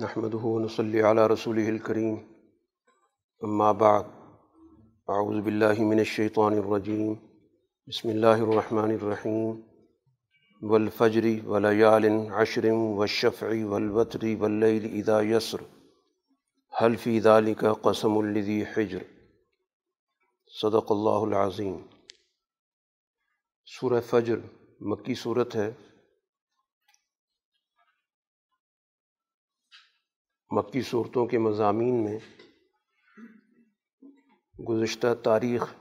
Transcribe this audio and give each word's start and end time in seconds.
نحمد 0.00 0.34
صلی 0.70 1.00
علیہ 1.02 1.26
رسول 1.32 1.58
الکریم 1.66 2.14
اما 3.40 3.72
بعد 3.72 4.02
اعوذ 5.08 5.40
باللہ 5.40 5.80
من 5.80 5.98
الشیطان 5.98 6.52
الرجیم 6.52 7.12
بسم 7.88 8.08
اللہ 8.08 8.44
الرحمن 8.46 8.90
الرحیم 8.90 9.60
والفجر 10.62 11.26
ولیال 11.46 12.04
عشر 12.34 12.70
والشفع 12.70 13.52
والوتر 13.64 14.24
واللیل 14.40 14.88
اذا 14.92 15.20
یسر 15.22 15.62
حل 16.80 16.96
فی 16.96 17.20
ذلك 17.20 17.64
قسم 17.82 18.18
الذی 18.18 18.62
حجر؟ 18.76 19.02
صدق 20.60 20.92
اللہ 20.92 21.20
العظیم 21.22 21.76
سورہ 23.68 24.00
فجر 24.00 24.38
مکی 24.80 25.14
صورت 25.14 25.56
ہے۔ 25.56 25.70
مکی 30.52 30.82
صورتوں 30.82 31.26
کے 31.26 31.38
مضامین 31.38 32.04
میں 32.04 32.18
گزشتہ 34.68 35.14
تاریخ 35.24 35.74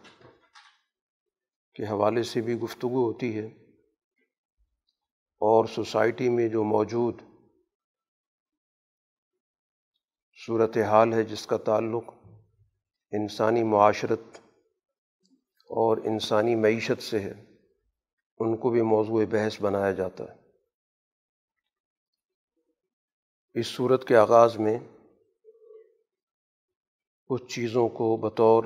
کے 1.73 1.83
حوالے 1.83 2.23
سے 2.23 2.41
بھی 2.41 2.55
گفتگو 2.55 3.05
ہوتی 3.05 3.37
ہے 3.37 3.45
اور 5.41 5.65
سوسائٹی 5.65 6.29
میں 6.29 6.47
جو 6.47 6.63
موجود 6.63 7.21
صورت 10.45 10.77
حال 10.77 11.13
ہے 11.13 11.23
جس 11.23 11.47
کا 11.47 11.57
تعلق 11.57 12.03
انسانی 13.11 13.63
معاشرت 13.63 14.39
اور 15.69 15.97
انسانی 15.97 16.55
معیشت 16.55 17.03
سے 17.03 17.19
ہے، 17.19 17.33
ان 18.37 18.57
کو 18.57 18.69
بھی 18.69 18.81
موضوع 18.81 19.25
بحث 19.29 19.61
بنایا 19.61 19.91
جاتا 19.91 20.23
ہے۔ 20.23 20.40
اس 23.53 23.67
صورت 23.67 24.07
کے 24.07 24.15
آغاز 24.15 24.57
میں 24.57 24.79
کچھ 27.25 27.55
چیزوں 27.55 27.89
کو 27.89 28.17
بطور 28.17 28.63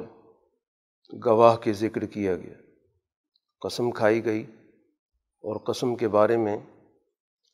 گواہ 1.25 1.55
کے 1.55 1.73
ذکر 1.73 2.05
کیا 2.05 2.35
گیا۔ 2.35 2.53
قسم 3.61 3.91
کھائی 3.91 4.25
گئی 4.25 4.43
اور 5.43 5.59
قسم 5.59 5.95
کے 5.95 6.07
بارے 6.07 6.37
میں 6.37 6.57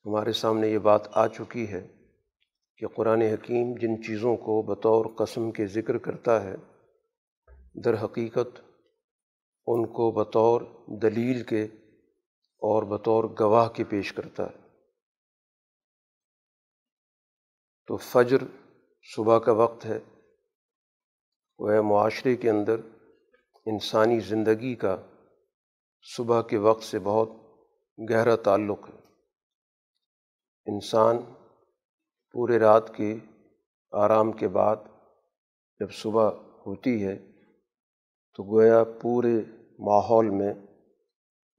ہمارے 0.06 0.34
سامنے 0.34 0.68
یہ 0.68 0.78
بات 0.78 1.18
آ 1.18 1.28
چکی 1.28 1.68
ہے 1.68 1.88
کہ 2.78 2.88
قرآن 2.88 3.22
حکیم 3.22 3.73
جن 3.73 4.04
چیزوں 4.04 4.36
کو 4.36 4.62
بطور 4.62 5.06
قسم 5.06 5.52
کے 5.52 5.66
ذکر 5.66 5.98
کرتا 5.98 6.44
ہے، 6.44 6.56
در 7.73 8.04
حقیقت 8.04 8.62
ان 9.68 9.86
کو 9.86 10.12
بطور 10.12 10.62
دلیل 10.88 11.44
کے 11.44 11.64
اور 12.58 12.84
بطور 12.84 13.23
گواہ 13.40 13.70
کے 13.70 13.84
پیش 13.84 14.14
کرتا 14.14 14.44
ہے۔ 14.44 14.70
تو 17.92 17.97
فجر 17.97 18.38
صبح 19.16 19.39
کا 19.39 19.52
وقت 19.52 19.86
ہے۔ 19.86 20.00
وہ 21.59 21.81
معاشرے 21.81 22.36
کے 22.36 22.50
اندر 22.50 22.75
انسانی 23.66 24.20
زندگی 24.20 24.75
کا 24.75 24.98
صبح 26.16 26.42
کے 26.42 26.58
وقت 26.58 26.83
سے 26.83 27.00
بہت 27.00 27.30
گہرا 28.09 28.36
تعلق 28.36 28.89
ہے۔ 28.89 29.00
انسان 30.66 31.17
پورے 32.31 32.59
رات 32.59 32.95
کے 32.95 33.16
آرام 33.92 34.31
کے 34.31 34.48
بعد 34.48 34.76
جب 35.80 35.92
صبح 35.92 36.30
ہوتی 36.66 37.05
ہے 37.05 37.16
تو 38.36 38.44
گویا 38.44 38.83
پورے 39.02 39.42
ماحول 39.80 40.30
میں 40.30 40.53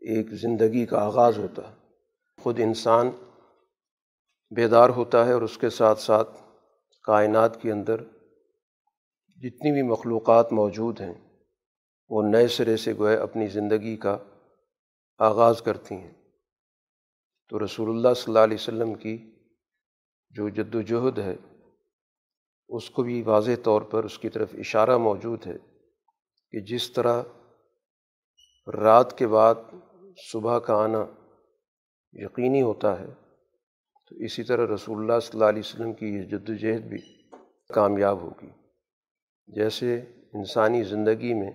ایک 0.01 0.27
زندگی 0.31 0.87
کا 0.87 1.05
آغاز 1.05 1.39
ہوتا 1.39 1.71
ہے۔ 1.71 1.75
خود 2.43 2.61
انسان 2.63 3.11
بیدار 4.57 4.89
ہوتا 4.89 5.27
ہے 5.27 5.33
اور 5.33 5.43
اس 5.43 5.59
کے 5.59 5.71
ساتھ 5.71 6.01
ساتھ 6.01 6.43
کائنات 7.03 7.63
کے 7.63 7.73
اندر 7.73 8.05
جتنی 9.37 9.73
بھی 9.73 9.83
مخلوقات 9.83 10.53
موجود 10.53 11.01
ہیں، 11.01 11.15
وہ 12.09 12.23
نئے 12.23 12.49
سرے 12.49 12.77
سے 12.77 12.95
گوئے 12.95 13.17
اپنی 13.17 13.47
زندگی 13.47 13.97
کا 13.97 14.19
آغاز 15.19 15.63
کرتی 15.63 15.95
ہیں۔ 15.95 16.13
تو 17.49 17.65
رسول 17.65 17.89
اللہ 17.91 18.15
صلی 18.15 18.25
اللہ 18.27 18.45
علیہ 18.45 18.55
وسلم 18.55 18.95
کی 18.95 19.33
جو 20.31 20.49
جد 20.49 20.75
و 20.75 20.83
جہد 20.83 21.19
ہے، 21.19 21.37
اس 22.69 22.91
کو 22.91 23.03
بھی 23.03 23.23
واضح 23.23 23.51
طور 23.63 23.83
پر 23.83 24.05
اس 24.05 24.19
کی 24.19 24.29
طرف 24.29 24.55
اشارہ 24.59 24.97
موجود 24.99 25.47
ہے 25.47 25.57
کہ 26.51 26.61
جس 26.61 26.93
طرح 26.93 27.23
رات 28.67 29.19
کے 29.19 29.27
بعد 29.27 29.55
صبح 30.33 30.59
کا 30.59 30.75
آنا 30.75 31.05
یقینی 32.13 32.63
ہوتا 32.63 33.01
ہے 33.01 33.22
تو 34.13 34.25
اسی 34.25 34.43
طرح 34.43 34.75
رسول 34.75 34.99
اللہ 34.99 35.21
صلی 35.21 35.31
اللہ 35.33 35.45
علیہ 35.45 35.63
وسلم 35.65 35.93
کی 35.93 36.07
یہ 36.07 36.23
جد 36.23 36.49
وجہد 36.49 36.83
بھی 36.83 36.99
کامیاب 37.75 38.21
ہوگی۔ 38.21 38.49
جیسے 39.47 39.97
انسانی 40.35 40.85
زندگی 40.85 41.35
میں 41.35 41.51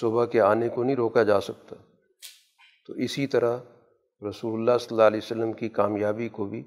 صبح 0.00 0.26
کے 0.26 0.40
آنے 0.40 0.68
کو 0.68 0.84
نہیں 0.84 0.96
روکا 0.96 1.22
جا 1.22 1.40
سکتا، 1.40 1.76
تو 2.86 2.92
اسی 2.92 3.26
طرح 3.26 3.58
رسول 4.30 4.60
اللہ 4.60 4.78
صلی 4.78 4.88
اللہ 4.90 5.02
علیہ 5.02 5.20
وسلم 5.22 5.52
کی 5.52 5.68
کامیابی 5.68 6.28
کو 6.28 6.44
بھی 6.44 6.64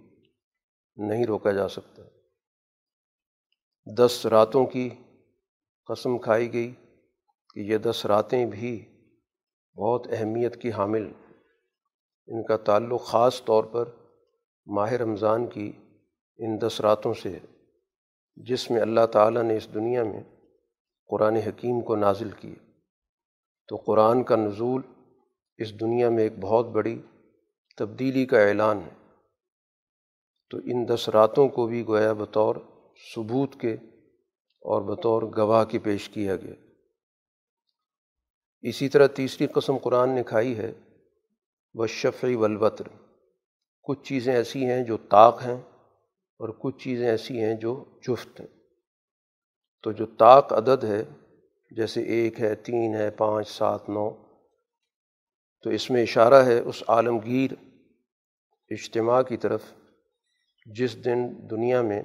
نہیں 0.96 1.26
روکا 1.26 1.52
جا 1.52 1.68
سکتا۔ 1.68 2.02
دس 3.98 4.26
راتوں 4.26 4.66
کی 4.66 4.90
قسم 5.86 6.18
کھائی 6.18 6.54
گئی 6.54 6.74
کہ 7.54 7.60
یہ 7.60 7.78
دس 7.78 8.06
راتیں 8.06 8.46
بھی 8.46 8.86
بہت 9.78 10.08
اہمیت 10.12 10.62
کی 10.62 10.72
حامل۔ 10.72 11.12
ان 12.28 12.44
کا 12.44 12.58
تعلق 12.58 13.06
خاص 13.06 13.46
طور 13.46 13.64
پر 13.64 13.90
ماہ 14.66 14.92
رمضان 14.92 15.48
کی 15.48 15.72
ان 16.38 16.62
دس 16.62 16.82
راتوں 16.82 17.14
سے 17.14 17.40
جس 18.36 18.72
میں 18.72 18.82
اللہ 18.82 19.06
تعالیٰ 19.06 19.44
نے 19.44 19.58
اس 19.58 19.68
دنیا 19.74 20.04
میں 20.04 20.24
قرآن 21.08 21.36
حکیم 21.36 21.82
کو 21.82 21.96
نازل 21.96 22.30
کی 22.30 22.56
تو 23.68 23.76
قرآن 23.76 24.24
کا 24.24 24.36
نزول 24.36 24.82
اس 25.58 25.80
دنیا 25.80 26.10
میں 26.10 26.24
ایک 26.24 26.34
بہت 26.42 26.66
بڑی 26.66 27.02
تبدیلی 27.78 28.26
کا 28.26 28.42
اعلان 28.42 28.78
ہے۔ 28.78 29.16
تو 30.50 30.58
ان 30.58 30.88
دس 30.88 31.10
راتوں 31.10 31.50
کو 31.50 31.68
بھی 31.68 31.88
گویا 31.88 32.14
بطور 32.14 32.56
ثبوت 33.16 33.56
کے 33.62 33.74
اور 34.62 34.82
بطور 34.82 35.24
گواہ 35.38 35.66
کے 35.66 35.80
پیش 35.80 36.10
کیا 36.10 36.36
گیا۔ 36.36 36.54
اسی 38.62 38.90
طرح 38.90 39.08
تیسری 39.08 39.48
قسم 39.48 39.78
قرآن 39.78 40.10
نے 40.10 40.24
کھائی 40.24 40.58
ہے 40.58 40.72
وہ 41.74 41.88
شفعی 41.88 42.36
ولوطر 42.36 43.03
کچھ 43.84 44.04
چیزیں 44.04 44.36
ایسی 44.36 44.66
ہیں 44.66 44.84
جو 44.84 44.98
طاق 44.98 45.42
ہیں 45.46 45.62
اور 46.40 46.50
کچھ 46.60 46.84
چیزیں 46.84 47.10
ایسی 47.10 47.42
ہیں 47.42 47.56
جو 47.56 47.86
جفت 48.08 48.40
ہیں۔ 48.40 48.48
تو 49.84 49.92
جو 49.92 50.06
طاق 50.06 50.54
عدد 50.54 50.84
ہے، 50.84 51.04
جیسے 51.72 52.04
ایک 52.04 52.40
ہے، 52.40 52.56
تین 52.56 52.96
ہے، 52.96 53.10
پانچ، 53.10 53.48
سات، 53.48 53.90
نو، 53.90 54.10
تو 55.62 55.70
اس 55.70 55.90
میں 55.90 56.04
اشارہ 56.04 56.46
ہے 56.46 56.60
اس 56.60 56.84
عالمگیر 56.88 57.52
اجتماع 58.70 59.22
کی 59.22 59.38
طرف، 59.38 59.64
جس 60.66 61.06
دن 61.06 61.50
دنیا 61.50 61.82
میں 61.82 62.02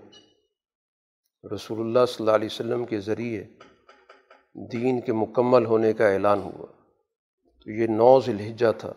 رسول 1.55 1.81
اللہ 1.81 2.06
صلی 2.09 2.17
اللہ 2.21 2.37
علیہ 2.37 2.49
وسلم 2.53 2.84
کے 2.84 3.00
ذریعے 3.00 3.44
دین 4.72 5.00
کے 5.00 5.12
مکمل 5.12 5.67
ہونے 5.67 5.93
کا 5.93 6.09
اعلان 6.09 6.41
ہوا۔ 6.41 6.67
تو 7.65 7.71
یہ 7.71 7.87
نو 7.87 8.21
ذی 8.21 8.55
تھا۔ 8.78 8.93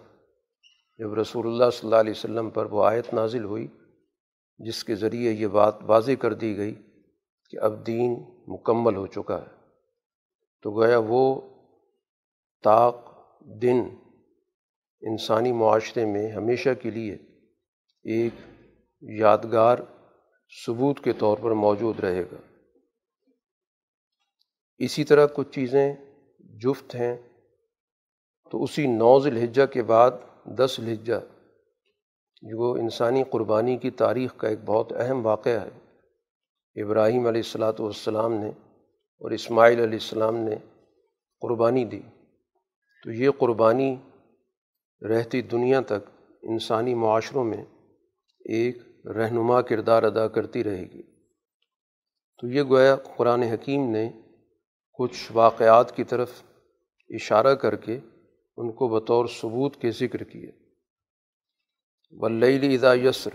جب 1.01 1.13
رسول 1.13 1.47
اللہ 1.47 1.69
صلی 1.73 1.87
اللہ 1.87 1.99
علیہ 1.99 2.11
وسلم 2.11 2.49
پر 2.49 2.65
وہ 2.65 2.85
آیت 2.85 3.13
نازل 3.13 3.43
ہوئی، 3.43 3.67
جس 4.59 4.83
کے 4.83 4.95
ذریعے 4.95 5.31
یہ 5.31 5.47
بات 5.47 5.75
واضح 5.81 6.11
کر 6.19 6.33
دی 6.33 6.57
گئی 6.57 6.73
کہ 7.49 7.57
اب 7.59 7.87
دین 7.87 8.13
مکمل 8.47 8.95
ہو 8.95 9.07
چکا 9.07 9.41
ہے، 9.41 9.47
تو 10.61 10.71
گویا 10.71 10.99
وہ 11.07 11.41
طاق 12.63 12.95
دن 13.61 13.83
انسانی 15.01 15.51
معاشرے 15.51 16.05
میں 16.05 16.31
ہمیشہ 16.31 16.69
کے 16.81 16.91
لیے 16.91 17.17
ایک 18.03 18.33
یادگار 19.01 19.77
ثبوت 20.65 21.03
کے 21.03 21.13
طور 21.13 21.37
پر 21.37 21.51
موجود 21.51 21.99
رہے 21.99 22.23
گا۔ 22.23 22.37
اسی 24.77 25.03
طرح 25.03 25.27
کچھ 25.33 25.51
چیزیں 25.51 25.93
جفت 26.39 26.95
ہیں، 26.95 27.15
تو 28.51 28.63
اسی 28.63 28.87
نوز 28.87 29.27
الحجہ 29.27 29.65
کے 29.65 29.83
بعد 29.83 30.11
دس 30.45 30.79
لجہ 30.79 31.19
جو 32.41 32.73
انسانی 32.73 33.23
قربانی 33.29 33.77
کی 33.77 33.89
تاریخ 33.89 34.37
کا 34.37 34.47
ایک 34.47 34.59
بہت 34.65 34.93
اہم 34.93 35.25
واقعہ 35.25 35.61
ہے۔ 35.61 36.01
ابراہیم 36.83 37.27
علیہ 37.27 37.41
السلاۃ 37.45 37.79
والسلام 37.79 38.33
نے 38.33 38.49
اور 39.21 39.31
اسماعیل 39.31 39.79
علیہ 39.79 39.93
السلام 39.93 40.35
نے 40.35 40.55
قربانی 41.41 41.85
دی۔ 41.85 42.01
تو 43.03 43.11
یہ 43.11 43.29
قربانی 43.37 43.95
رہتی 45.09 45.41
دنیا 45.41 45.81
تک 45.81 46.09
انسانی 46.43 46.93
معاشروں 46.93 47.43
میں 47.43 47.63
ایک 48.39 48.77
رہنما 49.05 49.61
کردار 49.61 50.03
ادا 50.03 50.27
کرتی 50.27 50.63
رہے 50.63 50.81
گی۔ 50.81 51.01
تو 52.37 52.47
یہ 52.47 52.63
گویا 52.63 52.95
قرآن 52.95 53.43
حکیم 53.43 53.89
نے 53.89 54.11
کچھ 54.93 55.31
واقعات 55.31 55.95
کی 55.95 56.03
طرف 56.03 56.43
اشارہ 57.09 57.55
کر 57.55 57.75
کے 57.75 57.99
ان 58.61 58.71
کو 58.71 58.87
بطور 58.87 59.25
ثبوت 59.25 59.75
کے 59.81 59.91
ذکر 59.91 60.23
کیے۔ 60.23 60.51
ولیل 62.13 62.63
اذا 62.73 62.93
یسر 62.93 63.33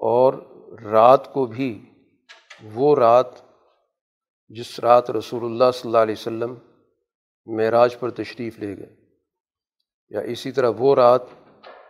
اور 0.00 0.34
رات 0.82 1.32
کو 1.32 1.46
بھی 1.46 1.70
وہ 2.74 2.94
رات 2.96 3.26
جس 4.50 4.78
رات 4.80 5.10
رسول 5.10 5.44
اللہ 5.44 5.70
صلی 5.74 5.88
اللہ 5.88 5.98
علیہ 5.98 6.14
وسلم 6.18 6.54
معراج 7.46 7.98
پر 7.98 8.10
تشریف 8.10 8.58
لے 8.58 8.76
گئے، 8.76 8.94
یا 10.10 10.20
اسی 10.20 10.52
طرح 10.52 10.70
وہ 10.78 10.94
رات 10.94 11.22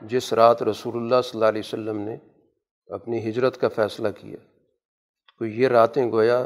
جس 0.03 0.33
رات 0.33 0.63
رسول 0.63 0.97
اللہ 0.97 1.21
صلی 1.25 1.39
اللہ 1.39 1.49
علیہ 1.49 1.63
وسلم 1.65 1.99
نے 2.01 2.17
اپنی 2.91 3.29
ہجرت 3.29 3.61
کا 3.61 3.69
فیصلہ 3.69 4.09
کیا۔ 4.09 4.37
تو 5.39 5.47
یہ 5.47 5.69
راتیں 5.69 6.11
گویا 6.11 6.45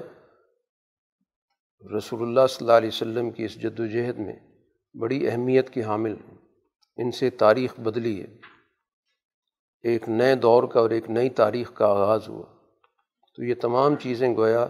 رسول 1.96 2.22
اللہ 2.22 2.46
صلی 2.48 2.66
اللہ 2.66 2.76
علیہ 2.76 2.88
وسلم 2.88 3.30
کی 3.30 3.44
اس 3.44 3.54
جد 3.54 3.80
و 3.80 3.86
جہد 3.86 4.18
میں 4.18 4.36
بڑی 5.00 5.28
اہمیت 5.28 5.70
کی 5.70 5.82
حامل 5.82 6.12
ہیں۔ 6.12 6.38
ان 6.96 7.10
سے 7.10 7.30
تاریخ 7.30 7.80
بدلی 7.80 8.22
ہے۔ 8.22 8.36
ایک 9.82 10.08
نئے 10.08 10.34
دور 10.34 10.62
کا 10.62 10.80
اور 10.80 10.90
ایک 10.90 11.10
نئی 11.10 11.30
تاریخ 11.30 11.74
کا 11.74 11.86
آغاز 11.86 12.28
ہوا۔ 12.28 12.46
تو 13.36 13.44
یہ 13.44 13.54
تمام 13.54 13.96
چیزیں 13.96 14.36
گویا 14.36 14.66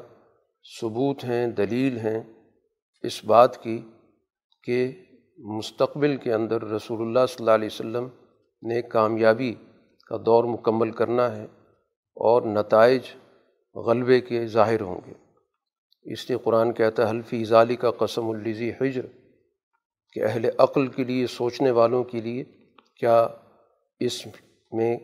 ثبوت 0.80 1.24
ہیں، 1.24 1.46
دلیل 1.46 1.98
ہیں 1.98 2.20
اس 3.02 3.24
بات 3.24 3.62
کی 3.62 3.80
کہ 4.64 5.04
مستقبل 5.38 6.16
کے 6.16 6.32
اندر 6.32 6.62
رسول 6.62 7.00
اللہ 7.00 7.26
صلی 7.28 7.36
اللہ 7.38 7.50
علیہ 7.50 7.68
وسلم 7.72 8.08
نے 8.62 8.82
کامیابی 8.82 9.54
کا 10.06 10.16
دور 10.26 10.44
مکمل 10.44 10.90
کرنا 10.90 11.36
ہے 11.36 11.44
اور 12.14 12.42
نتائج 12.42 13.02
غلبے 13.74 14.20
کے 14.20 14.46
ظاہر 14.46 14.80
ہوں 14.80 15.00
گے۔ 15.06 15.12
اس 16.12 16.30
لیے 16.30 16.38
قرآن 16.44 16.72
کہتا 16.72 17.04
ہے، 17.04 17.10
حلفی 17.10 17.44
ظالی 17.44 17.76
کا 17.76 17.90
قسم 17.90 18.28
الزی 18.28 18.70
حجر 18.80 19.06
کہ 20.12 20.24
اہل 20.24 20.48
عقل 20.58 20.86
کے 20.86 21.04
لیے، 21.04 21.26
سوچنے 21.26 21.70
والوں 21.70 22.04
کے 22.04 22.20
لیے 22.20 22.44
کیا 23.00 23.28
اس 24.00 24.26
میں 24.72 24.96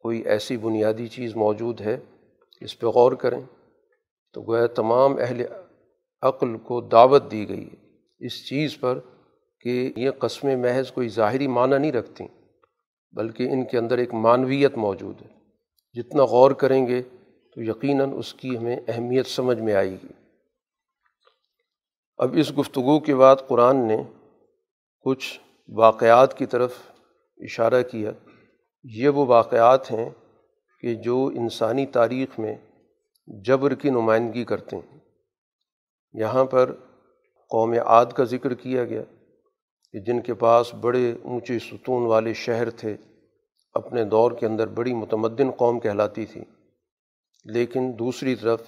کوئی 0.00 0.20
ایسی 0.20 0.56
بنیادی 0.56 1.06
چیز 1.06 1.36
موجود 1.36 1.80
ہے؟ 1.80 1.96
اس 2.60 2.78
پہ 2.78 2.86
غور 2.86 3.12
کریں۔ 3.12 3.40
تو 4.32 4.42
گویا 4.42 4.66
تمام 4.66 5.16
اہل 5.20 5.42
عقل 6.22 6.56
کو 6.56 6.80
دعوت 6.80 7.30
دی 7.30 7.48
گئی 7.48 7.66
ہے 7.66 7.76
اس 8.26 8.48
چیز 8.48 8.80
پر 8.80 8.98
کہ 9.60 9.92
یہ 9.96 10.10
قسمیں 10.10 10.56
محض 10.56 10.92
کوئی 10.92 11.08
ظاہری 11.08 11.46
معنی 11.46 11.78
نہیں 11.78 11.92
رکھتیں 11.92 12.28
بلکہ 13.12 13.42
ان 13.42 13.64
کے 13.64 13.78
اندر 13.78 13.98
ایک 13.98 14.14
معنویت 14.14 14.76
موجود 14.76 15.22
ہے۔ 15.22 15.26
جتنا 15.94 16.24
غور 16.24 16.50
کریں 16.50 16.86
گے 16.86 17.02
تو 17.54 17.62
یقیناً 17.62 18.10
اس 18.14 18.34
کی 18.34 18.58
ہمیں 18.58 18.76
اہمیت 18.88 19.26
سمجھ 19.26 19.60
میں 19.60 19.74
آئے 19.74 19.90
گی۔ 19.90 20.21
اب 22.16 22.34
اس 22.38 22.58
گفتگو 22.58 23.00
کے 23.00 23.14
بعد 23.14 23.36
قرآن 23.48 23.88
نے 23.88 23.96
کچھ 25.00 25.40
واقعات 25.68 26.38
کی 26.38 26.46
طرف 26.46 26.74
اشارہ 27.36 27.82
کیا۔ 27.82 28.10
یہ 28.84 29.08
وہ 29.08 29.26
واقعات 29.26 29.92
ہیں 29.92 30.10
کہ 30.80 30.94
جو 30.94 31.26
انسانی 31.26 31.86
تاریخ 31.86 32.38
میں 32.38 32.56
جبر 33.26 33.74
کی 33.74 33.90
نمائندگی 33.90 34.44
کرتے 34.44 34.76
ہیں۔ 34.76 34.98
یہاں 36.12 36.44
پر 36.44 36.72
قوم 37.48 37.72
عاد 37.86 38.06
کا 38.06 38.24
ذکر 38.24 38.54
کیا 38.54 38.84
گیا 38.84 39.02
کہ 39.92 40.00
جن 40.00 40.20
کے 40.20 40.34
پاس 40.34 40.74
بڑے 40.74 41.14
اونچے 41.22 41.58
ستون 41.58 42.06
والے 42.06 42.34
شہر 42.34 42.70
تھے، 42.70 42.96
اپنے 43.74 44.04
دور 44.04 44.32
کے 44.32 44.46
اندر 44.46 44.66
بڑی 44.66 44.94
متمدن 44.94 45.50
قوم 45.50 45.80
کہلاتی 45.80 46.26
تھی۔ 46.26 46.44
لیکن 47.44 47.92
دوسری 47.98 48.34
طرف 48.34 48.62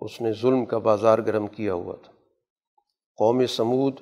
اس 0.00 0.20
نے 0.20 0.32
ظلم 0.32 0.64
کا 0.64 0.78
بازار 0.78 1.18
گرم 1.18 1.46
کیا 1.46 1.74
ہوا 1.74 1.96
تھا۔ 2.02 2.15
قوم 3.16 3.46
سمود 3.46 4.00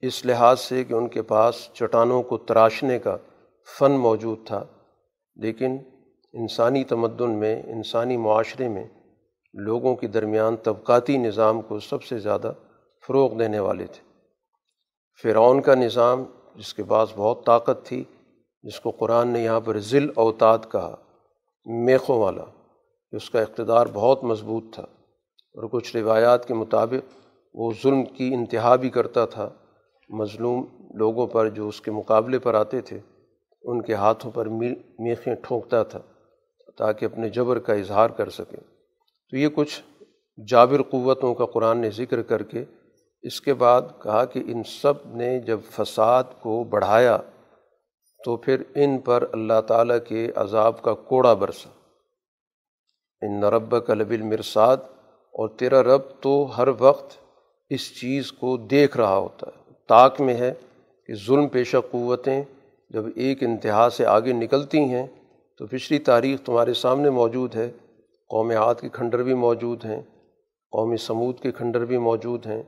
اس 0.00 0.26
لحاظ 0.26 0.60
سے 0.60 0.84
کہ 0.84 0.94
ان 0.94 1.08
کے 1.08 1.22
پاس 1.22 1.68
چٹانوں 1.72 2.22
کو 2.22 2.38
تراشنے 2.38 2.98
کا 2.98 3.16
فن 3.78 3.92
موجود 3.92 4.38
تھا، 4.46 4.64
لیکن 5.36 5.78
انسانی 6.32 6.84
تمدن 6.84 7.30
میں، 7.30 7.62
انسانی 7.62 8.16
معاشرے 8.16 8.68
میں 8.68 8.84
لوگوں 9.54 9.96
کے 9.96 10.06
درمیان 10.06 10.56
طبقاتی 10.56 11.16
نظام 11.16 11.60
کو 11.60 11.80
سب 11.80 12.02
سے 12.02 12.18
زیادہ 12.18 12.52
فروغ 13.06 13.38
دینے 13.38 13.58
والے 13.58 13.86
تھے۔ 13.86 14.02
فرعون 15.22 15.60
کا 15.60 15.74
نظام، 15.74 16.24
جس 16.56 16.74
کے 16.74 16.82
پاس 16.82 17.08
بہت 17.16 17.46
طاقت 17.46 17.86
تھی، 17.86 18.04
جس 18.62 18.80
کو 18.80 18.90
قرآن 18.90 19.28
نے 19.28 19.40
یہاں 19.40 19.60
پر 19.60 19.78
ذل 19.78 20.06
اوتاد 20.14 20.58
کہا، 20.72 20.96
میخوں 21.64 22.18
والا، 22.18 22.44
اس 23.12 23.30
کا 23.30 23.40
اقتدار 23.40 23.86
بہت 23.92 24.24
مضبوط 24.24 24.64
تھا۔ 24.74 24.82
اور 25.54 25.68
کچھ 25.72 25.96
روایات 25.96 26.48
کے 26.48 26.54
مطابق 26.54 27.25
وہ 27.56 27.72
ظلم 27.82 28.04
کی 28.04 28.34
انتہا 28.34 28.76
بھی 28.76 28.90
کرتا 28.90 29.26
تھا۔ 29.26 29.50
مظلوم 30.08 30.64
لوگوں 30.94 31.26
پر 31.26 31.48
جو 31.48 31.68
اس 31.68 31.80
کے 31.80 31.90
مقابلے 31.90 32.38
پر 32.38 32.54
آتے 32.54 32.80
تھے، 32.80 32.98
ان 33.62 33.82
کے 33.82 33.94
ہاتھوں 33.94 34.30
پر 34.30 34.46
میخیں 34.46 35.34
ٹھونکتا 35.34 35.82
تھا 35.82 35.98
تاکہ 36.78 37.04
اپنے 37.04 37.28
جبر 37.28 37.58
کا 37.58 37.72
اظہار 37.72 38.10
کر 38.10 38.30
سکے۔ 38.30 38.56
تو 39.30 39.36
یہ 39.36 39.48
کچھ 39.54 39.82
جابر 40.48 40.82
قوتوں 40.82 41.34
کا 41.34 41.46
قرآن 41.46 41.78
نے 41.78 41.90
ذکر 41.90 42.22
کر 42.22 42.42
کے 42.42 42.64
اس 43.22 43.40
کے 43.40 43.54
بعد 43.54 43.82
کہا 44.02 44.24
کہ 44.24 44.42
ان 44.46 44.62
سب 44.62 44.94
نے 45.06 45.40
جب 45.40 45.60
فساد 45.70 46.24
کو 46.40 46.64
بڑھایا 46.64 47.18
تو 48.24 48.36
پھر 48.36 48.62
ان 48.74 48.98
پر 48.98 49.24
اللہ 49.32 49.60
تعالیٰ 49.66 49.98
کے 50.08 50.32
عذاب 50.36 50.82
کا 50.82 50.94
کوڑا 50.94 51.34
برسا۔ 51.34 51.70
ان 53.22 53.40
نرب 53.40 53.86
کا 53.86 53.94
لب 53.94 54.10
المرساد 54.10 54.76
اور 55.06 55.48
تیرا 55.48 55.82
رب 55.82 56.00
تو 56.20 56.48
ہر 56.58 56.68
وقت 56.78 57.25
اس 57.70 58.00
چیز 58.00 58.32
کو 58.32 58.56
دیکھ 58.56 58.96
رہا 58.96 59.16
ہوتا 59.16 59.46
ہے۔ 59.56 59.72
طاق 59.88 60.20
میں 60.20 60.34
ہے 60.34 60.54
کہ 61.06 61.14
ظلم 61.14 61.48
پیشہ 61.48 61.76
قوتیں 61.90 62.42
جب 62.90 63.04
ایک 63.16 63.42
انتہا 63.42 63.90
سے 63.90 64.06
آگے 64.06 64.32
نکلتی 64.32 64.78
ہیں 64.78 65.06
تو 65.58 65.66
پچھلی 65.66 65.98
تاریخ 65.98 66.40
تمہارے 66.46 66.74
سامنے 66.74 67.10
موجود 67.10 67.56
ہے۔ 67.56 67.70
قوم 68.28 68.50
عاد 68.50 68.74
کے 68.80 68.88
کھنڈر 68.88 69.22
بھی 69.22 69.34
موجود 69.34 69.84
ہیں۔ 69.84 70.00
قوم 70.70 70.96
سمود 70.96 71.40
کے 71.40 71.52
کھنڈر 71.52 71.84
بھی 71.84 71.98
موجود 71.98 72.46
ہیں۔ 72.46 72.62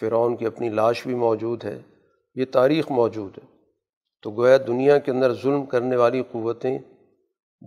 فرعون 0.00 0.36
کی 0.36 0.46
اپنی 0.46 0.68
لاش 0.68 1.06
بھی 1.06 1.14
موجود 1.14 1.64
ہے۔ 1.64 1.78
یہ 2.34 2.44
تاریخ 2.52 2.90
موجود 2.90 3.38
ہے۔ 3.38 3.46
تو 4.22 4.30
گویا 4.30 4.56
دنیا 4.66 4.98
کے 4.98 5.10
اندر 5.10 5.34
ظلم 5.34 5.64
کرنے 5.64 5.96
والی 5.96 6.22
قوتیں 6.30 6.78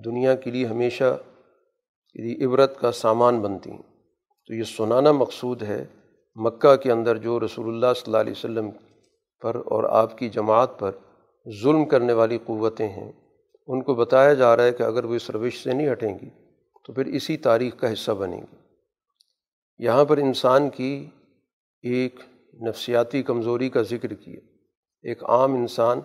دنیا 0.05 0.35
کے 0.35 0.51
لیے 0.51 0.65
ہمیشہ 0.65 1.17
عبرت 2.45 2.79
کا 2.79 2.91
سامان 2.91 3.39
بنتی 3.39 3.71
ہیں۔ 3.71 3.95
تو 4.47 4.53
یہ 4.53 4.63
سنانا 4.63 5.11
مقصود 5.11 5.63
ہے 5.63 5.85
مکہ 6.37 6.75
کے 6.75 6.91
اندر 6.91 7.17
جو 7.17 7.39
رسول 7.39 7.67
اللہ 7.67 7.93
صلی 7.95 8.03
اللہ 8.05 8.17
علیہ 8.17 8.31
وسلم 8.31 8.69
پر 9.41 9.55
اور 9.55 9.83
آپ 9.83 10.17
کی 10.17 10.29
جماعت 10.29 10.79
پر 10.79 10.91
ظلم 11.45 11.85
کرنے 11.85 12.13
والی 12.13 12.37
قوتیں 12.45 12.87
ہیں، 12.87 13.11
ان 13.67 13.83
کو 13.83 13.95
بتایا 13.95 14.33
جا 14.33 14.55
رہا 14.57 14.63
ہے 14.63 14.71
کہ 14.71 14.83
اگر 14.83 15.05
وہ 15.05 15.15
اس 15.15 15.29
روش 15.29 15.63
سے 15.63 15.73
نہیں 15.73 15.91
ہٹیں 15.91 16.13
گی 16.19 16.29
تو 16.85 16.93
پھر 16.93 17.05
اسی 17.05 17.37
تاریخ 17.37 17.79
کا 17.79 17.93
حصہ 17.93 18.11
بنیں 18.11 18.41
گی۔ 18.41 18.55
یہاں 19.79 20.05
پر 20.05 20.17
انسان 20.17 20.69
کی 20.69 21.09
ایک 21.83 22.19
نفسیاتی 22.67 23.23
کمزوری 23.23 23.69
کا 23.69 23.81
ذکر 23.81 24.13
کیا 24.13 24.39
ایک 25.03 25.23
عام 25.23 25.53
انسان 25.53 25.99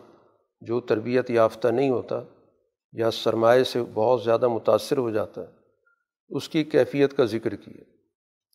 جو 0.62 0.80
تربیت 0.80 1.30
یافتہ 1.30 1.68
نہیں 1.68 1.90
ہوتا 1.90 2.22
یا 2.92 3.10
سرمایہ 3.10 3.64
سے 3.64 3.82
بہت 3.94 4.22
زیادہ 4.22 4.48
متاثر 4.48 4.98
ہو 4.98 5.10
جاتا 5.10 5.40
ہے، 5.40 5.52
اس 6.30 6.48
کی 6.48 6.64
کیفیت 6.64 7.16
کا 7.16 7.24
ذکر 7.24 7.54
کیا 7.54 7.84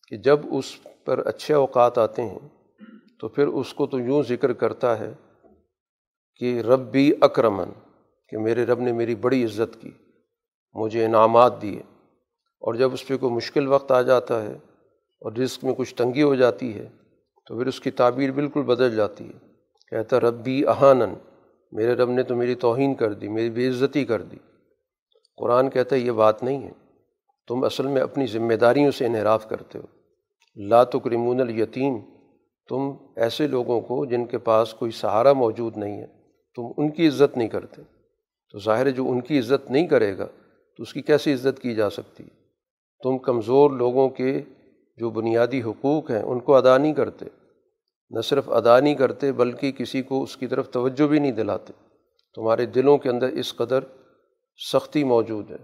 کہ 0.08 0.18
جب 0.18 0.40
اس 0.52 0.66
پر 1.06 1.28
اچھے 1.28 1.54
اوقات 1.54 1.98
آتے 1.98 2.22
ہیں، 2.22 2.50
تو 3.20 3.28
پھر 3.28 3.48
اس 3.48 3.74
کو 3.74 3.88
تو 3.88 4.00
یوں 4.00 4.24
ذکر 4.24 4.54
کرتا 4.54 5.00
ہے 5.00 5.14
کہ 6.36 6.62
رب 6.62 6.92
بھی 6.92 7.14
اکرمن، 7.22 7.70
کہ 8.30 8.38
میرے 8.38 8.66
رب 8.66 8.80
نے 8.80 8.92
میری 8.92 9.16
بڑی 9.16 9.44
عزت 9.44 9.82
کی، 9.82 9.92
مجھے 10.74 11.06
انعامات 11.06 11.62
دیے۔ 11.62 11.82
اور 12.60 12.74
جب 12.74 12.94
اس 12.94 13.08
پہ 13.08 13.18
کوئی 13.18 13.34
مشکل 13.34 13.68
وقت 13.68 13.92
آ 13.92 14.02
جاتا 14.02 14.44
ہے 14.44 14.54
اور 15.20 15.32
رزق 15.32 15.64
میں 15.64 15.74
کچھ 15.78 15.96
تنگی 15.96 16.24
ہو 16.24 16.36
جاتی 16.36 16.74
ہے، 16.74 16.88
تو 17.48 17.58
پھر 17.58 17.68
اس 17.68 17.80
کی 17.80 17.92
تعبیر 17.92 18.32
بالکل 18.32 18.62
بدل 18.62 18.96
جاتی 18.96 19.28
ہے۔ 19.28 19.40
کہتا 19.90 20.20
رب 20.20 20.34
بھی 20.34 20.64
میرے 21.72 21.94
رب 21.94 22.10
نے 22.10 22.24
تو 22.24 22.36
میری 22.36 22.56
توہین 22.56 22.96
کر 22.96 23.14
دی، 23.14 23.28
میری 23.28 23.50
بے 23.50 23.70
عزتی 23.70 24.06
کر 24.06 24.22
دی۔ 24.22 24.38
قرآن 25.38 25.70
کہتا 25.70 25.96
ہے، 25.96 26.02
یہ 26.02 26.12
بات 26.12 26.44
نہیں 26.44 26.64
ہے۔ 26.64 26.72
تم 27.48 27.64
اصل 27.64 27.88
میں 27.88 28.02
اپنی 28.02 28.28
ذمہ 28.28 28.54
داریوں 28.54 28.92
سے 28.92 29.06
انحراف 29.06 29.50
کرتے 29.50 29.80
ہو۔ 29.80 29.95
لاتکرمون 30.56 31.42
الیتیم، 31.42 32.00
تم 32.70 32.92
ایسے 33.16 33.48
لوگوں 33.48 33.82
کو 33.82 34.06
جن 34.06 34.26
کے 34.26 34.38
پاس 34.38 34.74
کوئی 34.74 34.92
سہارا 34.92 35.34
موجود 35.34 35.78
نہیں 35.78 36.02
ہے، 36.02 36.08
تم 36.56 36.64
ان 36.78 36.92
کی 36.92 37.08
عزت 37.08 37.38
نہیں 37.38 37.48
کرتے۔ 37.48 37.82
تو 38.52 38.60
ظاہر 38.60 38.86
ہے 38.86 38.92
جو 38.92 39.12
ان 39.12 39.22
کی 39.22 39.40
عزت 39.40 39.72
نہیں 39.72 39.88
کرے 39.88 40.18
گا، 40.18 40.26
تو 40.78 40.84
اس 40.84 40.94
کی 40.94 41.02
کیسی 41.02 41.34
عزت 41.34 41.62
کی 41.62 41.76
جا 41.76 41.90
سکتی 41.90 42.24
تم 43.04 43.18
کمزور 43.18 43.72
لوگوں 43.72 44.10
کے 44.10 44.42
جو 44.98 45.10
بنیادی 45.10 45.62
حقوق 45.62 46.12
ہیں، 46.12 46.22
ان 46.22 46.40
کو 46.40 46.56
ادا 46.56 46.78
نہیں 46.78 46.94
کرتے۔ 46.94 47.26
نہ 48.10 48.22
صرف 48.22 48.50
ادا 48.50 48.80
نہیں 48.80 48.96
کرتے، 48.96 49.32
بلکہ 49.32 49.72
کسی 49.72 50.02
کو 50.02 50.24
اس 50.24 50.38
کی 50.38 50.48
طرف 50.48 50.70
توجہ 50.70 51.08
بھی 51.08 51.20
نہیں 51.20 51.32
دلاتے۔ 51.32 51.74
تمہارے 52.36 52.66
دلوں 52.66 52.98
کے 52.98 53.10
اندر 53.10 53.28
اس 53.28 53.56
قدر 53.56 53.80
سختی 54.74 55.04
موجود 55.04 55.52
ہے۔ 55.52 55.58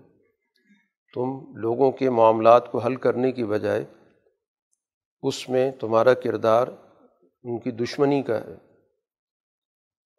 تم 1.14 1.58
لوگوں 1.58 1.92
کے 1.92 2.10
معاملات 2.10 2.72
کو 2.72 2.78
حل 2.78 2.96
کرنے 2.96 3.32
کی 3.32 3.44
بجائے 3.44 3.86
اس 5.22 5.50
میں 5.50 5.72
تمہارا 5.72 6.14
کردار 6.14 6.68
ان 7.44 7.60
کی 7.60 7.72
دشمنی 7.72 8.22
کا 8.22 8.42
ہے۔ 8.42 8.54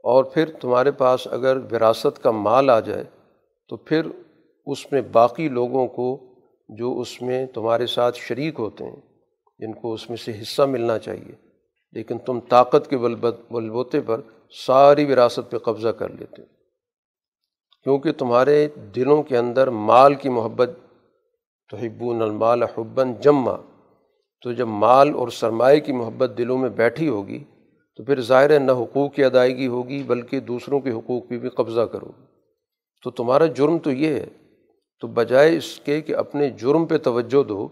اور 0.04 0.24
پھر 0.24 0.50
تمہارے 0.60 0.90
پاس 0.90 1.28
اگر 1.30 1.56
وراثت 1.56 2.22
کا 2.22 2.30
مال 2.30 2.70
آ 2.70 2.80
جائے 2.80 3.04
تو 3.68 3.76
پھر 3.76 4.06
اس 4.66 4.92
میں 4.92 5.02
باقی 5.12 5.48
لوگوں 5.48 5.86
کو 5.86 6.20
جو 6.68 7.00
اس 7.00 7.22
میں 7.22 7.46
تمہارے 7.46 7.86
ساتھ 7.86 8.18
شریک 8.18 8.54
ہوتے 8.58 8.84
ہیں، 8.84 9.00
جن 9.58 9.72
کو 9.72 9.92
اس 9.92 10.08
میں 10.10 10.16
سے 10.16 10.32
حصہ 10.42 10.62
ملنا 10.62 10.98
چاہیے۔ 10.98 11.52
لیکن 11.92 12.18
تم 12.18 12.40
طاقت 12.40 12.90
کے 12.90 12.98
بلبوتے 12.98 14.00
پر 14.00 14.20
ساری 14.66 15.12
وراثت 15.12 15.50
پہ 15.50 15.58
قبضہ 15.58 15.88
کر 15.88 16.08
لیتے 16.08 16.42
کیونکہ 17.82 18.12
تمہارے 18.12 18.68
دلوں 18.96 19.22
کے 19.22 19.38
اندر 19.38 19.70
مال 19.70 20.14
کی 20.14 20.28
محبت 20.28 20.70
تو 21.70 21.76
حبون 21.76 22.22
المال 22.22 22.62
حباً 22.62 23.14
جمع 23.20 23.56
تو 24.42 24.52
جب 24.52 24.66
مال 24.66 25.14
اور 25.14 25.28
سرمایہ 25.28 25.80
کی 25.80 25.92
محبت 25.92 26.30
دلوں 26.38 26.58
میں 26.58 26.70
بیٹھی 26.70 27.08
ہوگی، 27.08 27.44
تو 27.96 28.04
پھر 28.04 28.20
ظاہر 28.20 28.60
نہ 28.60 28.72
حقوق 28.72 29.14
کی 29.14 29.24
ادائیگی 29.24 29.66
ہوگی، 29.66 30.02
بلکہ 30.02 30.40
دوسروں 30.40 30.80
کے 30.80 30.90
حقوق 30.90 31.28
پہ 31.28 31.38
بھی 31.38 31.48
قبضہ 31.48 31.80
کرو 31.80 32.10
تو 33.02 33.10
تمہارا 33.10 33.46
جرم 33.46 33.78
تو 33.78 33.90
یہ 33.90 34.08
ہے، 34.08 34.26
تو 35.00 35.06
بجائے 35.06 35.56
اس 35.56 35.80
کے 35.84 36.00
کہ 36.00 36.16
اپنے 36.16 36.50
جرم 36.50 36.86
پہ 36.86 36.98
توجہ 36.98 37.42
دو، 37.42 37.68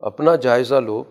اپنا 0.00 0.36
جائزہ 0.36 0.74
لو۔ 0.74 1.04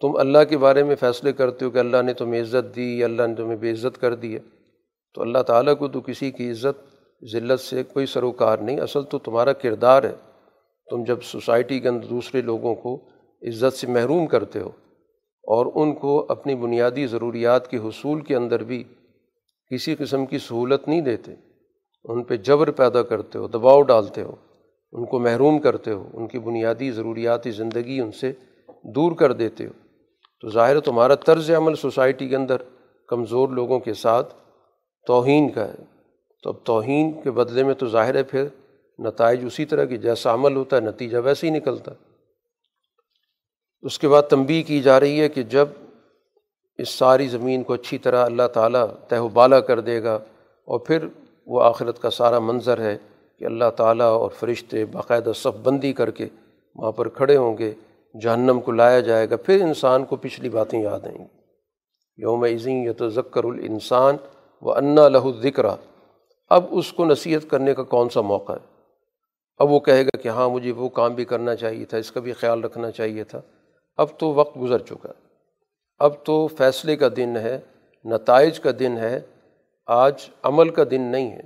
تم 0.00 0.16
اللہ 0.16 0.38
کے 0.48 0.58
بارے 0.58 0.82
میں 0.82 0.96
فیصلے 0.96 1.32
کرتے 1.32 1.64
ہو 1.64 1.70
کہ 1.70 1.78
اللہ 1.78 2.02
نے 2.02 2.12
تمہیں 2.12 2.42
عزت 2.42 2.76
دی 2.76 3.04
اللہ 3.04 3.22
نے 3.22 3.34
تمہیں 3.34 3.56
بے 3.56 3.70
عزت 3.70 4.00
کر 4.00 4.14
دی 4.14 4.34
ہے۔ 4.34 4.40
تو 5.14 5.22
اللہ 5.22 5.38
تعالیٰ 5.38 5.76
کو 5.78 5.88
تو 5.88 6.00
کسی 6.00 6.30
کی 6.30 6.50
عزت، 6.50 6.80
ذلت 7.32 7.60
سے 7.60 7.82
کوئی 7.82 8.06
سروکار 8.06 8.58
نہیں، 8.58 8.80
اصل 8.80 9.02
تو 9.02 9.18
تمہارا 9.18 9.52
کردار 9.52 10.02
ہے۔ 10.02 10.14
تم 10.90 11.04
جب 11.04 11.22
سوسائٹی 11.22 11.80
کے 11.80 11.88
اندر 11.88 12.06
دوسرے 12.06 12.42
لوگوں 12.42 12.74
کو 12.74 13.04
عزت 13.48 13.76
سے 13.76 13.86
محروم 13.86 14.26
کرتے 14.26 14.60
ہو 14.60 14.70
اور 15.42 15.66
ان 15.74 15.94
کو 15.94 16.26
اپنی 16.28 16.54
بنیادی 16.54 17.06
ضروریات 17.06 17.70
کے 17.70 17.76
حصول 17.76 18.20
کے 18.20 18.36
اندر 18.36 18.64
بھی 18.64 18.84
کسی 19.70 19.94
قسم 19.94 20.26
کی 20.26 20.38
سہولت 20.38 20.88
نہیں 20.88 21.00
دیتے۔ 21.00 21.34
ان 22.04 22.22
پہ 22.22 22.36
جبر 22.36 22.70
پیدا 22.70 23.02
کرتے 23.02 23.38
ہو، 23.38 23.46
دباؤ 23.46 23.82
ڈالتے 23.82 24.22
ہو، 24.22 24.34
ان 24.92 25.04
کو 25.04 25.18
محروم 25.18 25.58
کرتے 25.58 25.90
ہو، 25.90 26.08
ان 26.14 26.26
کی 26.26 26.38
بنیادی 26.38 26.90
ضروریاتی 26.90 27.50
زندگی 27.50 28.00
ان 28.00 28.12
سے 28.12 28.32
دور 28.82 29.12
کر 29.12 29.32
دیتے 29.32 29.66
ہو۔ 29.66 29.72
تو 30.40 30.48
ظاہر 30.48 30.80
تمہارا 30.80 31.14
طرز 31.14 31.50
عمل 31.50 31.74
سوسائٹی 31.74 32.28
کے 32.28 32.36
اندر 32.36 32.56
کمزور 33.08 33.48
لوگوں 33.48 33.80
کے 33.80 33.94
ساتھ 33.94 34.34
توہین 35.06 35.48
کا 35.48 35.68
ہے۔ 35.68 35.84
تو 36.42 36.50
اب 36.50 36.56
توہین 36.64 37.12
کے 37.22 37.30
بدلے 37.30 37.64
میں 37.64 37.74
تو 37.74 37.86
ظاہر 37.86 38.14
ہے 38.14 38.22
پھر 38.22 38.46
نتائج 38.98 39.44
اسی 39.46 39.64
طرح 39.64 39.84
کی 39.84 39.96
جیسا 39.96 40.34
عمل 40.34 40.56
ہوتا 40.56 40.76
ہے، 40.76 40.80
نتیجہ 40.80 41.18
ویسے 41.24 41.46
ہی 41.46 41.52
نکلتا۔ 41.52 41.90
ہے 41.90 42.13
اس 43.84 43.98
کے 43.98 44.08
بعد 44.08 44.22
تنبی 44.22 44.62
کی 44.62 44.82
جا 44.82 45.00
رہی 45.00 45.20
ہے 45.20 45.28
کہ 45.28 45.42
جب 45.42 45.68
اس 46.78 46.88
ساری 46.88 47.28
زمین 47.28 47.62
کو 47.62 47.72
اچھی 47.72 47.98
طرح 47.98 48.24
اللہ 48.24 48.46
تعالیٰ 48.52 48.86
تہ 49.08 49.14
و 49.14 49.28
بالا 49.28 49.60
کر 49.60 49.80
دے 49.80 50.02
گا 50.02 50.14
اور 50.64 50.78
پھر 50.78 51.06
وہ 51.46 51.62
آخرت 51.62 52.02
کا 52.02 52.10
سارا 52.10 52.38
منظر 52.38 52.80
ہے 52.80 52.96
کہ 53.38 53.44
اللہ 53.44 53.70
تعالیٰ 53.76 54.06
اور 54.06 54.30
فرشتے 54.30 54.84
باقاعدہ 54.84 55.32
صف 55.34 55.58
بندی 55.62 55.92
کر 55.92 56.10
کے 56.10 56.26
وہاں 56.74 56.92
پر 56.92 57.08
کھڑے 57.08 57.36
ہوں 57.36 57.58
گے، 57.58 57.72
جہنم 58.22 58.60
کو 58.60 58.72
لایا 58.72 59.00
جائے 59.00 59.30
گا، 59.30 59.36
پھر 59.36 59.60
انسان 59.62 60.04
کو 60.04 60.16
پچھلی 60.16 60.48
باتیں 60.48 60.82
یاد 60.82 61.06
آئیں 61.06 61.18
گی۔ 61.18 61.24
یوم 62.18 62.44
عظیم 62.44 62.84
یا 62.84 62.92
تو 62.92 63.08
ذکر 63.08 63.44
الانسان 63.44 64.16
و 64.62 64.72
انا 64.72 65.08
لہو 65.08 65.32
ذکر 65.32 65.64
اب 66.48 66.64
اس 66.70 66.92
کو 66.92 67.04
نصیحت 67.04 67.50
کرنے 67.50 67.74
کا 67.74 67.82
کون 67.82 68.08
سا 68.08 68.20
موقع 68.20 68.52
ہے؟ 68.52 68.66
اب 69.58 69.70
وہ 69.70 69.80
کہے 69.80 70.06
گا 70.06 70.16
کہ 70.16 70.28
ہاں 70.28 70.48
مجھے 70.48 70.72
وہ 70.72 70.88
کام 70.88 71.14
بھی 71.14 71.24
کرنا 71.24 71.54
چاہیے 71.54 71.84
تھا، 71.84 71.98
اس 71.98 72.12
کا 72.12 72.20
بھی 72.20 72.32
خیال 72.32 72.64
رکھنا 72.64 72.90
چاہیے 72.90 73.24
تھا۔ 73.24 73.40
اب 73.96 74.08
تو 74.18 74.34
وقت 74.34 74.58
گزر 74.60 74.78
چکا 74.78 75.08
ہے۔ 75.08 75.24
اب 75.98 76.24
تو 76.24 76.46
فیصلے 76.46 76.96
کا 76.96 77.08
دن 77.16 77.36
ہے، 77.36 77.60
نتائج 78.04 78.60
کا 78.60 78.70
دن 78.78 78.96
ہے۔ 78.96 79.20
آج 79.86 80.30
عمل 80.42 80.68
کا 80.68 80.82
دن 80.90 81.00
نہیں 81.00 81.30
ہے، 81.30 81.42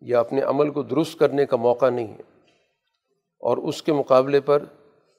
یا 0.00 0.20
اپنے 0.20 0.40
عمل 0.40 0.70
کو 0.70 0.82
درست 0.82 1.18
کرنے 1.18 1.46
کا 1.46 1.56
موقع 1.56 1.90
نہیں 1.90 2.06
ہے۔ 2.06 2.22
اور 3.40 3.56
اس 3.56 3.82
کے 3.82 3.92
مقابلے 3.92 4.40
پر 4.40 4.64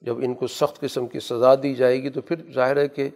جب 0.01 0.17
ان 0.17 0.33
کو 0.33 0.47
سخت 0.47 0.79
قسم 0.79 1.07
کی 1.07 1.19
سزا 1.19 1.55
دی 1.63 1.73
جائے 1.73 2.03
گی 2.03 2.09
تو 2.09 2.21
پھر 2.21 2.35
ظاہر 2.53 2.77
ہے 2.77 2.87
کہ 2.87 3.09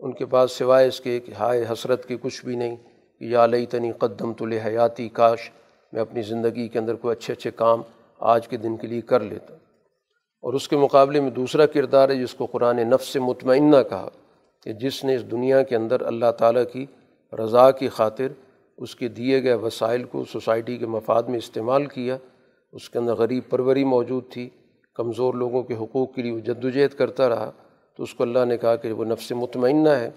ان 0.00 0.12
کے 0.12 0.26
پاس 0.26 0.52
سوائے 0.52 0.88
اس 0.88 1.00
کے 1.00 1.20
کہ 1.20 1.32
ہائے 1.32 1.64
حسرت 1.72 2.06
کی 2.06 2.16
کچھ 2.22 2.44
بھی 2.44 2.56
نہیں 2.56 2.76
کہ 3.18 3.24
یا 3.24 3.46
لئی 3.46 3.66
تنی 3.66 3.92
قدم 3.92 4.32
تو 4.32 4.44
حیاتی 4.44 5.08
کاش 5.08 5.50
میں 5.92 6.00
اپنی 6.00 6.22
زندگی 6.22 6.68
کے 6.68 6.78
اندر 6.78 6.94
کوئی 6.94 7.16
اچھے 7.16 7.32
اچھے 7.32 7.50
کام 7.50 7.82
آج 8.18 8.48
کے 8.48 8.56
دن 8.56 8.76
کے 8.76 8.86
لیے 8.86 9.00
کر 9.00 9.20
لیتا۔ 9.20 9.54
اور 10.40 10.52
اس 10.52 10.68
کے 10.68 10.76
مقابلے 10.76 11.20
میں 11.20 11.30
دوسرا 11.30 11.66
کردار 11.66 12.08
ہے 12.08 12.14
جس 12.14 12.34
کو 12.34 12.46
قرآن 12.46 12.76
نفس 12.76 13.16
مطمئنہ 13.16 13.76
کہا 13.88 14.08
کہ 14.62 14.72
جس 14.72 15.04
نے 15.04 15.14
اس 15.14 15.30
دنیا 15.30 15.62
کے 15.62 15.76
اندر 15.76 16.00
اللہ 16.00 16.30
تعالیٰ 16.38 16.62
کی 16.72 16.86
رضا 17.32 17.70
کی 17.70 17.88
خاطر 17.88 18.26
اس 18.78 18.94
کے 18.96 19.08
دیے 19.08 19.42
گئے 19.42 19.54
وسائل 19.54 20.04
کو 20.04 20.24
سوسائٹی 20.24 20.76
کے 20.76 20.86
مفاد 20.86 21.22
میں 21.22 21.38
استعمال 21.38 21.86
کیا، 21.86 22.16
اس 22.72 22.90
کے 22.90 22.98
اندر 22.98 23.14
غریب 23.14 23.42
پروری 23.48 23.84
موجود 23.84 24.24
تھی، 24.30 24.48
کمزور 24.94 25.34
لوگوں 25.34 25.62
کے 25.62 25.74
حقوق 25.74 26.14
کے 26.14 26.22
لیے 26.22 26.32
وہ 26.32 26.38
جد 26.38 26.64
وجہد 26.64 26.94
کرتا 26.94 27.28
رہا، 27.28 27.50
تو 27.96 28.02
اس 28.02 28.14
کو 28.14 28.22
اللہ 28.22 28.44
نے 28.44 28.56
کہا 28.56 28.76
کہ 28.76 28.92
وہ 28.92 29.04
نفس 29.04 29.32
مطمئنہ 29.32 29.88
ہے، 29.88 30.10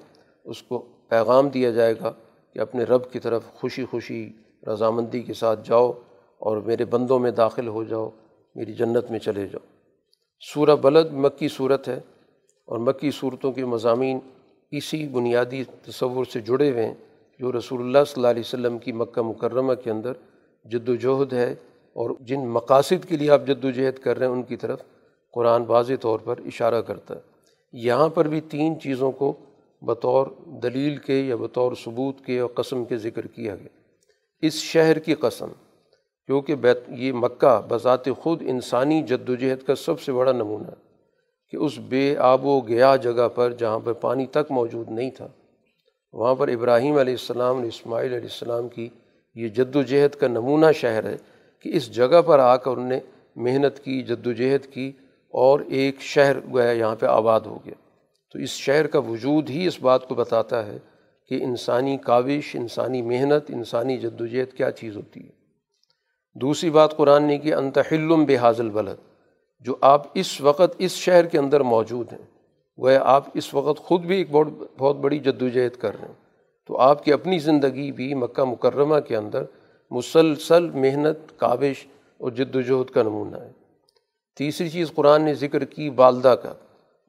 اس 0.43 0.63
کو 0.63 0.79
پیغام 1.09 1.49
دیا 1.49 1.71
جائے 1.71 1.93
گا 1.93 2.11
کہ 2.53 2.59
اپنے 2.59 2.83
رب 2.83 3.11
کی 3.11 3.19
طرف 3.19 3.43
خوشی 3.53 3.85
خوشی 3.85 4.33
رضامندی 4.67 5.21
کے 5.21 5.33
ساتھ 5.33 5.67
جاؤ 5.69 5.91
اور 6.39 6.57
میرے 6.57 6.85
بندوں 6.85 7.19
میں 7.19 7.31
داخل 7.31 7.67
ہو 7.67 7.83
جاؤ، 7.83 8.09
میری 8.55 8.73
جنت 8.73 9.11
میں 9.11 9.19
چلے 9.19 9.47
جاؤ۔ 9.47 9.72
سورہ 10.45 10.75
بلد 10.75 11.11
مکی 11.11 11.47
صورت 11.47 11.87
ہے 11.87 11.99
اور 12.65 12.79
مکی 12.79 13.11
صورتوں 13.11 13.51
کے 13.51 13.65
مضامین 13.65 14.19
اسی 14.71 15.07
بنیادی 15.07 15.63
تصور 15.63 16.25
سے 16.25 16.39
جڑے 16.39 16.71
ہوئے 16.71 16.85
ہیں 16.85 16.93
جو 17.39 17.51
رسول 17.51 17.81
اللہ 17.81 17.97
صلی 18.07 18.13
اللہ 18.15 18.27
علیہ 18.27 18.43
وسلم 18.45 18.77
کی 18.77 18.91
مکہ 18.91 19.21
مکرمہ 19.21 19.73
کے 19.73 19.91
اندر 19.91 20.13
جد 20.65 20.89
وجہد 20.89 21.33
ہے 21.33 21.51
اور 21.93 22.09
جن 22.19 22.47
مقاصد 22.47 23.09
کے 23.09 23.17
لیے 23.17 23.29
آپ 23.29 23.41
جد 23.47 23.65
وجہد 23.65 23.99
کر 23.99 24.17
رہے 24.17 24.25
ہیں 24.25 24.33
ان 24.33 24.43
کی 24.43 24.55
طرف 24.55 24.81
قرآن 25.33 25.63
واضح 25.67 25.93
طور 26.01 26.19
پر 26.19 26.39
اشارہ 26.45 26.81
کرتا 26.81 27.15
ہے۔ 27.15 27.19
یہاں 27.73 28.09
پر 28.09 28.27
بھی 28.27 28.41
تین 28.41 28.79
چیزوں 28.79 29.11
کو 29.11 29.33
بطور 29.81 30.27
دلیل 30.45 30.97
کے 30.97 31.13
یا 31.13 31.35
بطور 31.35 31.71
ثبوت 31.83 32.25
کے 32.25 32.39
اور 32.39 32.49
قسم 32.49 32.85
کے 32.85 32.97
ذکر 32.97 33.27
کیا 33.27 33.55
گیا۔ 33.55 33.69
اس 34.41 34.53
شہر 34.53 34.99
کی 34.99 35.13
قسم۔ 35.13 35.47
کیونکہ 36.27 36.55
بیت 36.55 36.79
یہ 36.87 37.11
مکہ 37.13 37.59
بذات 37.67 38.07
خود 38.19 38.41
انسانی 38.45 39.01
جد 39.03 39.29
و 39.29 39.35
جہد 39.35 39.63
کا 39.63 39.75
سب 39.75 39.99
سے 40.01 40.11
بڑا 40.11 40.31
نمونہ 40.31 40.67
ہے 40.67 40.81
کہ 41.53 41.57
اس 41.57 41.77
بے 41.79 42.15
آب 42.17 42.45
و 42.45 42.59
گیا 42.59 42.95
جگہ 42.95 43.27
پر 43.35 43.51
جہاں 43.51 43.79
پر 43.79 43.93
پانی 43.93 44.25
تک 44.25 44.51
موجود 44.51 44.89
نہیں 44.89 45.09
تھا، 45.09 45.27
وہاں 46.13 46.35
پر 46.35 46.47
ابراہیم 46.47 46.97
علیہ 46.97 47.13
السلام 47.13 47.57
اور 47.57 47.65
اسماعیل 47.65 48.13
علیہ 48.13 48.29
السلام 48.31 48.67
کی 48.67 48.89
یہ 49.35 49.47
جد 49.47 49.75
و 49.75 49.81
جہد 49.81 50.15
کا 50.15 50.27
نمونہ 50.27 50.71
شہر 50.75 51.03
ہے 51.03 51.15
کہ 51.59 51.69
اس 51.73 51.91
جگہ 51.95 52.21
پر 52.21 52.39
آ 52.39 52.55
کر 52.55 52.71
انہوں 52.71 52.89
نے 52.89 52.99
محنت 53.35 53.79
کی 53.79 54.01
جد 54.03 54.27
و 54.27 54.31
جہد 54.31 54.65
کی 54.65 54.91
اور 55.33 55.59
ایک 55.67 56.01
شہر 56.01 56.37
گویا 56.51 56.71
یہاں 56.71 56.95
پہ 56.95 57.05
آباد 57.05 57.41
ہو 57.41 57.57
گیا۔ 57.65 57.73
تو 58.35 58.39
اس 58.39 58.49
شہر 58.49 58.87
کا 58.87 58.99
وجود 58.99 59.49
ہی 59.49 59.67
اس 59.67 59.81
بات 59.81 60.07
کو 60.07 60.15
بتاتا 60.15 60.65
ہے 60.65 60.77
کہ 61.31 61.43
انسانی 61.43 61.97
کاوش، 61.97 62.55
انسانی 62.55 63.01
محنت، 63.01 63.49
انسانی 63.49 63.97
جد 63.97 64.21
و 64.21 64.25
جہد 64.25 64.53
کیا 64.53 64.71
چیز 64.71 64.95
ہوتی 64.95 65.19
ہے۔ 65.19 65.42
دوسری 66.35 66.69
بات 66.69 66.97
قرآن 66.97 67.23
نے 67.23 67.37
کہ 67.37 67.53
انتحلم 67.53 68.25
بے 68.25 68.37
بلد، 68.73 68.95
جو 69.59 69.75
آپ 69.81 70.01
اس 70.13 70.41
وقت 70.41 70.75
اس 70.77 70.91
شہر 70.91 71.25
کے 71.25 71.37
اندر 71.37 71.61
موجود 71.61 72.13
ہیں۔ 72.13 72.25
وہ 72.77 72.89
آپ 73.01 73.25
اس 73.33 73.53
وقت 73.53 73.79
خود 73.79 74.01
بھی 74.01 74.17
ایک 74.17 74.27
بہت 74.31 74.47
بہت 74.77 74.95
بڑی 74.95 75.19
جد 75.19 75.41
وجہد 75.41 75.77
کر 75.77 75.99
رہے 75.99 76.07
ہیں۔ 76.07 76.13
تو 76.67 76.77
آپ 76.77 77.03
کی 77.03 77.13
اپنی 77.13 77.39
زندگی 77.39 77.91
بھی 77.91 78.13
مکہ 78.13 78.43
مکرمہ 78.43 78.99
کے 78.99 79.17
اندر 79.17 79.43
مسلسل 79.91 80.69
محنت، 80.69 81.39
کاوش 81.39 81.87
اور 82.17 82.31
جد 82.31 82.55
وجہد 82.55 82.89
کا 82.89 83.03
نمونہ 83.03 83.37
ہے۔ 83.37 83.51
تیسری 84.37 84.69
چیز 84.69 84.91
قرآن 84.95 85.21
نے 85.21 85.33
ذکر 85.33 85.65
کی 85.65 85.89
والدہ 85.95 86.35
کا۔ 86.43 86.53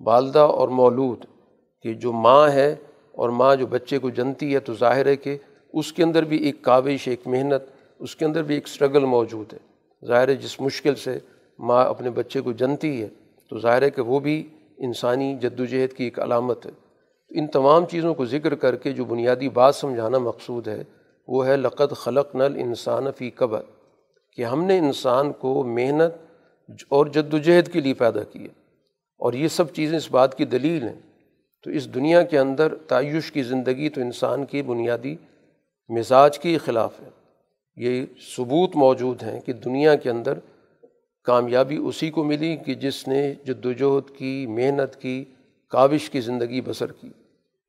والدہ 0.00 0.38
اور 0.38 0.68
مولود، 0.68 1.24
کہ 1.82 1.94
جو 1.94 2.12
ماں 2.12 2.48
ہے 2.48 2.74
اور 3.12 3.28
ماں 3.28 3.56
جو 3.56 3.66
بچے 3.66 3.98
کو 3.98 4.10
جنتی 4.10 4.54
ہے 4.54 4.60
تو 4.60 4.74
ظاہر 4.74 5.06
ہے 5.06 5.16
کہ 5.16 5.38
اس 5.72 5.92
کے 5.92 6.02
اندر 6.02 6.22
بھی 6.22 6.36
ایک 6.36 6.62
کاوش، 6.62 7.08
ایک 7.08 7.26
محنت 7.26 7.73
اس 8.04 8.16
کے 8.16 8.25
اندر 8.25 8.42
بھی 8.42 8.54
ایک 8.54 8.64
اسٹرگل 8.64 9.04
موجود 9.04 9.52
ہے۔ 9.52 9.58
ظاہر 10.06 10.28
ہے 10.28 10.34
جس 10.34 10.61
مشکل 10.61 10.94
سے 10.94 11.18
ماں 11.58 11.84
اپنے 11.87 12.11
بچے 12.11 12.40
کو 12.40 12.52
جنتی 12.52 13.02
ہے، 13.02 13.08
تو 13.50 13.58
ظاہر 13.58 13.82
ہے 13.82 13.90
کہ 13.90 14.02
وہ 14.02 14.20
بھی 14.20 14.49
انسانی 14.78 15.34
جد 15.40 15.61
و 15.61 15.64
جہد 15.64 15.92
کی 15.92 16.04
ایک 16.04 16.20
علامت 16.20 16.66
ہے۔ 16.66 16.70
ان 17.30 17.46
تمام 17.46 17.87
چیزوں 17.87 18.14
کو 18.14 18.25
ذکر 18.25 18.54
کر 18.54 18.76
کے 18.76 18.92
جو 18.92 19.04
بنیادی 19.04 19.49
بات 19.49 19.75
سمجھانا 19.75 20.18
مقصود 20.18 20.68
ہے، 20.68 20.82
وہ 21.28 21.46
ہے 21.46 21.56
لقت 21.56 21.94
خلق 21.96 22.37
نل 22.37 22.56
انسان 22.56 23.04
فی 23.16 23.30
قبر، 23.30 23.62
کہ 24.37 24.44
ہم 24.44 24.64
نے 24.64 24.78
انسان 24.78 25.32
کو 25.32 25.64
محنت 25.64 26.14
اور 26.88 27.06
جد 27.06 27.34
و 27.34 27.38
جہد 27.38 27.68
کے 27.68 27.80
لیے 27.80 27.94
پیدا 27.94 28.23
کیا 28.23 28.49
اور 29.18 29.32
یہ 29.32 29.49
سب 29.49 29.73
چیزیں 29.73 29.96
اس 29.96 30.11
بات 30.11 30.38
کی 30.38 30.44
دلیل 30.44 30.82
ہیں۔ 30.82 31.00
تو 31.62 31.70
اس 31.70 31.94
دنیا 31.94 32.23
کے 32.23 32.38
اندر 32.38 32.75
تعیش 32.75 33.32
کی 33.32 33.42
زندگی 33.42 33.88
تو 33.88 34.00
انسان 34.00 34.44
کی 34.44 34.62
بنیادی 34.62 35.16
مزاج 35.88 36.38
کے 36.38 36.58
خلاف 36.58 37.00
ہے۔ 37.00 37.08
یہ 37.76 38.06
ثبوت 38.36 38.76
موجود 38.76 39.22
ہیں 39.22 39.40
کہ 39.40 39.52
دنیا 39.52 39.94
کے 39.94 40.10
اندر 40.10 40.38
کامیابی 41.24 41.76
اسی 41.76 42.10
کو 42.10 42.24
ملی 42.24 42.56
کہ 42.56 42.74
جس 42.74 43.08
نے 43.08 43.34
جد 43.44 43.66
وجہد 43.66 44.16
کی، 44.16 44.46
محنت 44.46 45.00
کی، 45.00 45.24
کاوش 45.68 46.10
کی 46.10 46.20
زندگی 46.20 46.60
بسر 46.60 46.92
کی۔ 46.92 47.08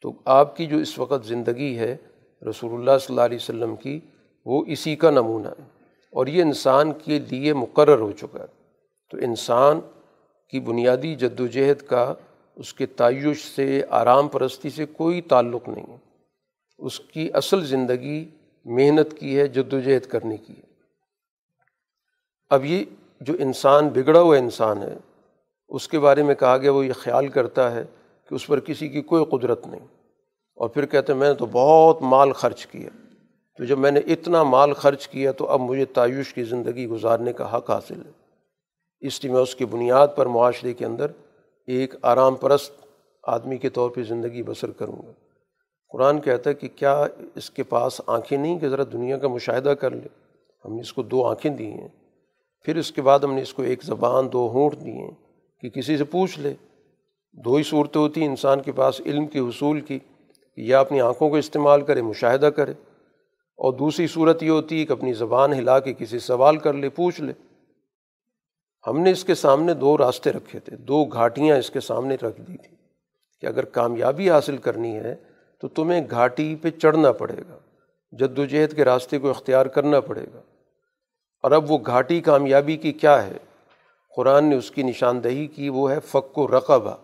تو 0.01 0.13
آپ 0.25 0.57
کی 0.57 0.65
جو 0.65 0.77
اس 0.77 0.99
وقت 0.99 1.25
زندگی 1.25 1.77
ہے 1.77 1.97
رسول 2.49 2.73
اللہ 2.73 2.97
صلی 3.01 3.13
اللہ 3.13 3.21
علیہ 3.21 3.35
وسلم 3.35 3.75
کی، 3.75 3.99
وہ 4.45 4.65
اسی 4.67 4.95
کا 4.95 5.09
نمونہ 5.09 5.47
ہے۔ 5.47 5.63
اور 6.11 6.27
یہ 6.27 6.41
انسان 6.41 6.91
کے 6.93 7.19
لیے 7.19 7.53
مقرر 7.53 7.99
ہو 7.99 8.11
چکا 8.11 8.39
ہے۔ 8.39 8.45
تو 9.11 9.17
انسان 9.17 9.79
کی 10.49 10.59
بنیادی 10.59 11.15
جد 11.15 11.39
و 11.39 11.47
جہد 11.47 11.81
کا، 11.81 12.13
اس 12.55 12.73
کے 12.73 12.85
تعیش 12.85 13.55
سے، 13.55 13.81
آرام 13.89 14.27
پرستی 14.27 14.69
سے 14.69 14.85
کوئی 14.85 15.21
تعلق 15.21 15.69
نہیں۔ 15.69 15.91
ہے 15.91 15.97
اس 16.77 16.99
کی 16.99 17.29
اصل 17.33 17.65
زندگی 17.65 18.29
محنت 18.65 19.13
کی 19.19 19.39
ہے 19.39 19.47
جد 19.47 19.73
و 19.73 19.79
جہد 19.79 20.05
کرنے 20.05 20.37
کی 20.37 20.53
ہے۔ 20.53 20.75
اب 22.49 22.65
یہ 22.65 22.85
جو 23.21 23.33
انسان، 23.39 23.89
بگڑا 23.89 24.19
ہوا 24.19 24.37
انسان 24.37 24.83
ہے، 24.83 24.97
اس 25.69 25.87
کے 25.87 25.99
بارے 25.99 26.23
میں 26.23 26.35
کہا 26.35 26.57
گیا، 26.57 26.71
وہ 26.71 26.85
یہ 26.85 26.93
خیال 26.93 27.27
کرتا 27.27 27.71
ہے 27.71 27.85
کہ 28.29 28.35
اس 28.35 28.47
پر 28.47 28.59
کسی 28.59 28.89
کی 28.89 29.01
کوئی 29.01 29.25
قدرت 29.25 29.67
نہیں۔ 29.67 29.87
اور 30.55 30.69
پھر 30.69 30.85
کہتے 30.85 31.13
ہیں، 31.13 31.19
میں 31.19 31.27
نے 31.27 31.33
تو 31.33 31.45
بہت 31.45 32.01
مال 32.01 32.31
خرچ 32.31 32.67
کیا۔ 32.67 32.89
تو 33.57 33.63
جب 33.63 33.79
میں 33.79 33.91
نے 33.91 33.99
اتنا 33.99 34.43
مال 34.43 34.73
خرچ 34.73 35.07
کیا، 35.07 35.31
تو 35.31 35.47
اب 35.47 35.59
مجھے 35.59 35.85
تعیش 35.85 36.33
کی 36.33 36.43
زندگی 36.43 36.87
گزارنے 36.87 37.33
کا 37.33 37.57
حق 37.57 37.71
حاصل 37.71 38.01
ہے۔ 38.05 38.11
اس 38.99 39.23
لیے 39.23 39.33
میں 39.33 39.41
اس 39.41 39.55
کی 39.55 39.65
بنیاد 39.65 40.07
پر 40.15 40.25
معاشرے 40.25 40.73
کے 40.73 40.85
اندر 40.85 41.07
ایک 41.67 41.95
آرام 42.01 42.35
پرست 42.35 42.71
آدمی 43.23 43.57
کے 43.57 43.69
طور 43.69 43.89
پہ 43.89 44.03
زندگی 44.03 44.43
بسر 44.43 44.71
کروں 44.71 45.07
گا۔ 45.07 45.24
قرآن 45.95 46.21
کہتا 46.21 46.49
ہے 46.49 46.55
کہ 46.55 46.67
کیا 46.75 47.05
اس 47.35 47.49
کے 47.49 47.63
پاس 47.63 48.01
آنکھیں 48.07 48.37
نہیں 48.37 48.59
کہ 48.59 48.69
ذرا 48.69 48.83
دنیا 48.93 49.17
کا 49.17 49.27
مشاہدہ 49.27 49.69
کر 49.69 49.91
لے؟ 49.91 50.07
ہم 50.65 50.73
نے 50.73 50.81
اس 50.81 50.93
کو 50.93 51.03
دو 51.03 51.25
آنکھیں 51.25 51.51
دی 51.51 51.67
ہیں۔ 51.67 51.87
پھر 52.61 52.75
اس 52.75 52.91
کے 52.91 53.01
بعد 53.01 53.19
ہم 53.19 53.33
نے 53.33 53.41
اس 53.41 53.53
کو 53.53 53.63
ایک 53.63 53.83
زبان، 53.83 54.31
دو 54.33 54.49
ہونٹ 54.49 54.85
دی 54.85 54.91
ہیں 54.91 55.11
کہ 55.61 55.69
کسی 55.69 55.97
سے 55.97 56.03
پوچھ 56.03 56.39
لے۔ 56.39 56.53
دو 57.33 57.55
ہی 57.55 57.63
صورتیں 57.63 58.01
ہوتی 58.01 58.21
ہیں، 58.21 58.27
انسان 58.27 58.61
کے 58.61 58.71
پاس 58.71 59.01
علم 59.05 59.27
کے 59.27 59.39
حصول 59.39 59.81
کی 59.81 59.99
کہ 60.55 60.61
یا 60.61 60.79
اپنی 60.79 61.01
آنکھوں 61.01 61.29
کو 61.29 61.35
استعمال 61.35 61.81
کرے، 61.81 62.01
مشاہدہ 62.01 62.45
کرے۔ 62.45 62.73
اور 63.57 63.73
دوسری 63.73 64.07
صورت 64.07 64.43
یہ 64.43 64.49
ہوتی 64.49 64.79
ہے 64.79 64.85
کہ 64.85 64.91
اپنی 64.91 65.13
زبان 65.13 65.53
ہلا 65.53 65.79
کے 65.79 65.93
کسی 65.93 66.19
سوال 66.19 66.57
کر 66.57 66.73
لے، 66.73 66.89
پوچھ 66.89 67.21
لے۔ 67.21 67.33
ہم 68.87 68.99
نے 68.99 69.11
اس 69.11 69.25
کے 69.25 69.35
سامنے 69.35 69.73
دو 69.73 69.97
راستے 69.97 70.31
رکھے 70.31 70.59
تھے۔ 70.59 70.77
دو 70.77 71.05
گھاٹیاں 71.05 71.57
اس 71.57 71.69
کے 71.69 71.79
سامنے 71.79 72.15
رکھ 72.15 72.41
دی 72.41 72.57
تھیں 72.57 72.75
کہ 73.41 73.45
اگر 73.45 73.65
کامیابی 73.65 74.29
حاصل 74.29 74.57
کرنی 74.57 74.95
ہے 74.95 75.15
تو 75.65 75.69
تمہیں 75.69 76.01
گھاٹی 76.09 76.55
پہ 76.55 76.69
چڑھنا 76.69 77.11
پڑے 77.11 77.35
گا۔ 77.49 77.57
جد 78.11 78.39
و 78.39 78.45
جہد 78.45 78.75
کے 78.75 78.85
راستے 78.85 79.19
کو 79.19 79.29
اختیار 79.29 79.65
کرنا 79.65 79.99
پڑے 79.99 80.25
گا۔ 80.33 80.41
اور 81.43 81.51
اب 81.51 81.71
وہ 81.71 81.77
گھاٹی 81.85 82.21
کامیابی 82.21 82.77
کی 82.77 82.91
کیا 82.91 83.27
ہے؟ 83.27 83.37
قرآن 84.15 84.45
نے 84.45 84.55
اس 84.55 84.71
کی 84.71 84.83
نشاندہی 84.83 85.47
کی، 85.47 85.69
وہ 85.69 85.91
ہے 85.91 85.99
فق 85.99 86.37
و 86.37 86.47
رقبہ۔ 86.47 86.95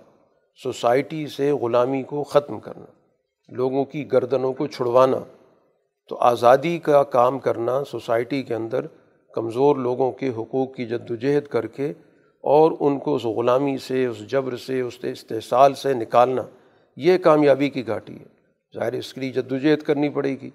سوسائٹی 0.63 1.27
سے 1.27 1.51
غلامی 1.51 2.03
کو 2.03 2.23
ختم 2.23 2.59
کرنا، 2.59 2.85
لوگوں 3.49 3.85
کی 3.85 4.11
گردنوں 4.11 4.53
کو 4.53 4.67
چھڑوانا۔ 4.67 5.17
تو 6.09 6.17
آزادی 6.17 6.79
کا 6.79 7.03
کام 7.03 7.39
کرنا 7.39 7.83
سوسائٹی 7.83 8.43
کے 8.43 8.55
اندر، 8.55 8.85
کمزور 9.33 9.75
لوگوں 9.75 10.11
کے 10.11 10.29
حقوق 10.29 10.75
کی 10.75 10.85
جد 10.85 11.11
و 11.11 11.15
جہد 11.15 11.47
کر 11.47 11.67
کے، 11.67 11.89
اور 12.41 12.71
ان 12.79 12.99
کو 12.99 13.15
اس 13.15 13.23
غلامی 13.23 13.77
سے، 13.77 14.05
اس 14.05 14.19
جبر 14.19 14.57
سے، 14.57 14.81
اس 14.81 14.97
استحصال 15.01 15.73
سے 15.73 15.93
نکالنا۔ 15.93 16.41
یہ 16.95 17.17
کامیابی 17.17 17.69
کی 17.69 17.87
گھاٹی 17.87 18.15
ہے۔ 18.15 18.40
ظاہر 18.75 18.93
اس 18.93 19.13
کے 19.13 19.21
لیے 19.21 19.31
جد 19.31 19.51
و 19.51 19.57
جہد 19.57 19.81
کرنی 19.81 20.09
پڑے 20.09 20.35
گی۔ 20.41 20.49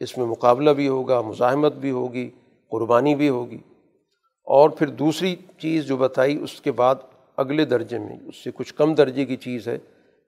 اس 0.00 0.18
میں 0.18 0.26
مقابلہ 0.26 0.70
بھی 0.70 0.88
ہوگا، 0.88 1.20
مزاحمت 1.20 1.74
بھی 1.74 1.90
ہوگی، 1.90 2.30
قربانی 2.68 3.14
بھی 3.14 3.28
ہوگی۔ 3.28 3.58
اور 4.44 4.70
پھر 4.70 4.86
دوسری 4.86 5.36
چیز 5.58 5.84
جو 5.84 5.96
بتائی، 5.96 6.38
اس 6.42 6.60
کے 6.60 6.72
بعد 6.72 6.94
اگلے 7.36 7.64
درجے 7.64 7.98
میں، 7.98 8.16
اس 8.28 8.44
سے 8.44 8.50
کچھ 8.54 8.74
کم 8.74 8.94
درجے 8.94 9.24
کی 9.24 9.36
چیز 9.36 9.68
ہے 9.68 9.78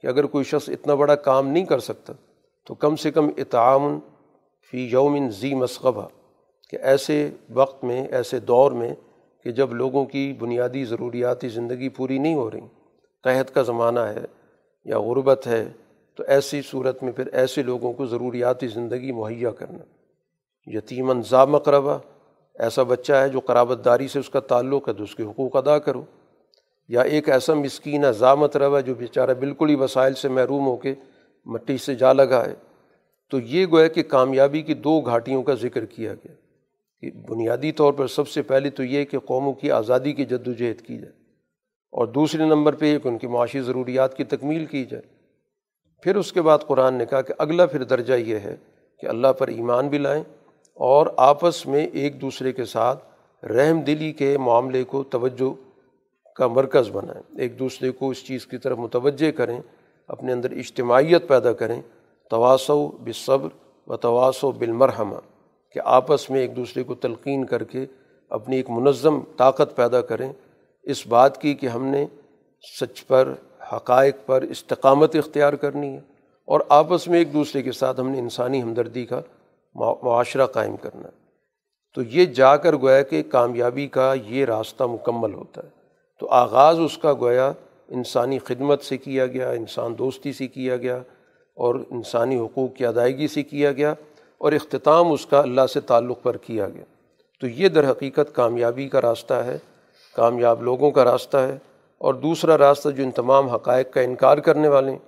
کہ 0.00 0.06
اگر 0.06 0.24
کوئی 0.24 0.44
شخص 0.44 0.68
اتنا 0.68 0.94
بڑا 0.94 1.14
کام 1.14 1.48
نہیں 1.48 1.64
کر 1.64 1.78
سکتا، 1.78 2.12
تو 2.66 2.74
کم 2.74 2.96
سے 2.96 3.10
کم 3.10 3.28
اطعام 3.36 3.98
فی 4.70 4.88
یومن 4.88 5.30
زی 5.30 5.54
مسغبہ، 5.54 6.08
کہ 6.70 6.78
ایسے 6.82 7.30
وقت 7.50 7.84
میں، 7.84 8.06
ایسے 8.06 8.40
دور 8.40 8.72
میں 8.72 8.94
کہ 9.44 9.50
جب 9.50 9.74
لوگوں 9.74 10.04
کی 10.04 10.32
بنیادی 10.38 10.84
ضروریاتی 10.84 11.48
زندگی 11.48 11.88
پوری 11.88 12.18
نہیں 12.18 12.34
ہو 12.34 12.50
رہی۔ 12.50 12.60
قحط 13.22 13.50
کا 13.50 13.62
زمانہ 13.62 14.00
ہے 14.00 14.24
یا 14.84 15.00
غربت 15.00 15.46
ہے 15.46 15.68
تو 16.14 16.24
ایسی 16.26 16.62
صورت 16.62 17.02
میں 17.02 17.12
پھر 17.12 17.26
ایسے 17.26 17.62
لوگوں 17.62 17.92
کو 17.92 18.06
ضروریاتی 18.06 18.66
زندگی 18.66 19.12
مہیا 19.12 19.50
کرنا۔ 19.50 19.78
یتیمن 20.66 21.22
ذا 21.30 21.44
مقربہ، 21.44 21.98
ایسا 22.58 22.82
بچہ 22.82 23.12
ہے 23.12 23.28
جو 23.28 23.40
قرابت 23.40 23.84
داری 23.84 24.08
سے 24.08 24.18
اس 24.18 24.30
کا 24.30 24.40
تعلق 24.40 24.88
ہے 24.88 24.92
تو 24.92 25.04
اس 25.04 25.14
کے 25.14 25.22
حقوق 25.22 25.56
ادا 25.56 25.78
کرو۔ 25.78 26.04
یا 26.88 27.00
ایک 27.00 27.28
ایسا 27.28 27.54
مسکین 27.54 28.04
ہے 28.04 28.10
روا 28.58 28.80
جو 28.80 28.94
بیچارہ 28.94 29.34
بالکل 29.34 29.70
ہی 29.70 29.74
وسائل 29.74 30.14
سے 30.14 30.28
محروم 30.28 30.66
ہو 30.66 30.76
کے 30.76 30.94
مٹی 31.44 31.76
سے 31.76 31.94
جا 31.94 32.12
لگا 32.12 32.44
ہے 32.46 32.54
تو 33.30 33.38
یہ 33.38 33.66
گویا 33.66 33.88
کہ 33.88 34.02
کامیابی 34.02 34.62
کی 34.62 34.74
دو 34.74 35.00
گھاٹیوں 35.00 35.42
کا 35.42 35.54
ذکر 35.54 35.84
کیا 35.84 36.14
گیا۔ 36.14 36.34
کہ 37.00 37.10
بنیادی 37.28 37.72
طور 37.72 37.92
پر 37.92 38.06
سب 38.06 38.28
سے 38.28 38.42
پہلے 38.42 38.70
تو 38.70 38.84
یہ 38.84 39.04
کہ 39.04 39.18
قوموں 39.18 39.52
کی 39.52 39.70
آزادی 39.70 40.12
کی 40.12 40.24
جد 40.24 40.48
و 40.48 40.52
جہد 40.52 40.80
کی 40.80 40.98
جائے۔ 40.98 41.12
اور 41.92 42.06
دوسرے 42.06 42.44
نمبر 42.44 42.74
پہ 42.74 42.86
یہ 42.86 42.98
کہ 42.98 43.08
ان 43.08 43.18
کی 43.18 43.26
معاشی 43.26 43.60
ضروریات 43.60 44.16
کی 44.16 44.24
تکمیل 44.24 44.66
کی 44.66 44.84
جائے۔ 44.84 45.13
پھر 46.04 46.16
اس 46.16 46.32
کے 46.32 46.42
بعد 46.42 46.58
قرآن 46.66 46.94
نے 46.94 47.04
کہا 47.06 47.20
کہ 47.20 47.34
اگلا 47.38 47.66
پھر 47.66 47.82
درجہ 47.82 48.14
یہ 48.14 48.38
ہے 48.38 48.56
کہ 49.02 49.06
اللہ 49.06 49.32
پر 49.38 49.48
ایمان 49.48 49.88
بھی 49.88 49.98
لائیں 49.98 50.22
اور 50.76 51.06
آپس 51.16 51.66
میں 51.66 51.86
ایک 51.86 52.20
دوسرے 52.20 52.52
کے 52.52 52.64
ساتھ 52.64 53.04
رحم 53.44 53.80
دلی 53.80 54.12
کے 54.12 54.36
معاملے 54.38 54.82
کو 54.84 55.02
توجہ 55.02 55.52
کا 56.36 56.46
مرکز 56.46 56.90
بنائیں، 56.92 57.22
ایک 57.38 57.58
دوسرے 57.58 57.90
کو 57.90 58.10
اس 58.10 58.24
چیز 58.26 58.46
کی 58.46 58.58
طرف 58.58 58.78
متوجہ 58.78 59.30
کریں، 59.30 59.58
اپنے 60.08 60.32
اندر 60.32 60.50
اجتماعیت 60.50 61.28
پیدا 61.28 61.52
کریں 61.52 61.80
تواسو 62.30 62.86
بصبر 62.86 63.48
و 63.86 63.96
تواسو 63.96 64.50
بالمرحمہ، 64.52 65.20
کہ 65.70 65.80
آپس 65.84 66.30
میں 66.30 66.40
ایک 66.40 66.56
دوسرے 66.56 66.82
کو 66.82 66.94
تلقین 66.94 67.44
کر 67.44 67.64
کے 67.64 67.86
اپنی 68.30 68.56
ایک 68.56 68.70
منظم 68.70 69.20
طاقت 69.36 69.76
پیدا 69.76 70.00
کریں۔ 70.00 70.32
اس 70.82 71.06
بات 71.06 71.40
کی 71.40 71.54
کہ 71.54 71.66
ہم 71.66 71.86
نے 71.86 72.06
سچ 72.80 73.06
پر 73.06 73.32
حقائق 73.72 74.16
پر 74.26 74.42
استقامت 74.42 75.16
اختیار 75.16 75.52
کرنی 75.52 75.94
ہے 75.94 76.00
اور 76.46 76.60
آپس 76.68 77.08
میں 77.08 77.18
ایک 77.18 77.32
دوسرے 77.32 77.62
کے 77.62 77.72
ساتھ 77.72 78.00
ہم 78.00 78.08
نے 78.08 78.18
انسانی 78.18 78.62
ہمدردی 78.62 79.06
کا 79.06 79.20
معاشرہ 79.74 80.46
قائم 80.46 80.76
کرنا 80.76 81.02
ہے۔ 81.04 81.24
تو 81.94 82.02
یہ 82.02 82.24
جا 82.24 82.56
کر 82.56 82.76
گویا 82.76 83.02
کہ 83.02 83.22
کامیابی 83.22 83.86
کا 83.86 84.14
یہ 84.26 84.44
راستہ 84.44 84.84
مکمل 84.84 85.34
ہوتا 85.34 85.62
ہے۔ 85.64 85.68
تو 86.20 86.28
آغاز 86.30 86.80
اس 86.80 86.98
کا 86.98 87.12
گویا 87.12 87.52
انسانی 87.88 88.38
خدمت 88.38 88.82
سے 88.82 88.96
کیا 88.96 89.26
گیا، 89.26 89.50
انسان 89.50 89.98
دوستی 89.98 90.32
سے 90.32 90.46
کیا 90.46 90.76
گیا 90.76 90.96
اور 91.56 91.74
انسانی 91.90 92.38
حقوق 92.38 92.76
کی 92.76 92.86
ادائیگی 92.86 93.28
سے 93.28 93.42
کیا 93.42 93.72
گیا 93.72 93.94
اور 94.38 94.52
اختتام 94.52 95.12
اس 95.12 95.26
کا 95.26 95.40
اللہ 95.40 95.66
سے 95.72 95.80
تعلق 95.80 96.22
پر 96.22 96.36
کیا 96.36 96.68
گیا۔ 96.68 96.84
تو 97.40 97.46
یہ 97.46 97.68
در 97.68 97.90
حقیقت 97.90 98.34
کامیابی 98.34 98.88
کا 98.88 99.02
راستہ 99.02 99.34
ہے، 99.34 99.58
کامیاب 100.16 100.62
لوگوں 100.62 100.90
کا 100.90 101.04
راستہ 101.04 101.36
ہے۔ 101.36 101.58
اور 102.04 102.14
دوسرا 102.14 102.58
راستہ 102.58 102.88
جو 102.88 103.02
ان 103.02 103.10
تمام 103.10 103.48
حقائق 103.48 103.92
کا 103.92 104.00
انکار 104.00 104.38
کرنے 104.38 104.68
والے 104.68 104.90
ہیں، 104.90 104.98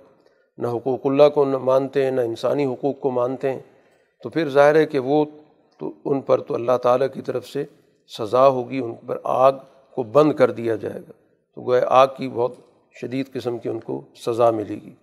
نہ 0.57 0.67
حقوق 0.67 0.99
اللہ 1.03 1.29
کو 1.33 1.45
نہ 1.45 1.57
مانتے 1.57 2.03
ہیں، 2.03 2.11
نہ 2.11 2.21
انسانی 2.21 2.65
حقوق 2.65 2.99
کو 2.99 3.11
مانتے 3.11 3.53
ہیں۔ 3.53 3.59
تو 4.23 4.29
پھر 4.29 4.49
ظاہر 4.49 4.75
ہے 4.75 4.85
کہ 4.85 4.99
وہ 4.99 5.25
تو 5.79 5.91
ان 6.05 6.21
پر 6.21 6.41
تو 6.41 6.53
اللہ 6.53 6.77
تعالیٰ 6.83 7.07
کی 7.13 7.21
طرف 7.21 7.47
سے 7.47 7.65
سزا 8.17 8.47
ہوگی، 8.47 8.79
ان 8.79 8.93
پر 8.93 9.17
آگ 9.23 9.51
کو 9.95 10.03
بند 10.03 10.33
کر 10.33 10.51
دیا 10.51 10.75
جائے 10.75 10.99
گا۔ 10.99 11.11
تو 11.55 11.61
گویا 11.67 11.81
آگ 11.87 12.07
کی 12.17 12.29
بہت 12.29 12.51
شدید 13.01 13.33
قسم 13.33 13.57
کی 13.57 13.69
ان 13.69 13.79
کو 13.79 14.01
سزا 14.25 14.51
ملے 14.51 14.75
گی۔ 14.75 14.93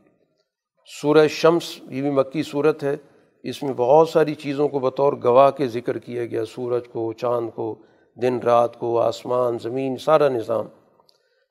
سورہ 1.03 1.29
شمس، 1.29 1.79
یہ 1.91 2.03
بھی 2.03 2.11
مکی 2.11 2.43
صورت 2.43 2.85
ہے۔ 2.85 2.97
اس 3.43 3.63
میں 3.63 3.73
بہت 3.77 4.09
ساری 4.09 4.35
چیزوں 4.35 4.69
کو 4.69 4.79
بطور 4.79 5.13
گواہ 5.25 5.51
کے 5.51 5.69
ذکر 5.69 5.99
کیا 5.99 6.27
گیا، 6.27 6.45
سورج 6.45 6.89
کو، 6.89 7.13
چاند 7.13 7.51
کو، 7.55 7.75
دن 8.23 8.39
رات 8.39 8.79
کو، 8.79 9.01
آسمان، 9.01 9.59
زمین، 9.63 9.97
سارا 9.97 10.29
نظام۔ 10.29 10.65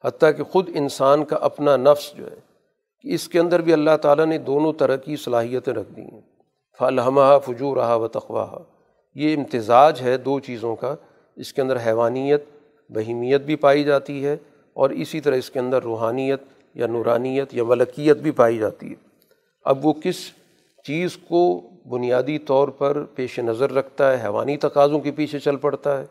حتیٰ 0.05 0.37
کہ 0.37 0.43
خود 0.43 0.69
انسان 0.73 1.25
کا 1.25 1.35
اپنا 1.35 1.77
نفس 1.77 2.13
جو 2.17 2.31
ہے، 2.31 2.35
کہ 3.01 3.13
اس 3.13 3.27
کے 3.29 3.39
اندر 3.39 3.61
بھی 3.61 3.73
اللہ 3.73 3.97
تعالیٰ 4.01 4.25
نے 4.25 4.37
دونوں 4.37 4.73
طرح 4.73 4.95
کی 4.95 5.15
صلاحیتیں 5.15 5.73
رکھ 5.73 5.91
دی 5.95 6.01
ہیں۔ 6.01 6.21
فلحمہ 6.79 7.39
فجو 7.45 7.75
رہا 7.75 7.95
و 7.95 8.07
تخواہ 8.07 8.55
یہ 9.15 9.37
امتزاج 9.37 10.01
ہے 10.01 10.17
دو 10.17 10.39
چیزوں 10.39 10.75
کا۔ 10.75 10.95
اس 11.35 11.53
کے 11.53 11.61
اندر 11.61 11.77
حیوانیت، 11.85 12.43
بہیمیت 12.89 13.41
بھی 13.41 13.55
پائی 13.55 13.83
جاتی 13.83 14.25
ہے 14.25 14.37
اور 14.73 14.89
اسی 14.89 15.21
طرح 15.21 15.35
اس 15.35 15.49
کے 15.49 15.59
اندر 15.59 15.83
روحانیت 15.83 16.41
یا 16.73 16.87
نورانیت 16.87 17.53
یا 17.53 17.63
ملکیت 17.63 18.17
بھی 18.17 18.31
پائی 18.31 18.57
جاتی 18.57 18.89
ہے۔ 18.89 18.95
اب 19.65 19.85
وہ 19.85 19.93
کس 19.93 20.15
چیز 20.83 21.17
کو 21.17 21.61
بنیادی 21.85 22.37
طور 22.37 22.67
پر 22.67 23.03
پیش 23.15 23.39
نظر 23.39 23.71
رکھتا 23.71 24.11
ہے؟ 24.11 24.25
حیوانی 24.25 24.57
تقاضوں 24.57 24.99
کے 24.99 25.11
پیچھے 25.11 25.39
چل 25.39 25.55
پڑتا 25.55 25.97
ہے، 25.97 26.05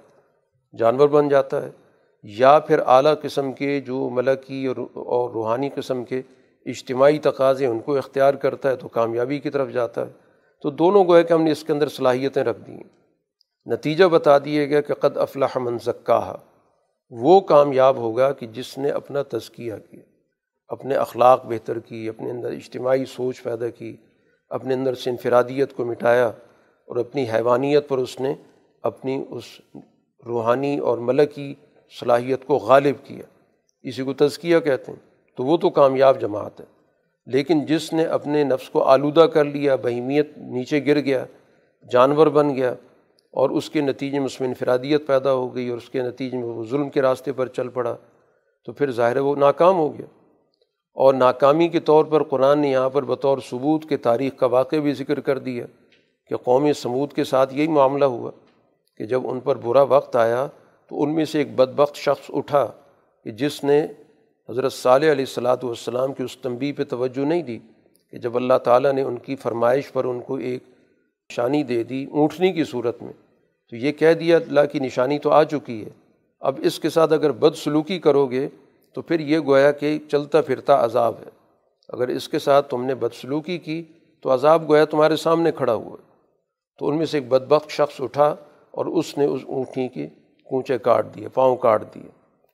جانور 0.78 1.08
بن 1.08 1.28
جاتا 1.28 1.62
ہے۔ 1.62 1.70
یا 2.22 2.58
پھر 2.58 2.80
اعلیٰ 2.86 3.14
قسم 3.22 3.52
کے 3.52 3.80
جو 3.80 4.10
ملکی 4.10 4.66
اور 4.66 5.30
روحانی 5.30 5.68
قسم 5.74 6.04
کے 6.04 6.22
اجتماعی 6.66 7.18
تقاضے 7.18 7.66
ان 7.66 7.78
کو 7.78 7.96
اختیار 7.96 8.34
کرتا 8.34 8.70
ہے 8.70 8.76
تو 8.76 8.88
کامیابی 8.88 9.38
کی 9.38 9.50
طرف 9.50 9.70
جاتا 9.70 10.06
ہے۔ 10.06 10.12
تو 10.62 10.70
دونوں 10.70 11.04
کو 11.04 11.16
ہے 11.16 11.22
کہ 11.22 11.32
ہم 11.32 11.42
نے 11.42 11.50
اس 11.50 11.64
کے 11.64 11.72
اندر 11.72 11.88
صلاحیتیں 11.88 12.44
رکھ 12.44 12.60
دی 12.66 12.72
ہیں۔ 12.72 12.90
نتیجہ 13.66 14.04
بتا 14.04 14.38
دیے 14.38 14.68
گیا 14.68 14.80
کہ 14.80 14.94
قد 14.94 15.16
افلاح 15.16 15.58
من 15.58 15.78
زکا 15.78 16.36
وہ 17.10 17.40
کامیاب 17.40 17.96
ہوگا 17.96 18.32
کہ 18.32 18.46
جس 18.46 18.78
نے 18.78 18.90
اپنا 18.90 19.22
تزکیہ 19.22 19.72
کیا، 19.90 20.02
اپنے 20.68 20.94
اخلاق 20.94 21.44
بہتر 21.44 21.78
کی 21.78 22.08
اپنے 22.08 22.30
اندر 22.30 22.52
اجتماعی 22.52 23.04
سوچ 23.04 23.42
پیدا 23.42 23.68
کی، 23.68 23.96
اپنے 24.48 24.74
اندر 24.74 24.94
سے 24.94 25.10
انفرادیت 25.10 25.76
کو 25.76 25.84
مٹایا 25.84 26.26
اور 26.26 26.96
اپنی 26.96 27.24
حیوانیت 27.34 27.88
پر 27.88 27.98
اس 27.98 28.20
نے 28.20 28.34
اپنی 28.82 29.24
اس 29.30 29.44
روحانی 30.26 30.78
اور 30.78 30.98
ملکی 30.98 31.54
صلاحیت 32.00 32.44
کو 32.44 32.54
غالب 32.54 33.04
کیا، 33.04 33.24
اسی 33.82 34.02
کو 34.02 34.12
تزکیہ 34.12 34.58
کہتے 34.58 34.92
ہیں، 34.92 34.98
تو 35.36 35.44
وہ 35.44 35.56
تو 35.56 35.70
کامیاب 35.70 36.20
جماعت 36.20 36.60
ہے۔ 36.60 36.64
لیکن 37.26 37.66
جس 37.66 37.92
نے 37.92 38.04
اپنے 38.04 38.44
نفس 38.44 38.70
کو 38.70 38.82
آلودہ 38.82 39.20
کر 39.20 39.44
لیا، 39.44 39.76
بہیمیت 39.76 40.38
نیچے 40.38 40.86
گر 40.86 41.00
گیا، 41.00 41.24
جانور 41.92 42.26
بن 42.26 42.56
گیا، 42.56 42.74
اور 43.30 43.50
اس 43.50 43.70
کے 43.70 43.80
نتیجے 43.80 44.18
میں 44.18 44.26
اس 44.26 44.40
میں 44.40 44.48
انفرادیت 44.48 45.06
پیدا 45.06 45.32
ہو 45.32 45.54
گئی، 45.54 45.68
اور 45.68 45.78
اس 45.78 45.90
کے 45.90 46.02
نتیجے 46.02 46.36
میں 46.36 46.44
وہ 46.44 46.64
ظلم 46.64 46.90
کے 46.90 47.02
راستے 47.02 47.32
پر 47.32 47.46
چل 47.46 47.68
پڑا، 47.68 47.96
تو 48.64 48.72
پھر 48.72 48.90
ظاہر 48.90 49.16
ہے 49.16 49.20
وہ 49.20 49.36
ناکام 49.36 49.76
ہو 49.76 49.98
گیا۔ 49.98 50.06
اور 50.94 51.14
ناکامی 51.14 51.68
کے 51.68 51.80
طور 51.80 52.04
پر 52.04 52.22
قرآن 52.22 52.58
نے 52.58 52.70
یہاں 52.70 52.90
پر 52.90 53.04
بطور 53.04 53.38
ثبوت 53.50 53.88
کے 53.88 53.96
تاریخ 53.96 54.32
کا 54.36 54.46
واقع 54.46 54.76
بھی 54.76 54.92
ذکر 54.92 55.20
کر 55.20 55.38
دیا 55.38 55.66
کہ 56.26 56.36
قومی 56.36 56.72
سمود 56.72 57.12
کے 57.12 57.24
ساتھ 57.24 57.54
یہی 57.54 57.68
معاملہ 57.68 58.04
ہوا 58.04 58.30
کہ 58.96 59.06
جب 59.06 59.20
ان 59.24 59.40
پر 59.40 59.56
برا 59.56 59.82
وقت 59.82 60.16
آیا 60.16 60.46
تو 60.92 61.02
ان 61.02 61.14
میں 61.14 61.24
سے 61.24 61.38
ایک 61.38 61.54
بدبخت 61.56 61.96
شخص 61.96 62.30
اٹھا 62.34 62.66
کہ 63.24 63.30
جس 63.30 63.64
نے 63.64 63.86
حضرت 64.48 64.72
صالح 64.72 65.12
علیہ 65.12 65.24
السلاۃ 65.24 65.56
والسلام 65.62 66.12
کی 66.12 66.22
اس 66.22 66.36
تنبی 66.36 66.72
پہ 66.72 66.84
توجہ 66.84 67.24
نہیں 67.24 67.42
دی 67.42 67.58
کہ 68.10 68.18
جب 68.18 68.36
اللہ 68.36 68.58
تعالیٰ 68.64 68.92
نے 68.92 69.02
ان 69.02 69.16
کی 69.16 69.36
فرمائش 69.36 69.92
پر 69.92 70.04
ان 70.04 70.20
کو 70.20 70.34
ایک 70.34 70.62
نشانی 71.30 71.62
دے 71.62 71.82
دی 71.82 72.04
اونٹنی 72.04 72.52
کی 72.52 72.64
صورت 72.64 73.02
میں، 73.02 73.12
تو 73.70 73.76
یہ 73.76 73.92
کہہ 73.92 74.12
دیا، 74.12 74.36
اللہ 74.36 74.60
کی 74.72 74.78
نشانی 74.78 75.18
تو 75.18 75.30
آ 75.30 75.44
چکی 75.44 75.84
ہے۔ 75.84 75.90
اب 76.40 76.60
اس 76.62 76.78
کے 76.78 76.90
ساتھ 76.90 77.12
اگر 77.12 77.32
بد 77.32 77.56
سلوکی 77.56 77.98
کرو 77.98 78.26
گے 78.26 78.48
تو 78.92 79.02
پھر 79.02 79.20
یہ 79.20 79.38
گویا 79.38 79.72
کہ 79.72 79.98
چلتا 80.10 80.40
پھرتا 80.40 80.84
عذاب 80.84 81.14
ہے۔ 81.18 81.30
اگر 81.88 82.08
اس 82.08 82.28
کے 82.28 82.38
ساتھ 82.38 82.70
تم 82.70 82.84
نے 82.84 82.94
بد 82.94 83.14
سلوکی 83.14 83.58
کی 83.58 83.82
تو 84.20 84.34
عذاب 84.34 84.68
گویا 84.68 84.84
تمہارے 84.84 85.16
سامنے 85.16 85.52
کھڑا 85.52 85.74
ہوا 85.74 85.96
تو 86.78 86.88
ان 86.88 86.96
میں 86.96 87.06
سے 87.06 87.18
ایک 87.18 87.28
بدبخت 87.28 87.70
شخص 87.70 88.00
اٹھا 88.00 88.34
اور 88.70 88.86
اس 88.86 89.18
نے 89.18 89.24
اس 89.24 89.40
اونٹنی 89.46 89.88
کی 89.88 90.06
کونچے 90.52 90.78
کاٹ 90.78 91.06
دیے، 91.14 91.28
پاؤں 91.28 91.56
کاٹ 91.56 91.94
دیے۔ 91.94 92.08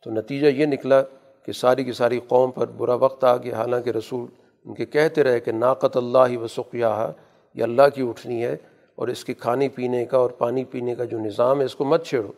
تو 0.05 0.11
نتیجہ 0.11 0.47
یہ 0.47 0.67
نکلا 0.67 1.03
کہ 1.47 1.53
ساری 1.53 1.85
کی 1.85 1.93
ساری 1.93 2.21
قوم 2.29 2.51
پر 2.51 2.67
برا 2.67 2.95
وقت 2.95 3.25
آ 3.25 3.37
گیا۔ 3.37 3.55
حالانکہ 3.55 3.91
رسول 3.91 4.27
ان 4.65 4.75
کے 4.75 4.87
کہتے 4.87 5.23
رہے 5.23 5.41
کہ 5.41 5.53
ناقت 5.53 5.97
اللہ 5.97 6.39
و 6.39 6.47
سقیہ 6.47 7.13
یہ 7.55 7.63
اللہ 7.63 7.83
کی 7.95 8.03
اٹھنی 8.03 8.45
ہے 8.45 8.57
اور 8.95 9.09
اس 9.09 9.25
کے 9.25 9.35
کھانے 9.35 9.69
پینے 9.69 10.05
کا 10.05 10.19
اور 10.19 10.31
پانی 10.31 10.65
پینے 10.65 10.95
کا 10.95 11.05
جو 11.05 11.19
نظام 11.19 11.61
ہے، 11.61 11.65
اس 11.65 11.75
کو 11.75 11.85
مت 11.85 12.07
چھیڑو۔ 12.07 12.33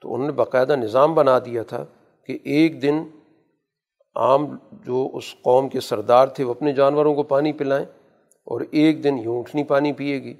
تو 0.00 0.14
انہوں 0.14 0.26
نے 0.26 0.32
باقاعدہ 0.32 0.76
نظام 0.76 1.14
بنا 1.14 1.38
دیا 1.38 1.62
تھا 1.62 1.84
کہ 2.26 2.38
ایک 2.44 2.82
دن 2.82 3.04
عام 4.16 4.56
جو 4.72 5.10
اس 5.12 5.34
قوم 5.42 5.68
کے 5.68 5.80
سردار 5.80 6.26
تھے، 6.26 6.44
وہ 6.44 6.50
اپنے 6.50 6.72
جانوروں 6.72 7.14
کو 7.14 7.22
پانی 7.22 7.52
پلائیں 7.52 7.86
اور 8.44 8.60
ایک 8.70 9.04
دن 9.04 9.18
یوں 9.18 9.38
اٹھنی 9.38 9.64
پانی 9.64 9.92
پیے 9.92 10.22
گی۔ 10.22 10.34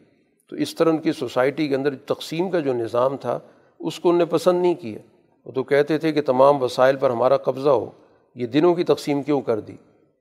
تو 0.51 0.57
اس 0.57 0.75
طرح 0.75 0.89
ان 0.89 0.99
کی 0.99 1.13
سوسائٹی 1.13 1.69
کے 1.69 1.75
اندر 1.75 1.95
تقسیم 1.95 2.51
کا 2.51 2.61
جو 2.61 2.73
نظام 2.73 3.17
تھا 3.17 3.39
اس 3.83 4.01
کو 4.01 4.11
ان 4.11 4.19
نے 4.19 4.25
پسند 4.25 4.63
نہیں 4.63 4.75
کیا۔ 4.75 4.99
وہ 5.45 5.53
تو 5.53 5.63
کہتے 5.63 5.99
تھے 5.99 6.13
کہ 6.13 6.23
تمام 6.23 6.63
وسائل 6.63 6.97
پر 6.97 7.11
ہمارا 7.11 7.37
قبضہ 7.37 7.69
ہو۔ 7.69 7.91
یہ 8.35 8.47
دنوں 8.47 8.75
کی 8.75 8.85
تقسیم 8.85 9.23
کیوں 9.23 9.41
کر 9.41 9.61
دی؟ 9.61 9.77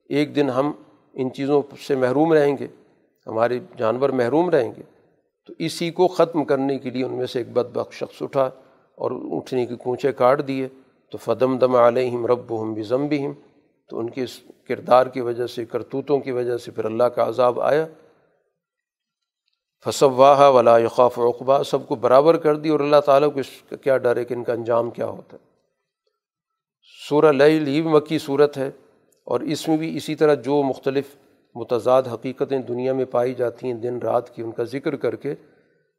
ایک 0.10 0.36
دن 0.36 0.50
ہم 0.50 0.71
ان 1.13 1.32
چیزوں 1.32 1.62
سے 1.88 1.95
محروم 1.95 2.34
رہیں 2.34 2.58
گے، 2.60 2.67
ہمارے 3.28 3.60
جانور 3.78 4.10
محروم 4.10 4.50
رہیں 4.50 4.71
گے۔ 4.78 4.82
تو 5.47 5.54
اسی 5.60 5.91
کو 5.91 6.08
ختم 6.08 6.43
کرنے 6.43 6.78
کے 6.78 6.89
لیے 6.89 7.06
ان 7.06 7.13
میں 7.13 7.26
سے 7.26 7.39
ایک 7.39 7.52
بد 7.52 7.78
بخش 7.78 7.97
شخص 7.97 8.21
اٹھا 8.21 8.50
اور 8.95 9.12
اٹھنے 9.12 9.65
کی 9.65 9.76
کونچے 9.76 10.12
کاٹ 10.12 10.47
دیے۔ 10.47 10.67
تو 11.12 11.17
فدم 11.17 11.58
دم 11.58 11.76
علیہم 11.76 12.26
رب 12.26 12.62
ہم 12.62 12.74
بزم 12.74 13.08
بھی 13.08 13.28
تو 13.89 14.00
ان 14.00 14.10
کے 14.10 14.26
کردار 14.67 15.08
کی 15.08 15.21
وجہ 15.21 15.47
سے، 15.47 15.65
کرتوتوں 15.65 16.19
کی 16.19 16.32
وجہ 16.32 16.58
سے 16.58 16.71
پھر 16.71 16.86
اللہ 16.86 17.04
کا 17.04 17.30
عذاب 17.30 17.62
آیا۔ 17.62 17.86
فصواہ 19.85 20.49
ولا 20.49 20.77
یقاف 20.77 21.19
اقبا 21.19 21.63
سب 21.63 21.87
کو 21.87 21.95
برابر 21.95 22.37
کر 22.37 22.55
دی 22.55 22.69
اور 22.69 22.79
اللہ 22.79 23.01
تعالیٰ 23.05 23.33
کو 23.33 23.39
اس 23.39 23.47
کا 23.69 23.75
کیا 23.75 23.97
ڈر 23.97 24.17
ہے 24.17 24.25
کہ 24.25 24.33
ان 24.33 24.43
کا 24.43 24.53
انجام 24.53 24.89
کیا 24.89 25.05
ہوتا 25.05 25.37
ہے۔ 25.37 25.51
سورہ 27.09 27.31
لئی 27.31 27.81
مکی 27.81 28.17
صورت 28.19 28.57
ہے 28.57 28.69
اور 29.25 29.39
اس 29.39 29.67
میں 29.67 29.77
بھی 29.77 29.97
اسی 29.97 30.15
طرح 30.15 30.33
جو 30.33 30.63
مختلف 30.63 31.15
متضاد 31.55 32.03
حقیقتیں 32.13 32.59
دنیا 32.59 32.93
میں 32.93 33.05
پائی 33.05 33.33
جاتی 33.33 33.67
ہیں 33.67 33.73
دن 33.73 33.97
رات 33.97 34.35
کی، 34.35 34.41
ان 34.41 34.51
کا 34.51 34.63
ذکر 34.63 34.95
کر 34.95 35.15
کے 35.15 35.35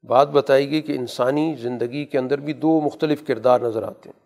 بات 0.09 0.29
بتائی 0.29 0.71
گئی 0.71 0.81
کہ 0.81 0.93
انسانی 0.93 1.55
زندگی 1.55 2.05
کے 2.05 2.19
اندر 2.19 2.41
بھی 2.41 2.53
دو 2.53 2.81
مختلف 2.81 3.27
کردار 3.27 3.61
نظر 3.61 3.83
آتے 3.83 4.09
ہیں۔ 4.09 4.21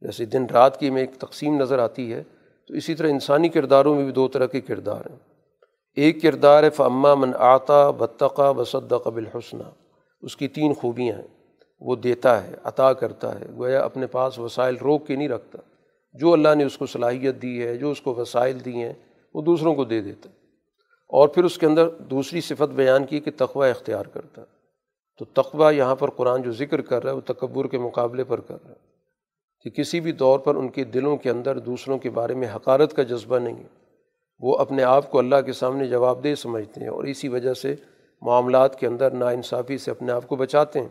جیسے 0.00 0.24
دن 0.24 0.46
رات 0.46 0.80
کی 0.80 0.90
میں 0.90 1.00
ایک 1.00 1.14
تقسیم 1.14 1.60
نظر 1.60 1.78
آتی 1.78 2.12
ہے 2.12 2.22
تو 2.68 2.74
اسی 2.74 2.94
طرح 2.94 3.08
انسانی 3.08 3.48
کرداروں 3.48 3.94
میں 3.94 4.04
بھی 4.04 4.12
دو 4.12 4.28
طرح 4.28 4.46
کے 4.46 4.60
کردار 4.60 5.10
ہیں۔ 5.10 5.33
ایک 5.96 6.22
کردار 6.22 6.62
ہے 6.62 6.70
فعما 6.70 7.14
من 7.14 7.30
آتا 7.38 7.90
بطقہ 7.90 8.52
بصدق 8.56 9.08
بالحسنہ 9.08 9.62
اس 10.20 10.36
کی 10.36 10.48
تین 10.48 10.74
خوبیاں 10.74 11.16
ہیں۔ 11.16 11.28
وہ 11.80 11.96
دیتا 11.96 12.44
ہے، 12.44 12.54
عطا 12.64 12.92
کرتا 12.92 13.40
ہے، 13.40 13.46
گویا 13.56 13.84
اپنے 13.84 14.06
پاس 14.06 14.38
وسائل 14.38 14.76
روک 14.76 15.06
کے 15.06 15.16
نہیں 15.16 15.28
رکھتا۔ 15.28 15.58
جو 16.12 16.32
اللہ 16.32 16.54
نے 16.54 16.64
اس 16.64 16.78
کو 16.78 16.86
صلاحیت 16.86 17.42
دی 17.42 17.66
ہے، 17.66 17.76
جو 17.76 17.90
اس 17.90 18.00
کو 18.00 18.14
وسائل 18.14 18.64
دی 18.64 18.82
ہیں، 18.82 18.92
وہ 19.34 19.42
دوسروں 19.42 19.74
کو 19.74 19.84
دے 19.84 20.00
دیتا 20.00 20.30
ہے۔ 20.30 20.34
اور 21.08 21.28
پھر 21.28 21.44
اس 21.44 21.58
کے 21.58 21.66
اندر 21.66 21.88
دوسری 21.88 22.40
صفت 22.40 22.72
بیان 22.74 23.04
کی 23.04 23.20
کہ 23.20 23.30
تقوی 23.36 23.70
اختیار 23.70 24.06
کرتا 24.06 24.42
ہے۔ 24.42 24.46
تو 25.18 25.24
تقوی 25.24 25.76
یہاں 25.76 25.96
پر 25.96 26.10
قرآن 26.10 26.42
جو 26.42 26.52
ذکر 26.52 26.80
کر 26.80 27.02
رہا 27.02 27.10
ہے، 27.10 27.16
وہ 27.16 27.32
تکبر 27.32 27.66
کے 27.66 27.78
مقابلے 27.78 28.24
پر 28.24 28.40
کر 28.40 28.56
رہا 28.64 28.70
ہے۔ 28.70 28.94
کہ 29.60 29.70
کسی 29.70 30.00
بھی 30.00 30.12
طور 30.12 30.38
پر 30.38 30.54
ان 30.54 30.68
کے 30.68 30.84
دلوں 30.84 31.16
کے 31.16 31.30
اندر 31.30 31.58
دوسروں 31.58 31.98
کے 31.98 32.10
بارے 32.10 32.34
میں 32.34 32.48
حقارت 32.56 32.96
کا 32.96 33.02
جذبہ 33.02 33.38
نہیں 33.38 33.56
ہے۔ 33.56 33.83
وہ 34.44 34.58
اپنے 34.58 34.82
آپ 34.82 35.10
کو 35.10 35.18
اللہ 35.18 35.36
کے 35.46 35.52
سامنے 35.52 35.86
جواب 35.86 36.24
دہ 36.24 36.34
سمجھتے 36.34 36.80
ہیں 36.80 36.88
اور 36.88 37.04
اسی 37.04 37.28
وجہ 37.28 37.54
سے 37.54 37.74
معاملات 38.22 38.80
کے 38.80 38.86
اندر 38.86 39.10
ناانصافی 39.10 39.78
سے 39.78 39.90
اپنے 39.90 40.12
آپ 40.12 40.28
کو 40.28 40.36
بچاتے 40.36 40.80
ہیں۔ 40.80 40.88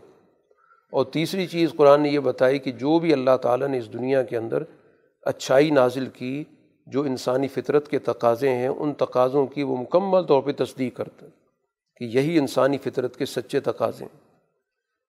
اور 0.92 1.04
تیسری 1.04 1.46
چیز 1.46 1.70
قرآن 1.76 2.00
نے 2.00 2.08
یہ 2.08 2.18
بتائی 2.18 2.58
کہ 2.58 2.72
جو 2.72 2.98
بھی 2.98 3.12
اللہ 3.12 3.36
تعالیٰ 3.42 3.68
نے 3.68 3.78
اس 3.78 3.92
دنیا 3.92 4.22
کے 4.22 4.36
اندر 4.36 4.62
اچھائی 5.22 5.70
نازل 5.70 6.06
کی، 6.06 6.44
جو 6.86 7.02
انسانی 7.02 7.48
فطرت 7.48 7.88
کے 7.88 7.98
تقاضے 7.98 8.48
ہیں، 8.48 8.68
ان 8.68 8.94
تقاضوں 8.94 9.46
کی 9.46 9.62
وہ 9.62 9.76
مکمل 9.76 10.22
طور 10.22 10.42
پہ 10.42 10.64
تصدیق 10.64 10.96
کرتا 10.96 11.26
ہے 11.26 11.30
کہ 11.96 12.18
یہی 12.18 12.38
انسانی 12.38 12.78
فطرت 12.78 13.16
کے 13.16 13.26
سچے 13.26 13.60
تقاضے 13.60 14.04
ہیں۔ 14.04 14.20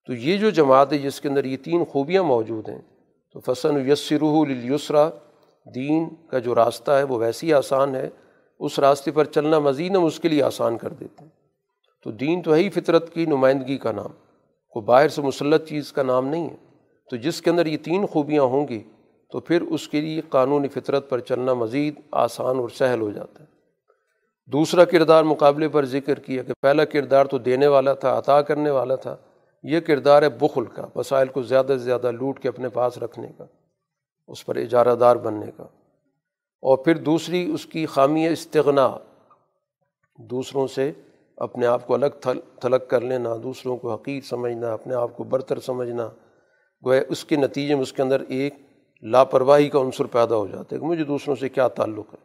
تو 0.08 0.14
یہ 0.14 0.38
جو 0.38 0.50
جماعت 0.50 0.94
ہے، 0.94 0.98
جس 0.98 1.22
کے 1.22 1.30
اندر 1.30 1.46
یہ 1.46 1.58
تین 1.58 1.86
خوبیاں 1.86 2.24
موجود 2.24 2.70
ہیں، 2.70 2.82
تو 3.34 3.40
فصن 3.40 3.90
یسرح 3.90 4.40
الیسرا 4.50 5.10
دین 5.76 6.10
کا 6.30 6.40
جو 6.40 6.56
راستہ 6.56 6.92
ہے 6.92 7.04
وہ 7.04 7.18
ویسی 7.18 7.54
آسان 7.54 7.96
ہے۔ 7.96 8.10
اس 8.60 8.80
راستے 8.80 9.12
پر 9.12 9.26
چلنا 9.26 9.60
مزید 9.60 9.96
ہم 9.96 10.06
اس 10.06 10.20
کے 10.20 10.30
لیے 10.30 10.44
آسان 10.44 10.78
کر 10.78 10.90
دیتے 10.90 11.24
ہیں۔ 11.24 11.32
تو 12.04 12.12
دین 12.12 12.42
تو 12.42 12.56
ہے 12.56 12.60
ہی 12.60 12.70
فطرت 12.70 13.14
کی، 13.14 13.26
نمائندگی 13.26 13.78
کا 13.78 13.92
نام۔ 13.92 14.10
کوئی 14.70 14.86
باہر 14.86 15.10
سے 15.10 15.22
مسلط 15.22 15.70
چیز 15.70 15.94
کا 15.94 16.04
نام 16.04 16.28
نہیں 16.28 16.50
ہے۔ 16.50 16.56
تو 17.10 17.16
جس 17.16 17.42
کے 17.42 17.50
اندر 17.50 17.66
یہ 17.66 17.78
تین 17.78 18.06
خوبیاں 18.06 18.44
ہوں 18.44 18.68
گی، 18.68 18.84
تو 19.32 19.40
پھر 19.40 19.62
اس 19.62 19.88
کے 19.88 20.02
لیے 20.02 20.22
قانونی 20.30 20.68
فطرت 20.68 21.10
پر 21.10 21.20
چلنا 21.20 21.54
مزید 21.54 22.00
آسان 22.12 22.58
اور 22.58 22.70
سہل 22.70 23.02
ہو 23.02 23.12
جاتا 23.12 23.44
ہے۔ 23.44 23.48
دوسرا 24.52 24.86
کردار 24.86 25.24
مقابلے 25.24 25.70
پر 25.70 25.86
ذکر 25.86 26.20
کیا 26.20 26.44
کہ 26.44 26.54
پہلا 26.62 26.86
کردار 26.86 27.26
تو 27.26 27.38
دینے 27.38 27.68
والا 27.68 27.94
تھا، 27.94 28.18
عطا 28.18 28.42
کرنے 28.42 28.70
والا 28.70 28.96
تھا۔ 28.96 29.16
یہ 29.64 29.80
کردار 29.80 30.22
ہے 30.22 30.30
بخل 30.30 30.66
کا، 30.66 30.88
وسائل 30.96 31.28
کو 31.28 31.42
زیادہ 31.42 31.68
سے 31.68 31.78
زیادہ 31.78 32.12
لوٹ 32.12 32.40
کے 32.40 32.50
اپنے 32.50 32.70
پاس 32.70 32.98
رکھنے 32.98 33.28
کا، 33.38 33.46
اس 34.28 34.46
پر 34.46 34.56
اجارہ 34.56 34.96
دار 34.96 35.16
بننے 35.16 35.52
کا۔ 35.58 35.64
اور 36.66 36.78
پھر 36.78 36.98
دوسری 36.98 37.52
اس 37.54 37.66
کی 37.66 37.86
خامی 37.86 38.28
استغنا، 38.28 38.98
دوسروں 40.20 40.68
سے 40.68 40.92
اپنے 41.38 41.66
آپ 41.66 41.88
کو 41.88 41.94
الگ 41.94 42.06
تھل، 42.22 42.40
تھلگ 42.60 42.76
کر 42.88 43.02
لینا، 43.02 43.36
دوسروں 43.44 43.78
کو 43.78 43.94
حقیق 43.94 44.26
سمجھنا، 44.26 44.74
اپنے 44.74 44.96
آپ 44.96 45.18
کو 45.18 45.24
برتر 45.24 45.60
سمجھنا۔ 45.60 46.10
گویا 46.86 47.02
اس 47.10 47.26
کے 47.26 47.36
نتیجے 47.36 47.74
میں 47.74 47.82
اس 47.82 47.94
کے 47.94 48.02
اندر 48.02 48.24
ایک 48.28 48.54
لاپرواہی 49.02 49.70
کا 49.70 49.80
عنصر 49.80 50.06
پیدا 50.06 50.36
ہو 50.36 50.48
جاتا 50.48 50.76
ہے 50.76 50.80
کہ 50.80 50.86
مجھے 50.86 51.04
دوسروں 51.04 51.36
سے 51.36 51.50
کیا 51.50 51.68
تعلق 51.68 52.14
ہے؟ 52.14 52.18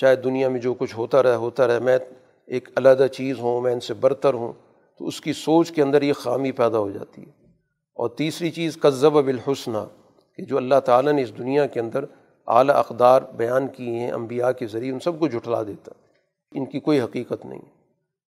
چاہے 0.00 0.16
دنیا 0.16 0.48
میں 0.48 0.60
جو 0.60 0.74
کچھ 0.74 0.96
ہوتا 0.96 1.22
رہے 1.22 1.34
ہوتا 1.34 1.66
رہے، 1.66 1.80
میں 1.80 1.98
ایک 2.46 2.68
علیحدہ 2.76 3.06
چیز 3.12 3.38
ہوں، 3.38 3.60
میں 3.60 3.72
ان 3.72 3.80
سے 3.80 3.94
برتر 3.94 4.34
ہوں، 4.34 4.52
تو 4.98 5.06
اس 5.06 5.20
کی 5.20 5.32
سوچ 5.32 5.72
کے 5.72 5.82
اندر 5.82 6.02
یہ 6.02 6.12
خامی 6.12 6.52
پیدا 6.52 6.78
ہو 6.78 6.90
جاتی 6.90 7.22
ہے۔ 7.22 7.30
اور 7.94 8.08
تیسری 8.08 8.50
چیز 8.50 8.78
قذب 8.80 9.12
بالحسنہ، 9.12 9.78
کہ 10.36 10.44
جو 10.44 10.56
اللہ 10.56 10.80
تعالیٰ 10.84 11.12
نے 11.12 11.22
اس 11.22 11.38
دنیا 11.38 11.66
کے 11.66 11.80
اندر 11.80 12.04
اعلیٰ 12.48 12.76
اقدار 12.76 13.22
بیان 13.36 13.68
کیے 13.68 14.00
ہیں، 14.00 14.12
انبیاء 14.12 14.50
کے 14.50 14.66
ذریعے 14.66 14.92
ان 14.92 15.00
سب 15.00 15.18
کو 15.18 15.28
جھٹلا 15.28 15.62
دیتا۔ 15.62 15.90
ان 16.52 16.66
کی 16.66 16.80
کوئی 16.80 17.00
حقیقت 17.00 17.46
نہیں۔ 17.46 17.60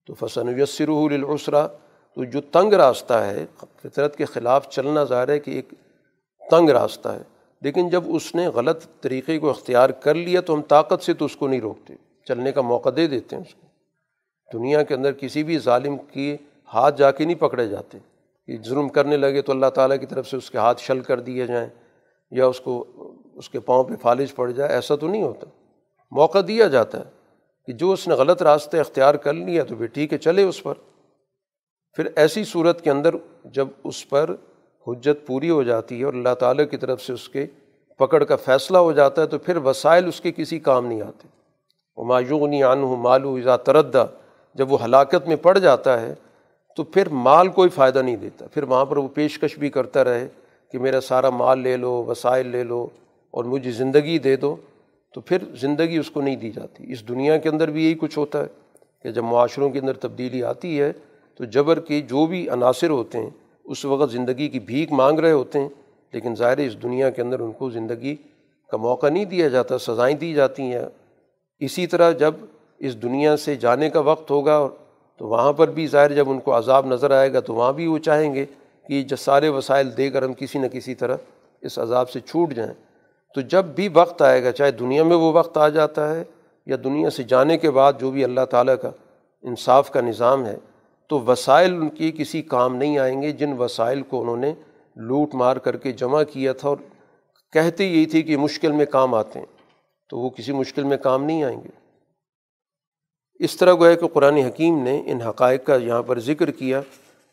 تو 0.07 0.15
فصن 0.15 0.61
یسر 0.61 0.89
العسرا 0.89 1.67
تو 2.15 2.25
جو 2.25 2.41
تنگ 2.41 2.73
راستہ 2.73 3.15
ہے، 3.15 3.47
فطرت 3.83 4.17
کے 4.17 4.25
خلاف 4.25 4.69
چلنا 4.69 5.05
ظاہر 5.05 5.29
ہے 5.29 5.41
کہ 5.41 5.51
ایک 5.51 5.75
تنگ 6.51 6.71
راستہ 6.71 7.09
ہے۔ 7.09 7.23
لیکن 7.63 7.89
جب 7.89 8.03
اس 8.07 8.35
نے 8.35 8.49
غلط 8.49 8.85
طریقے 9.01 9.39
کو 9.39 9.51
اختیار 9.51 9.91
کر 9.91 10.15
لیا 10.15 10.41
تو 10.41 10.55
ہم 10.55 10.63
طاقت 10.63 11.03
سے 11.03 11.15
تو 11.15 11.25
اس 11.25 11.37
کو 11.37 11.49
نہیں 11.49 11.61
روکتے۔ 11.61 11.95
چلنے 12.25 12.53
کا 12.53 12.61
موقع 12.61 12.89
دے 12.97 13.07
دیتے 13.07 13.37
ہیں 13.37 13.43
اس 13.43 13.55
کو۔ 13.55 13.67
دنیا 14.53 14.83
کے 14.83 14.95
اندر 14.95 15.13
کسی 15.13 15.43
بھی 15.43 15.59
ظالم 15.59 15.97
کی 15.97 16.37
ہاتھ 16.75 16.99
جا 16.99 17.11
کے 17.11 17.25
نہیں 17.25 17.41
پکڑے 17.41 17.69
جاتے۔ 17.69 17.99
کہ 18.47 18.69
ظلم 18.69 18.89
کرنے 18.89 19.17
لگے 19.17 19.43
تو 19.43 19.53
اللہ 19.53 19.67
تعالیٰ 19.67 20.01
کی 20.01 20.07
طرف 20.07 20.29
سے 20.29 20.37
اس 20.37 20.51
کے 20.51 20.59
ہاتھ 20.59 20.81
شل 20.81 21.01
کر 21.01 21.21
دیے 21.21 21.47
جائیں 21.47 21.69
یا 22.31 22.47
اس 22.47 22.61
کو 22.61 22.85
اس 23.35 23.51
کے 23.51 23.61
پاؤں 23.61 23.85
پہ 23.85 23.95
فالج 24.03 24.35
پڑ 24.35 24.51
جائے، 24.51 24.73
ایسا 24.73 24.97
تو 24.97 25.09
نہیں 25.09 25.23
ہوتا۔ 25.23 25.47
موقع 26.11 26.39
دیا 26.49 26.67
جاتا 26.67 26.99
ہے 26.99 27.05
کہ 27.67 27.73
جو 27.73 27.93
اس 27.93 28.09
نے 28.09 28.15
غلط 28.15 28.43
راستے 28.43 28.81
اختیار 28.81 29.15
کر 29.15 29.33
لیا 29.33 29.65
تو 29.65 29.75
پھر 29.77 29.87
ٹھیک 29.87 30.13
ہے، 30.13 30.19
چلے 30.19 30.43
اس 30.43 30.63
پر۔ 30.63 30.75
پھر 31.97 32.09
ایسی 32.17 32.45
صورت 32.45 32.81
کے 32.83 32.91
اندر 32.91 33.15
جب 33.45 33.69
اس 33.85 34.09
پر 34.09 34.31
حجت 34.87 35.27
پوری 35.27 35.51
ہو 35.51 35.63
جاتی 35.63 36.01
ہے 36.01 36.05
اور 36.05 36.15
اللہ 36.15 36.35
تعالیٰ 36.35 36.65
کی 36.71 36.77
طرف 36.77 37.03
سے 37.03 37.13
اس 37.13 37.29
کے 37.29 37.47
پکڑ 37.99 38.25
کا 38.25 38.37
فیصلہ 38.37 38.79
ہو 38.79 38.93
جاتا 38.93 39.23
ہے، 39.23 39.27
تو 39.27 39.39
پھر 39.39 39.57
وسائل 39.57 40.09
اس 40.09 40.21
کے 40.21 40.33
کسی 40.33 40.59
کام 40.59 40.87
نہیں 40.87 41.03
آتے۔ 41.03 41.29
وہ 41.97 42.05
مایوغنی 42.05 42.63
عن 42.63 42.79
مالو 42.79 43.35
اذا 43.35 43.57
تردہ 43.57 44.07
جب 44.55 44.73
وہ 44.73 44.85
ہلاکت 44.85 45.29
میں 45.29 45.37
پڑ 45.37 45.59
جاتا 45.59 46.01
ہے، 46.01 46.15
تو 46.77 46.85
پھر 46.85 47.09
مال 47.09 47.49
کوئی 47.49 47.69
فائدہ 47.69 47.99
نہیں 47.99 48.17
دیتا۔ 48.17 48.47
پھر 48.55 48.63
وہاں 48.63 48.85
پر 48.85 48.97
وہ 48.97 49.09
پیشکش 49.09 49.59
بھی 49.59 49.71
کرتا 49.71 50.05
رہے 50.05 50.29
کہ 50.73 50.79
میرا 50.79 51.01
سارا 51.01 51.31
مال 51.31 51.59
لے 51.59 51.77
لو، 51.77 52.05
وسائل 52.05 52.47
لے 52.47 52.65
لو۔ 52.65 52.87
اور 53.31 53.45
مجھے 53.45 53.71
زندگی 53.71 54.19
دے 54.19 54.37
دو، 54.37 54.57
تو 55.15 55.21
پھر 55.21 55.39
زندگی 55.61 55.97
اس 55.97 56.11
کو 56.11 56.21
نہیں 56.21 56.37
دی 56.37 56.51
جاتی۔ 56.51 56.93
اس 56.93 57.09
دنیا 57.09 57.37
کے 57.37 57.49
اندر 57.49 57.71
بھی 57.71 57.85
یہی 57.85 57.95
کچھ 57.95 58.19
ہوتا 58.19 58.43
ہے 58.43 58.47
کہ 59.03 59.11
جب 59.11 59.25
معاشروں 59.25 59.71
کے 59.71 59.79
اندر 59.79 59.93
تبدیلی 59.93 60.45
آتی 60.45 60.81
ہے، 60.81 60.93
تو 61.35 61.45
جبر 61.45 61.81
کے 61.81 62.01
جو 62.01 62.27
بھی 62.27 62.49
عناصر 62.49 62.91
ہوتے 62.91 63.19
ہیں، 63.19 63.31
اس 63.65 63.85
وقت 63.85 64.13
زندگی 64.13 64.49
کی 64.49 64.61
بھیک 64.61 64.93
مانگ 64.93 65.19
رہے 65.19 65.33
ہوتے 65.33 65.61
ہیں، 65.61 65.69
لیکن 66.13 66.35
ظاہر 66.35 66.59
اس 66.59 66.83
دنیا 66.83 67.11
کے 67.11 67.23
اندر 67.23 67.41
ان 67.41 67.53
کو 67.53 67.71
زندگی 67.71 68.17
کا 68.71 68.77
موقع 68.77 69.09
نہیں 69.09 69.25
دیا 69.25 69.49
جاتا، 69.49 69.79
سزائیں 69.79 70.17
دی 70.17 70.35
جاتی 70.35 70.63
ہیں۔ 70.63 70.87
اسی 71.59 71.87
طرح 71.87 72.11
جب 72.11 72.35
اس 72.79 73.03
دنیا 73.03 73.37
سے 73.37 73.57
جانے 73.57 73.91
کا 73.91 74.01
وقت 74.01 74.31
ہوگا، 74.31 74.69
تو 75.17 75.27
وہاں 75.27 75.53
پر 75.53 75.71
بھی 75.71 75.87
ظاہر 75.87 76.13
جب 76.13 76.31
ان 76.31 76.41
کو 76.41 76.59
عذاب 76.59 76.87
نظر 76.87 77.11
آئے 77.11 77.33
گا، 77.33 77.41
تو 77.41 77.55
وہاں 77.55 77.73
بھی 77.73 77.87
وہ 77.87 77.99
چاہیں 77.99 78.35
گے 78.35 78.45
کہ 78.89 79.03
جو 79.03 79.17
سارے 79.17 79.49
وسائل 79.49 79.97
دے 79.97 80.11
کر 80.11 80.23
ہم 80.23 80.35
کسی 80.35 80.59
نہ 80.59 80.67
کسی 80.67 80.95
طرح 80.95 81.17
اس 81.61 81.79
عذاب 81.79 82.11
سے 82.11 82.21
چھوٹ 82.21 82.53
جائیں۔ 82.53 82.73
تو 83.37 83.41
جب 83.41 83.65
بھی 83.65 83.89
وقت 83.93 84.23
آئے 84.23 84.43
گا، 84.45 84.53
چاہے 84.53 84.71
دنیا 84.71 85.05
میں 85.05 85.17
وہ 85.17 85.33
وقت 85.33 85.57
آ 85.57 85.69
جاتا 85.69 86.15
ہے 86.15 86.23
یا 86.67 86.77
دنیا 86.85 87.11
سے 87.11 87.23
جانے 87.23 87.57
کے 87.59 87.71
بعد 87.71 87.93
جو 88.01 88.11
بھی 88.11 88.25
اللہ 88.25 88.45
تعالیٰ 88.51 88.75
کا 88.83 88.91
انصاف 89.45 89.91
کا 89.91 90.01
نظام 90.01 90.47
ہے، 90.47 90.57
تو 91.11 91.21
وسائل 91.21 91.75
ان 91.75 91.89
کی 91.89 92.11
کسی 92.13 92.43
کام 92.43 92.77
نہیں 92.77 92.99
آئیں 92.99 93.21
گے 93.23 93.31
جن 93.33 93.53
وسائل 93.59 94.03
کو 94.03 94.21
انہوں 94.23 94.37
نے 94.37 94.53
لوٹ 94.97 95.35
مار 95.35 95.57
کر 95.57 95.77
کے 95.77 95.93
جمع 95.93 96.23
کیا 96.23 96.53
تھا 96.53 96.69
اور 96.69 96.77
کہتے 97.53 97.85
یہی 97.85 98.07
تھی 98.07 98.23
کہ 98.23 98.37
مشکل 98.37 98.73
میں 98.73 98.87
کام 98.87 99.15
آتے 99.15 99.39
ہیں، 99.39 99.47
تو 100.11 100.19
وہ 100.19 100.31
کسی 100.31 100.53
مشکل 100.53 100.85
میں 100.85 100.97
کام 100.97 101.25
نہیں 101.25 101.45
آئیں 101.45 101.59
گے۔ 101.65 101.69
اس 103.41 103.57
طرح 103.57 103.75
گویا 103.75 103.95
کہ 103.95 104.07
قرآن 104.07 104.37
حکیم 104.37 104.79
نے 104.79 105.03
ان 105.07 105.21
حقائق 105.23 105.65
کا 105.65 105.77
یہاں 105.77 106.03
پر 106.03 106.19
ذکر 106.21 106.51
کیا 106.51 106.81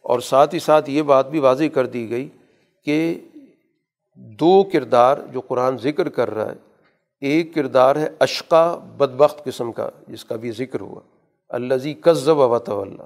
اور 0.06 0.20
ساتھ 0.20 0.54
ہی 0.56 0.60
ساتھ 0.60 0.90
یہ 0.90 1.02
بات 1.02 1.30
بھی 1.30 1.40
واضح 1.40 1.74
کر 1.74 1.86
دی 1.86 2.10
گئی 2.10 2.28
کہ 2.86 2.98
دو 4.18 4.64
کردار 4.74 5.18
جو 5.32 5.42
قرآن 5.42 5.78
ذکر 5.78 6.10
کر 6.10 6.34
رہا 6.34 6.46
ہے، 6.46 6.56
ایک 7.22 7.54
کردار 7.54 7.96
ہے 7.96 8.08
اشقا 8.20 8.76
بدبخت 8.76 9.44
قسم 9.44 9.72
کا، 9.72 9.90
جس 10.08 10.26
کا 10.26 10.36
بھی 10.36 10.52
ذکر 10.52 10.82
ہوا۔ 10.82 11.02
الزی 11.50 11.94
قذب 11.94 12.38
و 12.38 12.82
اللہ 12.82 13.04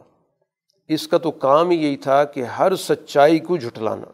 اس 0.88 1.08
کا 1.08 1.18
تو 1.18 1.32
کام 1.32 1.70
ہی 1.70 1.84
یہی 1.84 1.98
تھا 1.98 2.24
کہ 2.24 2.44
ہر 2.44 2.76
سچائی 2.76 3.40
کو 3.40 3.58
جھٹلانا۔ 3.58 4.12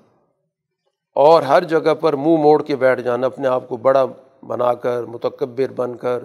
اور 1.15 1.41
ہر 1.41 1.63
جگہ 1.63 1.93
پر 1.93 2.13
منہ 2.13 2.37
موڑ 2.37 2.63
کے 2.63 2.75
بیٹھ 2.75 3.01
جانا، 3.01 3.27
اپنے 3.27 3.47
آپ 3.47 3.69
کو 3.69 3.77
بڑا 3.77 4.05
بنا 4.43 4.73
کر، 4.73 5.03
متکبر 5.03 5.71
بن 5.71 5.97
کر، 5.97 6.23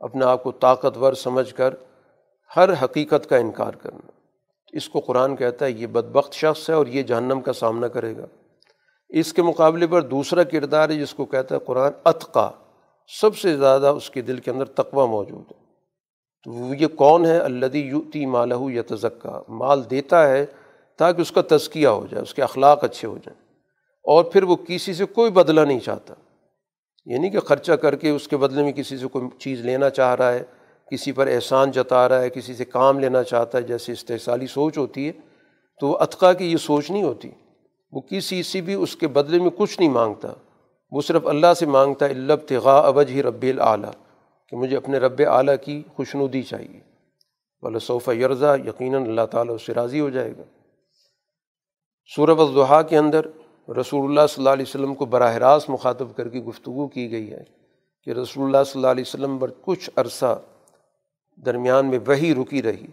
اپنے 0.00 0.24
آپ 0.24 0.42
کو 0.42 0.52
طاقتور 0.52 1.12
سمجھ 1.12 1.54
کر 1.54 1.74
ہر 2.56 2.84
حقیقت 2.84 3.28
کا 3.28 3.36
انکار 3.36 3.72
کرنا۔ 3.72 4.10
اس 4.72 4.88
کو 4.88 5.00
قرآن 5.00 5.36
کہتا 5.36 5.66
ہے، 5.66 5.70
یہ 5.70 5.86
بدبخت 5.86 6.32
شخص 6.32 6.70
ہے 6.70 6.74
اور 6.74 6.86
یہ 6.86 7.02
جہنم 7.02 7.40
کا 7.40 7.52
سامنا 7.52 7.88
کرے 7.88 8.16
گا۔ 8.16 8.26
اس 9.08 9.32
کے 9.32 9.42
مقابلے 9.42 9.86
پر 9.86 10.02
دوسرا 10.02 10.42
کردار 10.42 10.90
ہے 10.90 10.94
جس 10.94 11.14
کو 11.14 11.24
کہتا 11.24 11.54
ہے 11.54 11.60
قرآن 11.60 11.92
اتقا، 12.04 12.50
سب 13.20 13.36
سے 13.36 13.56
زیادہ 13.56 13.86
اس 13.86 14.10
کے 14.10 14.20
دل 14.20 14.38
کے 14.38 14.50
اندر 14.50 14.64
تقوی 14.64 15.08
موجود 15.08 15.52
ہے۔ 15.52 15.66
تو 16.44 16.50
وہ 16.50 16.76
یہ 16.76 16.86
کون 16.86 17.24
ہے؟ 17.24 17.38
اللہ 17.38 17.76
یوتی 17.76 18.26
مالہ 18.26 18.54
یا 18.72 18.82
تزکا 18.86 19.42
مال 19.48 19.82
دیتا 19.90 20.28
ہے 20.28 20.46
تاکہ 20.98 21.20
اس 21.20 21.32
کا 21.32 21.42
تزکیہ 21.48 21.88
ہو 21.88 22.06
جائے، 22.10 22.22
اس 22.22 22.34
کے 22.34 22.42
اخلاق 22.42 22.84
اچھے 22.84 23.08
ہو 23.08 23.18
جائیں۔ 23.18 23.46
اور 24.04 24.24
پھر 24.24 24.42
وہ 24.42 24.56
کسی 24.56 24.94
سے 24.94 25.04
کوئی 25.04 25.30
بدلہ 25.30 25.60
نہیں 25.60 25.80
چاہتا۔ 25.80 26.14
یعنی 27.04 27.30
کہ 27.30 27.40
خرچہ 27.40 27.72
کر 27.72 27.96
کے 27.96 28.10
اس 28.10 28.28
کے 28.28 28.36
بدلے 28.36 28.62
میں 28.62 28.72
کسی 28.72 28.98
سے 28.98 29.06
کوئی 29.06 29.38
چیز 29.38 29.60
لینا 29.60 29.90
چاہ 29.90 30.14
رہا 30.14 30.32
ہے، 30.32 30.42
کسی 30.90 31.12
پر 31.12 31.26
احسان 31.26 31.70
جتا 31.70 32.08
رہا 32.08 32.20
ہے، 32.20 32.30
کسی 32.30 32.54
سے 32.54 32.64
کام 32.64 32.98
لینا 32.98 33.22
چاہتا 33.22 33.58
ہے، 33.58 33.62
جیسے 33.62 33.92
استحصالی 33.92 34.46
سوچ 34.46 34.78
ہوتی 34.78 35.06
ہے، 35.06 35.12
تو 35.80 35.88
وہ 35.88 35.98
اطقا 35.98 36.32
کی 36.32 36.52
یہ 36.52 36.56
سوچ 36.56 36.90
نہیں 36.90 37.02
ہوتی۔ 37.02 37.30
وہ 37.90 38.00
کسی 38.00 38.42
سے 38.42 38.60
بھی 38.60 38.74
اس 38.74 38.96
کے 38.96 39.08
بدلے 39.08 39.38
میں 39.38 39.50
کچھ 39.56 39.80
نہیں 39.80 39.90
mانگتا 39.90 40.28
وہ 40.90 41.00
صرف 41.00 41.26
اللہ 41.26 41.54
سے 41.54 41.66
مانگتا 41.66 42.06
ہے 42.06 42.10
الب 42.10 42.40
تغا 42.46 42.78
اوج 42.78 43.10
ہی 43.10 43.22
رب 43.22 43.42
العلیٰ 43.42 43.90
کہ 44.48 44.56
مجھے 44.56 44.76
اپنے 44.76 44.98
رب 44.98 45.22
اعلیٰ 45.26 45.54
کی 45.64 45.82
خوشنودی 45.96 46.42
چاہیے۔ 46.42 46.80
بلا 47.62 47.78
صوفہ 47.78 48.10
یرزا 48.10 48.54
یقیناً 48.54 49.02
اللہ 49.02 49.26
تعالیٰ 49.30 49.54
اس 49.54 49.66
سے 49.66 49.74
راضی 49.74 50.00
ہو 50.00 50.10
جائے 50.10 50.30
گا۔ 50.30 50.42
سورب 52.16 52.40
الضحیٰ 52.40 52.88
کے 52.88 52.98
اندر 52.98 53.26
رسول 53.68 54.04
اللہ 54.04 54.26
صلی 54.28 54.40
اللہ 54.40 54.50
علیہ 54.50 54.64
وسلم 54.68 54.94
کو 54.94 55.04
براہ 55.04 55.34
راست 55.34 55.70
مخاطب 55.70 56.16
کر 56.16 56.28
کے 56.28 56.38
گفتگو 56.38 56.88
کی 56.88 57.10
گئی 57.10 57.32
ہے 57.32 57.44
کہ 58.04 58.10
رسول 58.10 58.44
اللہ 58.44 58.64
صلی 58.66 58.78
اللہ 58.78 58.86
علیہ 58.86 59.04
وسلم 59.06 59.38
پر 59.38 59.50
کچھ 59.60 59.90
عرصہ 59.96 60.40
درمیان 61.36 61.86
میں 61.86 61.98
وہی 62.06 62.34
رکی 62.34 62.62
رہی۔ 62.62 62.86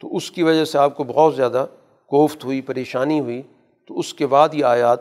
تو 0.00 0.16
اس 0.16 0.30
کی 0.30 0.42
وجہ 0.42 0.64
سے 0.64 0.78
آپ 0.78 0.96
کو 0.96 1.04
بہت 1.04 1.36
زیادہ 1.36 1.66
کوفت 2.06 2.44
ہوئی، 2.44 2.60
پریشانی 2.60 3.20
ہوئی 3.20 3.42
تو 3.88 3.98
اس 3.98 4.14
کے 4.14 4.26
بعد 4.26 4.54
یہ 4.54 4.64
آیات 4.64 5.00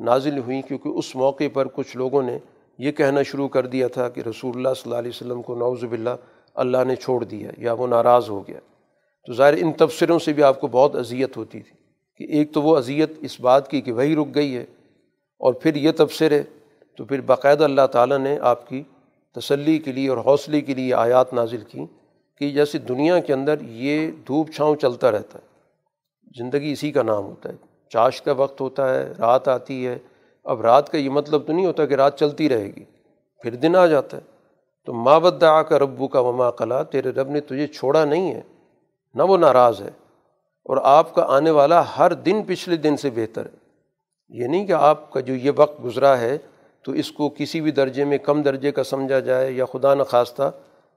نازل 0.00 0.38
ہوئیں 0.38 0.62
کیونکہ 0.62 0.88
اس 0.88 1.14
موقع 1.16 1.48
پر 1.52 1.68
کچھ 1.68 1.96
لوگوں 1.96 2.22
نے 2.22 2.38
یہ 2.78 2.92
کہنا 2.92 3.22
شروع 3.22 3.48
کر 3.48 3.66
دیا 3.66 3.88
تھا 3.88 4.08
کہ 4.08 4.20
رسول 4.20 4.56
اللہ 4.56 4.74
صلی 4.76 4.82
اللہ 4.84 4.98
علیہ 4.98 5.10
وسلم 5.14 5.42
کو 5.42 5.54
نعوذ 5.54 5.84
باللہ 5.84 6.16
اللہ 6.56 6.84
نے 6.86 6.96
چھوڑ 6.96 7.24
دیا 7.24 7.50
یا 7.58 7.72
وہ 7.72 7.86
ناراض 7.86 8.28
ہو 8.30 8.40
گیا۔ 8.48 8.58
تو 9.26 9.32
ظاہر 9.32 9.54
ان 9.58 9.72
تبصروں 9.72 10.18
سے 10.18 10.32
بھی 10.32 10.42
آپ 10.42 10.60
کو 10.60 10.66
بہت 10.66 10.96
اذیت 10.96 11.36
ہوتی 11.36 11.60
تھی 11.60 11.76
کہ 12.20 12.32
ایک 12.32 12.52
تو 12.54 12.62
وہ 12.62 12.76
اذیت 12.76 13.10
اس 13.20 13.40
بات 13.40 13.70
کی 13.70 13.80
کہ 13.80 13.92
وہی 13.92 14.16
رک 14.16 14.34
گئی 14.34 14.56
ہے 14.56 14.64
اور 15.40 15.54
پھر 15.54 15.74
یہ 15.74 15.92
تبصرے 15.96 16.42
تو 16.98 17.04
پھر 17.04 17.20
باقاعدہ 17.20 17.64
اللہ 17.64 17.86
تعالیٰ 17.92 18.18
نے 18.18 18.38
آپ 18.42 18.68
کی 18.68 18.82
تسلی 19.36 19.78
کے 19.78 19.92
لیے 19.92 20.08
اور 20.08 20.18
حوصلے 20.18 20.60
کے 20.60 20.74
لیے 20.74 20.94
آیات 20.94 21.32
نازل 21.34 21.64
کیں 21.68 21.86
کہ 22.40 22.50
جیسے 22.50 22.78
دنیا 22.78 23.18
کے 23.18 23.32
اندر 23.32 23.60
یہ 23.60 24.10
دھوپ 24.26 24.50
چھاؤں 24.50 24.76
چلتا 24.76 25.12
رہتا 25.12 25.38
ہے، 25.38 25.48
زندگی 26.36 26.72
اسی 26.72 26.90
کا 26.92 27.02
نام 27.02 27.24
ہوتا 27.24 27.48
ہے۔ 27.48 27.54
چاش 27.92 28.22
کا 28.22 28.32
وقت 28.32 28.60
ہوتا 28.60 28.94
ہے، 28.94 29.12
رات 29.18 29.48
آتی 29.48 29.86
ہے۔ 29.86 29.98
اب 30.44 30.60
رات 30.60 30.88
کا 30.88 30.98
یہ 30.98 31.10
مطلب 31.10 31.46
تو 31.46 31.52
نہیں 31.52 31.66
ہوتا 31.66 31.86
کہ 31.86 31.94
رات 31.94 32.18
چلتی 32.18 32.48
رہے 32.48 32.66
گی، 32.66 32.84
پھر 33.42 33.54
دن 33.54 33.76
آ 33.76 33.86
جاتا 33.86 34.16
ہے۔ 34.16 34.22
تو 34.86 34.92
ماں 34.92 35.20
بدعا 35.20 35.62
کا 35.62 35.78
ربو 35.78 36.08
کا 36.08 36.20
وما 36.20 36.50
قلا، 36.50 36.82
تیرے 36.82 37.10
رب 37.10 37.28
نے 37.28 37.40
تجھے 37.40 37.66
چھوڑا 37.66 38.04
نہیں 38.04 38.34
ہے، 38.34 38.40
نہ 39.14 39.22
وہ 39.22 39.36
ناراض 39.36 39.82
ہے۔ 39.82 39.90
اور 40.64 40.76
آپ 40.82 41.14
کا 41.14 41.26
آنے 41.28 41.50
والا 41.50 41.82
ہر 41.98 42.12
دن 42.12 42.42
پچھلے 42.46 42.76
دن 42.76 42.96
سے 42.96 43.10
بہتر 43.10 43.46
ہے۔ 43.46 43.56
یہ 44.28 44.46
نہیں 44.46 44.66
کہ 44.66 44.72
آپ 44.72 45.12
کا 45.12 45.20
جو 45.20 45.34
یہ 45.34 45.50
وقت 45.56 45.84
گزرا 45.84 46.20
ہے، 46.20 46.38
تو 46.82 46.92
اس 46.92 47.12
کو 47.12 47.28
کسی 47.28 47.60
بھی 47.60 47.70
درجے 47.70 48.04
میں 48.04 48.18
کم 48.18 48.42
درجے 48.42 48.72
کا 48.72 48.84
سمجھا 48.84 49.18
جائے 49.18 49.52
یا 49.52 49.64
خدا 49.64 49.94
نخواستہ 49.94 50.50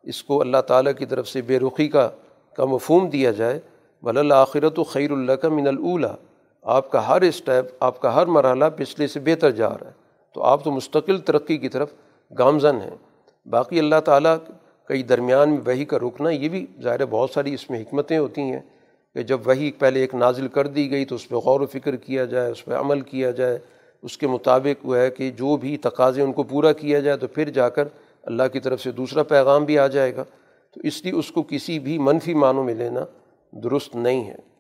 اس 0.04 0.24
کو 0.24 0.42
اللہ 0.42 0.62
تعالیٰ 0.68 0.94
کی 0.98 1.06
طرف 1.06 1.28
سے 1.28 1.42
بے 1.42 1.60
رخی 1.60 1.88
کا 1.88 2.10
کا 2.56 2.66
مفہوم 2.66 3.10
دیا 3.10 3.32
جائے۔ 3.32 3.60
بل 4.04 4.32
آخرت 4.32 4.80
و 4.80 4.84
خیر 4.84 5.12
اللہ 5.12 5.32
کا 5.32 5.50
من 5.50 5.68
الا 5.68 6.16
آپ 6.64 6.92
کا 6.92 7.08
ہر 7.08 7.22
اسٹیپ، 7.22 7.66
آپ 7.80 8.02
کا 8.02 8.16
ہر 8.16 8.26
مرحلہ 8.26 8.66
پچھلے 8.76 9.08
سے 9.08 9.20
بہتر 9.20 9.52
جا 9.52 9.70
رہا 9.70 9.88
ہے۔ 9.88 9.92
تو 10.34 10.44
آپ 10.44 10.64
تو 10.64 10.72
مستقل 10.72 11.18
ترقی 11.18 11.58
کی 11.58 11.70
طرف 11.70 11.94
گامزن 12.40 12.76
ہیں۔ 12.76 12.96
باقی 13.46 13.80
اللہ 13.80 14.00
تعالیٰ 14.06 14.36
کئی 14.88 15.04
درمیان 15.04 15.50
میں 15.50 15.58
وہی 15.66 15.86
کا 15.86 15.98
رکنا 15.98 16.30
یہ 16.30 16.50
بھی 16.50 16.66
ظاہر 16.82 17.06
بہت 17.06 17.30
ساری 17.30 17.54
اس 17.54 17.70
میں 17.70 17.82
حکمتیں 17.82 18.18
ہوتی 18.18 18.42
ہیں 18.42 18.60
کہ 19.14 19.24
جب 19.24 19.48
وہی 19.48 19.72
پہلے 19.72 20.00
ایک 20.00 20.16
نازل 20.16 20.48
کر 20.48 20.68
دی 20.68 20.92
گئی 20.92 21.06
تو 21.06 21.16
اس 21.16 21.30
پہ 21.30 21.36
غور 21.36 21.60
و 21.60 21.66
فکر 21.66 21.96
کیا 21.96 22.26
جائے، 22.26 22.52
اس 22.52 22.66
پہ 22.66 22.74
عمل 22.74 23.02
کیا 23.02 23.32
جائے۔ 23.32 23.58
اس 24.02 24.18
کے 24.18 24.28
مطابق 24.28 24.86
وہ 24.86 24.98
ہے 24.98 25.12
کہ 25.12 25.32
جو 25.32 25.58
بھی 25.58 25.78
تقاضے 25.78 26.22
ان 26.22 26.34
کو 26.34 26.44
پورا 26.44 26.74
کیا 26.74 27.00
جائے 27.00 27.18
تو 27.18 27.28
پھر 27.28 27.50
جا 27.50 27.70
کر 27.70 27.88
اللہ 28.24 28.44
کی 28.54 28.60
طرف 28.60 28.82
سے 28.82 28.92
دوسرا 28.92 29.24
پیغام 29.24 29.66
بھی 29.66 29.80
آ 29.80 29.88
جائے 29.88 30.16
گا۔ 30.16 30.24
تو 30.72 30.82
اس 30.84 31.04
لیے 31.04 31.14
اس 31.14 31.32
کو 31.32 31.44
کسی 31.44 31.80
بھی 31.80 31.98
منفی 31.98 32.34
معنوں 32.34 32.64
میں 32.64 32.76
لینا 32.76 33.00
درست 33.52 33.96
نہیں 33.96 34.28
ہے۔ 34.28 34.53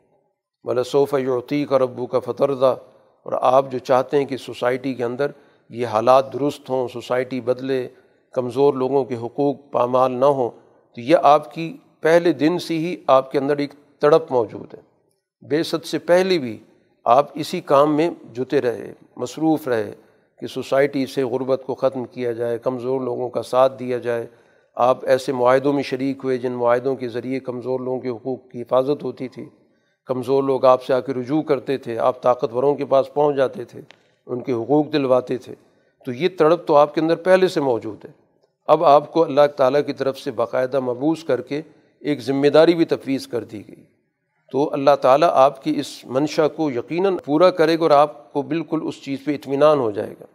بلا 0.65 1.17
یوتی 1.17 1.65
کا 1.65 1.79
ربو 1.79 2.05
کا 2.05 2.19
فتردہ 2.19 2.75
اور 3.23 3.33
آپ 3.41 3.71
جو 3.71 3.79
چاہتے 3.79 4.17
ہیں 4.17 4.25
کہ 4.25 4.37
سوسائٹی 4.37 4.93
کے 4.93 5.03
اندر 5.03 5.31
یہ 5.69 5.87
حالات 5.87 6.33
درست 6.33 6.69
ہوں، 6.69 6.87
سوسائٹی 6.87 7.41
بدلے، 7.41 7.87
کمزور 8.31 8.73
لوگوں 8.73 9.05
کے 9.05 9.15
حقوق 9.15 9.55
پامال 9.71 10.11
نہ 10.11 10.25
ہوں، 10.25 10.49
تو 10.95 11.01
یہ 11.01 11.17
آپ 11.23 11.53
کی 11.53 11.77
پہلے 12.01 12.33
دن 12.33 12.59
سے 12.59 12.77
ہی 12.77 12.95
آپ 13.07 13.31
کے 13.31 13.37
اندر 13.39 13.57
ایک 13.57 13.73
تڑپ 13.99 14.31
موجود 14.31 14.73
ہے۔ 14.73 14.81
بے 15.47 15.63
ست 15.63 15.85
سے 15.85 15.99
پہلے 15.99 16.37
بھی 16.37 16.57
آپ 17.03 17.25
اسی 17.33 17.61
کام 17.61 17.95
میں 17.95 18.09
جتے 18.33 18.61
رہے، 18.61 18.93
مصروف 19.17 19.67
رہے 19.67 19.91
کہ 20.39 20.47
سوسائٹی 20.47 21.05
سے 21.05 21.23
غربت 21.23 21.63
کو 21.65 21.75
ختم 21.75 22.05
کیا 22.05 22.31
جائے، 22.31 22.57
کمزور 22.57 23.01
لوگوں 23.01 23.29
کا 23.29 23.43
ساتھ 23.43 23.79
دیا 23.79 23.97
جائے۔ 23.97 24.27
آپ 24.75 25.05
ایسے 25.05 25.31
معاہدوں 25.31 25.73
میں 25.73 25.83
شریک 25.83 26.17
ہوئے 26.23 26.37
جن 26.37 26.51
معاہدوں 26.51 26.95
کے 26.95 27.07
ذریعے 27.07 27.39
کمزور 27.39 27.79
لوگوں 27.79 27.99
کے 27.99 28.09
حقوق 28.09 28.39
کی 28.51 28.61
حفاظت 28.61 29.03
ہوتی 29.03 29.27
تھی۔ 29.27 29.45
کمزور 30.05 30.43
لوگ 30.43 30.65
آپ 30.65 30.83
سے 30.83 30.93
آ 30.93 30.99
کے 30.99 31.13
رجوع 31.13 31.41
کرتے 31.41 31.77
تھے، 31.77 31.99
آپ 31.99 32.21
طاقتوروں 32.21 32.75
کے 32.75 32.85
پاس 32.85 33.13
پہنچ 33.13 33.35
جاتے 33.35 33.63
تھے، 33.63 33.81
ان 34.25 34.39
کے 34.39 34.53
حقوق 34.53 34.93
دلواتے 34.93 35.37
تھے۔ 35.37 35.55
تو 36.05 36.11
یہ 36.11 36.29
تڑپ 36.37 36.67
تو 36.67 36.75
آپ 36.75 36.95
کے 36.95 37.01
اندر 37.01 37.15
پہلے 37.15 37.47
سے 37.47 37.61
موجود 37.61 38.05
ہے۔ 38.05 38.11
اب 38.67 38.83
آپ 38.83 39.13
کو 39.13 39.23
اللہ 39.23 39.47
تعالیٰ 39.57 39.81
کی 39.85 39.93
طرف 39.93 40.19
سے 40.19 40.31
باقاعدہ 40.31 40.79
مبوس 40.79 41.23
کر 41.23 41.41
کے 41.41 41.61
ایک 41.99 42.19
ذمہ 42.19 42.47
داری 42.47 42.75
بھی 42.75 42.85
تفویض 42.85 43.27
کر 43.27 43.43
دی 43.43 43.67
گئی۔ 43.67 43.83
تو 44.51 44.73
اللہ 44.73 44.95
تعالیٰ 45.01 45.29
آپ 45.31 45.63
کی 45.63 45.73
اس 45.79 46.05
منشا 46.05 46.47
کو 46.47 46.71
یقیناً 46.71 47.17
پورا 47.25 47.49
کرے 47.49 47.75
گا 47.75 47.83
اور 47.83 47.91
آپ 47.91 48.33
کو 48.33 48.41
بالکل 48.41 48.79
اس 48.83 49.01
چیز 49.03 49.19
پہ 49.25 49.31
اطمینان 49.33 49.79
ہو 49.79 49.91
جائے 49.91 50.13
گا۔ 50.19 50.25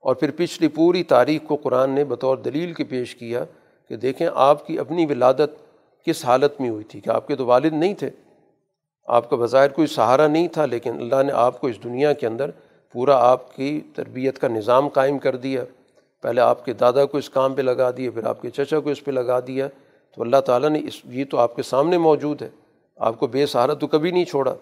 اور 0.00 0.14
پھر 0.14 0.30
پچھلی 0.36 0.68
پوری 0.68 1.02
تاریخ 1.02 1.48
کو 1.48 1.56
قرآن 1.56 1.90
نے 1.90 2.04
بطور 2.04 2.36
دلیل 2.36 2.72
کے 2.72 2.84
پیش 2.84 3.14
کیا 3.14 3.44
کہ 3.88 3.96
دیکھیں 3.96 4.28
آپ 4.34 4.66
کی 4.66 4.78
اپنی 4.78 5.06
ولادت 5.06 5.50
کس 6.04 6.24
حالت 6.24 6.60
میں 6.60 6.70
ہوئی 6.70 6.84
تھی، 6.84 7.00
کہ 7.00 7.10
آپ 7.10 7.26
کے 7.26 7.36
تو 7.36 7.46
والد 7.46 7.72
نہیں 7.72 7.94
تھے۔ 7.94 8.10
آپ 9.08 9.30
کا 9.30 9.36
بظاہر 9.36 9.68
کوئی 9.68 9.86
سہارا 9.86 10.26
نہیں 10.26 10.48
تھا، 10.48 10.66
لیکن 10.66 10.90
اللہ 10.90 11.22
نے 11.22 11.32
آپ 11.32 11.60
کو 11.60 11.66
اس 11.66 11.84
دنیا 11.84 12.12
کے 12.12 12.26
اندر 12.26 12.50
پورا 12.92 13.16
آپ 13.16 13.56
کی 13.56 13.80
تربیت 13.94 14.38
کا 14.38 14.48
نظام 14.48 14.88
قائم 14.88 15.18
کر 15.18 15.36
دیا۔ 15.36 15.64
پہلے 16.22 16.40
آپ 16.40 16.64
کے 16.64 16.72
دادا 16.72 17.04
کو 17.04 17.18
اس 17.18 17.30
کام 17.30 17.54
پہ 17.54 17.62
لگا 17.62 17.90
دیا، 17.90 18.10
پھر 18.10 18.26
آپ 18.26 18.42
کے 18.42 18.50
چچا 18.50 18.80
کو 18.80 18.90
اس 18.90 19.04
پہ 19.04 19.10
لگا 19.10 19.40
دیا۔ 19.40 19.68
تو 20.14 20.22
اللہ 20.22 20.36
تعالیٰ 20.36 20.68
نے 20.68 20.80
اس، 20.84 21.00
یہ 21.04 21.24
تو 21.30 21.38
آپ 21.38 21.56
کے 21.56 21.62
سامنے 21.62 21.98
موجود 21.98 22.42
ہے۔ 22.42 22.48
آپ 22.96 23.18
کو 23.18 23.26
بے 23.26 23.46
سہارا 23.46 23.74
تو 23.74 23.86
کبھی 23.86 24.10
نہیں 24.10 24.24
چھوڑا۔ 24.24 24.54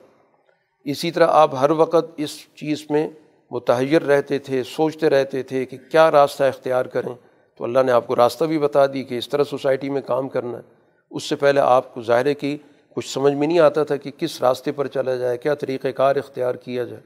اسی 0.84 1.10
طرح 1.10 1.26
آپ 1.26 1.54
ہر 1.54 1.70
وقت 1.70 2.12
اس 2.16 2.30
چیز 2.54 2.86
میں 2.90 3.10
متحیر 3.50 4.02
رہتے 4.02 4.38
تھے، 4.38 4.62
سوچتے 4.62 5.10
رہتے 5.10 5.42
تھے 5.42 5.64
کہ 5.64 5.76
کیا 5.90 6.10
راستہ 6.10 6.44
اختیار 6.44 6.84
کریں۔ 6.84 7.14
تو 7.58 7.64
اللہ 7.64 7.78
نے 7.86 7.92
آپ 7.92 8.06
کو 8.06 8.16
راستہ 8.16 8.44
بھی 8.44 8.58
بتا 8.58 8.86
دی 8.86 9.02
کہ 9.02 9.18
اس 9.18 9.28
طرح 9.28 9.44
سوسائٹی 9.44 9.90
میں 9.90 10.00
کام 10.00 10.28
کرنا۔ 10.28 10.58
ہے 10.58 10.76
اس 11.10 11.22
سے 11.22 11.36
پہلے 11.36 11.60
آپ 11.60 11.94
کو 11.94 12.02
ظاہر 12.02 12.32
کی 12.32 12.58
کچھ 12.96 13.08
سمجھ 13.08 13.34
میں 13.34 13.46
نہیں 13.46 13.58
آتا 13.58 13.84
تھا 13.84 13.96
کہ 13.96 14.10
کس 14.18 14.42
راستے 14.42 14.72
پر 14.72 14.86
چلا 14.86 15.16
جائے، 15.16 15.38
کیا 15.38 15.54
طریقۂ 15.54 15.88
کار 15.96 16.16
اختیار 16.16 16.54
کیا 16.54 16.84
جائے۔ 16.84 17.02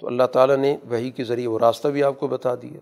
تو 0.00 0.06
اللہ 0.06 0.22
تعالیٰ 0.22 0.56
نے 0.56 0.76
وہی 0.90 1.10
کے 1.10 1.24
ذریعے 1.24 1.46
وہ 1.46 1.58
راستہ 1.58 1.88
بھی 1.88 2.02
آپ 2.02 2.20
کو 2.20 2.26
بتا 2.26 2.54
دیا۔ 2.54 2.78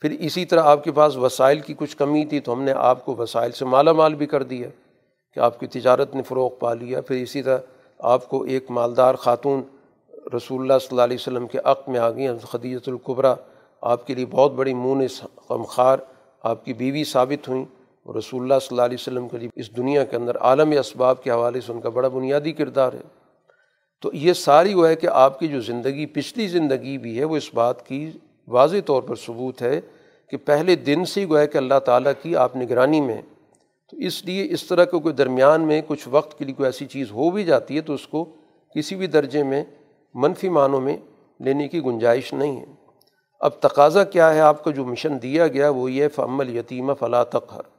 پھر 0.00 0.10
اسی 0.10 0.44
طرح 0.44 0.62
آپ 0.62 0.84
کے 0.84 0.92
پاس 0.92 1.16
وسائل 1.16 1.60
کی 1.60 1.74
کچھ 1.76 1.96
کمی 1.96 2.24
تھی 2.24 2.40
تو 2.40 2.52
ہم 2.52 2.62
نے 2.62 2.72
آپ 2.72 3.04
کو 3.04 3.16
وسائل 3.16 3.52
سے 3.52 3.64
مالا 3.64 3.92
مال 3.92 4.14
بھی 4.14 4.26
کر 4.26 4.42
دیا 4.42 4.68
کہ 5.34 5.40
آپ 5.40 5.60
کی 5.60 5.66
تجارت 5.66 6.14
نے 6.14 6.22
فروغ 6.22 6.50
پا 6.58 6.74
لیا۔ 6.74 7.00
پھر 7.00 7.16
اسی 7.16 7.42
طرح 7.42 7.58
آپ 7.98 8.28
کو 8.28 8.42
ایک 8.42 8.70
مالدار 8.70 9.14
خاتون 9.14 9.62
رسول 10.36 10.60
اللہ 10.60 10.78
صلی 10.80 10.88
اللہ 10.90 11.02
علیہ 11.02 11.16
وسلم 11.20 11.46
کے 11.46 11.58
عق 11.64 11.88
میں 11.88 12.00
آ 12.00 12.10
گئی 12.10 12.28
خدیجۃ 12.50 12.86
القبرا 12.86 13.34
آپ 13.82 14.06
کے 14.06 14.14
لیے 14.14 14.26
بہت 14.26 14.52
بڑی 14.52 14.74
مون 14.74 15.02
غمخوار 15.50 15.98
آپ 16.42 16.64
کی 16.64 16.72
بیوی 16.72 17.04
ثابت 17.04 17.48
ہوئیں۔ 17.48 17.64
اور 18.08 18.16
رسول 18.16 18.42
اللہ 18.42 18.54
صلی 18.54 18.68
اللہ 18.70 18.82
علیہ 18.82 18.96
وسلم 19.00 19.28
کے 19.28 19.38
لیے 19.38 19.48
اس 19.56 19.76
دنیا 19.76 20.04
کے 20.04 20.16
اندر 20.16 20.36
عالم 20.36 20.70
اسباب 20.70 21.22
کے 21.22 21.30
حوالے 21.30 21.60
سے 21.60 21.72
ان 21.72 21.80
کا 21.80 21.88
بڑا 21.88 22.08
بنیادی 22.08 22.52
کردار 22.52 22.92
ہے۔ 22.92 23.00
تو 24.00 24.10
یہ 24.12 24.32
ساری 24.32 24.74
وہ 24.74 24.88
ہے 24.88 24.96
کہ 24.96 25.06
آپ 25.06 25.38
کی 25.38 25.48
جو 25.48 25.60
زندگی، 25.60 26.06
پچھلی 26.06 26.46
زندگی 26.46 26.98
بھی 26.98 27.18
ہے، 27.18 27.24
وہ 27.24 27.36
اس 27.36 27.54
بات 27.54 27.86
کی 27.86 28.10
واضح 28.48 28.76
طور 28.86 29.02
پر 29.02 29.14
ثبوت 29.16 29.62
ہے 29.62 29.80
کہ 30.30 30.36
پہلے 30.36 30.76
دن 30.76 31.04
سے 31.04 31.20
ہی 31.20 31.28
گویا 31.28 31.44
کہ 31.44 31.58
اللہ 31.58 31.78
تعالیٰ 31.84 32.12
کی 32.22 32.36
آپ 32.36 32.56
نگرانی 32.56 33.00
میں 33.00 33.22
تو 33.90 33.96
اس 33.96 34.24
لیے 34.24 34.46
اس 34.50 34.64
طرح 34.64 34.84
کے 34.84 34.98
کوئی 34.98 35.14
درمیان 35.14 35.60
میں 35.60 35.82
کچھ 35.86 36.08
وقت 36.10 36.38
کے 36.38 36.44
لیے 36.44 36.54
کوئی 36.54 36.66
ایسی 36.66 36.86
چیز 36.86 37.10
ہو 37.10 37.30
بھی 37.30 37.44
جاتی 37.44 37.76
ہے 37.76 37.80
تو 37.80 37.94
اس 37.94 38.06
کو 38.06 38.24
کسی 38.74 38.96
بھی 38.96 39.06
درجے 39.06 39.42
میں 39.42 39.64
منفی 40.14 40.48
معنوں 40.48 40.80
میں 40.80 40.96
لینے 41.40 41.68
کی 41.68 41.84
گنجائش 41.84 42.32
نہیں 42.32 42.60
ہے۔ 42.60 42.66
اب 43.40 43.50
تقاضا 43.60 44.04
کیا 44.04 44.34
ہے؟ 44.34 44.40
آپ 44.40 44.64
کو 44.64 44.70
جو 44.70 44.84
مشن 44.84 45.22
دیا 45.22 45.46
گیا 45.46 45.68
وہ 45.68 45.92
یہ 45.92 46.08
فعمل 46.08 46.56
یتیمہ 46.56 46.92
فلاں 46.94 47.24
تقہر 47.24 47.77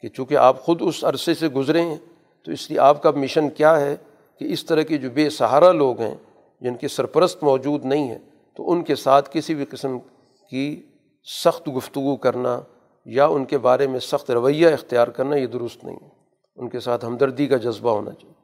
کہ 0.00 0.08
چونکہ 0.08 0.36
آپ 0.36 0.62
خود 0.62 0.82
اس 0.84 1.04
عرصے 1.04 1.34
سے 1.34 1.48
گزرے 1.48 1.82
ہیں، 1.82 1.96
تو 2.44 2.52
اس 2.52 2.70
لیے 2.70 2.78
آپ 2.78 3.02
کا 3.02 3.10
مشن 3.10 3.50
کیا 3.50 3.80
ہے 3.80 3.96
کہ 4.38 4.44
اس 4.44 4.64
طرح 4.64 4.82
کے 4.82 4.98
جو 4.98 5.10
بے 5.10 5.30
سہارا 5.30 5.72
لوگ 5.72 6.00
ہیں، 6.00 6.14
جن 6.60 6.74
کے 6.74 6.88
سرپرست 6.88 7.42
موجود 7.42 7.84
نہیں 7.84 8.08
ہیں، 8.08 8.18
تو 8.56 8.70
ان 8.70 8.82
کے 8.82 8.94
ساتھ 8.94 9.30
کسی 9.32 9.54
بھی 9.54 9.64
قسم 9.64 9.98
کی 10.50 10.82
سخت 11.44 11.68
گفتگو 11.76 12.16
کرنا 12.16 12.60
یا 13.04 13.26
ان 13.26 13.44
کے 13.44 13.58
بارے 13.58 13.86
میں 13.86 14.00
سخت 14.00 14.30
رویہ 14.30 14.68
اختیار 14.68 15.08
کرنا 15.08 15.36
یہ 15.36 15.46
درست 15.46 15.84
نہیں 15.84 15.96
ہے۔ 16.02 16.08
ان 16.56 16.68
کے 16.68 16.80
ساتھ 16.80 17.04
ہمدردی 17.04 17.46
کا 17.46 17.56
جذبہ 17.56 17.90
ہونا 17.90 18.10
چاہیے۔ 18.10 18.34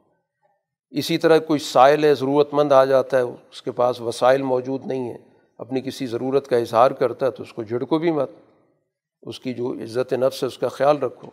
اسی 0.99 1.17
طرح 1.17 1.37
کوئی 1.37 1.59
سائل 1.59 2.03
ہے، 2.03 2.15
ضرورت 2.15 2.53
مند 2.53 2.71
آ 2.71 2.85
جاتا 2.85 3.17
ہے، 3.17 3.21
اس 3.21 3.61
کے 3.61 3.71
پاس 3.71 4.01
وسائل 4.01 4.41
موجود 4.41 4.85
نہیں 4.85 5.09
ہیں، 5.09 5.17
اپنی 5.57 5.81
کسی 5.81 6.05
ضرورت 6.05 6.47
کا 6.47 6.57
اظہار 6.57 6.91
کرتا 6.91 7.25
ہے، 7.25 7.31
تو 7.31 7.43
اس 7.43 7.53
کو 7.53 7.63
جھڑکو 7.63 7.97
بھی 7.97 8.11
مت۔ 8.11 8.31
اس 9.21 9.39
کی 9.39 9.53
جو 9.53 9.73
عزت 9.73 10.13
نفس 10.13 10.43
ہے، 10.43 10.47
اس 10.47 10.57
کا 10.57 10.67
خیال 10.67 10.97
رکھو۔ 10.97 11.27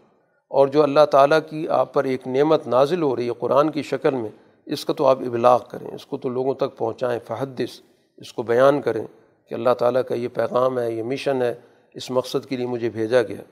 اور 0.53 0.67
جو 0.67 0.83
اللہ 0.83 1.05
تعالیٰ 1.11 1.39
کی 1.51 1.69
آپ 1.69 1.95
پر 1.95 2.05
ایک 2.05 2.27
نعمت 2.27 2.67
نازل 2.67 3.03
ہو 3.03 3.17
رہی 3.17 3.27
ہے 3.27 3.33
قرآن 3.39 3.71
کی 3.71 3.83
شکل 3.83 4.15
میں، 4.15 4.31
اس 4.67 4.85
کا 4.85 4.93
تو 4.93 5.07
آپ 5.07 5.19
ابلاغ 5.21 5.61
کریں، 5.71 5.95
اس 5.95 6.07
کو 6.07 6.17
تو 6.17 6.29
لوگوں 6.29 6.55
تک 6.55 6.77
پہنچائیں، 6.77 7.21
فحدث، 7.27 7.81
اس 8.17 8.33
کو 8.33 8.43
بیان 8.43 8.81
کریں 8.83 9.07
کہ 9.49 9.55
اللہ 9.55 9.75
تعالیٰ 9.79 10.03
کا 10.09 10.15
یہ 10.15 10.29
پیغام 10.29 10.79
ہے، 10.79 10.93
یہ 10.93 11.03
مشن 11.03 11.43
ہے، 11.43 11.55
اس 11.95 12.11
مقصد 12.11 12.47
کے 12.49 12.57
لیے 12.57 12.67
مجھے 12.67 12.91
بھیجا 12.91 13.23
گیا۔ 13.23 13.43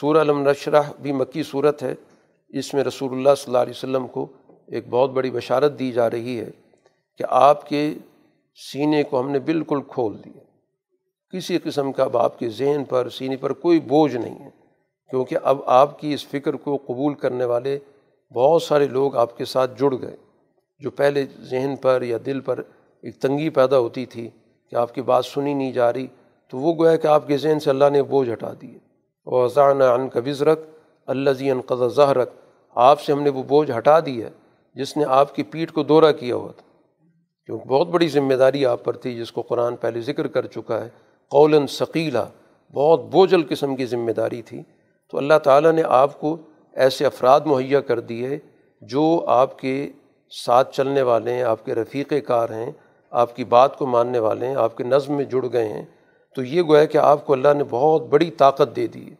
سورہ 0.00 0.18
علم 0.18 0.48
نشرح 0.48 0.82
بھی 1.02 1.12
مکی 1.12 1.42
صورت 1.42 1.82
ہے، 1.82 1.94
اس 2.48 2.74
میں 2.74 2.84
رسول 2.84 3.12
اللہ 3.12 3.34
صلی 3.36 3.44
اللہ 3.46 3.58
علیہ 3.58 3.76
وسلم 3.76 4.06
کو 4.06 4.26
ایک 4.66 4.88
بہت 4.88 5.10
بڑی 5.10 5.30
بشارت 5.30 5.78
دی 5.78 5.92
جا 5.92 6.10
رہی 6.10 6.40
ہے 6.40 6.50
کہ 7.18 7.24
آپ 7.28 7.68
کے 7.68 7.94
سینے 8.72 9.02
کو 9.02 9.20
ہم 9.20 9.30
نے 9.30 9.38
بالکل 9.38 9.82
کھول 9.88 10.16
دیا۔ 10.24 10.40
کسی 11.32 11.58
قسم 11.58 11.92
کا 11.92 12.04
اب 12.04 12.16
آپ 12.16 12.38
کے 12.38 12.48
ذہن 12.48 12.84
پر، 12.88 13.08
سینے 13.08 13.36
پر 13.36 13.52
کوئی 13.52 13.80
بوجھ 13.80 14.16
نہیں 14.16 14.38
ہے۔ 14.38 14.67
کیونکہ 15.10 15.36
اب 15.42 15.58
آپ 15.66 15.98
کی 15.98 16.12
اس 16.12 16.26
فکر 16.26 16.54
کو 16.54 16.76
قبول 16.76 17.14
کرنے 17.14 17.44
والے 17.44 17.78
بہت 18.34 18.62
سارے 18.62 18.86
لوگ 18.86 19.16
آپ 19.16 19.36
کے 19.36 19.44
ساتھ 19.44 19.78
جڑ 19.78 19.94
گئے۔ 20.02 20.16
جو 20.78 20.90
پہلے 20.90 21.24
ذہن 21.40 21.74
پر 21.76 22.02
یا 22.02 22.18
دل 22.26 22.40
پر 22.40 22.62
ایک 23.02 23.20
تنگی 23.20 23.48
پیدا 23.48 23.78
ہوتی 23.78 24.06
تھی 24.06 24.30
کہ 24.70 24.76
آپ 24.76 24.94
کی 24.94 25.02
بات 25.02 25.24
سنی 25.24 25.54
نہیں 25.54 25.72
جا 25.72 25.92
رہی، 25.92 26.06
تو 26.50 26.58
وہ 26.58 26.74
گویا 26.78 26.96
کہ 26.96 27.06
آپ 27.06 27.26
کے 27.26 27.36
ذہن 27.36 27.60
سے 27.60 27.70
اللہ 27.70 27.84
نے 27.92 28.02
بوجھ 28.02 28.32
ہٹا 28.32 28.52
دیے 28.62 28.76
اور 29.24 29.48
ذان 29.48 29.82
ان 29.82 30.08
کا 30.08 30.20
وزرک 30.26 30.60
اللہ 31.06 31.30
زی 31.30 31.50
قضا 31.66 31.88
ظہرک 31.88 32.28
آپ 32.74 33.00
سے 33.00 33.12
ہم 33.12 33.22
نے 33.22 33.30
وہ 33.30 33.42
بوجھ 33.42 33.70
ہٹا 33.78 34.00
دیا 34.00 34.28
جس 34.74 34.96
نے 34.96 35.04
آپ 35.08 35.34
کی 35.34 35.42
پیٹھ 35.42 35.72
کو 35.72 35.82
دورہ 35.82 36.12
کیا 36.12 36.34
ہوا 36.34 36.52
تھا۔ 36.52 36.68
کیونکہ 37.46 37.68
بہت 37.68 37.88
بڑی 37.88 38.08
ذمہ 38.08 38.34
داری 38.34 38.66
آپ 38.66 38.84
پر 38.84 38.92
تھی، 38.92 39.16
جس 39.16 39.32
کو 39.32 39.42
قرآن 39.42 39.76
پہلے 39.76 40.00
ذکر 40.00 40.26
کر 40.26 40.46
چکا 40.46 40.84
ہے۔ 40.84 40.88
قول 41.30 41.66
ثقیلا 41.66 42.24
بہت 42.72 43.04
بوجھل 43.04 43.42
قسم 43.48 43.76
کی 43.76 43.86
ذمہ 43.86 44.10
داری 44.10 44.42
تھی۔ 44.42 44.62
تو 45.10 45.18
اللہ 45.18 45.38
تعالیٰ 45.44 45.72
نے 45.72 45.82
آپ 45.86 46.20
کو 46.20 46.36
ایسے 46.72 47.06
افراد 47.06 47.40
مہیا 47.44 47.80
کر 47.80 48.00
دیے 48.00 48.38
جو 48.82 49.24
آپ 49.26 49.58
کے 49.58 49.92
ساتھ 50.30 50.76
چلنے 50.76 51.02
والے 51.02 51.32
ہیں، 51.32 51.42
آپ 51.42 51.64
کے 51.64 51.74
رفیق 51.74 52.12
کار 52.26 52.50
ہیں، 52.50 52.72
آپ 53.10 53.36
کی 53.36 53.44
بات 53.44 53.78
کو 53.78 53.86
ماننے 53.86 54.18
والے 54.18 54.46
ہیں، 54.46 54.56
آپ 54.56 54.76
کے 54.76 54.84
نظم 54.84 55.14
میں 55.14 55.24
جڑ 55.24 55.46
گئے 55.52 55.68
ہیں۔ 55.68 55.84
تو 56.34 56.42
یہ 56.42 56.62
گویا 56.62 56.84
کہ 56.84 56.98
آپ 56.98 57.26
کو 57.26 57.32
اللہ 57.32 57.54
نے 57.54 57.64
بہت 57.70 58.02
بڑی 58.02 58.30
طاقت 58.30 58.76
دے 58.76 58.86
دی، 58.86 59.10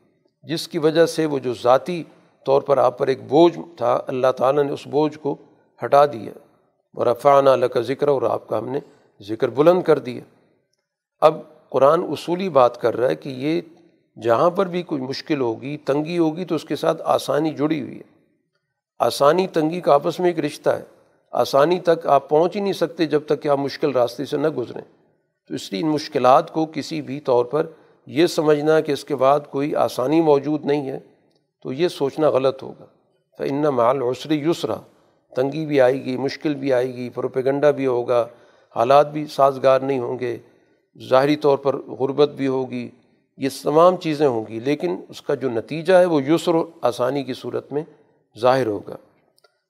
جس 0.42 0.68
کی 0.68 0.79
وجہ 0.79 1.07
سے 1.07 1.27
وہ 1.27 1.38
جو 1.38 1.53
ذاتی 1.62 2.03
طور 2.44 2.62
پر 2.62 2.79
آپ 2.79 2.98
پر 2.98 3.07
ایک 3.07 3.22
بوجھ 3.29 3.59
تھا، 3.77 4.01
اللہ 4.07 4.33
تعالیٰ 4.37 4.64
نے 4.64 4.72
اس 4.72 4.87
بوجھ 4.87 5.18
کو 5.18 5.37
ہٹا 5.85 6.07
دیا۔ 6.07 6.33
اور 6.94 7.07
افعان 7.07 7.48
اللہ 7.48 7.66
کا 7.66 7.81
ذکر 7.81 8.09
اور 8.09 8.22
آپ 8.22 8.48
کا 8.48 8.59
ہم 8.59 8.68
نے 8.68 8.79
ذکر 9.22 9.48
بلند 9.48 9.83
کر 9.83 9.98
دیا۔ 9.98 10.20
اب 11.20 11.38
قرآن 11.68 12.03
اصولی 12.03 12.48
بات 12.48 12.81
کر 12.81 12.96
رہا 12.96 13.09
ہے 13.09 13.14
کہ 13.14 13.29
یہ 13.29 13.61
جہاں 14.22 14.50
پر 14.50 14.66
بھی 14.66 14.83
کوئی 14.83 15.02
مشکل 15.02 15.40
ہوگی، 15.40 15.76
تنگی 15.76 16.18
ہوگی 16.18 16.44
تو 16.44 16.54
اس 16.54 16.64
کے 16.64 16.76
ساتھ 16.76 17.02
آسانی 17.04 17.50
جڑی 17.50 17.81
ہوئی 17.81 17.96
ہے۔ 17.96 18.18
آسانی 18.98 19.46
تنگی 19.46 19.81
کا 19.81 19.94
آپس 19.94 20.20
میں 20.20 20.28
ایک 20.28 20.38
رشتہ 20.38 20.70
ہے۔ 20.70 20.83
آسانی 21.33 21.81
تک 21.81 22.07
آپ 22.07 22.28
پہنچ 22.28 22.57
ہی 22.57 22.61
نہیں 22.61 22.72
سکتے 22.72 23.07
جب 23.07 23.20
تک 23.26 23.42
کہ 23.42 23.48
آپ 23.48 23.59
مشکل 23.59 23.90
راستے 23.90 24.24
سے 24.24 24.37
نہ 24.37 24.48
گزریں۔ 24.48 24.83
تو 25.48 25.54
اس 25.54 25.72
لیے 25.72 25.83
ان 25.83 25.88
مشکلات 25.88 26.52
کو 26.52 26.66
کسی 26.66 27.02
بھی 27.02 27.20
طور 27.20 27.44
پر 27.44 27.66
یہ 28.07 28.26
سمجھنا 28.26 28.81
کہ 28.81 28.92
اس 28.92 29.04
کے 29.04 29.16
بعد 29.16 29.40
کوئی 29.50 29.74
آسانی 29.74 30.20
موجود 30.20 30.64
نہیں 30.64 30.90
ہے، 30.90 30.98
تو 31.62 31.72
یہ 31.72 31.88
سوچنا 31.88 32.31
غلط 32.31 32.62
ہوگا۔ 32.62 32.85
تو 33.38 33.44
ان 33.44 33.62
مال 33.62 34.02
عسری 34.02 34.40
یسرا 34.40 34.76
تنگی 35.37 35.66
بھی 35.66 35.81
آئے 35.81 36.04
گی، 36.04 36.16
مشکل 36.16 36.54
بھی 36.54 36.72
آئے 36.72 36.94
گی، 36.94 37.11
پروپیگنڈا 37.11 37.70
بھی 37.70 37.87
ہوگا، 37.87 38.26
حالات 38.76 39.12
بھی 39.12 39.26
سازگار 39.26 39.81
نہیں 39.81 39.98
ہوں 39.98 40.18
گے۔ 40.18 40.38
ظاہری 41.09 41.37
طور 41.37 41.59
پر 41.59 41.76
غربت 41.76 42.28
بھی 42.28 42.46
ہوگی۔ 42.46 42.90
یہ 43.38 43.48
تمام 43.62 43.96
چیزیں 43.96 44.26
ہوں 44.26 44.44
گی، 44.48 44.60
لیکن 44.60 44.96
اس 45.08 45.22
کا 45.22 45.34
جو 45.34 45.50
نتیجہ 45.50 45.94
ہے 45.94 46.04
وہ 46.04 46.22
یسر 46.22 46.54
و 46.54 46.64
آسانی 46.80 47.22
کی 47.22 47.34
صورت 47.34 47.72
میں 47.72 47.82
ظاہر 48.38 48.66
ہوگا۔ 48.66 48.96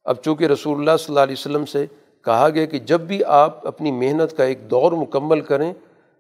اب 0.05 0.17
چونکہ 0.25 0.45
رسول 0.45 0.79
اللہ 0.79 0.97
صلی 0.97 1.07
اللہ 1.09 1.21
علیہ 1.21 1.35
وسلم 1.39 1.67
سے 1.67 1.87
کہا 2.25 2.49
گیا 2.49 2.65
کہ 2.65 2.79
جب 2.79 3.01
بھی 3.01 3.25
آپ 3.25 3.67
اپنی 3.67 3.93
محنت 3.93 4.37
کا 4.37 4.45
ایک 4.45 4.71
دور 4.71 4.93
مکمل 4.93 5.41
کریں 5.41 5.73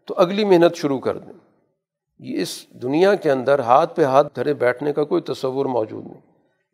تو 0.07 0.14
اگلی 0.16 0.44
محنت 0.44 0.76
شروع 0.76 0.99
کر 0.99 1.18
دیں۔ 1.18 1.32
یہ 2.18 2.42
اس 2.42 2.68
دنیا 2.82 3.14
کے 3.14 3.30
اندر 3.30 3.59
ہاتھ 3.59 3.96
پہ 3.96 4.05
ہاتھ 4.05 4.36
دھرے 4.36 4.55
بیٹھنے 4.55 4.92
کا 4.92 5.05
کوئی 5.05 5.22
تصور 5.22 5.66
موجود 5.66 6.07
نہیں۔ 6.07 6.20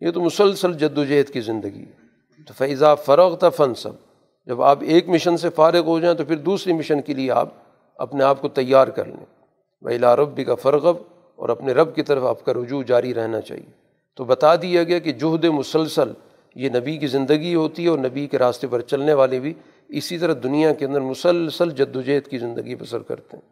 یہ 0.01 0.11
تو 0.11 0.21
مسلسل 0.21 0.73
جد 0.73 0.99
و 0.99 1.05
جہد 1.05 1.31
کی 1.31 1.41
زندگی 1.41 1.81
ہے۔ 1.81 2.05
تو 2.47 2.55
فیضا 2.59 2.95
فروغ 2.95 3.37
تھا 3.37 3.49
فن 3.49 3.75
سب 3.75 3.93
جب 4.47 4.63
آپ 4.63 4.79
ایک 4.81 5.09
مشن 5.09 5.37
سے 5.37 5.51
فارغ 5.51 5.81
ہو 5.81 6.01
جائیں 6.01 6.17
تو 6.17 6.25
پھر 6.25 6.37
دوسری 6.37 6.73
مشن 6.73 7.03
کے 7.03 7.15
لیے 7.15 7.31
آپ 7.31 7.49
اپنے 7.97 8.25
آپ 8.25 8.41
کو 8.41 8.49
تیار 8.49 8.89
کر 8.89 9.05
لیں۔ 9.05 9.44
بھائی 9.83 9.99
ربی 9.99 10.45
کا 10.45 10.55
فرغب 10.55 10.97
اور 11.37 11.49
اپنے 11.49 11.73
رب 11.73 11.95
کی 11.95 12.03
طرف 12.03 12.23
آپ 12.23 12.45
کا 12.45 12.53
رجوع 12.55 12.83
جاری 12.87 13.15
رہنا 13.15 13.41
چاہیے۔ 13.41 13.71
تو 14.17 14.25
بتا 14.25 14.57
دیا 14.57 14.83
گیا 14.83 14.99
کہ 14.99 15.13
جہد 15.13 15.45
مسلسل 15.45 16.13
یہ 16.55 16.69
نبی 16.69 16.97
کی 16.97 17.07
زندگی 17.07 17.55
ہوتی 17.55 17.85
ہے 17.85 17.89
اور 17.89 17.99
نبی 17.99 18.27
کے 18.27 18.39
راستے 18.39 18.67
پر 18.67 18.81
چلنے 18.81 19.13
والے 19.13 19.41
بھی 19.41 19.55
اسی 19.89 20.19
طرح 20.19 20.35
دنیا 20.43 20.73
کے 20.73 20.85
اندر 20.85 21.01
مسلسل 21.01 21.71
جد 21.71 21.97
وجہد 21.97 22.29
کی 22.29 22.39
زندگی 22.39 22.75
بسر 22.75 22.99
کرتے 22.99 23.37
ہیں۔ 23.37 23.49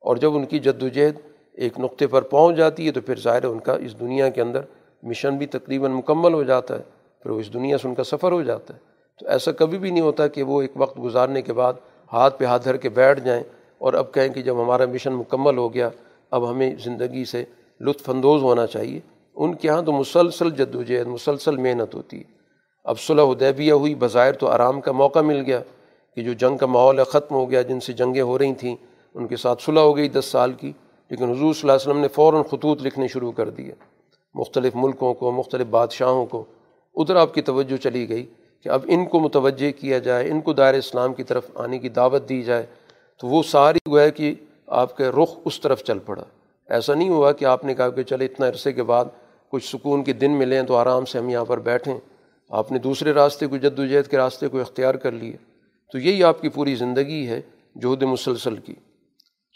اور 0.00 0.16
جب 0.16 0.36
ان 0.36 0.44
کی 0.44 0.58
جد 0.58 0.82
وجہد 0.82 1.14
ایک 1.52 1.80
نقطے 1.80 2.06
پر 2.06 2.22
پہنچ 2.22 2.56
جاتی 2.56 2.86
ہے 2.86 2.92
تو 2.92 3.00
پھر 3.00 3.20
ظاہر 3.20 3.44
ان 3.44 3.58
کا 3.58 3.74
اس 3.74 4.00
دنیا 4.00 4.28
کے 4.28 4.40
اندر 4.40 4.60
مشن 5.02 5.36
بھی 5.36 5.46
تقریباً 5.46 5.90
مکمل 5.90 6.34
ہو 6.34 6.42
جاتا 6.42 6.78
ہے، 6.78 6.82
پھر 7.22 7.30
وہ 7.30 7.40
اس 7.40 7.54
دنیا 7.54 7.78
سے 7.78 7.88
ان 7.88 7.94
کا 7.94 8.04
سفر 8.04 8.32
ہو 8.32 8.42
جاتا 8.42 8.74
ہے۔ 8.74 8.78
تو 9.20 9.26
ایسا 9.28 9.52
کبھی 9.52 9.78
بھی 9.78 9.90
نہیں 9.90 10.00
ہوتا 10.00 10.26
کہ 10.26 10.42
وہ 10.42 10.62
ایک 10.62 10.72
وقت 10.76 10.98
گزارنے 11.02 11.42
کے 11.42 11.52
بعد 11.52 11.72
ہاتھ 12.12 12.38
پہ 12.38 12.44
ہاتھ 12.44 12.64
دھر 12.64 12.76
کے 12.76 12.88
بیٹھ 12.88 13.20
جائیں 13.20 13.42
اور 13.78 13.92
اب 13.92 14.14
کہیں 14.14 14.28
کہ 14.28 14.42
جب 14.42 14.62
ہمارا 14.62 14.86
مشن 14.86 15.12
مکمل 15.12 15.58
ہو 15.58 15.74
گیا، 15.74 15.90
اب 16.30 16.50
ہمیں 16.50 16.74
زندگی 16.84 17.24
سے 17.24 17.44
لطف 17.80 18.10
اندوز 18.10 18.42
ہونا 18.42 18.66
چاہیے۔ 18.66 19.00
ان 19.34 19.54
کے 19.54 19.68
یہاں 19.68 19.82
تو 19.82 19.92
مسلسل 19.92 20.50
جد 20.50 20.74
و 20.74 20.82
جہد 20.82 21.06
مسلسل 21.06 21.56
محنت 21.56 21.94
ہوتی 21.94 22.18
ہے۔ 22.18 22.24
اب 22.84 23.00
صلح 23.00 23.22
حدیبیہ 23.22 23.72
ہوئی، 23.72 23.94
بظاہر 23.94 24.32
تو 24.32 24.46
آرام 24.46 24.80
کا 24.80 24.92
موقع 24.92 25.18
مل 25.18 25.42
گیا 25.46 25.60
کہ 26.16 26.22
جو 26.22 26.32
جنگ 26.32 26.56
کا 26.56 26.66
ماحول 26.66 26.98
ہے 26.98 27.04
ختم 27.04 27.34
ہو 27.34 27.50
گیا، 27.50 27.62
جن 27.62 27.80
سے 27.80 27.92
جنگیں 27.92 28.22
ہو 28.22 28.38
رہی 28.38 28.54
تھیں، 28.54 28.76
ان 29.14 29.26
کے 29.26 29.36
ساتھ 29.36 29.62
صلح 29.62 29.80
ہو 29.80 29.96
گئی 29.96 30.08
دس 30.08 30.24
سال 30.24 30.52
کی۔ 30.52 30.72
لیکن 31.10 31.24
حضور 31.24 31.54
صلی 31.54 31.60
اللہ 31.60 31.72
علیہ 31.72 31.90
وسلم 31.90 31.98
نے 31.98 32.08
فوراً 32.08 32.42
خطوط 32.42 32.82
لکھنے 32.82 33.08
شروع 33.08 33.32
کر 33.32 33.50
دیے۔ 33.50 33.72
مختلف 34.34 34.72
ملکوں 34.76 35.14
کو، 35.14 35.30
مختلف 35.30 35.66
بادشاہوں 35.66 36.26
کو۔ 36.26 36.44
ادھر 36.94 37.16
آپ 37.16 37.34
کی 37.34 37.42
توجہ 37.42 37.76
چلی 37.76 38.08
گئی 38.08 38.26
کہ 38.62 38.68
اب 38.68 38.80
ان 38.88 39.06
کو 39.06 39.20
متوجہ 39.20 39.80
کیا 39.80 39.98
جائے، 39.98 40.30
ان 40.30 40.40
کو 40.40 40.52
دائر 40.52 40.74
اسلام 40.74 41.14
کی 41.14 41.22
طرف 41.22 41.50
آنے 41.54 41.78
کی 41.78 41.88
دعوت 41.88 42.28
دی 42.28 42.42
جائے۔ 42.42 42.66
تو 43.20 43.26
وہ 43.26 43.42
ساری 43.42 43.78
گویا 43.88 44.08
کہ 44.08 44.34
آپ 44.66 44.96
کے 44.96 45.04
رخ 45.04 45.38
اس 45.44 45.60
طرف 45.60 45.84
چل 45.84 45.98
پڑا۔ 45.98 46.24
ایسا 46.68 46.94
نہیں 46.94 47.08
ہوا 47.08 47.32
کہ 47.32 47.44
آپ 47.44 47.64
نے 47.64 47.74
کہا 47.74 47.90
کہ 47.90 48.02
چلے 48.02 48.24
اتنا 48.24 48.48
عرصے 48.48 48.72
کے 48.72 48.82
بعد 48.82 49.04
کچھ 49.48 49.68
سکون 49.68 50.04
کے 50.04 50.12
دن 50.12 50.32
ملیں 50.32 50.62
تو 50.62 50.76
آرام 50.76 51.04
سے 51.04 51.18
ہم 51.18 51.28
یہاں 51.28 51.44
پر 51.44 51.58
بیٹھیں۔ 51.58 51.98
آپ 52.50 52.72
نے 52.72 52.78
دوسرے 52.78 53.12
راستے 53.12 53.46
کو 53.46 53.56
جد 53.56 53.78
و 53.78 53.86
جہد 53.86 54.10
کے 54.10 54.16
راستے 54.16 54.48
کو 54.48 54.60
اختیار 54.60 54.94
کر 54.94 55.12
لیے۔ 55.12 55.36
تو 55.92 55.98
یہی 55.98 56.24
آپ 56.24 56.40
کی 56.40 56.48
پوری 56.48 56.74
زندگی 56.74 57.26
ہے 57.28 57.40
جہد 57.82 58.02
مسلسل 58.02 58.56
کی۔ 58.56 58.74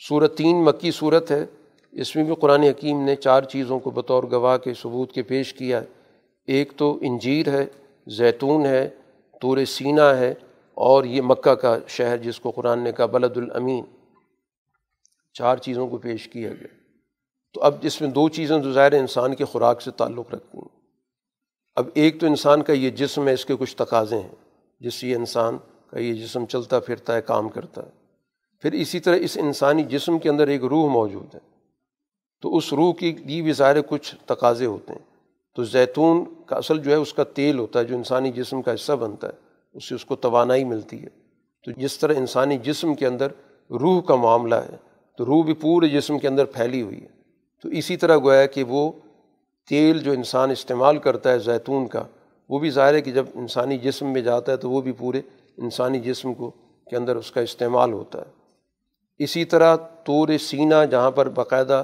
صورت 0.09 0.37
تین 0.37 0.65
مکی 0.65 0.91
صورت 0.91 1.31
ہے۔ 1.31 1.47
اس 1.93 2.17
میں 2.17 2.25
بھی 2.25 2.35
قرآن 2.35 2.63
حکیم 2.63 3.05
نے 3.05 3.17
چار 3.17 3.43
چیزوں 3.43 3.79
کو 3.79 3.91
بطور 3.91 4.25
گواہ 4.33 4.59
کے 4.59 4.75
ثبوت 4.75 5.13
کے 5.13 5.23
پیش 5.23 5.55
کیا 5.55 5.81
ہے۔ 5.81 5.87
ایک 6.47 6.73
تو 6.77 6.99
انجیر 7.01 7.49
ہے، 7.49 7.67
زیتون 8.07 8.67
ہے، 8.67 8.89
طور 9.41 9.65
سینہ 9.65 10.01
ہے 10.01 10.35
اور 10.81 11.05
یہ 11.05 11.23
مکہ 11.23 11.55
کا 11.55 11.79
شہر 11.89 12.17
جس 12.17 12.41
کو 12.41 12.51
قرآن 12.51 12.79
نے 12.79 12.93
کہا 12.93 13.07
بلد 13.07 13.37
الامین، 13.37 13.85
چار 15.33 15.57
چیزوں 15.57 15.89
کو 15.89 15.99
پیش 15.99 16.29
کیا 16.29 16.51
گیا۔ 16.51 16.67
تو 17.53 17.63
اب 17.63 17.75
اس 17.83 18.01
میں 18.01 18.11
دو 18.11 18.29
چیزیں 18.29 18.63
تو 18.63 18.73
ظاہر 18.73 18.93
انسان 18.93 19.35
کے 19.35 19.45
خوراک 19.45 19.83
سے 19.83 19.91
تعلق 19.91 20.35
رکھتی 20.35 20.59
ہیں۔ 20.59 20.81
اب 21.77 21.89
ایک 21.95 22.21
تو 22.21 22.27
انسان 22.27 22.63
کا 22.63 22.73
یہ 22.73 22.91
جسم 22.91 23.29
ہے، 23.29 23.33
اس 23.33 23.47
کے 23.47 23.55
کچھ 23.59 23.77
تقاضے 23.77 24.19
ہیں۔ 24.19 24.35
جس 24.81 24.95
سے 24.95 25.09
یہ 25.09 25.17
انسان 25.17 25.59
کا 25.91 25.99
یہ 25.99 26.15
جسم 26.15 26.47
چلتا، 26.47 26.81
پھرتا 26.81 27.15
ہے، 27.15 27.23
کام 27.23 27.49
کرتا 27.49 27.83
ہے۔ 27.83 27.91
پھر 28.61 28.73
اسی 28.73 29.01
طرح 29.01 29.17
اس 29.21 29.39
انسانی 29.41 29.83
جسم 29.83 30.19
کے 30.19 30.29
اندر 30.29 30.49
ایک 30.49 30.65
روح 30.65 30.91
موجود 30.91 31.35
ہے۔ 31.35 31.41
تو 32.41 32.57
اس 32.57 32.73
روح 32.73 32.95
کی 32.95 33.13
بھی 33.13 33.53
ظاہر 33.53 33.81
کچھ 33.81 34.15
تقاضے 34.27 34.67
ہوتے 34.67 34.93
ہیں۔ 34.93 35.17
تو 35.55 35.65
زیتون 35.65 36.25
کا 36.47 36.57
اصل 36.57 36.83
جو 36.83 36.91
ہے، 36.91 36.97
اس 36.97 37.15
کا 37.15 37.25
تیل 37.25 37.59
ہوتا 37.59 37.79
ہے، 37.79 37.85
جو 37.85 37.97
انسانی 37.97 38.33
جسم 38.33 38.63
کا 38.63 38.75
حصہ 38.75 38.93
بنتا 38.93 39.29
ہے۔ 39.29 39.48
اس 39.73 39.89
سے 39.89 39.95
اس 39.95 40.05
کو 40.05 40.17
توانائی 40.17 40.65
ملتی 40.65 41.03
ہے۔ 41.03 41.09
تو 41.65 41.71
جس 41.71 41.99
طرح 41.99 42.13
انسانی 42.17 42.59
جسم 42.59 42.95
کے 42.95 43.07
اندر 43.07 43.27
روح 43.71 44.03
کا 44.03 44.15
معاملہ 44.15 44.55
ہے، 44.55 44.77
تو 45.19 45.27
روح 45.27 45.45
بھی 45.45 45.55
پورے 45.55 45.89
جسم 45.89 46.19
کے 46.19 46.29
اندر 46.29 46.45
پھیلی 46.45 46.83
ہوئی 46.83 47.03
ہے۔ 47.03 47.09
تو 47.63 47.69
اسی 47.69 47.97
طرح 47.97 48.17
گویا 48.17 48.47
کہ 48.47 48.65
وہ 48.65 48.93
تیل 49.69 49.99
جو 49.99 50.13
انسان 50.13 50.51
استعمال 50.51 50.99
کرتا 50.99 51.31
ہے 51.31 51.39
زیتون 51.39 51.87
کا، 51.87 52.05
وہ 52.49 52.59
بھی 52.59 52.71
ظاہر 52.71 52.95
ہے 52.95 53.01
کہ 53.01 53.13
جب 53.13 53.27
انسانی 53.35 53.79
جسم 53.79 54.13
میں 54.13 54.23
جاتا 54.23 54.53
ہے 54.53 54.57
تو 54.57 54.71
وہ 54.71 54.81
بھی 54.81 54.93
پورے 54.93 55.21
انسانی 55.57 56.01
جسم 56.01 56.35
کو 56.35 56.51
کے 56.91 56.97
اندر 56.97 57.17
اس 57.17 57.31
کا 57.31 57.41
استعمال 57.41 57.93
ہوتا 57.93 58.19
ہے۔ 58.19 58.33
اسی 59.19 59.45
طرح 59.45 59.77
طور 59.77 60.39
سینہ 60.41 60.75
جہاں 60.91 61.11
پر 61.11 61.29
باقاعدہ 61.29 61.83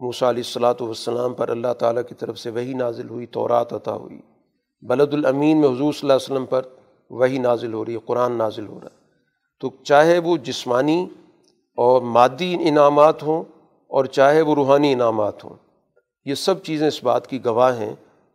موسیٰ 0.00 0.28
علیہ 0.28 0.42
الصلاۃ 0.46 0.74
والسلام 0.80 1.34
پر 1.34 1.48
اللہ 1.48 1.72
تعالیٰ 1.78 2.02
کی 2.08 2.14
طرف 2.14 2.38
سے 2.38 2.50
وہی 2.50 2.74
نازل 2.74 3.08
ہوئی، 3.08 3.26
تورات 3.26 3.72
عطا 3.72 3.94
ہوئی۔ 3.94 4.20
بلد 4.82 5.14
الامین 5.14 5.60
میں 5.60 5.68
حضور 5.68 5.92
صلی 5.92 6.00
اللہ 6.02 6.12
علیہ 6.12 6.32
وسلم 6.32 6.46
پر 6.46 6.62
وہی 7.10 7.38
نازل 7.38 7.72
ہو 7.74 7.84
رہی 7.84 7.92
ہے، 7.92 7.98
قرآن 7.98 8.32
نازل 8.32 8.66
ہو 8.66 8.78
رہا 8.80 8.88
ہے۔ 8.92 9.00
تو 9.60 9.70
چاہے 9.84 10.18
وہ 10.18 10.36
جسمانی 10.36 11.06
اور 11.78 12.02
مادی 12.02 12.56
انعامات 12.60 13.22
ہوں 13.22 13.44
اور 13.90 14.04
چاہے 14.04 14.40
وہ 14.40 14.54
روحانی 14.54 14.92
انعامات 14.92 15.44
ہوں، 15.44 15.54
یہ 16.24 16.34
سب 16.34 16.62
چیزیں 16.62 16.86
اس 16.88 17.04
بات 17.04 17.26
کی 17.26 17.44
گواہ 17.44 17.78
ہیں 17.78 17.94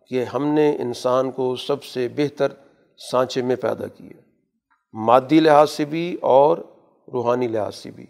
کہ 0.10 0.24
ہم 0.24 0.46
نے 0.48 0.76
انسان 0.80 1.32
کو 1.32 1.56
سب 1.56 1.84
سے 1.84 2.08
بہتر 2.08 2.52
سانچے 3.12 3.42
میں 3.42 3.56
پیدا 3.56 3.88
کیا 3.88 4.22
مادی 4.94 5.40
لحاظ 5.40 5.70
سے 5.70 5.86
بھی 5.86 6.18
اور 6.22 6.58
روحانی 7.14 7.48
لحاظ 7.48 7.76
سے 7.76 7.92
بھی، 7.92 8.06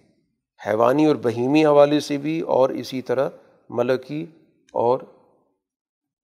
حیوانی 0.59 1.05
اور 1.05 1.15
بہیمی 1.15 1.65
حوالے 1.65 1.99
سے 1.99 2.17
بھی 2.17 2.39
اور 2.41 2.69
اسی 2.69 3.01
طرح 3.01 3.29
ملکی 3.69 4.25
اور 4.73 4.99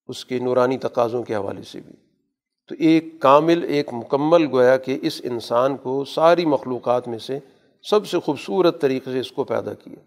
اس 0.09 0.26
کے 0.26 0.39
نورانی 0.39 0.78
تقاضوں 0.78 1.24
کے 1.24 1.36
حوالے 1.36 1.61
سے 1.61 1.80
بھی۔ 1.80 2.03
تو 2.68 2.76
ایک 2.80 3.05
کامل، 3.20 3.64
ایک 3.64 3.93
مکمل 3.93 4.47
گویا 4.51 4.78
کہ 4.78 4.99
اس 5.01 5.22
انسان 5.24 5.78
کو 5.78 6.05
ساری 6.05 6.45
مخلوقات 6.45 7.07
میں 7.07 7.20
سے 7.20 7.39
سب 7.84 8.07
سے 8.07 8.20
خوبصورت 8.20 8.82
طریقے 8.82 9.11
سے 9.11 9.20
اس 9.20 9.32
کو 9.32 9.43
پیدا 9.43 9.74
کیا۔ 9.74 9.99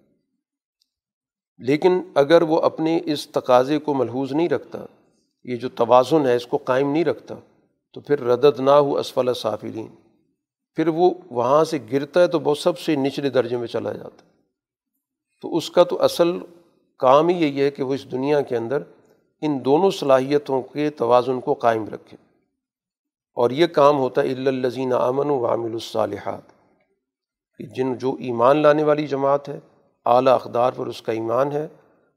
لیکن 1.59 2.01
اگر 2.15 2.43
وہ 2.43 2.61
اپنے 2.61 3.01
اس 3.05 3.29
تقاضے 3.29 3.79
کو 3.79 3.95
ملحوظ 3.95 4.33
نہیں 4.33 4.49
رکھتا، 4.49 4.79
یہ 5.45 5.57
جو 5.57 5.69
توازن 5.69 6.27
ہے 6.27 6.37
اس 6.37 6.47
کو 6.47 6.57
قائم 6.57 6.93
نہیں 6.93 7.05
رکھتا، 7.05 7.35
تو 7.93 8.01
پھر 8.01 8.21
ردد 8.21 8.61
نہ 8.61 8.71
ہو 8.71 8.97
اسفل 8.97 9.35
صافرین 9.35 9.87
پھر 10.75 10.89
وہ 10.89 11.11
وہاں 11.31 11.65
سے 11.65 11.79
گرتا 11.93 12.21
ہے 12.21 12.27
تو 12.27 12.39
بہت 12.39 12.59
سب 12.59 12.79
سے 12.79 12.97
نچلے 12.97 13.31
درجے 13.31 13.57
میں 13.57 13.67
چلا 13.67 13.93
جاتا 13.93 14.27
ہے۔ 14.27 14.31
تو 15.43 15.57
اس 15.57 15.71
کا 15.71 15.85
تو 15.85 16.03
اصل 16.03 16.39
کام 16.99 17.29
ہی 17.29 17.43
یہی 17.43 17.61
ہے 17.61 17.71
کہ 17.71 17.83
وہ 17.83 17.95
اس 17.95 18.13
دنیا 18.13 18.41
کے 18.41 18.57
اندر 18.57 18.83
ان 19.43 19.65
دونوں 19.65 19.91
صلاحیتوں 19.91 20.63
کے 20.63 20.91
توازن 20.91 21.41
کو 21.41 21.55
قائم 21.55 21.89
رکھے۔ 21.89 22.17
اور 23.37 23.51
یہ 23.51 23.67
کام 23.67 23.99
ہوتا 23.99 24.23
ہے 24.23 24.33
الزین 24.33 24.93
امن 24.93 25.31
و 25.31 25.47
عامل 25.47 25.73
الصالحات، 25.73 26.49
کہ 27.61 27.65
جن 27.67 27.95
جو 27.95 28.15
ایمان 28.19 28.57
لانے 28.57 28.83
والی 28.83 29.07
جماعت 29.07 29.49
ہے، 29.49 29.59
اعلیٰ 30.07 30.35
اقدار 30.35 30.73
پر 30.77 30.87
اس 30.87 31.03
کا 31.03 31.13
ایمان 31.13 31.53
ہے، 31.53 31.67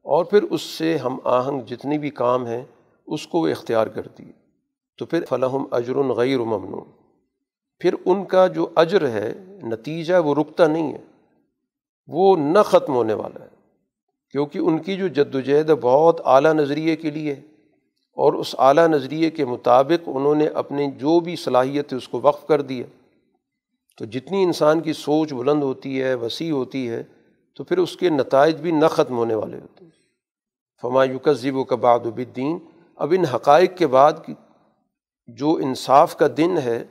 اور 0.04 0.24
پھر 0.24 0.42
اس 0.42 0.62
سے 0.62 0.96
ہم 0.96 1.18
آہنگ 1.24 1.60
جتنی 1.60 1.98
بھی 1.98 2.10
کام 2.10 2.46
ہیں، 2.46 2.64
اس 3.06 3.26
کو 3.26 3.40
وہ 3.40 3.48
اختیار 3.48 3.86
کرتی 3.86 4.26
ہے۔ 4.26 4.32
تو 4.98 5.06
پھر 5.06 5.24
فلاحم 5.28 5.64
اجر 5.70 5.96
غیر 5.96 6.38
ممنون۔ 6.38 6.88
پھر 7.80 7.94
ان 8.04 8.24
کا 8.24 8.46
جو 8.46 8.68
اجر 8.76 9.08
ہے، 9.08 9.32
نتیجہ 9.62 10.14
وہ 10.14 10.34
رکتا 10.34 10.66
نہیں 10.66 10.92
ہے۔ 10.92 11.04
وہ 12.08 12.36
نہ 12.36 12.62
ختم 12.64 12.94
ہونے 12.94 13.14
والا 13.14 13.44
ہے، 13.44 13.48
کیونکہ 14.30 14.58
ان 14.58 14.78
کی 14.78 14.96
جو 14.96 15.08
جد 15.08 15.34
و 15.34 15.40
جہد 15.40 15.70
ہے، 15.70 15.74
بہت 15.74 16.20
اعلیٰ 16.24 16.52
نظریے 16.52 16.96
کے 16.96 17.10
لیے 17.10 17.40
اور 18.20 18.32
اس 18.32 18.54
اعلیٰ 18.58 18.88
نظریے 18.88 19.30
کے 19.30 19.44
مطابق 19.44 20.08
انہوں 20.14 20.34
نے 20.34 20.46
اپنے 20.46 20.90
جو 20.90 21.20
بھی 21.20 21.36
صلاحیت 21.36 21.92
ہے 21.92 21.98
اس 21.98 22.08
کو 22.08 22.20
وقف 22.20 22.46
کر 22.46 22.62
دیا۔ 22.62 22.84
تو 23.98 24.04
جتنی 24.04 24.42
انسان 24.42 24.80
کی 24.80 24.92
سوچ 24.92 25.32
بلند 25.32 25.62
ہوتی 25.62 26.02
ہے، 26.02 26.14
وسیع 26.14 26.52
ہوتی 26.52 26.88
ہے، 26.88 27.02
تو 27.56 27.64
پھر 27.64 27.78
اس 27.78 27.96
کے 27.96 28.10
نتائج 28.10 28.56
بھی 28.56 28.70
نہ 28.70 28.86
ختم 28.86 29.16
ہونے 29.16 29.34
والے 29.34 29.58
ہوتے 29.60 29.84
ہیں۔ 29.84 29.90
فما 30.82 31.04
یوکذیب 31.04 31.56
و 31.56 31.64
کباد 31.64 32.00
الدین 32.04 32.58
اب 32.96 33.14
ان 33.16 33.24
حقائق 33.24 33.76
کے 33.76 33.86
بعد 33.86 34.12
جو 35.28 35.54
انصاف 35.54 36.16
کا 36.16 36.26
دن 36.36 36.58
ہے، 36.58 36.84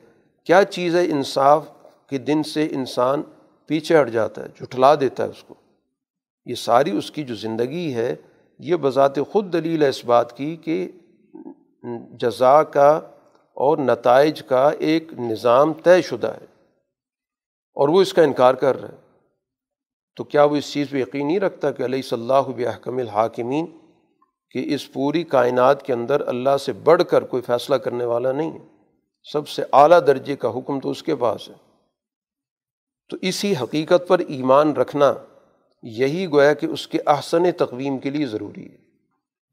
کیا 0.43 0.63
چیز 0.63 0.95
ہے 0.95 1.05
انصاف 1.05 1.69
کے 2.09 2.17
دن 2.17 2.43
سے 2.43 2.67
انسان 2.71 3.21
پیچھے 3.67 4.01
ہٹ 4.01 4.09
جاتا 4.09 4.43
ہے، 4.43 4.47
جھٹلا 4.57 4.95
دیتا 4.95 5.23
ہے 5.23 5.29
اس 5.29 5.43
کو؟ 5.43 5.55
یہ 6.45 6.55
ساری 6.55 6.97
اس 6.97 7.11
کی 7.11 7.23
جو 7.23 7.35
زندگی 7.35 7.93
ہے، 7.93 8.15
یہ 8.59 8.75
بذات 8.75 9.15
خود 9.31 9.53
دلیل 9.53 9.83
ہے 9.83 9.89
اس 9.89 10.05
بات 10.05 10.37
کی 10.37 10.55
کہ 10.55 10.87
جزا 12.17 12.63
کا 12.63 13.01
اور 13.53 13.77
نتائج 13.77 14.43
کا 14.43 14.69
ایک 14.79 15.13
نظام 15.13 15.73
طے 15.73 16.01
شدہ 16.01 16.27
ہے 16.27 16.45
اور 17.73 17.89
وہ 17.89 18.01
اس 18.01 18.13
کا 18.13 18.21
انکار 18.21 18.53
کر 18.53 18.81
رہا 18.81 18.89
ہے 18.89 19.09
تو 20.15 20.23
کیا 20.23 20.43
وہ 20.43 20.55
اس 20.55 20.73
چیز 20.73 20.89
پہ 20.89 20.97
یقین 20.97 21.27
نہیں 21.27 21.39
رکھتا 21.39 21.71
کہ 21.71 21.83
علیہ 21.83 22.01
صلی 22.01 22.21
اللہ 22.21 22.51
بحکم 22.57 22.97
الحاکمین 22.97 23.65
کہ 24.51 24.73
اس 24.73 24.93
پوری 24.93 25.23
کائنات 25.23 25.85
کے 25.85 25.93
اندر 25.93 26.27
اللہ 26.27 26.57
سے 26.57 26.73
بڑھ 26.73 27.03
کر 27.09 27.23
کوئی 27.23 27.41
فیصلہ 27.41 27.75
کرنے 27.75 28.05
والا 28.05 28.31
نہیں 28.31 28.51
ہے؟ 28.51 28.65
سب 29.31 29.47
سے 29.47 29.63
اعلیٰ 29.73 29.99
درجے 30.07 30.35
کا 30.35 30.49
حکم 30.49 30.79
تو 30.79 30.89
اس 30.89 31.03
کے 31.03 31.15
پاس 31.15 31.49
ہے۔ 31.49 31.53
تو 33.09 33.17
اسی 33.21 33.53
حقیقت 33.63 34.07
پر 34.07 34.19
ایمان 34.19 34.73
رکھنا 34.73 35.13
یہی 35.83 36.27
گویا 36.31 36.53
کہ 36.53 36.65
اس 36.65 36.87
کے 36.87 36.97
احسن 37.07 37.51
تقویم 37.51 37.97
کے 37.97 38.09
لیے 38.09 38.25
ضروری 38.25 38.71
ہے۔ 38.71 38.88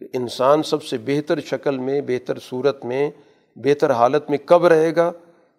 انسان 0.00 0.62
سب 0.62 0.82
سے 0.82 0.98
بہتر 0.98 1.40
شکل 1.40 1.78
میں، 1.78 2.00
بہتر 2.00 2.38
صورت 2.38 2.84
میں، 2.84 3.10
بہتر 3.56 3.90
حالت 3.90 4.30
میں 4.30 4.38
کب 4.44 4.66
رہے 4.66 4.96
گا 4.96 5.12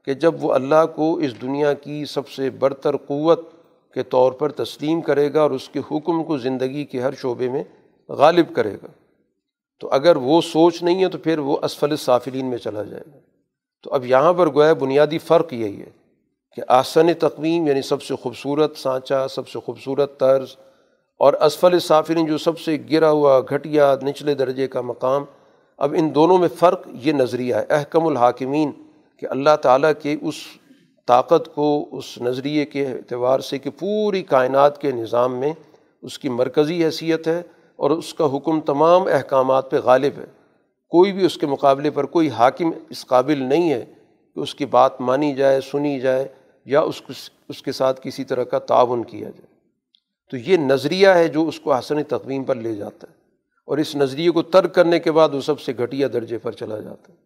کہ 0.06 0.14
جب 0.14 0.44
وہ 0.44 0.54
اللہ 0.54 0.86
کو 0.96 1.18
اس 1.18 1.42
دنیا 1.42 1.74
کی 1.74 2.06
سب 2.06 2.30
سے 2.30 2.50
برتر 2.50 2.98
قوت 2.98 3.52
کے 3.94 4.04
طور 4.04 4.32
پر 4.32 4.52
تسلیم 4.52 5.02
کرے 5.02 5.34
گا 5.34 5.42
اور 5.42 5.52
اس 5.52 5.70
کے 5.70 5.80
حکم 5.92 6.24
کو 6.24 6.38
زندگی 6.38 6.86
کے 6.86 7.02
ہر 7.02 7.14
شعبے 7.14 7.50
میں 7.50 7.64
غالب 8.10 8.56
کرے 8.56 8.74
گا۔ 8.74 8.88
تو 9.80 9.90
اگر 9.92 10.16
وہ 10.16 10.42
سوچ 10.42 10.84
نہیں 10.84 11.04
ہے 11.04 11.10
تو 11.10 11.18
پھر 11.18 11.40
وہ 11.40 11.58
اسفل 11.64 11.96
صافرین 11.96 12.46
میں 12.46 12.58
چلا 12.58 12.84
جائے 12.84 13.04
گا۔ 13.14 13.20
تو 13.84 13.94
اب 13.94 14.06
یہاں 14.06 14.34
پر 14.34 14.54
گویا 14.54 14.74
بنیادی 14.74 15.18
فرق 15.18 15.54
یہی 15.54 15.82
ہے 15.82 15.90
کہ 16.56 16.62
آسن 16.68 17.14
تقویم 17.14 17.68
یعنی 17.68 17.82
سب 17.82 18.02
سے 18.02 18.16
خوبصورت 18.16 18.78
سانچہ 18.78 19.28
سب 19.30 19.48
سے 19.48 19.60
خوبصورت 19.60 20.20
طرز 20.20 20.56
اور 21.18 21.34
اسفل 21.34 21.80
صافرین 21.80 22.26
جو 22.26 22.38
سب 22.38 22.60
سے 22.60 22.78
گرا 22.92 23.12
ہوا، 23.12 23.40
گھٹیا، 23.40 23.96
نچلے 24.04 24.34
درجے 24.34 24.68
کا 24.68 24.82
مقام۔ 24.82 25.26
اب 25.78 25.96
ان 25.98 26.16
دونوں 26.16 26.38
میں 26.38 26.48
فرق 26.48 26.88
یہ 26.94 27.14
نظریہ 27.14 27.56
ہے۔ 27.56 27.66
احکم 27.70 28.08
الحاکمین 28.08 28.72
کہ 29.20 29.26
اللہ 29.30 29.56
تعالیٰ 29.62 29.92
کے 30.02 30.16
اس 30.22 30.36
طاقت 31.08 31.56
کو، 31.56 31.90
اس 31.92 32.18
نظریے 32.22 32.66
کے 32.66 32.86
اعتبار 32.86 33.40
سے 33.40 33.58
کہ 33.58 33.70
پوری 33.70 34.24
کائنات 34.24 34.82
کے 34.82 34.92
نظام 34.92 35.36
میں 35.36 35.54
اس 36.02 36.20
کی 36.20 36.30
مرکزی 36.30 36.86
حیثیت 36.86 37.28
ہے 37.28 37.42
اور 37.76 37.92
اس 37.92 38.14
کا 38.14 38.38
حکم 38.38 38.62
تمام 38.62 39.02
احکامات 39.02 39.72
پہ 39.72 39.78
غالب 39.84 40.14
ہے۔ 40.18 40.26
کوئی 40.90 41.12
بھی 41.12 41.26
اس 41.26 41.38
کے 41.38 41.48
مقابلے 41.48 41.92
پر 41.92 42.04
کوئی 42.04 42.30
حاکم 42.30 42.72
اس 42.90 43.06
قابل 43.06 43.44
نہیں 43.44 43.74
ہے 43.74 43.86
کہ 44.36 44.40
اس 44.40 44.56
کی 44.56 44.66
بات 44.66 45.02
مانی 45.02 45.34
جائے، 45.34 45.62
سنی 45.62 46.00
جائے 46.00 46.28
یا 46.66 46.82
اس 46.82 47.02
اس 47.50 47.62
کے 47.62 47.72
ساتھ 47.72 48.02
کسی 48.04 48.24
طرح 48.24 48.44
کا 48.44 48.60
تعاون 48.60 49.04
کیا 49.04 49.30
جائے۔ 49.30 49.57
تو 50.30 50.38
یہ 50.38 50.58
نظریہ 50.58 51.08
ہے 51.08 51.28
جو 51.28 51.48
اس 51.48 51.60
کو 51.60 51.74
حسن 51.74 52.04
تقویم 52.04 52.44
پر 52.44 52.56
لے 52.56 52.76
جاتا 52.76 53.08
ہے 53.10 53.16
اور 53.66 53.78
اس 53.78 53.96
نظریے 53.96 54.30
کو 54.30 54.42
ترک 54.42 54.76
کرنے 54.76 55.00
کے 55.00 55.12
بعد 55.12 55.30
وہ 55.30 55.42
سب 55.42 55.60
سے 55.60 55.74
گھٹیا 55.78 56.08
درجے 56.14 56.38
پر 56.38 56.52
چلا 56.52 56.80
جاتا 56.80 57.14
ہے۔ 57.14 57.18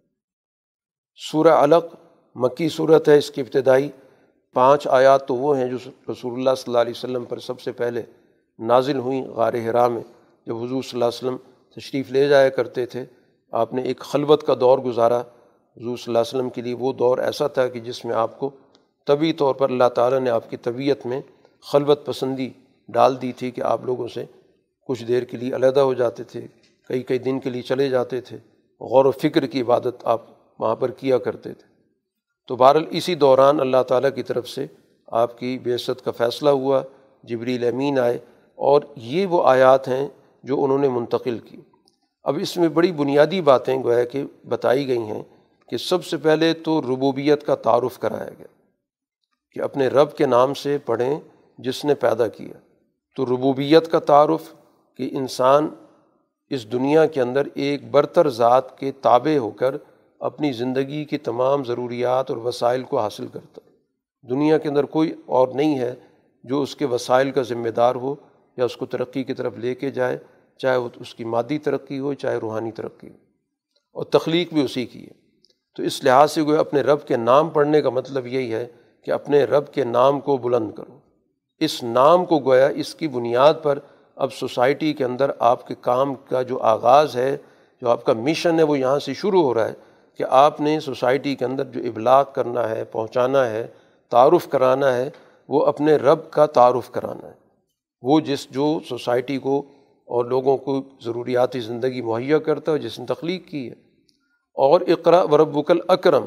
سورہ 1.32 1.48
علق، 1.48 1.86
مکی 2.36 2.70
صورت 2.70 3.10
ہے 3.10 3.18
اس 3.18 3.32
کی 3.32 3.42
ابتدائی۔ 3.42 3.90
پانچ 4.54 4.88
آیات 4.88 5.28
تو 5.28 5.36
وہ 5.36 5.58
ہیں 5.58 5.68
جو 5.68 5.78
رسول 6.12 6.34
اللہ 6.34 6.50
صلی 6.58 6.64
اللہ 6.68 6.78
علیہ 6.78 6.94
وسلم 6.96 7.26
پر 7.26 7.40
سب 7.40 7.62
سے 7.62 7.72
پہلے 7.72 8.02
نازل 8.60 8.98
ہوئیں 8.98 9.26
غار 9.26 9.54
حرا 9.54 9.88
میں۔ 9.88 10.02
جب 10.48 10.58
حضور 10.58 10.84
صلی 10.84 10.90
اللہ 10.94 11.06
علیہ 11.06 11.30
وسلم 11.30 11.38
تشریف 11.76 12.12
لے 12.12 12.28
جایا 12.28 12.50
کرتے 12.50 12.86
تھے، 12.86 13.06
آپ 13.52 13.74
نے 13.74 13.82
ایک 13.82 14.00
خلوت 14.00 14.44
کا 14.44 14.56
دور 14.60 14.78
گزارا۔ 14.78 15.20
حضور 15.78 15.98
صلی 15.98 16.04
اللہ 16.08 16.20
علیہ 16.20 16.38
وسلم 16.38 16.50
کے 16.50 16.62
لیے 16.62 16.74
وہ 16.74 16.94
دور 16.94 17.18
ایسا 17.18 17.48
تھا 17.48 17.68
کہ 17.68 17.80
جس 17.80 18.06
میں 18.06 18.16
آپ 18.16 18.40
کو 18.40 18.50
طبی 19.06 19.34
طور 19.34 19.56
پر 19.56 19.70
اللہ 19.70 19.90
تعالیٰ 19.96 20.20
نے 20.20 20.30
آپ 20.30 20.50
کی 20.50 20.58
طبیعت 20.58 21.06
میں 21.06 21.22
خلوت 21.62 22.06
پسندی 22.06 22.50
ڈال 22.92 23.22
دی 23.22 23.32
تھی 23.32 23.52
کہ 23.52 23.62
آپ 23.62 23.86
لوگوں 23.86 24.08
سے 24.08 24.26
کچھ 24.88 25.04
دیر 25.04 25.24
کے 25.24 25.38
لیے 25.38 25.56
علیحدہ 25.56 25.80
ہو 25.80 25.94
جاتے 25.94 26.24
تھے، 26.24 26.42
کئی 26.88 27.04
کئی 27.04 27.18
دن 27.18 27.40
کے 27.40 27.50
لیے 27.50 27.62
چلے 27.62 27.90
جاتے 27.90 28.22
تھے۔ 28.22 28.38
غور 28.82 29.06
و 29.06 29.12
فکر 29.12 29.46
کی 29.46 29.62
عبادت 29.62 30.04
آپ 30.04 30.22
وہاں 30.60 30.76
پر 30.76 30.92
کیا 30.92 31.18
کرتے 31.18 31.54
تھے۔ 31.54 31.72
تو 32.48 32.56
بہرحال 32.56 32.86
اسی 32.90 33.16
دوران 33.16 33.60
اللہ 33.60 33.84
تعالیٰ 33.88 34.10
کی 34.16 34.24
طرف 34.24 34.50
سے 34.50 34.66
آپ 35.08 35.38
کی 35.38 35.60
بیست 35.60 36.06
کا 36.06 36.12
فیصلہ 36.12 36.50
ہوا، 36.50 36.82
جبریل 37.24 37.68
امین 37.68 38.00
آئے 38.00 38.18
اور 38.56 38.82
یہ 38.96 39.26
وہ 39.26 39.44
آیات 39.48 39.88
ہیں 39.88 40.08
جو 40.44 40.64
انہوں 40.64 40.80
نے 40.80 40.90
منتقل 40.90 41.40
کی۔ 41.40 41.58
اب 42.24 42.38
اس 42.42 42.58
میں 42.58 42.70
بڑی 42.70 42.92
بنیادی 42.92 43.42
باتیں 43.42 43.84
گویا 43.84 44.04
کہ 44.04 44.24
بتائی 44.48 44.88
گئی 44.88 44.98
ہیں 44.98 45.24
کہ 45.70 45.78
سب 45.78 46.06
سے 46.06 46.18
پہلے 46.18 46.54
تو 46.54 46.82
ربوبیت 46.82 47.44
کا 47.44 47.56
تعارف 47.56 48.00
کرایا 48.00 48.30
گیا 48.40 48.48
کہ 49.52 49.60
اپنے 49.60 49.88
رب 49.88 50.18
کے 50.18 50.26
نام 50.26 50.54
سے 50.54 50.78
پڑھیں 50.78 51.20
جس 51.58 51.86
نے 51.86 51.96
پیدا 51.96 52.28
کیا۔ 52.28 52.71
تو 53.16 53.26
ربوبیت 53.26 53.92
کا 53.92 54.00
تعارف 54.00 54.54
کہ 54.98 55.10
انسان 55.12 55.70
اس 56.50 56.72
دنیا 56.72 57.06
کے 57.06 57.22
اندر 57.22 57.48
ایک 57.54 57.92
برتر 57.92 58.30
ذات 58.30 58.78
کے 58.78 58.92
تابع 58.92 59.38
ہو 59.38 59.50
کر 59.50 59.76
اپنی 60.20 60.52
زندگی 60.52 61.06
کی 61.06 61.18
تمام 61.18 61.64
ضروریات 61.64 62.30
اور 62.30 62.38
وسائل 62.38 62.84
کو 62.84 63.00
حاصل 63.00 63.28
کرتا 63.28 63.62
ہے۔ 63.66 63.72
دنیا 64.30 64.58
کے 64.58 64.70
اندر 64.70 64.84
کوئی 64.84 65.14
اور 65.26 65.48
نہیں 65.48 65.80
ہے 65.80 65.96
جو 66.44 66.62
اس 66.62 66.76
کے 66.76 66.86
وسائل 66.86 67.32
کا 67.32 67.42
ذمہ 67.42 67.70
دار 67.70 67.96
ہو 67.96 68.16
یا 68.58 68.66
اس 68.66 68.78
کو 68.78 68.86
ترقی 68.86 69.24
کی 69.24 69.34
طرف 69.34 69.58
لے 69.58 69.76
کے 69.76 69.92
جائے، 69.92 70.18
چاہے 70.58 70.78
وہ 70.78 70.90
اس 70.96 71.16
کی 71.16 71.24
مادی 71.24 71.58
ترقی 71.58 72.00
ہو، 72.00 72.14
چاہے 72.14 72.38
روحانی 72.38 72.72
ترقی 72.72 73.10
ہو۔ 73.10 73.16
اور 73.94 74.04
تخلیق 74.04 74.54
بھی 74.54 74.64
اسی 74.64 74.86
کی 74.86 75.04
ہے۔ 75.04 75.22
تو 75.76 75.84
اس 75.84 76.04
لحاظ 76.04 76.32
سے 76.32 76.42
وہ 76.42 76.58
اپنے 76.58 76.82
رب 76.82 77.08
کے 77.08 77.18
نام 77.18 77.50
پڑھنے 77.50 77.82
کا 77.82 77.90
مطلب 77.90 78.28
یہی 78.28 78.54
ہے 78.54 78.68
کہ 79.04 79.12
اپنے 79.12 79.44
رب 79.44 79.74
کے 79.74 79.84
نام 79.84 80.20
کو 80.20 80.38
بلند 80.38 80.72
کرو۔ 80.72 81.01
اس 81.62 81.84
نام 81.84 82.26
کو 82.26 82.40
گویا 82.40 82.68
اس 82.68 82.96
کی 82.96 83.08
بنیاد 83.08 83.54
پر 83.64 83.80
اب 84.16 84.34
سوسائٹی 84.34 84.94
کے 84.94 85.04
اندر 85.04 85.32
آپ 85.40 85.68
کے 85.68 85.76
کام 85.82 86.16
کا 86.16 86.42
جو 86.42 86.58
آغاز 86.60 87.16
ہے، 87.16 87.38
جو 87.82 87.90
آپ 87.90 88.04
کا 88.04 88.14
مشن 88.14 88.60
ہے، 88.60 88.64
وہ 88.64 88.80
یہاں 88.80 89.00
سے 89.00 89.14
شروع 89.14 89.44
ہو 89.44 89.54
رہا 89.54 89.68
ہے 89.68 89.74
کہ 90.18 90.26
آپ 90.30 90.62
نے 90.62 90.80
سوسائٹی 90.80 91.36
کے 91.36 91.46
اندر 91.46 91.64
جو 91.64 91.82
ابلاغ 91.82 92.24
کرنا 92.34 92.70
ہے، 92.70 92.84
پہنچانا 92.84 93.50
ہے، 93.50 93.68
تعارف 94.10 94.48
کرانا 94.50 94.96
ہے، 94.98 95.10
وہ 95.48 95.66
اپنے 95.66 95.96
رب 95.96 96.32
کا 96.32 96.46
تعارف 96.46 96.92
کرانا 96.92 97.28
ہے۔ 97.28 97.34
وہ 98.02 98.20
جس 98.20 98.48
جو 98.50 98.80
سوسائٹی 98.90 99.38
کو 99.38 99.60
اور 100.06 100.26
لوگوں 100.26 100.58
کو 100.58 100.82
ضروریاتی 101.04 101.60
زندگی 101.60 102.02
مہیا 102.02 102.38
کرتا 102.38 102.72
ہے، 102.72 102.78
جس 102.78 103.00
نے 103.00 103.06
تخلیق 103.06 103.48
کی 103.48 103.68
ہے۔ 103.68 103.76
اور 104.54 104.82
اقرا 104.82 105.24
و 105.24 105.38
رب 105.38 105.60
اکرم 105.88 106.26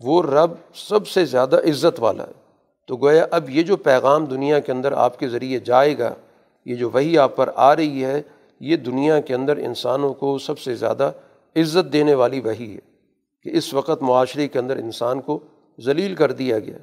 وہ 0.00 0.22
رب 0.22 0.50
سب 0.74 1.08
سے 1.08 1.24
زیادہ 1.24 1.56
عزت 1.56 2.00
والا 2.00 2.24
ہے۔ 2.24 2.39
تو 2.86 2.96
گویا 2.96 3.26
اب 3.30 3.50
یہ 3.50 3.62
جو 3.62 3.76
پیغام 3.76 4.24
دنیا 4.24 4.58
کے 4.58 4.72
اندر 4.72 4.92
آپ 4.92 5.18
کے 5.18 5.28
ذریعے 5.28 5.58
جائے 5.58 5.98
گا، 5.98 6.14
یہ 6.64 6.74
جو 6.74 6.90
وہی 6.90 7.18
آپ 7.18 7.36
پر 7.36 7.50
آ 7.54 7.76
رہی 7.76 8.04
ہے، 8.04 8.22
یہ 8.60 8.76
دنیا 8.76 9.20
کے 9.20 9.34
اندر 9.34 9.56
انسانوں 9.56 10.14
کو 10.14 10.38
سب 10.38 10.58
سے 10.58 10.74
زیادہ 10.74 11.10
عزت 11.56 11.92
دینے 11.92 12.14
والی 12.14 12.40
وہی 12.40 12.74
ہے 12.74 12.90
کہ 13.42 13.56
اس 13.56 13.74
وقت 13.74 14.02
معاشرے 14.02 14.48
کے 14.48 14.58
اندر 14.58 14.76
انسان 14.76 15.20
کو 15.20 15.38
ذلیل 15.84 16.14
کر 16.14 16.32
دیا 16.32 16.58
گیا۔ 16.58 16.78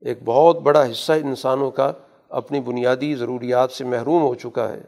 ایک 0.00 0.18
بہت 0.24 0.60
بڑا 0.60 0.90
حصہ 0.90 1.12
انسانوں 1.12 1.70
کا 1.70 1.92
اپنی 2.28 2.60
بنیادی 2.60 3.14
ضروریات 3.14 3.70
سے 3.70 3.84
محروم 3.84 4.22
ہو 4.22 4.34
چکا 4.34 4.72
ہے، 4.72 4.80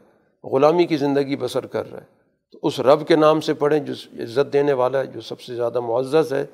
غلامی 0.43 0.85
کی 0.85 0.97
زندگی 0.97 1.35
بسر 1.35 1.65
کر 1.65 1.91
رہا 1.91 2.01
ہے۔ 2.01 2.05
تو 2.51 2.59
اس 2.63 2.79
رب 2.79 3.07
کے 3.07 3.15
نام 3.15 3.41
سے 3.41 3.53
پڑھیں 3.53 3.79
جو 3.79 3.93
عزت 4.23 4.53
دینے 4.53 4.73
والا 4.73 4.99
ہے، 4.99 5.07
جو 5.07 5.21
سب 5.21 5.41
سے 5.41 5.55
زیادہ 5.55 5.79
معزز 5.79 6.33
ہے، 6.33 6.45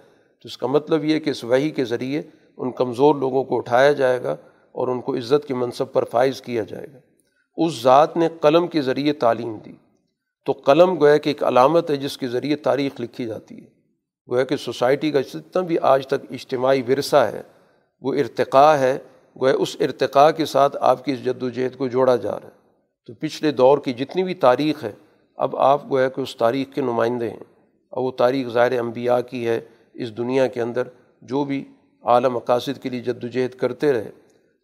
تو 0.42 0.46
اس 0.46 0.58
کا 0.58 0.68
مطلب 0.68 1.06
یہ 1.06 1.20
کہ 1.20 1.30
اس 1.30 1.44
وحی 1.44 1.70
کے 1.70 1.86
ذریعے 1.86 2.22
ان 2.60 2.72
کمزور 2.72 3.16
لوگوں 3.16 3.44
کو 3.44 3.58
اٹھایا 3.58 3.92
جائے 3.92 4.24
گا 4.24 4.36
اور 4.72 4.88
ان 4.88 5.02
کو 5.02 5.16
عزت 5.16 5.48
کے 5.48 5.54
منصب 5.54 5.94
پر 5.94 6.06
فائز 6.06 6.42
کیا 6.42 6.64
جائے 6.64 6.88
گا۔ 6.94 7.00
اس 7.58 7.82
ذات 7.82 8.18
نے 8.18 8.30
قلم 8.42 8.68
کے 8.68 8.82
ذریعے 8.82 9.14
تعلیم 9.14 9.58
دی۔ 9.66 9.72
تو 10.46 10.52
قلم 10.52 11.00
گویا 11.00 11.18
کہ 11.18 11.30
ایک 11.30 11.44
علامت 11.44 11.92
ہے 11.92 11.96
جس 11.96 12.18
کے 12.18 12.28
ذریعے 12.28 12.56
تاریخ 12.56 13.02
لکھی 13.02 13.26
جاتی 13.26 13.56
ہے۔ 13.56 13.70
گویا 14.30 14.44
کہ 14.44 14.56
سوسائٹی 14.56 15.12
کا 15.12 15.22
جتنا 15.22 15.62
بھی 15.62 15.78
آج 15.82 16.08
تک 16.08 16.32
اجتماعی 16.32 16.82
ورثہ 16.82 17.16
ہے، 17.16 17.42
وہ 18.02 18.14
ارتقاء 18.14 18.76
ہے۔ 18.76 18.98
گویا 19.42 19.54
اس 19.54 19.78
ارتقاء 19.80 20.32
کے 20.32 20.46
ساتھ 20.46 20.78
آپ 20.82 21.06
کی 21.06 21.12
اس 21.12 21.26
جد 21.26 21.44
و 21.44 21.50
جہد 21.50 21.78
کو 21.78 21.88
جوڑا 21.88 22.16
جا 22.16 22.32
رہا 22.32 22.48
ہے۔ 22.48 22.70
تو 23.06 23.14
پچھلے 23.14 23.52
دور 23.52 23.78
کی 23.78 23.94
جتنی 23.94 24.24
بھی 24.24 24.34
تاریخ 24.34 24.84
ہے، 24.84 24.92
اب 25.38 25.56
آپ 25.56 25.92
گویا 25.92 26.10
کہ 26.10 26.22
اس 26.22 26.36
تاریخ 26.36 26.76
کے 26.76 26.82
نمائندے 26.82 27.30
ہیں۔ 27.30 27.44
اور 27.90 28.04
وہ 28.04 28.12
تاریخ 28.12 28.48
ظاہر 28.48 28.80
انبیاء 28.80 29.20
کی 29.30 29.48
ہے 29.48 29.60
اس 29.94 30.18
دنیا 30.18 30.48
کے 30.48 30.62
اندر۔ 30.62 30.84
جو 31.22 31.44
بھی 31.44 31.64
اعلیٰ 32.04 32.30
مقاصد 32.30 32.84
کے 32.84 32.90
لیے 32.90 33.00
جد 33.00 33.24
و 33.24 33.28
جہد 33.28 33.56
کرتے 33.56 33.92
رہے۔ 33.92 34.12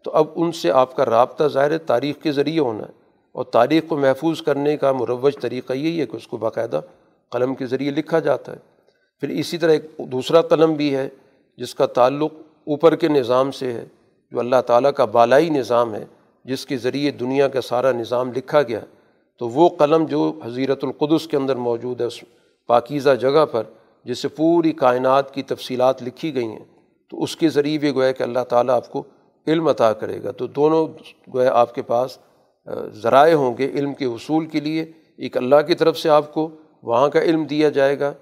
تو 0.04 0.12
اب 0.12 0.28
ان 0.36 0.52
سے 0.52 0.72
آپ 0.72 0.96
کا 0.96 1.06
رابطہ 1.06 1.44
ظاہر 1.44 1.78
تاریخ 1.78 2.24
کے 2.24 2.32
ذریعے 2.32 2.60
ہونا 2.60 2.80
ہے۔ 2.80 3.06
اور 3.32 3.44
تاریخ 3.44 3.84
کو 3.88 3.98
محفوظ 3.98 4.42
کرنے 4.42 4.78
کا 4.78 4.92
مروج 4.92 5.34
طریقہ 5.42 5.74
یہی 5.74 6.00
ہے 6.02 6.06
کہ 6.06 6.16
اس 6.16 6.28
کو 6.28 6.38
باقاعدہ 6.38 6.82
قلم 7.32 7.56
کے 7.56 7.66
ذریعے 7.66 7.92
لکھا 7.92 8.20
جاتا 8.20 8.52
ہے۔ 8.52 8.58
پھر 9.20 9.30
اسی 9.30 9.58
طرح 9.58 9.72
ایک 9.72 9.86
دوسرا 9.98 10.42
قلم 10.42 10.74
بھی 10.74 10.96
ہے، 10.96 11.10
جس 11.58 11.76
کا 11.76 11.86
تعلق 11.86 12.34
اوپر 12.68 12.96
کے 12.96 13.08
نظام 13.08 13.52
سے 13.52 13.74
ہے، 13.74 13.86
جو 14.32 14.40
اللہ 14.40 14.62
تعالیٰ 14.68 14.94
کا 14.94 15.06
بالائی 15.06 15.50
نظام 15.50 15.96
ہے، 15.96 16.06
جس 16.46 16.66
کے 16.66 16.78
ذریعے 16.78 17.12
دنیا 17.12 17.48
کا 17.48 17.62
سارا 17.62 17.92
نظام 17.92 18.32
لکھا 18.36 18.62
گیا۔ 18.62 18.80
تو 19.40 19.50
وہ 19.50 19.70
قلم 19.70 20.06
جو 20.06 20.40
حضیرت 20.46 20.84
القدس 20.84 21.28
کے 21.28 21.38
اندر 21.38 21.56
موجود 21.56 22.02
ہے، 22.02 22.06
اس 22.06 22.24
پاکیزہ 22.68 23.10
جگہ 23.10 23.46
پر 23.46 23.64
جس 24.06 24.20
سے 24.20 24.28
پوری 24.28 24.72
کائنات 24.72 25.34
کی 25.34 25.44
تفصیلات 25.44 26.04
لکھی 26.04 26.36
گئی 26.36 26.48
ہیں۔ 26.48 26.75
تو 27.12 27.24
اس 27.24 27.36
کے 27.36 27.50
ذریعے 27.50 27.78
بھی 27.78 27.94
گویا 27.96 28.12
کہ 28.12 28.24
اللہ 28.24 28.44
تعالیٰ 28.50 28.76
آپ 28.76 28.92
کو 28.92 29.04
علم 29.48 29.68
عطا 29.68 29.92
کرے 29.94 30.24
گا۔ 30.24 30.32
تو 30.32 30.48
دونوں 30.48 30.88
گویا 31.34 31.54
آپ 31.54 31.76
کے 31.76 31.82
پاس 31.82 32.18
ذرائع 32.94 33.36
ہوں 33.36 33.58
گے 33.58 33.70
علم 33.70 33.94
کے 33.94 34.06
حصول 34.06 34.46
کے 34.46 34.60
لیے۔ 34.60 34.86
ایک 35.18 35.38
اللہ 35.38 35.62
کی 35.68 35.76
طرف 35.76 35.98
سے 35.98 36.10
آپ 36.10 36.34
کو 36.34 36.50
وہاں 36.84 37.10
کا 37.10 37.22
علم 37.22 37.44
دیا 37.44 37.70
جائے 37.70 38.00
گا 38.00 38.14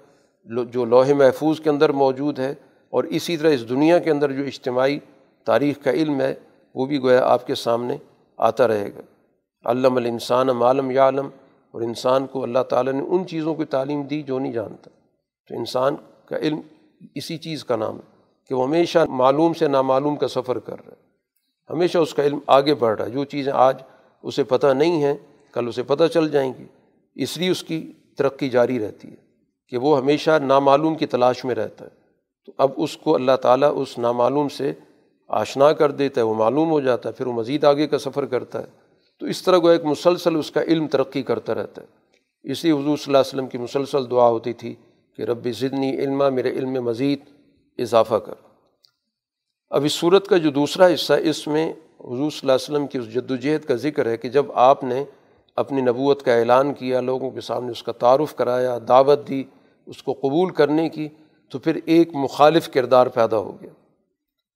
جو 0.72 0.84
لوح 0.84 1.12
محفوظ 1.12 1.60
کے 1.60 1.70
اندر 1.70 1.92
موجود 1.92 2.38
ہے، 2.38 2.54
اور 2.92 3.04
اسی 3.04 3.36
طرح 3.36 3.50
اس 3.50 3.68
دنیا 3.68 3.98
کے 3.98 4.10
اندر 4.10 4.32
جو 4.32 4.44
اجتماعی 4.44 4.98
تاریخ 5.46 5.82
کا 5.84 5.90
علم 5.90 6.20
ہے، 6.20 6.34
وہ 6.74 6.86
بھی 6.86 7.02
گویا 7.02 7.24
آپ 7.26 7.46
کے 7.46 7.54
سامنے 7.54 7.96
آتا 8.38 8.68
رہے 8.68 8.88
گا۔ 8.88 9.00
علم 9.64 9.96
الانسان 9.96 10.48
عالم 10.62 10.90
یا 10.90 11.04
عالم 11.04 11.28
اور 11.74 11.82
انسان 11.82 12.26
کو 12.26 12.42
اللہ 12.42 12.62
تعالیٰ 12.68 12.92
نے 12.92 13.02
ان 13.08 13.26
چیزوں 13.26 13.54
کی 13.54 13.64
تعلیم 13.64 14.02
دی 14.02 14.22
جو 14.22 14.38
نہیں 14.38 14.52
جانتا۔ 14.52 14.90
تو 15.50 15.54
انسان 15.54 15.96
کا 16.28 16.36
علم 16.36 16.60
اسی 17.14 17.36
چیز 17.38 17.64
کا 17.64 17.76
نام 17.76 17.96
ہے۔ 17.96 18.13
کہ 18.48 18.54
وہ 18.54 18.66
ہمیشہ 18.66 18.98
معلوم 19.08 19.52
سے 19.52 19.68
نامعلوم 19.68 20.16
کا 20.16 20.28
سفر 20.28 20.58
کر 20.58 20.76
رہا 20.86 20.92
ہے 20.92 21.04
ہمیشہ 21.70 21.98
اس 21.98 22.14
کا 22.14 22.24
علم 22.24 22.38
آگے 22.46 22.74
بڑھ 22.74 22.98
رہا 22.98 23.06
ہے۔ 23.06 23.10
جو 23.10 23.24
چیزیں 23.24 23.52
آج 23.52 23.76
اسے 24.22 24.44
پتہ 24.44 24.66
نہیں 24.66 25.02
ہیں، 25.02 25.14
کل 25.52 25.68
اسے 25.68 25.82
پتہ 25.82 26.04
چل 26.14 26.28
جائیں 26.28 26.52
گی۔ 26.58 26.64
اس 27.14 27.38
لیے 27.38 27.50
اس 27.50 27.64
کی 27.64 27.92
ترقی 28.16 28.48
جاری 28.48 28.78
رہتی 28.78 29.08
ہے 29.08 29.16
کہ 29.68 29.78
وہ 29.78 29.98
ہمیشہ 29.98 30.30
نامعلوم 30.42 30.94
کی 30.94 31.06
تلاش 31.06 31.44
میں 31.44 31.54
رہتا 31.54 31.84
ہے۔ 31.84 31.90
تو 32.46 32.52
اب 32.58 32.70
اس 32.76 32.96
کو 32.96 33.14
اللہ 33.14 33.36
تعالیٰ 33.42 33.72
اس 33.76 33.98
نامعلوم 33.98 34.48
سے 34.48 34.72
آشنا 35.28 35.72
کر 35.72 35.90
دیتا 35.90 36.20
ہے، 36.20 36.26
وہ 36.26 36.34
معلوم 36.34 36.70
ہو 36.70 36.80
جاتا 36.80 37.08
ہے، 37.08 37.14
پھر 37.14 37.26
وہ 37.26 37.32
مزید 37.32 37.64
آگے 37.64 37.86
کا 37.86 37.98
سفر 37.98 38.24
کرتا 38.24 38.58
ہے۔ 38.58 38.66
تو 39.20 39.26
اس 39.26 39.42
طرح 39.42 39.58
کو 39.58 39.68
ایک 39.68 39.84
مسلسل 39.84 40.36
اس 40.36 40.50
کا 40.50 40.62
علم 40.62 40.86
ترقی 40.86 41.22
کرتا 41.22 41.54
رہتا 41.54 41.82
ہے۔ 41.82 41.86
اسی 42.42 42.70
حضور 42.70 42.82
صلی 42.82 43.04
اللہ 43.06 43.18
علیہ 43.18 43.28
وسلم 43.28 43.46
کی 43.46 43.58
مسلسل 43.58 44.10
دعا 44.10 44.28
ہوتی 44.28 44.52
تھی 44.52 44.74
کہ 45.16 45.22
رب 45.22 45.48
ضدنی 45.58 45.90
علما، 45.98 46.28
میرے 46.28 46.50
علم 46.50 46.72
میں 46.72 46.80
مزید 46.80 47.18
اضافہ 47.78 48.14
کر۔ 48.14 48.34
اب 49.70 49.84
اس 49.84 49.92
صورت 49.92 50.28
کا 50.28 50.36
جو 50.36 50.50
دوسرا 50.50 50.86
حصہ، 50.86 51.12
اس 51.12 51.46
میں 51.46 51.72
حضور 52.00 52.30
صلی 52.30 52.40
اللہ 52.42 52.52
علیہ 52.52 52.54
وسلم 52.54 52.86
کی 52.86 52.98
اس 52.98 53.14
جد 53.14 53.30
و 53.30 53.36
جہد 53.36 53.64
کا 53.64 53.74
ذکر 53.74 54.06
ہے 54.06 54.16
کہ 54.16 54.28
جب 54.28 54.46
آپ 54.52 54.84
نے 54.84 55.04
اپنی 55.56 55.80
نبوت 55.80 56.22
کا 56.22 56.34
اعلان 56.34 56.74
کیا، 56.74 57.00
لوگوں 57.00 57.30
کے 57.30 57.40
سامنے 57.40 57.70
اس 57.70 57.82
کا 57.82 57.92
تعارف 57.92 58.34
کرایا، 58.34 58.78
دعوت 58.88 59.28
دی، 59.28 59.44
اس 59.86 60.02
کو 60.02 60.12
قبول 60.12 60.52
کرنے 60.52 60.88
کی، 60.88 61.08
تو 61.48 61.58
پھر 61.58 61.78
ایک 61.84 62.10
مخالف 62.14 62.70
کردار 62.70 63.06
پیدا 63.06 63.36
ہو 63.36 63.60
گیا۔ 63.60 63.70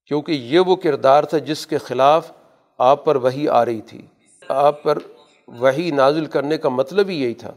کیونکہ 0.06 0.32
یہ 0.32 0.60
وہ 0.60 0.76
کردار 0.76 1.24
تھا 1.24 1.38
جس 1.38 1.66
کے 1.66 1.78
خلاف 1.78 2.32
آپ 2.78 3.04
پر 3.04 3.16
وہی 3.16 3.48
آ 3.48 3.64
رہی 3.64 3.80
تھی۔ 3.80 4.06
آپ 4.48 4.82
پر 4.82 4.98
وہی 5.46 5.90
نازل 5.90 6.24
کرنے 6.24 6.58
کا 6.58 6.68
مطلب 6.68 7.08
ہی 7.08 7.22
یہی 7.22 7.34
تھا 7.34 7.54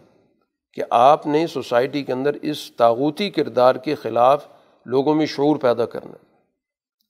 کہ 0.74 0.84
آپ 0.90 1.28
نے 1.28 1.48
سوسائٹی 1.48 2.04
کے 2.04 2.14
اندر 2.14 2.32
اس 2.42 2.72
تاغوتی 2.72 3.30
کردار 3.30 3.76
کے 3.76 3.96
خلاف 3.96 4.48
لوگوں 4.86 5.16
میں 5.16 5.26
شعور 5.26 5.56
پیدا 5.56 5.86
کرنا۔ 5.86 6.26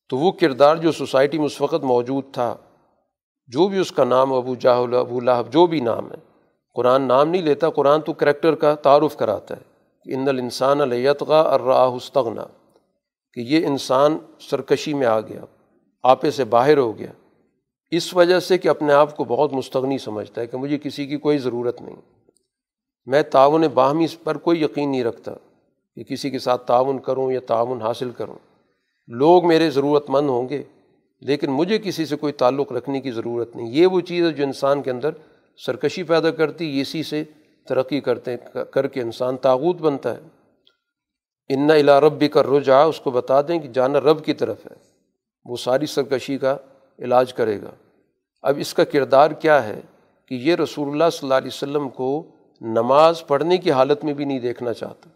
تو 0.10 0.18
وہ 0.18 0.32
کردار 0.32 0.76
جو 0.76 0.92
سوسائٹی 0.92 1.38
میں 1.38 1.46
اس 1.46 1.62
وقت 1.62 1.84
موجود 1.84 2.24
تھا، 2.34 2.56
جو 3.48 3.68
بھی 3.68 3.80
اس 3.80 3.92
کا 3.92 4.04
نام 4.04 4.34
ابو 4.34 4.56
جاہل 4.56 4.96
ابو 4.96 5.20
لاہب 5.20 5.54
جو 5.54 5.68
بھی 5.68 5.80
نام 5.80 6.12
ہے، 6.12 6.18
قرآن 6.74 7.02
نام 7.02 7.30
نہیں 7.30 7.42
لیتا، 7.42 7.70
قرآن 7.70 8.02
تو 8.02 8.14
کریکٹر 8.14 8.56
کا 8.56 8.76
تعارف 8.76 9.18
کراتا 9.18 9.56
ہے 9.56 9.62
کہ 10.04 10.16
ان 10.16 10.28
الانسان 10.28 10.82
الیتغا 10.82 11.42
الراہ 11.42 11.88
استغنا 11.88 12.46
کہ 13.34 13.40
یہ 13.40 13.68
انسان 13.68 14.18
سرکشی 14.40 14.94
میں 14.94 15.08
آ 15.08 15.20
گیا، 15.20 15.42
آپے 16.04 16.32
سے 16.32 16.44
باہر 16.44 16.78
ہو 16.78 16.98
گیا۔ 16.98 17.12
اس 17.92 18.14
وجہ 18.14 18.40
سے 18.40 18.58
کہ 18.58 18.68
اپنے 18.68 18.94
آپ 18.94 19.18
کو 19.18 19.24
بہت 19.24 19.54
مستغنی 19.54 19.98
سمجھتا 19.98 20.42
ہے 20.42 20.48
کہ 20.48 20.58
مجھے 20.58 20.78
کسی 20.78 21.08
کی 21.08 21.18
کوئی 21.18 21.38
ضرورت 21.38 21.82
نہیں۔ 21.82 21.96
میں 23.06 23.22
تعاون 23.22 23.62
باہمی 23.62 24.06
پر 24.24 24.38
کوئی 24.38 24.64
یقین 24.64 24.92
نہیں 24.92 25.04
رکھتا۔ 25.04 25.32
کہ 26.04 26.16
کسی 26.16 26.30
کے 26.30 26.40
ساتھ 26.40 26.68
تعاون 26.68 27.00
کروں 27.00 27.32
یا 27.32 27.40
تعاون 27.48 27.82
حاصل 27.82 28.10
کروں۔ 28.10 28.36
لوگ 29.08 29.48
میرے 29.48 29.70
ضرورت 29.70 30.10
مند 30.10 30.30
ہوں 30.30 30.50
گے، 30.50 30.64
لیکن 31.22 31.52
مجھے 31.52 31.78
کسی 31.78 32.06
سے 32.06 32.16
کوئی 32.16 32.34
تعلق 32.34 32.72
رکھنے 32.72 33.02
کی 33.02 33.12
ضرورت 33.12 33.56
نہیں۔ 33.56 33.72
یہ 33.72 33.88
وہ 33.88 34.00
چیز 34.00 34.26
ہے 34.26 34.32
جو 34.32 34.44
انسان 34.44 34.82
کے 34.82 34.92
اندر 34.92 35.10
سرکشی 35.66 36.04
پیدا 36.04 36.32
کرتی 36.32 36.82
اسی 36.82 37.04
سے 37.04 37.24
ترقی 37.68 38.00
کرتے 38.02 38.36
کر 38.72 38.88
کے 38.88 39.02
انسان 39.02 39.38
تاغوت 39.38 39.76
بنتا 39.76 40.16
ہے۔ 40.16 40.22
ان 41.50 41.72
الا 41.72 42.02
ربی 42.02 42.28
کا 42.28 42.44
رجا 42.44 42.84
اس 42.84 43.00
کو 43.00 43.12
بتا 43.12 43.42
دیں 43.42 43.60
کہ 43.60 43.68
جانا 43.68 44.00
رب 44.00 44.26
کی 44.26 44.34
طرف 44.34 44.66
ہے، 44.66 44.76
وہ 45.46 45.56
ساری 45.56 45.86
سرکشی 45.86 46.38
کا 46.38 46.58
علاج 47.00 47.34
کرے 47.34 47.62
گا۔ 47.62 47.72
اب 48.42 48.56
اس 48.58 48.74
کا 48.74 48.84
کردار 48.84 49.32
کیا 49.32 49.68
ہے 49.68 49.82
کہ 50.28 50.36
یہ 50.36 50.56
رسول 50.56 50.88
اللہ 50.88 51.10
صلی 51.12 51.26
اللہ 51.26 51.34
علیہ 51.34 51.48
وسلم 51.48 51.90
کو 51.90 52.36
نماز 52.62 53.28
پڑھنے 53.28 53.58
کی 53.58 53.72
حالت 53.72 54.04
میں 54.04 54.14
بھی 54.14 54.26
نہیں 54.26 54.40
دیکھنا 54.40 54.74
چاہتا۔ 54.74 55.10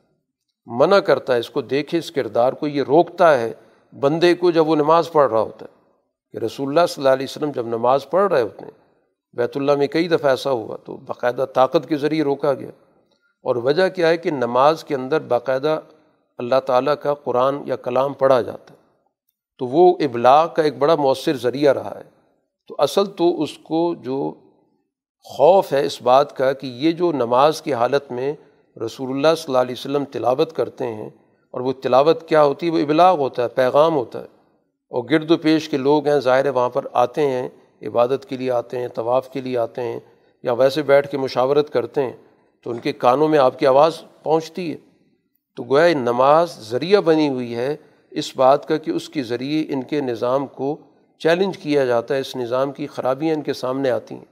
منع 0.66 0.99
کرتا 0.99 1.34
ہے، 1.34 1.39
اس 1.39 1.49
کو 1.49 1.61
دیکھے، 1.61 1.97
اس 1.97 2.11
کردار 2.11 2.53
کو 2.53 2.68
یہ 2.68 2.84
روکتا 2.88 3.39
ہے 3.39 3.53
بندے 3.99 4.34
کو 4.34 4.51
جب 4.51 4.68
وہ 4.68 4.76
نماز 4.76 5.11
پڑھ 5.11 5.32
رہا 5.32 5.39
ہوتا 5.39 5.66
ہے۔ 5.66 5.76
کہ 6.32 6.45
رسول 6.45 6.68
اللہ 6.68 6.86
صلی 6.86 7.03
اللہ 7.03 7.13
علیہ 7.13 7.26
وسلم 7.30 7.51
جب 7.51 7.68
نماز 7.68 8.09
پڑھ 8.09 8.34
رہے 8.34 8.41
ہوتے 8.41 8.66
ہیں، 8.66 8.72
بیت 9.34 9.57
اللہ 9.57 9.72
میں 9.76 9.88
کئی 9.88 10.07
دفعہ 10.07 10.30
ایسا 10.30 10.51
ہوا 10.51 10.78
تو 10.86 10.97
باقاعدہ 10.97 11.45
طاقت 11.53 11.89
کے 11.89 11.97
ذریعے 11.97 12.24
روکا 12.24 12.53
گیا۔ 12.53 12.70
اور 13.43 13.55
وجہ 13.55 13.89
کیا 13.89 14.07
ہے 14.07 14.18
کہ 14.18 14.32
نماز 14.32 14.84
کے 14.84 14.95
اندر 14.95 15.20
باقاعدہ 15.22 15.80
اللہ 16.38 16.59
تعالیٰ 16.66 16.93
کا 17.01 17.13
قرآن 17.13 17.57
یا 17.66 17.76
کلام 17.76 18.13
پڑھا 18.13 18.41
جاتا 18.41 18.74
ہے۔ 18.74 18.76
تو 19.57 19.68
وہ 19.68 19.93
ابلاغ 19.99 20.47
کا 20.53 20.61
ایک 20.61 20.78
بڑا 20.78 20.95
مؤثر 20.95 21.38
ذریعہ 21.38 21.74
رہا 21.74 21.97
ہے۔ 21.97 22.09
تو 22.68 22.76
اصل 22.78 23.05
تو 23.05 23.41
اس 23.41 23.57
کو 23.57 23.95
جو 23.95 24.34
خوف 25.24 25.74
ہے 25.74 25.86
اس 25.86 26.01
بات 26.01 26.38
کا 26.38 26.53
کہ 26.53 26.68
یہ 26.68 26.91
جو 26.91 27.11
نماز 27.11 27.61
کی 27.61 27.74
حالت 27.74 28.11
میں 28.11 28.34
رسول 28.86 29.09
اللہ 29.09 29.36
صلی 29.38 29.45
اللہ 29.47 29.57
علیہ 29.57 29.76
وسلم 29.78 30.03
تلاوت 30.05 30.55
کرتے 30.55 30.88
ہیں 30.88 31.09
اور 31.51 31.61
وہ 31.61 31.73
تلاوت 31.73 32.30
کیا 32.30 32.43
ہوتی 32.43 32.65
ہے؟ 32.67 32.71
وہ 32.71 32.80
ابلاغ 32.80 33.17
ہوتا 33.17 33.43
ہے، 33.43 33.47
پیغام 33.47 33.95
ہوتا 33.95 34.19
ہے۔ 34.19 34.26
اور 34.89 35.03
گرد 35.09 35.32
و 35.32 35.38
پیش 35.38 35.69
کے 35.69 35.78
لوگ 35.78 36.07
ہیں، 36.07 36.19
ظاہر 36.19 36.49
وہاں 36.49 36.69
پر 36.69 36.86
آتے 36.93 37.28
ہیں، 37.28 37.49
عبادت 37.82 38.26
کے 38.30 38.38
لیے 38.38 38.51
آتے 38.51 38.80
ہیں، 38.80 38.88
طواف 38.88 39.30
کے 39.30 39.41
لیے 39.41 39.57
آتے 39.57 39.82
ہیں 39.82 39.99
یا 40.43 40.53
ویسے 40.53 40.82
بیٹھ 40.82 41.09
کے 41.09 41.17
مشاورت 41.17 41.69
کرتے 41.69 42.03
ہیں 42.03 42.13
تو 42.63 42.71
ان 42.71 42.80
کے 42.80 42.93
کانوں 42.93 43.28
میں 43.28 43.39
آپ 43.39 43.59
کی 43.59 43.67
آواز 43.67 44.01
پہنچتی 44.23 44.71
ہے۔ 44.71 44.78
تو 45.55 45.63
گویا 45.63 45.97
نماز 45.97 46.69
ذریعہ 46.69 47.01
بنی 47.01 47.30
ہوئی 47.30 47.55
ہے 47.55 47.76
اس 48.11 48.38
بات 48.38 48.67
کا 48.67 48.78
کہ 48.78 48.91
اس 48.91 49.09
کے 49.09 49.23
ذریعے 49.23 49.73
ان 49.73 49.84
کے 49.84 50.01
نظام 50.01 50.47
کو 50.47 50.78
چیلنج 51.17 51.57
کیا 51.57 51.86
جاتا 51.86 52.15
ہے، 52.15 52.19
اس 52.19 52.36
نظام 52.36 52.71
کی 52.71 52.88
خرابیاں 52.88 53.36
ان 53.36 53.41
کے 53.41 53.53
سامنے 53.53 53.89
آتی 53.89 54.15
ہیں۔ 54.15 54.26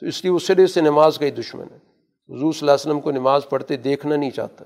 تو 0.00 0.06
اس 0.06 0.24
لیے 0.24 0.32
اس 0.32 0.46
سرے 0.46 0.66
سے 0.66 0.80
نماز 0.80 1.18
کا 1.18 1.26
ہی 1.26 1.30
دشمن 1.30 1.64
ہے۔ 1.70 1.93
حضور 2.28 2.52
صلی 2.52 2.60
اللہ 2.60 2.72
علیہ 2.72 2.90
وسلم 2.90 3.00
کو 3.00 3.10
نماز 3.10 3.48
پڑھتے 3.48 3.76
دیکھنا 3.76 4.16
نہیں 4.16 4.30
چاہتا، 4.30 4.64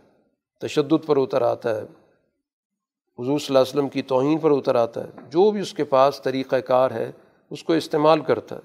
تشدد 0.62 1.06
پر 1.06 1.16
اتر 1.16 1.42
آتا 1.42 1.74
ہے، 1.76 1.82
حضور 1.82 3.38
صلی 3.38 3.46
اللہ 3.48 3.58
علیہ 3.58 3.72
وسلم 3.72 3.88
کی 3.88 4.02
توہین 4.02 4.38
پر 4.38 4.50
اتر 4.50 4.74
آتا 4.74 5.02
ہے، 5.04 5.28
جو 5.30 5.50
بھی 5.50 5.60
اس 5.60 5.72
کے 5.74 5.84
پاس 5.84 6.20
طریقہ 6.22 6.56
کار 6.66 6.90
ہے، 6.90 7.10
اس 7.50 7.62
کو 7.64 7.72
استعمال 7.72 8.20
کرتا 8.20 8.56
ہے۔ 8.56 8.60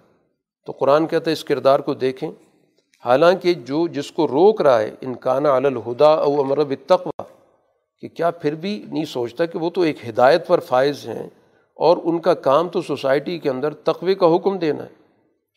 تو 0.67 0.71
قرآن 0.71 1.07
کہتا 1.07 1.29
ہے 1.29 1.33
اس 1.33 1.43
کردار 1.43 1.79
کو 1.79 1.93
دیکھیں۔ 1.93 2.29
حالانکہ 3.03 3.53
جو 3.53 3.87
جس 3.87 4.11
کو 4.11 4.27
روک 4.27 4.61
رہا 4.61 4.79
ہے 4.79 4.91
انکانہ 5.01 5.47
الہدا 5.47 6.13
او 6.13 6.39
امرب 6.41 6.71
اتقوا 6.71 7.23
کہ 8.03 8.07
کیا 8.07 8.29
پھر 8.31 8.55
بھی 8.55 8.81
نہیں 8.87 9.05
سوچتا 9.05 9.45
کہ 9.45 9.59
وہ 9.59 9.69
تو 9.69 9.81
ایک 9.81 10.07
ہدایت 10.09 10.47
پر 10.47 10.59
فائز 10.59 11.07
ہیں، 11.07 11.27
اور 11.77 11.97
ان 12.03 12.19
کا 12.19 12.33
کام 12.33 12.69
تو 12.69 12.81
سوسائٹی 12.81 13.37
کے 13.39 13.49
اندر 13.49 13.73
تقوی 13.83 14.15
کا 14.15 14.35
حکم 14.35 14.57
دینا 14.57 14.83
ہے۔ 14.83 15.01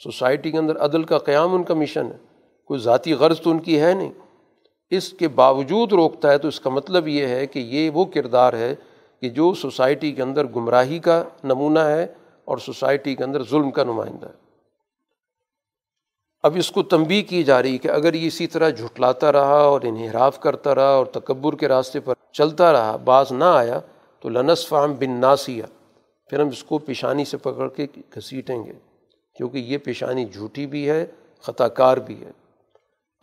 سوسائٹی 0.01 0.51
کے 0.51 0.59
اندر 0.59 0.77
عدل 0.77 1.03
کا 1.03 1.19
قیام، 1.19 1.55
ان 1.55 1.65
کا 1.65 1.75
مشن 1.75 2.07
ہے۔ 2.07 2.25
کوئی 2.67 2.81
ذاتی 2.81 3.13
غرض 3.13 3.41
تو 3.41 3.51
ان 3.51 3.59
کی 3.59 3.81
ہے 3.81 3.95
نہیں۔ 3.95 4.13
اس 4.91 5.13
کے 5.13 5.29
باوجود 5.29 5.93
روکتا 5.93 6.31
ہے 6.31 6.39
تو 6.39 6.49
اس 6.49 6.61
کا 6.61 6.71
مطلب 6.71 7.09
یہ 7.09 7.27
ہے 7.27 7.47
کہ 7.47 7.59
یہ 7.59 7.91
وہ 7.91 8.05
کردار 8.05 8.53
ہے 8.53 8.75
کہ 9.21 9.29
جو 9.29 9.55
سوسائٹی 9.55 10.13
کے 10.13 10.23
اندر 10.23 10.45
گمراہی 10.45 10.99
کا 10.99 11.25
نمونہ 11.45 11.79
ہے 11.79 12.07
اور 12.45 12.59
سوسائٹی 12.59 13.15
کے 13.15 13.25
اندر 13.25 13.43
ظلم 13.43 13.71
کا 13.71 13.85
نمائندہ 13.85 14.27
ہے۔ 14.27 14.47
اب 16.43 16.53
اس 16.57 16.71
کو 16.71 16.83
تنبی 16.83 17.23
کی 17.23 17.45
جا 17.45 17.63
رہی 17.63 17.79
کہ 17.79 17.89
اگر 17.89 18.15
یہ 18.15 18.27
اسی 18.27 18.47
طرح 18.47 18.71
جھٹلاتا 18.71 19.33
رہا 19.33 19.59
اور 19.59 19.81
انحراف 19.85 20.41
کرتا 20.41 20.75
رہا 20.75 20.89
اور 20.89 21.07
تکبر 21.07 21.57
کے 21.57 21.69
راستے 21.69 22.01
پر 22.01 22.15
چلتا 22.33 22.73
رہا 22.73 22.97
بعض 22.97 23.33
نہ 23.33 23.45
آیا 23.45 23.81
تو 24.21 24.29
لنس 24.29 24.69
فام 24.69 24.95
بن 24.95 25.11
ناسیہ 25.11 25.63
پھر 26.31 26.41
ہم 26.41 26.49
اس 26.49 26.65
کو 26.65 26.79
پیشانی 26.79 27.25
سے 27.25 27.37
پکڑ 27.37 27.69
کے 27.69 27.87
گھسیٹیں 28.15 28.65
گے 28.67 28.73
کیونکہ 29.37 29.59
یہ 29.59 29.79
پیشانی 29.79 30.25
جھوٹی 30.25 30.67
بھی 30.67 30.91
ہے 30.91 31.07
خطا 31.43 31.69
کار 31.69 31.97
بھی 31.97 32.25
ہے۔ 32.25 32.46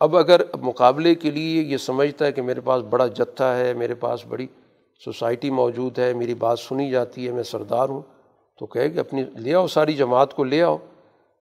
اب 0.04 0.16
اگر 0.16 0.40
مقابلے 0.60 1.14
کے 1.14 1.30
لیے 1.30 1.62
یہ 1.62 1.76
سمجھتا 1.76 2.26
ہے 2.26 2.32
کہ 2.32 2.42
میرے 2.42 2.60
پاس 2.60 2.82
بڑا 2.90 3.06
جتھا 3.06 3.56
ہے، 3.56 3.72
میرے 3.74 3.94
پاس 3.94 4.26
بڑی 4.26 4.46
سوسائٹی 5.04 5.50
موجود 5.50 5.98
ہے، 5.98 6.12
میری 6.12 6.34
بات 6.34 6.58
سنی 6.58 6.90
جاتی 6.90 7.26
ہے، 7.26 7.32
میں 7.32 7.42
سردار 7.42 7.88
ہوں، 7.88 8.02
تو 8.58 8.66
کہے 8.66 8.90
کہ 8.90 8.98
اپنی 8.98 9.22
لے 9.22 9.54
آؤ 9.54 9.66
ساری 9.66 9.92
جماعت 9.92 10.34
کو 10.34 10.44
لے 10.44 10.62
آؤ، 10.62 10.76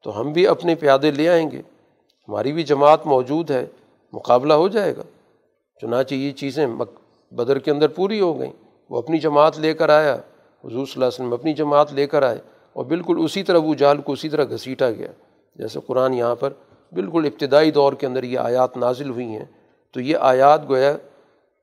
تو 0.03 0.22
ہم 0.22 0.32
بھی 0.32 0.47
اپنے 0.47 0.76
پیادے 0.76 1.11
لے 1.11 1.30
آئیں 1.30 1.51
گے۔ 1.51 1.61
ہماری 2.28 2.51
بھی 2.51 2.64
جماعت 2.64 3.05
موجود 3.05 3.51
ہے، 3.51 3.66
مقابلہ 4.14 4.53
ہو 4.53 4.68
جائے 4.68 4.95
گا۔ 4.97 5.03
چنانچہ 5.82 6.14
یہ 6.14 6.32
چیزیں 6.32 6.68
بدر 7.32 7.59
کے 7.59 7.72
اندر 7.72 7.88
پوری 7.88 8.22
ہو 8.22 8.39
گئیں۔ 8.39 8.51
وہ 8.89 8.97
اپنی 8.97 9.18
جماعت 9.20 9.59
لے 9.59 9.74
کر 9.74 9.89
آیا، 9.89 10.14
حضور 10.14 10.86
صلی 10.86 10.93
اللہ 10.95 11.05
علیہ 11.05 11.07
وسلم 11.07 11.34
اپنی 11.34 11.53
جماعت 11.53 11.93
لے 11.93 12.07
کر 12.07 12.24
آئے 12.24 12.38
اور 12.74 12.86
بالکل 12.86 13.16
اسی 13.24 13.43
طرح 13.43 13.57
وہ 13.57 13.74
جال 13.74 14.01
کو 14.01 14.11
اسی 14.11 14.30
طرح 14.30 14.43
گھسیٹا 14.43 14.91
گیا۔ 14.91 15.11
جیسے 15.55 15.80
قرآن 15.88 16.14
یہاں 16.14 16.36
پر 16.36 16.53
بالکل 16.94 17.30
ابتدائی 17.34 17.72
دور 17.72 17.94
کے 17.94 18.08
اندر 18.08 18.24
یہ 18.24 18.39
آیات 18.39 18.78
نازل 18.78 19.10
ہوئی 19.10 19.26
ہیں۔ 19.26 19.46
تو 19.94 20.02
یہ 20.02 20.18
آیات 20.20 20.70
گویا 20.70 20.98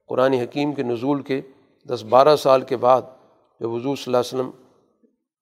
قرآن 0.09 0.33
حکیم 0.33 0.73
کے 0.73 0.83
نزول 0.83 1.23
کے 1.23 1.41
دس 1.89 2.05
بارہ 2.05 2.37
سال 2.37 2.61
کے 2.61 2.77
بعد 2.77 3.03
جب 3.61 3.71
حضور 3.71 3.97
صلی 3.97 4.15
اللہ 4.15 4.17
علیہ 4.17 4.35
وسلم 4.35 4.51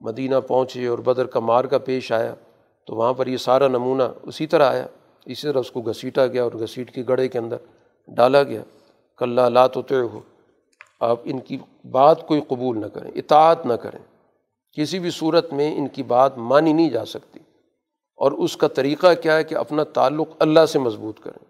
مدینہ 0.01 0.37
پہنچے 0.49 0.87
اور 0.87 0.99
بدر 0.99 1.27
کا 1.27 1.41
مار 1.41 1.65
کا 1.65 1.79
پیش 1.79 2.13
آیا، 2.13 2.35
تو 2.87 2.97
وہاں 2.97 3.13
پر 3.13 3.27
یہ 3.27 3.37
سارا 3.37 3.69
نمونہ 3.69 4.03
اسی 4.23 4.47
طرح 4.47 4.71
آیا۔ 4.71 4.87
اسی 5.27 5.43
طرح 5.43 5.59
اس 5.59 5.71
کو 5.71 5.81
گھسیٹا 5.81 6.27
گیا 6.27 6.45
اور 6.45 6.53
گھسیٹ 6.53 6.95
کی 6.95 7.09
گڑھے 7.09 7.29
کے 7.29 7.39
اندر 7.39 7.57
ڈالا 8.09 8.43
گیا۔ 8.43 8.63
کل 9.17 9.41
لات 9.53 9.77
ہوتے 9.77 9.95
ہو 9.95 10.21
آپ 11.01 11.21
ان 11.25 11.39
کی 11.39 11.59
بات 11.91 12.29
کوئی 12.29 12.41
قبول 12.49 12.81
نہ 12.81 12.87
کریں، 12.87 13.11
اطاعت 13.15 13.67
نہ 13.67 13.73
کریں۔ 13.73 13.99
کسی 14.73 14.99
بھی 14.99 15.11
صورت 15.11 15.53
میں 15.53 15.79
ان 15.79 15.89
کی 15.89 16.03
بات 16.03 16.39
مانی 16.39 16.73
نہیں 16.73 16.91
جا 16.91 17.05
سکتی۔ 17.05 17.41
اور 18.19 18.33
اس 18.33 18.57
کا 18.57 18.69
طریقہ 18.69 19.07
کیا 19.23 19.37
ہے 19.37 19.45
کہ 19.45 19.55
اپنا 19.55 19.85
تعلق 19.85 20.29
اللہ 20.39 20.67
سے 20.67 20.79
مضبوط 20.79 21.21
کریں، 21.21 21.45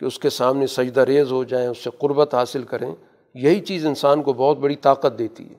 کہ 0.00 0.04
اس 0.04 0.18
کے 0.18 0.30
سامنے 0.30 0.66
سجدہ 0.66 1.00
ریز 1.00 1.32
ہو 1.32 1.44
جائیں، 1.44 1.68
اس 1.68 1.78
سے 1.78 1.90
قربت 1.98 2.34
حاصل 2.34 2.62
کریں۔ 2.62 2.94
یہی 3.34 3.60
چیز 3.60 3.86
انسان 3.86 4.22
کو 4.22 4.32
بہت 4.32 4.58
بڑی 4.58 4.76
طاقت 4.76 5.18
دیتی 5.18 5.50
ہے۔ 5.50 5.54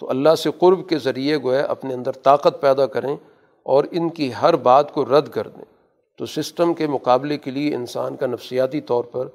تو 0.00 0.10
اللہ 0.10 0.34
سے 0.34 0.50
قرب 0.58 0.88
کے 0.88 0.98
ذریعے 0.98 1.38
گویا 1.38 1.62
اپنے 1.62 1.94
اندر 1.94 2.12
طاقت 2.12 2.60
پیدا 2.60 2.86
کریں 2.86 3.16
اور 3.62 3.84
ان 3.90 4.08
کی 4.08 4.30
ہر 4.42 4.56
بات 4.56 4.94
کو 4.94 5.04
رد 5.04 5.28
کر 5.28 5.48
دیں۔ 5.48 5.64
تو 6.18 6.26
سسٹم 6.26 6.74
کے 6.74 6.86
مقابلے 6.86 7.38
کے 7.38 7.50
لیے 7.50 7.74
انسان 7.74 8.16
کا 8.16 8.26
نفسیاتی 8.26 8.80
طور 8.80 9.04
پر 9.04 9.26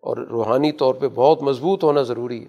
اور 0.00 0.16
روحانی 0.16 0.72
طور 0.72 0.94
پہ 0.94 1.06
بہت 1.14 1.42
مضبوط 1.42 1.84
ہونا 1.84 2.02
ضروری 2.02 2.42
ہے۔ 2.42 2.48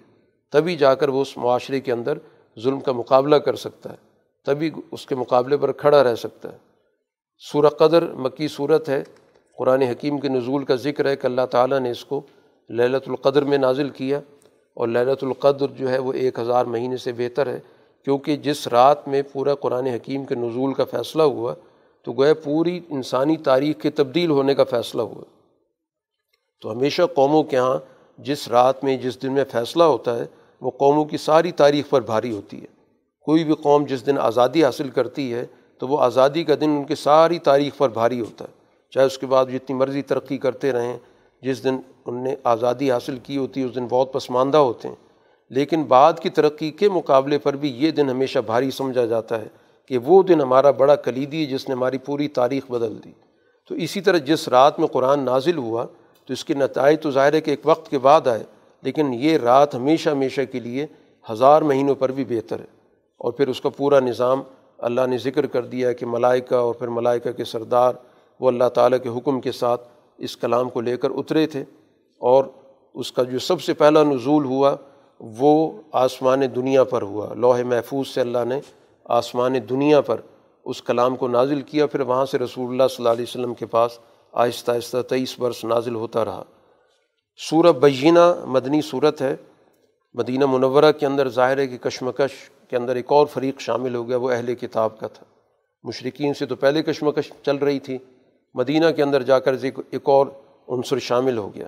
تبھی 0.52 0.76
جا 0.76 0.94
کر 0.94 1.08
وہ 1.08 1.22
اس 1.22 1.36
معاشرے 1.36 1.80
کے 1.80 1.92
اندر 1.92 2.18
ظلم 2.60 2.80
کا 2.80 2.92
مقابلہ 2.92 3.36
کر 3.36 3.54
سکتا 3.54 3.90
ہے۔ 3.90 3.96
تبھی 4.44 4.70
اس 4.90 5.06
کے 5.06 5.14
مقابلے 5.14 5.56
پر 5.56 5.72
کھڑا 5.72 6.04
رہ 6.04 6.14
سکتا 6.14 6.52
ہے۔ 6.52 6.58
سورہ 7.38 7.66
قدر 7.66 8.12
مکی 8.12 8.48
صورت 8.48 8.88
ہے۔ 8.88 9.02
قرآن 9.58 9.82
حکیم 9.82 10.18
کے 10.18 10.28
نزول 10.28 10.64
کا 10.64 10.74
ذکر 10.74 11.06
ہے 11.06 11.16
کہ 11.16 11.26
اللہ 11.26 11.46
تعالیٰ 11.50 11.80
نے 11.80 11.90
اس 11.90 12.04
کو 12.04 12.20
للت 12.70 13.08
القدر 13.08 13.44
میں 13.44 13.58
نازل 13.58 13.90
کیا 13.90 14.18
اور 14.74 14.88
للت 14.88 15.24
القدر 15.24 15.66
جو 15.66 15.90
ہے 15.90 15.98
وہ 15.98 16.12
ایک 16.12 16.38
ہزار 16.38 16.64
مہینے 16.64 16.96
سے 16.96 17.12
بہتر 17.12 17.46
ہے، 17.46 17.60
کیونکہ 18.04 18.36
جس 18.36 18.68
رات 18.68 19.08
میں 19.08 19.22
پورا 19.32 19.54
قرآن 19.54 19.86
حکیم 19.86 20.24
کے 20.24 20.34
نزول 20.34 20.74
کا 20.74 20.84
فیصلہ 20.84 21.22
ہوا، 21.22 21.54
تو 22.04 22.12
گویا 22.12 22.34
پوری 22.34 22.80
انسانی 22.88 23.36
تاریخ 23.36 23.80
کے 23.80 23.90
تبدیل 23.90 24.30
ہونے 24.30 24.54
کا 24.54 24.64
فیصلہ 24.64 25.02
ہوا۔ 25.02 25.24
تو 26.62 26.72
ہمیشہ 26.72 27.02
قوموں 27.14 27.42
کے 27.42 27.56
یہاں 27.56 27.78
جس 28.18 28.48
رات 28.48 28.84
میں، 28.84 28.96
جس 28.96 29.22
دن 29.22 29.32
میں 29.32 29.44
فیصلہ 29.52 29.82
ہوتا 29.82 30.18
ہے، 30.18 30.24
وہ 30.60 30.70
قوموں 30.70 31.04
کی 31.04 31.16
ساری 31.16 31.52
تاریخ 31.52 31.88
پر 31.90 32.00
بھاری 32.00 32.32
ہوتی 32.32 32.60
ہے۔ 32.62 32.66
کوئی 33.20 33.44
بھی 33.44 33.54
قوم 33.54 33.84
جس 33.84 34.06
دن 34.06 34.18
آزادی 34.18 34.64
حاصل 34.64 34.88
کرتی 34.88 35.34
ہے 35.34 35.46
تو 35.78 35.88
وہ 35.88 36.00
آزادی 36.00 36.44
کا 36.44 36.54
دن 36.54 36.70
ان 36.70 36.84
کے 36.84 36.94
ساری 36.94 37.38
تاریخ 37.38 37.76
پر 37.76 37.88
بھاری 37.88 38.20
ہوتا 38.20 38.44
ہے۔ 38.44 38.66
چاہے 38.90 39.06
اس 39.06 39.18
کے 39.18 39.26
بعد 39.26 39.46
جتنی 39.46 39.76
مرضی 39.76 40.02
ترقی 40.02 40.38
کرتے 40.38 40.72
رہیں، 40.72 40.98
جس 41.42 41.64
دن 41.64 41.78
ان 42.06 42.24
نے 42.24 42.34
آزادی 42.44 42.90
حاصل 42.90 43.18
کی 43.22 43.36
ہوتی 43.36 43.60
ہے 43.60 43.66
اس 43.66 43.74
دن 43.74 43.86
بہت 43.86 44.12
پسماندہ 44.12 44.58
ہوتے 44.58 44.88
ہیں۔ 44.88 44.94
لیکن 45.50 45.84
بعد 45.84 46.12
کی 46.22 46.30
ترقی 46.30 46.70
کے 46.70 46.88
مقابلے 46.88 47.38
پر 47.38 47.56
بھی 47.56 47.68
یہ 47.68 47.90
دن 47.90 48.10
ہمیشہ 48.10 48.38
بھاری 48.38 48.70
سمجھا 48.70 49.04
جاتا 49.04 49.40
ہے 49.40 49.46
کہ 49.88 49.98
وہ 49.98 50.22
دن 50.22 50.40
ہمارا 50.40 50.70
بڑا 50.70 50.94
کلیدی 50.94 51.40
ہے، 51.40 51.46
جس 51.46 51.68
نے 51.68 51.74
ہماری 51.74 51.98
پوری 51.98 52.28
تاریخ 52.28 52.70
بدل 52.70 52.98
دی۔ 53.04 53.12
تو 53.68 53.74
اسی 53.74 54.00
طرح 54.00 54.18
جس 54.18 54.48
رات 54.48 54.78
میں 54.78 54.88
قرآن 54.88 55.20
نازل 55.20 55.56
ہوا، 55.56 55.86
تو 56.26 56.32
اس 56.32 56.44
کے 56.44 56.54
نتائج 56.54 57.00
تو 57.00 57.10
ظاہر 57.10 57.32
ہے 57.32 57.40
کہ 57.40 57.50
ایک 57.50 57.60
وقت 57.64 57.90
کے 57.90 57.98
بعد 57.98 58.26
آئے، 58.26 58.42
لیکن 58.82 59.14
یہ 59.14 59.38
رات 59.38 59.74
ہمیشہ 59.74 60.10
ہمیشہ 60.10 60.40
کے 60.52 60.60
لیے 60.60 60.86
ہزار 61.30 61.62
مہینوں 61.62 61.94
پر 61.94 62.12
بھی 62.12 62.24
بہتر 62.24 62.60
ہے۔ 62.60 62.76
اور 63.18 63.32
پھر 63.32 63.48
اس 63.48 63.60
کا 63.60 63.68
پورا 63.68 64.00
نظام 64.00 64.42
اللہ 64.78 65.06
نے 65.06 65.18
ذکر 65.18 65.46
کر 65.46 65.62
دیا 65.62 65.92
کہ 65.92 66.06
ملائکہ 66.06 66.54
اور 66.54 66.74
پھر 66.74 66.88
ملائکہ 66.88 67.32
کے 67.32 67.44
سردار 67.44 67.92
وہ 68.40 68.48
اللہ 68.48 68.68
تعالیٰ 68.68 68.98
کے 69.02 69.08
حکم 69.08 69.40
کے 69.40 69.52
ساتھ 69.52 69.88
اس 70.18 70.36
کلام 70.36 70.68
کو 70.68 70.80
لے 70.80 70.96
کر 70.96 71.08
اترے 71.10 71.46
تھے 71.46 71.64
اور 72.18 72.44
اس 72.94 73.12
کا 73.12 73.22
جو 73.22 73.38
سب 73.38 73.62
سے 73.62 73.74
پہلا 73.74 74.02
نزول 74.02 74.44
ہوا 74.44 74.76
وہ 75.20 75.82
آسمان 75.92 76.42
دنیا 76.56 76.84
پر 76.84 77.02
ہوا۔ 77.02 77.34
لوح 77.34 77.62
محفوظ 77.62 78.08
سے 78.08 78.20
اللہ 78.20 78.44
نے 78.48 78.60
آسمان 79.04 79.54
دنیا 79.70 80.00
پر 80.00 80.20
اس 80.64 80.82
کلام 80.82 81.16
کو 81.16 81.28
نازل 81.28 81.62
کیا۔ 81.62 81.86
پھر 81.86 82.00
وہاں 82.00 82.26
سے 82.26 82.38
رسول 82.38 82.70
اللہ 82.70 82.82
صلی 82.88 82.96
اللہ 82.98 83.08
علیہ 83.08 83.24
وسلم 83.28 83.54
کے 83.54 83.66
پاس 83.66 83.98
آہستہ 84.32 84.72
آہستہ 84.72 85.02
تیئیس 85.02 85.38
برس 85.38 85.64
نازل 85.64 85.94
ہوتا 85.94 86.24
رہا۔ 86.24 86.42
سورہ 87.50 87.72
بینہ 87.72 88.34
مدنی 88.44 88.80
صورت 88.82 89.22
ہے۔ 89.22 89.36
مدینہ 90.14 90.46
منورہ 90.46 90.92
کے 90.92 91.06
اندر 91.06 91.28
ظاہر 91.28 91.58
ہے 91.58 91.66
کہ 91.66 91.76
کشمکش 91.78 92.32
کے 92.68 92.76
اندر 92.76 92.96
ایک 92.96 93.04
اور 93.08 93.26
فریق 93.26 93.60
شامل 93.60 93.94
ہو 93.94 94.08
گیا، 94.08 94.16
وہ 94.16 94.30
اہل 94.30 94.54
کتاب 94.54 94.98
کا 94.98 95.06
تھا۔ 95.06 95.24
مشرقین 95.82 96.34
سے 96.34 96.46
تو 96.46 96.56
پہلے 96.56 96.82
کشمکش 96.82 97.32
چل 97.42 97.56
رہی 97.56 97.78
تھی، 97.78 97.98
مدینہ 98.54 98.90
کے 98.96 99.02
اندر 99.02 99.22
جا 99.22 99.38
کر 99.38 99.52
ایک 99.62 100.08
اور 100.08 100.26
عنصر 100.68 100.98
شامل 100.98 101.38
ہو 101.38 101.54
گیا۔ 101.54 101.66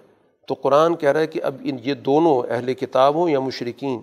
تو 0.49 0.55
قرآن 0.55 0.97
کہہ 0.97 1.13
رہا 1.13 1.21
ہے 1.21 1.27
کہ 1.27 1.43
اب 1.43 1.55
ان 1.65 1.77
یہ 1.85 1.95
دونوں 1.95 2.43
اہل 2.51 2.75
کتاب 2.75 3.15
ہوں 3.15 3.31
یا 3.31 3.41
مشرقین 3.41 4.01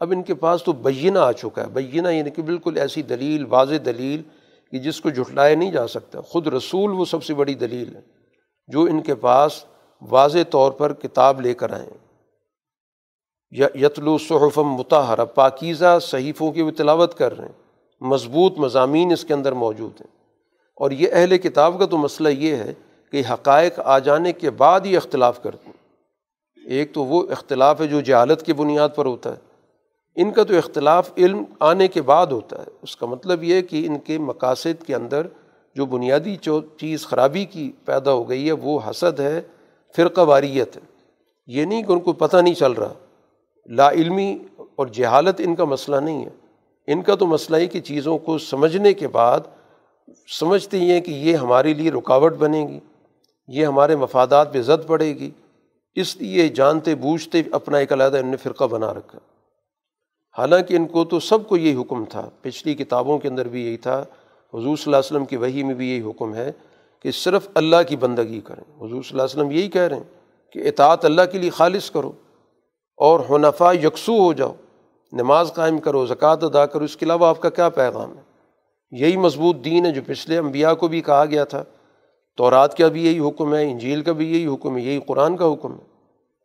اب 0.00 0.12
ان 0.12 0.22
کے 0.22 0.34
پاس 0.34 0.62
تو 0.62 0.72
بینہ 0.72 1.18
آ 1.18 1.32
چکا 1.32 1.62
ہے۔ 1.62 1.68
بینہ 1.68 2.08
یعنی 2.08 2.30
کہ 2.30 2.42
بالکل 2.42 2.78
ایسی 2.78 3.02
دلیل، 3.02 3.44
واضح 3.48 3.74
دلیل 3.84 4.22
کہ 4.70 4.78
جس 4.78 5.00
کو 5.00 5.10
جھٹلایا 5.10 5.56
نہیں 5.56 5.72
جا 5.72 5.86
سکتا۔ 5.86 6.20
خود 6.20 6.46
رسول 6.46 6.90
وہ 6.90 7.04
سب 7.04 7.24
سے 7.24 7.34
بڑی 7.34 7.54
دلیل 7.54 7.96
ہے، 7.96 8.00
جو 8.68 8.82
ان 8.82 9.02
کے 9.02 9.14
پاس 9.14 9.64
واضح 10.10 10.38
طور 10.50 10.72
پر 10.72 10.92
کتاب 10.92 11.40
لے 11.40 11.54
کر 11.54 11.72
آئیں 11.72 12.07
یتلو 13.50 14.18
صحفم 14.18 14.68
متحرہ 14.68 15.24
پاکیزہ 15.24 15.98
صحیفوں 16.02 16.52
کی 16.52 16.62
وہ 16.62 16.70
تلاوت 16.70 17.14
کر 17.14 17.36
رہے 17.36 17.46
ہیں۔ 17.46 17.52
مضبوط 18.00 18.58
مضامین 18.58 19.12
اس 19.12 19.24
کے 19.24 19.34
اندر 19.34 19.52
موجود 19.52 20.00
ہیں۔ 20.00 20.18
اور 20.76 20.90
یہ 20.90 21.08
اہل 21.12 21.38
کتاب 21.38 21.78
کا 21.78 21.86
تو 21.86 21.96
مسئلہ 21.96 22.28
یہ 22.28 22.56
ہے 22.56 22.74
کہ 23.12 23.22
حقائق 23.30 23.80
آ 23.84 23.98
جانے 23.98 24.32
کے 24.32 24.50
بعد 24.50 24.80
ہی 24.80 24.96
اختلاف 24.96 25.42
کرتے 25.42 25.66
ہیں۔ 25.66 25.78
ایک 26.68 26.94
تو 26.94 27.04
وہ 27.04 27.22
اختلاف 27.30 27.80
ہے 27.80 27.86
جو 27.86 28.00
جہالت 28.00 28.42
کی 28.42 28.52
بنیاد 28.52 28.88
پر 28.94 29.06
ہوتا 29.06 29.30
ہے۔ 29.30 29.40
ان 30.16 30.30
کا 30.30 30.44
تو 30.44 30.56
اختلاف 30.56 31.10
علم 31.16 31.44
آنے 31.60 31.88
کے 31.88 32.02
بعد 32.02 32.26
ہوتا 32.26 32.58
ہے۔ 32.58 32.70
اس 32.82 32.96
کا 32.96 33.06
مطلب 33.06 33.44
یہ 33.44 33.60
کہ 33.60 33.86
ان 33.86 33.98
کے 33.98 34.18
مقاصد 34.18 34.82
کے 34.86 34.94
اندر 34.94 35.26
جو 35.74 35.86
بنیادی 35.86 36.36
چیز 36.76 37.06
خرابی 37.06 37.44
کی 37.44 37.72
پیدا 37.84 38.12
ہو 38.12 38.28
گئی 38.28 38.46
ہے، 38.46 38.52
وہ 38.52 38.80
حسد 38.90 39.20
ہے، 39.20 39.40
فرقہ 39.96 40.20
واریت 40.20 40.76
ہے۔ 40.76 40.82
یہ 41.46 41.64
نہیں 41.64 41.82
کہ 41.82 41.92
ان 41.92 42.00
کو 42.00 42.12
پتہ 42.12 42.36
نہیں 42.36 42.54
چل 42.54 42.72
رہا۔ 42.72 42.92
لا 43.68 43.90
علمی 43.90 44.38
اور 44.76 44.86
جہالت 44.86 45.34
ان 45.38 45.54
کا 45.54 45.64
مسئلہ 45.64 45.96
نہیں 45.96 46.24
ہے۔ 46.24 46.30
ان 46.86 47.02
کا 47.02 47.14
تو 47.14 47.26
مسئلہ 47.26 47.56
ہے 47.56 47.66
کہ 47.66 47.80
چیزوں 47.80 48.18
کو 48.18 48.38
سمجھنے 48.38 48.92
کے 48.92 49.08
بعد 49.08 49.40
سمجھتے 50.38 50.80
ہیں 50.80 51.00
کہ 51.00 51.10
یہ 51.10 51.36
ہمارے 51.36 51.74
لیے 51.74 51.90
رکاوٹ 51.90 52.32
بنے 52.32 52.66
گی، 52.66 52.80
یہ 53.48 53.66
ہمارے 53.66 53.96
مفادات 53.96 54.52
پہ 54.52 54.62
زد 54.62 54.86
پڑے 54.86 55.06
گی۔ 55.06 55.30
اس 55.94 56.16
لیے 56.16 56.48
جانتے 56.48 56.94
بوجھتے 56.94 57.42
اپنا 57.52 57.78
ایک 57.78 57.92
علیحدہ 57.92 58.18
ان 58.18 58.26
نے 58.26 58.36
فرقہ 58.36 58.64
بنا 58.64 58.94
رکھا۔ 58.94 59.18
حالانکہ 60.38 60.74
ان 60.74 60.86
کو 60.86 61.04
تو 61.04 61.20
سب 61.20 61.48
کو 61.48 61.56
یہی 61.56 61.80
حکم 61.80 62.04
تھا۔ 62.04 62.28
پچھلی 62.42 62.74
کتابوں 62.74 63.18
کے 63.18 63.28
اندر 63.28 63.48
بھی 63.48 63.66
یہی 63.66 63.76
تھا۔ 63.76 64.00
حضور 64.54 64.62
صلی 64.62 64.84
اللہ 64.86 64.96
علیہ 64.96 64.98
وسلم 64.98 65.24
کی 65.24 65.36
وہی 65.36 65.62
میں 65.62 65.74
بھی 65.74 65.90
یہی 65.90 66.10
حکم 66.10 66.34
ہے 66.34 66.52
کہ 67.02 67.10
صرف 67.10 67.48
اللہ 67.54 67.76
کی 67.88 67.96
بندگی 67.96 68.40
کریں۔ 68.40 68.64
حضور 68.76 69.02
صلی 69.02 69.20
اللہ 69.20 69.22
علیہ 69.22 69.42
وسلم 69.42 69.50
یہی 69.50 69.68
کہہ 69.68 69.80
رہے 69.80 69.96
ہیں 69.96 70.04
کہ 70.52 70.68
اطاعت 70.68 71.04
اللہ 71.04 71.22
کے 71.32 71.38
لیے 71.38 71.50
خالص 71.50 71.90
کرو۔ 71.90 72.12
اور 73.00 73.20
حنفا 73.30 73.72
یکسو 73.72 74.18
ہو 74.18 74.32
جاؤ، 74.32 74.52
نماز 75.12 75.52
قائم 75.54 75.78
کرو 75.78 76.06
زکوٰۃ 76.06 76.36
ادا 76.42 76.66
کرو، 76.66 76.84
اس 76.84 76.96
کے 76.96 77.06
علاوہ 77.06 77.26
آپ 77.26 77.40
کا 77.40 77.50
کیا 77.50 77.68
پیغام 77.68 78.16
ہے؟ 78.16 78.22
یہی 78.90 79.16
مضبوط 79.16 79.56
دین 79.64 79.86
ہے 79.86 79.90
جو 79.90 80.00
پچھلے 80.06 80.38
انبیاء 80.38 80.72
کو 80.72 80.88
بھی 80.88 81.00
کہا 81.00 81.24
گیا 81.24 81.44
تھا۔ 81.44 81.64
تورات 82.36 82.76
کا 82.76 82.88
بھی 82.88 83.06
یہی 83.06 83.28
حکم 83.28 83.54
ہے، 83.54 83.70
انجیل 83.70 84.02
کا 84.02 84.12
بھی 84.12 84.32
یہی 84.32 84.54
حکم 84.54 84.76
ہے، 84.76 84.82
یہی 84.82 85.00
قرآن 85.06 85.36
کا 85.36 85.52
حکم 85.52 85.72
ہے۔ 85.72 85.86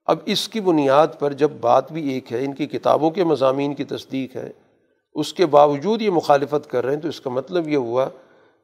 اب 0.05 0.17
اس 0.25 0.49
کی 0.49 0.59
بنیاد 0.59 1.07
پر 1.19 1.33
جب 1.33 1.51
بات 1.61 1.91
بھی 1.91 2.13
ایک 2.13 2.33
ہے، 2.33 2.45
ان 2.45 2.53
کی 2.53 2.65
کتابوں 2.65 3.11
کے 3.11 3.23
مضامین 3.23 3.73
کی 3.73 3.83
تصدیق 3.83 4.35
ہے، 4.35 4.51
اس 5.15 5.33
کے 5.33 5.45
باوجود 5.45 6.01
یہ 6.01 6.09
مخالفت 6.09 6.69
کر 6.69 6.85
رہے 6.85 6.93
ہیں، 6.93 7.01
تو 7.01 7.07
اس 7.07 7.21
کا 7.21 7.29
مطلب 7.29 7.67
یہ 7.67 7.77
ہوا 7.77 8.05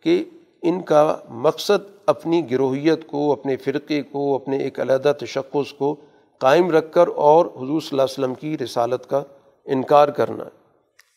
کہ 0.04 0.24
ان 0.62 0.82
کا 0.82 1.16
مقصد 1.30 1.90
اپنی 2.06 2.52
گروہیت 2.52 3.08
کو، 3.08 3.32
اپنے 3.32 3.56
فرقے 3.56 4.02
کو، 4.02 4.36
اپنے 4.36 4.58
ایک 4.58 4.80
علیحدہ 4.80 5.12
تشخص 5.20 5.74
کو 5.74 5.96
قائم 6.40 6.72
رکھ 6.72 6.92
کر 6.92 7.08
اور 7.16 7.46
حضور 7.46 7.82
صلی 7.82 7.90
اللہ 7.92 8.02
علیہ 8.02 8.14
وسلم 8.14 8.34
کی 8.34 8.58
رسالت 8.64 9.10
کا 9.10 9.24
انکار 9.66 10.08
کرنا 10.08 10.44
ہے۔ 10.44 10.50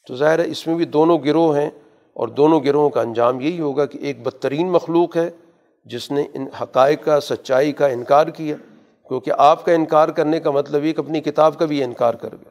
تو 0.08 0.16
ظاہر 0.16 0.38
ہے، 0.38 0.44
اس 0.46 0.66
میں 0.66 0.74
بھی 0.74 0.84
دونوں 0.84 1.18
گروہ 1.24 1.56
ہیں 1.56 1.70
اور 2.14 2.28
دونوں 2.28 2.60
گروہوں 2.64 2.90
کا 2.90 3.00
انجام 3.00 3.40
یہی 3.40 3.60
ہوگا 3.60 3.86
کہ 3.86 3.98
ایک 3.98 4.22
بدترین 4.22 4.70
مخلوق 4.70 5.16
ہے 5.16 5.30
جس 5.84 6.10
نے 6.10 6.24
ان 6.34 6.46
حقائق 6.62 7.04
کا، 7.04 7.20
سچائی 7.20 7.72
کا 7.72 7.86
انکار 7.86 8.26
کیا۔ 8.26 8.56
کیونکہ 9.08 9.32
آپ 9.38 9.64
کا 9.64 9.72
انکار 9.72 10.08
کرنے 10.08 10.40
کا 10.40 10.50
مطلب 10.50 10.84
یہ 10.84 10.92
کہ 10.92 11.00
اپنی 11.00 11.20
کتاب 11.20 11.58
کا 11.58 11.64
بھی 11.64 11.84
انکار 11.84 12.14
کر 12.14 12.28
گیا 12.32 12.50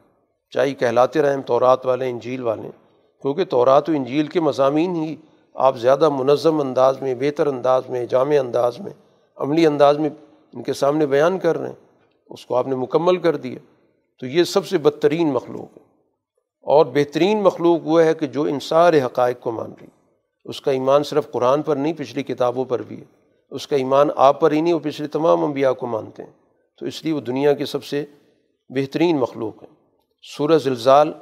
چاہے 0.50 0.74
کہلاتے 0.74 1.22
رہیں 1.22 1.42
تورات 1.42 1.86
والے، 1.86 2.10
انجیل 2.10 2.42
والے۔ 2.42 2.68
کیونکہ 3.22 3.44
تورات 3.44 3.88
و 3.88 3.92
انجیل 3.92 4.26
کے 4.26 4.40
مضامین 4.40 4.96
ہی 4.96 5.16
آپ 5.54 5.76
زیادہ 5.76 6.08
منظم 6.08 6.60
انداز 6.60 7.02
میں، 7.02 7.14
بہتر 7.14 7.46
انداز 7.46 7.82
میں، 7.88 8.06
جامع 8.06 8.38
انداز 8.40 8.80
میں، 8.80 8.92
عملی 9.36 9.66
انداز 9.66 9.98
میں 9.98 10.10
ان 10.52 10.62
کے 10.62 10.72
سامنے 10.72 11.06
بیان 11.06 11.38
کر 11.38 11.58
رہے 11.58 11.68
ہیں۔ 11.68 11.81
اس 12.32 12.46
کو 12.46 12.56
آپ 12.56 12.68
نے 12.68 12.76
مکمل 12.76 13.16
کر 13.16 13.36
دیا، 13.36 13.58
تو 14.20 14.26
یہ 14.26 14.44
سب 14.44 14.66
سے 14.66 14.78
بدترین 14.78 15.32
مخلوق 15.32 15.78
ہے۔ 15.78 15.82
اور 16.62 16.86
بہترین 16.86 17.42
مخلوق 17.42 17.80
وہ 17.84 18.02
ہے 18.02 18.14
کہ 18.14 18.26
جو 18.26 18.42
ان 18.42 18.60
سارے 18.60 19.02
حقائق 19.02 19.40
کو 19.40 19.50
مان 19.50 19.70
رہی 19.80 19.86
اس 20.44 20.60
کا 20.60 20.70
ایمان 20.70 21.02
صرف 21.02 21.30
قرآن 21.30 21.62
پر 21.62 21.76
نہیں، 21.76 21.92
پچھلی 21.92 22.22
کتابوں 22.22 22.64
پر 22.64 22.82
بھی 22.82 23.00
ہے۔ 23.00 23.04
اس 23.50 23.66
کا 23.66 23.76
ایمان 23.76 24.08
آپ 24.16 24.40
پر 24.40 24.52
ہی 24.52 24.60
نہیں، 24.60 24.72
وہ 24.72 24.78
پچھلے 24.78 25.08
تمام 25.08 25.44
انبیاء 25.44 25.72
کو 25.72 25.86
مانتے 25.86 26.22
ہیں۔ 26.22 26.30
تو 26.80 26.86
اس 26.86 27.04
لیے 27.04 27.12
وہ 27.12 27.20
دنیا 27.20 27.52
کی 27.52 27.64
سب 27.64 27.84
سے 27.84 28.04
بہترین 28.68 29.16
مخلوق 29.18 29.62
ہے 29.62 29.68
سورہ 30.36 30.58
زلزال 30.58 31.12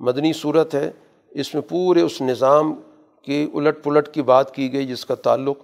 مدنی 0.00 0.32
صورت 0.32 0.74
ہے۔ 0.74 0.90
اس 1.30 1.54
میں 1.54 1.62
پورے 1.68 2.00
اس 2.00 2.20
نظام 2.20 2.74
کے 3.22 3.46
الٹ 3.54 3.84
پلٹ 3.84 4.08
کی 4.08 4.22
بات 4.22 4.54
کی 4.54 4.72
گئی، 4.72 4.86
جس 4.86 5.06
کا 5.06 5.14
تعلق 5.14 5.58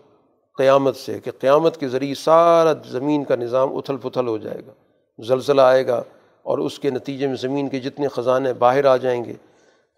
قیامت 0.59 0.97
سے 0.97 1.21
کہ 1.21 1.31
قیامت 1.31 1.77
کے 1.77 1.89
ذریعے 1.89 2.15
سارا 2.15 2.73
زمین 2.87 3.25
کا 3.25 3.37
نظام 3.37 3.77
اتھل 3.77 3.97
پتھل 3.97 4.29
ہو 4.29 4.39
جائے 4.39 4.61
گا۔ 4.67 4.73
زلزلہ 5.19 5.63
آئے 5.63 5.87
گا 5.87 6.03
اور 6.43 6.59
اس 6.59 6.79
کے 6.79 6.91
نتیجے 6.91 7.27
میں 7.27 7.37
زمین 7.37 7.69
کے 7.69 7.81
جتنے 7.81 8.09
خزانے 8.09 8.53
باہر 8.53 8.85
آ 8.85 8.97
جائیں 8.97 9.25
گے، 9.25 9.33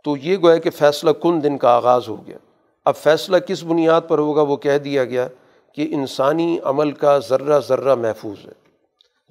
تو 0.04 0.16
یہ 0.16 0.36
گویا 0.42 0.56
کہ 0.56 0.70
فیصلہ 0.70 1.10
کن 1.10 1.42
دن 1.42 1.58
کا 1.58 1.68
آغاز 1.68 2.08
ہو 2.08 2.26
گیا۔ 2.26 2.36
اب 2.84 2.96
فیصلہ 2.96 3.36
کس 3.36 3.64
بنیاد 3.64 4.00
پر 4.08 4.18
ہوگا 4.18 4.42
وہ 4.42 4.56
کہہ 4.56 4.78
دیا 4.78 5.04
گیا 5.04 5.28
کہ 5.72 5.88
انسانی 5.90 6.58
عمل 6.64 6.92
کا 6.92 7.18
ذرہ 7.18 7.60
ذرہ 7.60 7.94
محفوظ 7.94 8.46
ہے۔ 8.46 8.52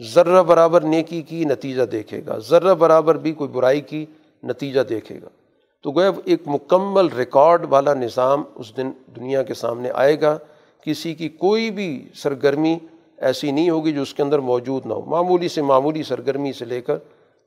ذرہ 0.03 0.43
برابر 0.43 0.81
نیکی 0.81 1.21
کی 1.21 1.45
نتیجہ 1.45 1.83
دیکھے 1.83 2.21
گا، 2.25 2.37
ذرہ 2.37 2.73
برابر 2.73 3.15
بھی 3.15 3.31
کوئی 3.31 3.49
برائی 3.49 3.81
کی 3.81 4.05
نتیجہ 4.43 4.81
دیکھے 4.81 5.21
گا۔ 5.21 5.27
تو 5.81 5.91
گویا 5.91 6.11
ایک 6.25 6.41
مکمل 6.45 7.07
ریکارڈ 7.07 7.65
والا 7.69 7.93
نظام 7.93 8.43
اس 8.55 8.77
دن 8.77 8.91
دنیا 9.15 9.43
کے 9.43 9.53
سامنے 9.53 9.89
آئے 9.93 10.21
گا، 10.21 10.37
کسی 10.81 11.13
کی 11.13 11.29
کوئی 11.29 11.71
بھی 11.71 12.09
سرگرمی 12.15 12.77
ایسی 13.17 13.51
نہیں 13.51 13.69
ہوگی 13.69 13.91
جو 13.91 14.01
اس 14.01 14.13
کے 14.13 14.23
اندر 14.23 14.39
موجود 14.39 14.85
نہ 14.85 14.93
ہو۔ 14.93 15.01
معمولی 15.01 15.47
سے 15.47 15.61
معمولی 15.61 16.03
سرگرمی 16.03 16.53
سے 16.53 16.65
لے 16.65 16.81
کر 16.81 16.97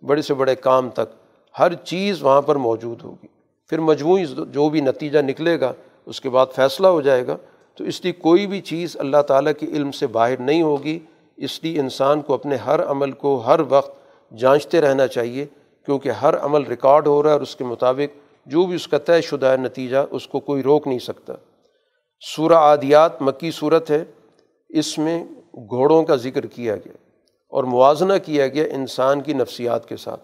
بڑے 0.02 0.22
سے 0.22 0.34
بڑے 0.34 0.54
کام 0.54 0.90
تک 0.90 1.14
ہر 1.58 1.74
چیز 1.74 2.22
وہاں 2.22 2.42
پر 2.42 2.56
موجود 2.56 3.02
ہوگی۔ 3.04 3.26
پھر 3.68 3.78
مجموعی 3.78 4.24
جو 4.24 4.68
بھی 4.68 4.80
نتیجہ 4.80 5.18
نکلے 5.18 5.60
گا، 5.60 5.72
اس 6.06 6.20
کے 6.20 6.30
بعد 6.30 6.46
فیصلہ 6.56 6.86
ہو 6.86 7.00
جائے 7.00 7.26
گا۔ 7.26 7.36
تو 7.74 7.84
اس 7.84 8.02
لیے 8.02 8.12
کوئی 8.12 8.46
بھی 8.46 8.60
چیز 8.60 8.96
اللہ 8.98 9.22
تعالیٰ 9.22 9.52
کے 9.58 9.66
علم 9.66 9.90
سے 9.90 10.06
باہر 10.06 10.40
نہیں 10.40 10.62
ہوگی۔ 10.62 10.98
اس 11.36 11.64
لیے 11.64 11.80
انسان 11.80 12.20
کو 12.20 12.34
اپنے 12.34 12.56
ہر 12.56 12.82
عمل 12.84 13.12
کو 13.12 13.36
ہر 13.36 13.60
وقت 13.68 13.98
جانچتے 14.38 14.80
رہنا 14.80 15.06
چاہیے، 15.06 15.46
کیونکہ 15.86 16.08
ہر 16.08 16.38
عمل 16.38 16.62
ریکارڈ 16.62 17.06
ہو 17.06 17.22
رہا 17.22 17.28
ہے 17.28 17.34
اور 17.34 17.40
اس 17.40 17.56
کے 17.56 17.64
مطابق 17.64 18.18
جو 18.46 18.66
بھی 18.66 18.74
اس 18.74 18.88
کا 18.88 18.98
طے 18.98 19.20
شدہ 19.20 19.56
نتیجہ، 19.60 19.96
اس 20.10 20.26
کو 20.26 20.40
کوئی 20.40 20.62
روک 20.62 20.86
نہیں 20.86 20.98
سکتا۔ 20.98 21.32
سورہ 22.36 22.52
عادیات 22.52 23.22
مکی 23.22 23.50
صورت 23.50 23.90
ہے۔ 23.90 24.04
اس 24.68 24.98
میں 24.98 25.24
گھوڑوں 25.60 26.04
کا 26.04 26.16
ذکر 26.16 26.46
کیا 26.46 26.76
گیا 26.76 26.92
اور 27.48 27.64
موازنہ 27.64 28.12
کیا 28.24 28.48
گیا 28.48 28.64
انسان 28.64 29.20
کی 29.20 29.32
نفسیات 29.32 29.88
کے 29.88 29.96
ساتھ 29.96 30.20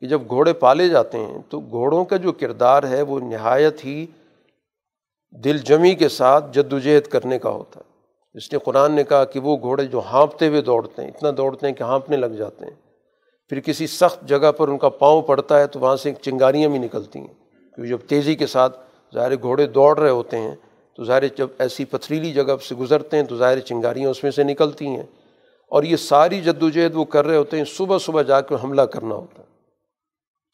کہ 0.00 0.06
جب 0.06 0.22
گھوڑے 0.28 0.52
پالے 0.52 0.88
جاتے 0.88 1.18
ہیں 1.18 1.38
تو 1.48 1.60
گھوڑوں 1.60 2.04
کا 2.04 2.16
جو 2.16 2.32
کردار 2.32 2.82
ہے 2.82 3.02
وہ 3.02 3.20
نہایت 3.20 3.84
ہی 3.84 4.06
دل 5.44 5.58
جمی 5.58 5.94
کے 5.94 6.08
ساتھ 6.08 6.44
جد 6.52 6.72
وجہد 6.72 7.08
کرنے 7.08 7.38
کا 7.38 7.50
ہوتا 7.50 7.80
ہے۔ 7.80 7.90
اس 8.34 8.52
نے 8.52 8.58
قرآن 8.58 8.92
نے 8.92 9.04
کہا 9.04 9.24
کہ 9.24 9.40
وہ 9.40 9.56
گھوڑے 9.56 9.84
جو 9.84 10.00
ہانپتے 10.12 10.48
ہوئے 10.48 10.60
دوڑتے 10.60 11.02
ہیں، 11.02 11.08
اتنا 11.08 11.30
دوڑتے 11.36 11.66
ہیں 11.66 11.74
کہ 11.74 11.82
ہانپنے 11.82 12.16
لگ 12.16 12.26
جاتے 12.26 12.64
ہیں۔ 12.64 12.74
پھر 13.48 13.60
کسی 13.60 13.86
سخت 13.86 14.28
جگہ 14.28 14.52
پر 14.52 14.68
ان 14.68 14.78
کا 14.78 14.88
پاؤں 14.88 15.22
پڑتا 15.22 15.58
ہے 15.58 15.66
تو 15.66 15.80
وہاں 15.80 15.96
سے 15.96 16.12
چنگاریاں 16.22 16.68
بھی 16.68 16.78
نکلتی 16.78 17.18
ہیں۔ 17.18 17.34
کیونکہ 17.74 17.90
جب 17.90 17.98
تیزی 18.08 18.34
کے 18.34 18.46
ساتھ 18.46 18.80
ظاہر 19.14 19.36
گھوڑے 19.36 19.66
دوڑ 19.66 19.98
رہے 19.98 20.10
ہوتے 20.10 20.38
ہیں 20.38 20.56
تو 20.98 21.04
ظاہر 21.04 21.22
جب 21.36 21.48
ایسی 21.58 21.84
پتھریلی 21.84 22.32
جگہ 22.32 22.56
سے 22.68 22.74
گزرتے 22.74 23.16
ہیں 23.16 23.24
تو 23.24 23.36
ظاہر 23.36 23.60
چنگاریاں 23.60 24.10
اس 24.10 24.22
میں 24.22 24.30
سے 24.30 24.42
نکلتی 24.42 24.86
ہیں۔ 24.86 25.02
اور 25.68 25.82
یہ 25.82 25.96
ساری 25.96 26.40
جد 26.40 26.62
وجہد 26.62 26.94
وہ 26.94 27.04
کر 27.04 27.26
رہے 27.26 27.36
ہوتے 27.36 27.56
ہیں، 27.56 27.64
صبح 27.64 27.98
صبح 27.98 28.22
جا 28.22 28.40
کے 28.40 28.54
حملہ 28.64 28.82
کرنا 28.82 29.14
ہوتا 29.14 29.42
ہے۔ 29.42 29.46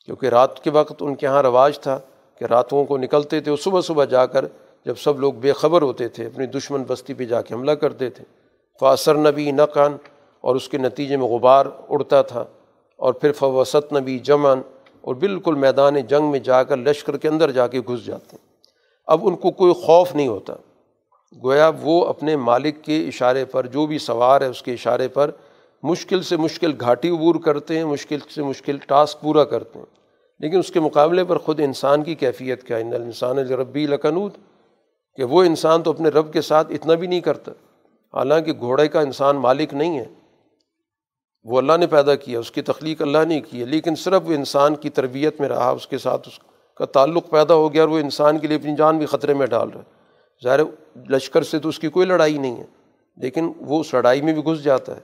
کیونکہ 0.04 0.26
رات 0.26 0.64
کے 0.64 0.70
وقت 0.70 0.94
ان 1.00 1.14
کے 1.14 1.26
یہاں 1.26 1.42
رواج 1.42 1.78
تھا 1.78 2.00
کہ 2.38 2.44
راتوں 2.44 2.84
کو 2.84 2.98
نکلتے 2.98 3.40
تھے 3.40 3.50
وہ 3.50 3.56
صبح 3.56 3.80
صبح 3.80 4.04
جا 4.04 4.26
کر 4.26 4.44
جب 4.86 4.94
سب 4.98 5.20
لوگ 5.20 5.32
بے 5.32 5.52
خبر 5.52 5.82
ہوتے 5.82 6.08
تھے، 6.08 6.26
اپنی 6.26 6.46
دشمن 6.46 6.82
بستی 6.82 7.14
پہ 7.14 7.24
جا 7.24 7.42
کے 7.42 7.54
حملہ 7.54 7.72
کرتے 7.72 8.10
تھے۔ 8.10 8.24
فاثر 8.80 9.14
نبی 9.14 9.50
نقان 9.50 9.96
اور 10.40 10.56
اس 10.56 10.68
کے 10.68 10.78
نتیجے 10.78 11.16
میں 11.16 11.26
غبار 11.26 11.66
اڑتا 11.88 12.22
تھا۔ 12.22 12.44
اور 12.96 13.12
پھر 13.12 13.32
فوسط 13.32 13.92
نبی 13.92 14.18
جمن 14.18 14.60
اور 15.00 15.14
بالکل 15.14 15.54
میدان 15.54 16.00
جنگ 16.00 16.30
میں 16.30 16.38
جا 16.38 16.62
کر 16.62 16.76
لشکر 16.76 17.16
کے 17.16 17.28
اندر 17.28 17.50
جا 17.50 17.66
کے 17.66 17.80
گھس 17.80 18.06
جاتے 18.06 18.36
ہیں۔ 18.36 18.53
اب 19.06 19.20
ان 19.22 19.36
کو 19.36 19.50
کوئی 19.50 19.72
خوف 19.72 20.14
نہیں 20.14 20.28
ہوتا۔ 20.28 20.54
گویا 21.44 21.70
وہ 21.82 22.06
اپنے 22.06 22.36
مالک 22.36 22.84
کے 22.84 23.08
اشارے 23.08 23.44
پر 23.44 23.66
جو 23.66 23.86
بھی 23.86 23.98
سوار 23.98 24.40
ہے 24.40 24.46
اس 24.46 24.62
کے 24.62 24.72
اشارے 24.72 25.08
پر 25.08 25.30
مشکل 25.82 26.22
سے 26.22 26.36
مشکل 26.36 26.72
گھاٹی 26.80 27.08
عبور 27.08 27.34
کرتے 27.34 27.78
ہیں، 27.78 27.84
مشکل 27.84 28.18
سے 28.34 28.42
مشکل 28.42 28.78
ٹاسک 28.78 29.20
پورا 29.20 29.44
کرتے 29.44 29.78
ہیں۔ 29.78 29.86
لیکن 30.38 30.58
اس 30.58 30.70
کے 30.70 30.80
مقابلے 30.80 31.24
پر 31.24 31.38
خود 31.38 31.60
انسان 31.60 32.02
کی 32.02 32.14
کیفیت 32.14 32.62
کیا 32.62 32.76
ان 32.76 32.92
انسان 32.92 33.38
ربی 33.38 33.86
لکنود۔ 33.86 34.32
کہ 35.16 35.24
وہ 35.24 35.44
انسان 35.44 35.82
تو 35.82 35.90
اپنے 35.90 36.08
رب 36.08 36.32
کے 36.32 36.40
ساتھ 36.40 36.72
اتنا 36.72 36.94
بھی 36.94 37.06
نہیں 37.06 37.20
کرتا۔ 37.20 37.52
حالانکہ 38.14 38.52
گھوڑے 38.52 38.88
کا 38.88 39.00
انسان 39.00 39.36
مالک 39.36 39.74
نہیں 39.74 39.98
ہے۔ 39.98 40.04
وہ 41.44 41.58
اللہ 41.58 41.72
نے 41.76 41.86
پیدا 41.86 42.14
کیا، 42.14 42.38
اس 42.38 42.50
کی 42.50 42.62
تخلیق 42.62 43.02
اللہ 43.02 43.24
نے 43.28 43.40
کی 43.40 43.60
ہے۔ 43.60 43.64
لیکن 43.64 43.94
صرف 43.94 44.22
وہ 44.24 44.34
انسان 44.34 44.74
کی 44.74 44.90
تربیت 44.90 45.40
میں 45.40 45.48
رہا، 45.48 45.70
اس 45.70 45.86
کے 45.86 45.98
ساتھ 45.98 46.28
اس 46.28 46.38
کا 46.76 46.84
تعلق 46.84 47.30
پیدا 47.30 47.54
ہو 47.54 47.72
گیا 47.72 47.82
اور 47.82 47.88
وہ 47.88 47.98
انسان 47.98 48.38
کے 48.38 48.48
لیے 48.48 48.56
اپنی 48.56 48.76
جان 48.76 48.98
بھی 48.98 49.06
خطرے 49.06 49.34
میں 49.34 49.46
ڈال 49.46 49.70
رہا 49.70 49.80
ہے۔ 49.80 49.92
ظاہر 50.44 50.60
لشکر 51.10 51.42
سے 51.42 51.58
تو 51.58 51.68
اس 51.68 51.78
کی 51.78 51.88
کوئی 51.88 52.06
لڑائی 52.06 52.38
نہیں 52.38 52.56
ہے، 52.56 52.64
لیکن 53.16 53.52
وہ 53.60 53.80
اس 53.80 53.94
لڑائی 53.94 54.22
میں 54.22 54.32
بھی 54.32 54.42
گھس 54.44 54.64
جاتا 54.64 54.96
ہے۔ 54.96 55.00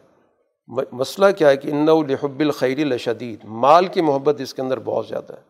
مسئلہ 0.93 1.27
کیا 1.39 1.51
ہے 1.51 1.57
کہ 1.57 1.69
ان 1.69 1.89
الحب 1.89 2.41
الخیر 2.41 2.79
الشدید 2.79 3.45
مال 3.45 3.87
کی 3.87 4.01
محبت 4.01 4.41
اس 4.41 4.55
کے 4.55 4.63
اندر 4.63 4.79
بہت 4.79 5.07
زیادہ 5.07 5.33
ہے۔ 5.33 5.43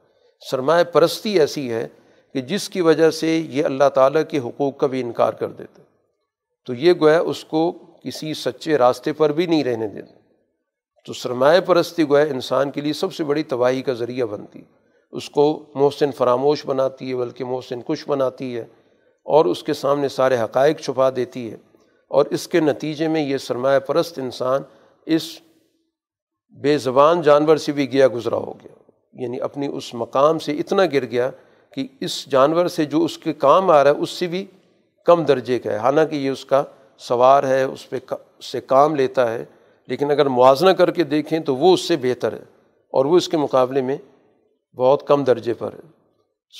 سرمایہ 0.51 0.85
پرستی 0.85 1.41
ایسی 1.41 1.73
ہے 1.73 1.89
کہ 2.33 2.41
جس 2.41 2.69
کی 2.69 2.81
وجہ 2.81 3.11
سے 3.11 3.29
یہ 3.51 3.65
اللہ 3.65 3.89
تعالیٰ 3.95 4.23
کے 4.31 4.39
حقوق 4.39 4.77
کا 4.77 4.87
بھی 4.87 5.01
انکار 5.01 5.33
کر 5.33 5.49
دیتے 5.49 5.83
تو 6.67 6.75
یہ 6.75 6.93
گویا 7.01 7.21
اس 7.21 7.45
کو 7.45 7.73
کسی 8.05 8.35
سچے 8.35 8.79
راستے 8.79 9.13
پر 9.13 9.33
بھی 9.33 9.47
نہیں 9.47 9.65
رہنے 9.65 9.89
دیتے 9.89 10.15
تو 11.07 11.13
سرمایہ 11.13 11.61
پرستی 11.61 12.09
گویا 12.09 12.25
انسان 12.25 12.71
کے 12.71 12.81
لیے 12.81 12.93
سب 12.93 13.15
سے 13.15 13.25
بڑی 13.25 13.43
تباہی 13.43 13.83
کا 13.83 13.93
ذریعہ 13.93 14.27
بنتی 14.27 14.63
اس 15.11 15.31
کو 15.31 15.65
محسن 15.75 16.13
فراموش 16.13 16.67
بناتی 16.67 17.11
ہے، 17.11 17.17
بلکہ 17.17 17.45
محسن 17.45 17.81
کش 17.83 18.09
بناتی 18.09 18.57
ہے 18.57 18.65
اور 19.25 19.45
اس 19.45 19.63
کے 19.63 19.73
سامنے 19.73 20.09
سارے 20.09 20.39
حقائق 20.39 20.81
چھپا 20.81 21.11
دیتی 21.17 21.51
ہے۔ 21.51 21.57
اور 22.09 22.25
اس 22.25 22.49
کے 22.49 22.61
نتیجے 22.61 23.09
میں 23.09 23.21
یہ 23.21 23.37
سرمایہ 23.37 23.79
پرست 23.79 24.19
انسان 24.19 24.63
اس 25.07 25.23
بے 26.63 26.79
زبان 26.79 27.23
جانور 27.23 27.57
سے 27.57 27.73
بھی 27.73 27.93
گیا 27.93 28.09
گزرا 28.15 28.37
ہو 28.37 28.53
گیا۔ 28.53 28.91
یعنی 29.13 29.41
اپنی 29.41 29.67
اس 29.67 29.95
مقام 29.95 30.39
سے 30.39 30.53
اتنا 30.53 30.83
گر 30.93 31.05
گیا 31.05 31.31
کہ 31.75 31.89
اس 32.01 32.27
جانور 32.27 32.69
سے 32.69 32.85
جو 32.85 33.05
اس 33.05 33.19
کے 33.19 33.33
کام 33.33 33.71
آ 33.71 33.85
رہا 33.85 33.91
ہے، 33.91 33.97
اس 33.97 34.11
سے 34.11 34.27
بھی 34.27 34.47
کم 35.05 35.25
درجے 35.25 35.59
کا 35.59 35.73
ہے۔ 35.73 35.77
حالانکہ 35.77 36.15
یہ 36.15 36.31
اس 36.31 36.45
کا 36.45 36.63
سوار 36.99 37.45
ہے، 37.45 37.63
اس 37.63 37.91
پہ 37.91 38.15
سے 38.43 38.61
کام 38.61 38.95
لیتا 38.95 39.33
ہے، 39.33 39.45
لیکن 39.87 40.11
اگر 40.11 40.27
موازنہ 40.27 40.71
کر 40.71 40.91
کے 40.91 41.05
دیکھیں 41.05 41.39
تو 41.39 41.57
وہ 41.57 41.75
اس 41.75 41.81
سے 41.81 41.97
بہتر 41.97 42.33
ہے 42.33 42.45
اور 42.91 43.05
وہ 43.05 43.17
اس 43.17 43.29
کے 43.29 43.37
مقابلے 43.37 43.83
میں 43.83 43.97
بہت 44.77 45.07
کم 45.07 45.25
درجے 45.25 45.55
پر 45.55 45.73
ہے۔ 45.73 45.89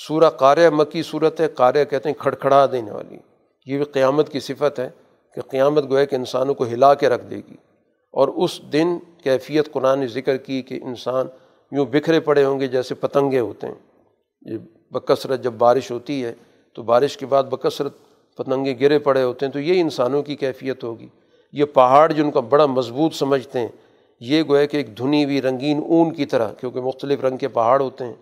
سورہ 0.07 0.29
قاریہ 0.29 0.69
مکی 0.69 1.03
صورت 1.03 1.41
ہے 1.41 1.47
قاریہ 1.47 1.83
کہتے 1.83 2.09
ہیں 2.09 2.15
کھڑکھڑا 2.19 2.65
دینے 2.71 2.91
والی۔ 2.91 3.17
یہ 3.65 3.77
بھی 3.77 3.85
قیامت 3.85 4.29
کی 4.29 4.39
صفت 4.39 4.79
ہے 4.79 4.89
کہ 5.35 5.41
قیامت 5.41 5.89
گویا 5.89 6.05
کہ 6.05 6.15
انسانوں 6.15 6.53
کو 6.53 6.63
ہلا 6.63 6.93
کے 6.93 7.09
رکھ 7.09 7.25
دے 7.25 7.35
گی۔ 7.35 7.55
اور 8.13 8.27
اس 8.27 8.61
دن 8.73 8.99
کیفیت 9.23 9.71
قرآن 9.71 9.99
نے 9.99 10.07
ذکر 10.07 10.37
کی 10.37 10.61
کہ 10.61 10.79
انسان 10.83 11.27
یوں 11.71 11.85
بکھرے 11.85 12.19
پڑے 12.19 12.43
ہوں 12.43 12.59
گے 12.59 12.67
جیسے 12.67 12.95
پتنگے 12.95 13.39
ہوتے 13.39 13.67
ہیں۔ 13.67 14.07
یہ 14.41 14.57
بکثرت 14.91 15.43
جب 15.43 15.53
بارش 15.53 15.91
ہوتی 15.91 16.25
ہے 16.25 16.33
تو 16.75 16.83
بارش 16.83 17.17
کے 17.17 17.25
بعد 17.25 17.43
بکثرت 17.43 17.93
پتنگے 18.37 18.75
گرے 18.79 18.99
پڑے 18.99 19.23
ہوتے 19.23 19.45
ہیں 19.45 19.53
تو 19.53 19.59
یہ 19.59 19.81
انسانوں 19.81 20.23
کی 20.23 20.35
کیفیت 20.35 20.83
ہوگی۔ 20.83 21.07
یہ 21.53 21.65
پہاڑ 21.65 22.11
جن 22.11 22.31
کا 22.31 22.39
بڑا 22.39 22.65
مضبوط 22.65 23.13
سمجھتے 23.13 23.59
ہیں 23.59 23.67
یہ 24.21 24.43
گویا 24.47 24.65
کہ 24.65 24.77
ایک 24.77 24.97
دھنی 24.97 25.25
ہوئی 25.25 25.41
رنگین 25.41 25.81
اون 25.87 26.13
کی 26.13 26.25
طرح، 26.25 26.53
کیونکہ 26.53 26.81
مختلف 26.81 27.23
رنگ 27.23 27.37
کے 27.37 27.47
پہاڑ 27.47 27.81
ہوتے 27.81 28.05
ہیں، 28.05 28.13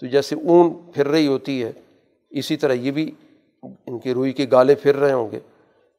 تو 0.00 0.06
جیسے 0.06 0.34
اون 0.34 0.74
پھر 0.94 1.08
رہی 1.08 1.26
ہوتی 1.26 1.64
ہے، 1.64 1.72
اسی 2.30 2.56
طرح 2.56 2.72
یہ 2.72 2.90
بھی 2.90 3.10
ان 3.62 3.98
کی 3.98 4.14
روئی 4.14 4.32
کے 4.32 4.46
گالے 4.52 4.74
پھر 4.74 4.96
رہے 4.96 5.12
ہوں 5.12 5.28
گے۔ 5.32 5.40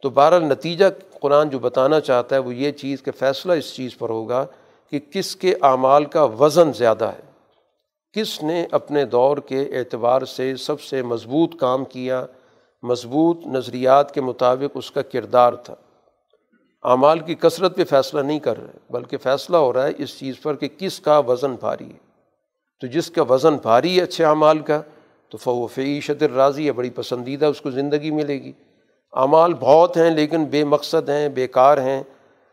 تو 0.04 0.10
بہرحال 0.10 0.44
نتیجہ 0.44 0.86
قرآن 1.22 1.50
جو 1.50 1.60
بتانا 1.60 2.00
چاہتا 2.00 2.36
ہے، 2.36 2.42
وہ 2.42 2.56
یہ 2.56 2.72
چیز 2.72 3.04
کہ 3.04 3.12
فیصلہ 3.12 3.54
اس 3.54 3.74
چیز 3.76 3.98
پر 3.98 4.10
ہوگا 4.10 4.46
کہ 4.92 5.00
کس 5.12 5.36
کے 5.36 5.56
اعمال 5.62 6.06
کا 6.06 6.24
وزن 6.24 6.74
زیادہ 6.74 7.06
ہے۔ 7.06 7.30
کس 8.14 8.44
نے 8.44 8.66
اپنے 8.72 9.06
دور 9.06 9.38
کے 9.38 9.62
اعتبار 9.62 10.22
سے 10.22 10.56
سب 10.56 10.82
سے 10.82 11.02
مضبوط 11.02 11.56
کام 11.60 11.86
کیا؟ 11.86 12.26
مضبوط 12.84 13.48
نظریات 13.48 14.14
کے 14.14 14.22
مطابق 14.22 14.72
اس 14.76 14.92
کا 14.92 15.02
کردار 15.02 15.54
تھا۔ 15.54 15.76
اعمال 16.84 17.20
کی 17.20 17.36
کثرت 17.36 17.76
پہ 17.76 17.84
فیصلہ 17.84 18.22
نہیں 18.22 18.40
کر 18.40 18.64
رہے، 18.64 18.78
بلکہ 18.90 19.18
فیصلہ 19.18 19.58
ہو 19.58 19.74
رہا 19.74 19.88
ہے 19.88 19.92
اس 19.98 20.20
چیز 20.20 20.42
پر 20.42 20.56
کہ 20.56 20.68
کس 20.78 21.00
کا 21.00 21.20
وزن 21.20 21.56
بھاری 21.56 21.86
ہے۔ 21.86 21.98
تو 22.82 22.88
جس 22.88 23.12
کا 23.12 23.22
وزن 23.24 23.56
بھاری 23.56 23.98
ہے 23.98 24.04
اچھے 24.04 24.26
اعمال 24.26 24.60
کا، 24.60 24.82
تو 25.30 25.38
فو 25.38 25.68
فعیشت 25.68 26.24
الراضی 26.24 26.68
ہے 26.68 26.72
بڑی 26.72 26.90
پسندیدہ 26.90 27.46
اس 27.46 27.62
کو 27.62 27.72
زندگی 27.72 28.12
ملے 28.12 28.34
گی۔ 28.34 28.54
اعمال 29.14 29.54
بہت 29.54 29.98
ہیں 29.98 30.10
لیکن 30.10 30.46
بے 30.46 30.64
مقصد 30.64 31.10
ہیں، 31.10 31.30
بے 31.30 31.48
کار 31.48 31.78
ہیں، 31.78 32.04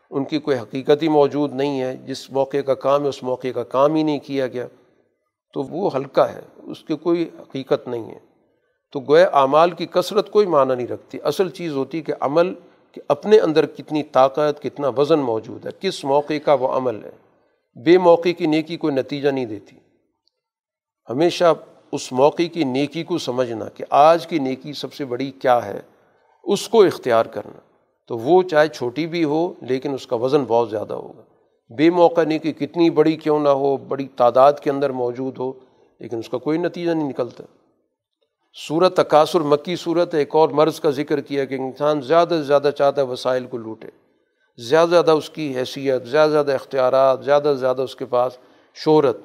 ان 0.09 0.23
کی 0.23 0.39
کوئی 0.39 0.57
حقیقت 0.57 1.03
ہی 1.03 1.07
موجود 1.07 1.53
نہیں 1.53 1.81
ہے۔ 1.81 1.97
جس 1.97 2.31
موقع 2.31 2.57
کا 2.57 2.73
کام 2.73 3.03
ہے، 3.03 3.07
اس 3.07 3.23
موقع 3.23 3.47
کا 3.55 3.63
کام 3.63 3.95
ہی 3.95 4.03
نہیں 4.03 4.19
کیا 4.19 4.47
گیا۔ 4.47 4.67
تو 5.53 5.61
وہ 5.61 5.89
ہلکا 5.95 6.31
ہے، 6.31 6.41
اس 6.57 6.83
کی 6.83 6.95
کوئی 6.95 7.29
حقیقت 7.39 7.87
نہیں 7.87 8.11
ہے۔ 8.11 8.19
تو 8.91 8.99
گویا 8.99 9.27
اعمال 9.33 9.71
کی 9.71 9.85
کثرت 9.85 10.31
کوئی 10.31 10.45
معنی 10.45 10.75
نہیں 10.75 10.87
رکھتی۔ 10.87 11.17
اصل 11.23 11.49
چیز 11.49 11.73
ہوتی 11.73 12.01
کہ 12.01 12.13
عمل 12.19 12.53
کہ 12.97 13.01
اپنے 13.07 13.39
اندر 13.39 13.65
کتنی 13.65 14.03
طاقت، 14.03 14.63
کتنا 14.63 14.87
وزن 14.97 15.19
موجود 15.19 15.65
ہے، 15.65 15.71
کس 15.79 16.03
موقع 16.03 16.37
کا 16.45 16.53
وہ 16.53 16.67
عمل 16.67 17.03
ہے۔ 17.03 17.11
بے 17.83 17.97
موقع 17.97 18.29
کی 18.37 18.45
نیکی 18.45 18.77
کوئی 18.77 18.95
نتیجہ 18.95 19.29
نہیں 19.29 19.45
دیتی۔ 19.45 19.75
ہمیشہ 21.09 21.53
اس 21.91 22.11
موقع 22.11 22.43
کی 22.53 22.63
نیکی 22.63 23.03
کو 23.03 23.17
سمجھنا 23.17 23.65
کہ 23.65 23.83
آج 23.89 24.27
کی 24.27 24.39
نیکی 24.39 24.73
سب 24.73 24.93
سے 24.93 25.05
بڑی 25.05 25.31
کیا 25.31 25.65
ہے، 25.65 25.79
اس 26.43 26.69
کو 26.69 26.83
اختیار 26.83 27.25
کرنا۔ 27.25 27.59
تو 28.07 28.17
وہ 28.17 28.43
چاہے 28.43 28.67
چھوٹی 28.67 29.07
بھی 29.07 29.23
ہو، 29.23 29.53
لیکن 29.61 29.93
اس 29.93 30.07
کا 30.07 30.15
وزن 30.15 30.43
بہت 30.43 30.69
زیادہ 30.69 30.93
ہوگا۔ 30.93 31.21
بے 31.73 31.89
موقع 31.89 32.21
نیکی 32.21 32.53
کتنی 32.53 32.89
بڑی 32.89 33.15
کیوں 33.15 33.39
نہ 33.39 33.49
ہو، 33.49 33.77
بڑی 33.77 34.07
تعداد 34.07 34.53
کے 34.53 34.69
اندر 34.69 34.89
موجود 34.89 35.37
ہو، 35.37 35.51
لیکن 35.99 36.17
اس 36.17 36.29
کا 36.29 36.37
کوئی 36.37 36.57
نتیجہ 36.57 36.91
نہیں 36.91 37.09
نکلتا۔ 37.09 37.43
صورت 38.67 38.97
تقاصر 38.97 39.39
مکی 39.39 39.75
صورت 39.75 40.15
ایک 40.15 40.35
اور 40.35 40.49
مرض 40.49 40.79
کا 40.79 40.89
ذکر 40.89 41.21
کیا 41.21 41.45
کہ 41.45 41.55
انسان 41.55 42.01
زیادہ 42.01 42.29
سے 42.29 42.41
زیادہ 42.41 42.69
چاہتا 42.77 43.01
ہے 43.01 43.05
وسائل 43.05 43.45
کو 43.45 43.57
لوٹے۔ 43.57 43.87
زیادہ 44.57 44.89
زیادہ 44.89 45.11
اس 45.11 45.29
کی 45.29 45.57
حیثیت، 45.57 46.07
زیادہ 46.07 46.29
زیادہ 46.29 46.53
اختیارات، 46.53 47.25
زیادہ 47.25 47.43
سے 47.43 47.55
زیادہ 47.55 47.81
اس 47.81 47.95
کے 47.95 48.05
پاس 48.05 48.37
شہرت۔ 48.75 49.17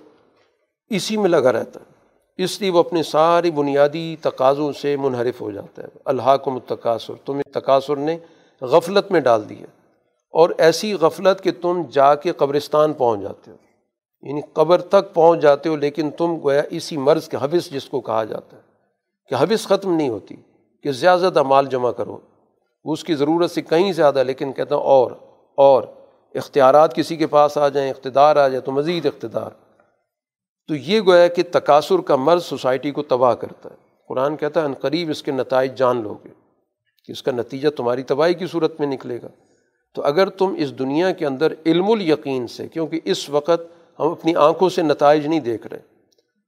اسی 0.90 1.16
میں 1.16 1.28
لگا 1.28 1.52
رہتا 1.52 1.80
ہے۔ 1.80 1.92
اس 2.44 2.60
لیے 2.60 2.70
وہ 2.70 2.78
اپنے 2.78 3.02
ساری 3.02 3.50
بنیادی 3.50 4.16
تقاضوں 4.20 4.72
سے 4.72 4.96
منحرف 4.96 5.40
ہو 5.40 5.50
جاتا 5.50 5.82
ہے۔ 5.82 5.88
اللہ 6.04 6.36
کو 6.44 6.50
متقاصر 6.50 7.12
تمہیں 7.24 7.52
تقاصر 7.52 7.96
نے 7.96 8.18
غفلت 8.60 9.12
میں 9.12 9.20
ڈال 9.20 9.48
دیا۔ 9.48 9.66
اور 10.30 10.50
ایسی 10.58 10.94
غفلت 10.94 11.42
کہ 11.42 11.50
تم 11.60 11.82
جا 11.92 12.14
کے 12.14 12.32
قبرستان 12.32 12.92
پہنچ 12.92 13.20
جاتے 13.20 13.50
ہو۔ 13.50 13.56
یعنی 14.22 14.40
قبر 14.52 14.80
تک 14.80 15.14
پہنچ 15.14 15.40
جاتے 15.40 15.68
ہو، 15.68 15.76
لیکن 15.76 16.10
تم 16.10 16.36
گویا 16.42 16.62
اسی 16.70 16.96
مرض 16.96 17.28
کے 17.28 17.36
حوث 17.36 17.70
جس 17.70 17.84
کو 17.84 18.00
کہا 18.00 18.24
جاتا 18.24 18.56
ہے۔ 18.56 18.71
کہ 19.28 19.34
حوث 19.34 19.66
ختم 19.66 19.94
نہیں 19.94 20.08
ہوتی، 20.08 20.34
کہ 20.84 20.92
زیادہ 20.92 21.20
زیادہ 21.20 21.42
مال 21.42 21.66
جمع 21.66 21.90
کرو۔ 21.90 22.18
وہ 22.84 22.92
اس 22.92 23.04
کی 23.04 23.14
ضرورت 23.14 23.50
سے 23.50 23.62
کہیں 23.62 23.92
زیادہ، 23.92 24.22
لیکن 24.22 24.52
کہتا 24.52 24.74
ہوں 24.74 24.82
اور 24.82 25.12
اور 25.58 25.82
اختیارات 26.34 26.94
کسی 26.94 27.16
کے 27.16 27.26
پاس 27.26 27.58
آ 27.58 27.68
جائیں، 27.68 27.90
اقتدار 27.90 28.36
آ 28.36 28.48
جائے 28.48 28.60
تو 28.60 28.72
مزید 28.72 29.06
اقتدار۔ 29.06 29.50
تو 30.68 30.74
یہ 30.74 31.00
گویا 31.00 31.26
کہ 31.26 31.42
تقاصر 31.52 32.00
کا 32.00 32.16
مرض 32.16 32.44
سوسائٹی 32.44 32.90
کو 32.90 33.02
تباہ 33.02 33.34
کرتا 33.34 33.70
ہے۔ 33.70 33.74
قرآن 34.08 34.36
کہتا 34.36 34.62
ہے 34.62 34.74
قریب 34.80 35.10
اس 35.10 35.22
کے 35.22 35.32
نتائج 35.32 35.78
جان 35.78 36.02
لو 36.02 36.14
گے، 36.24 36.28
کہ 37.06 37.12
اس 37.12 37.22
کا 37.22 37.32
نتیجہ 37.32 37.68
تمہاری 37.68 38.02
تباہی 38.02 38.34
کی 38.34 38.46
صورت 38.46 38.80
میں 38.80 38.88
نکلے 38.88 39.18
گا۔ 39.22 39.28
تو 39.94 40.02
اگر 40.02 40.28
تم 40.28 40.54
اس 40.58 40.78
دنیا 40.78 41.10
کے 41.10 41.26
اندر 41.26 41.52
علم 41.66 41.90
الیقین 41.90 42.46
سے، 42.46 42.68
کیونکہ 42.68 43.00
اس 43.04 43.28
وقت 43.30 43.60
ہم 43.98 44.08
اپنی 44.08 44.34
آنکھوں 44.34 44.68
سے 44.68 44.82
نتائج 44.82 45.26
نہیں 45.26 45.40
دیکھ 45.40 45.66
رہے، 45.66 45.80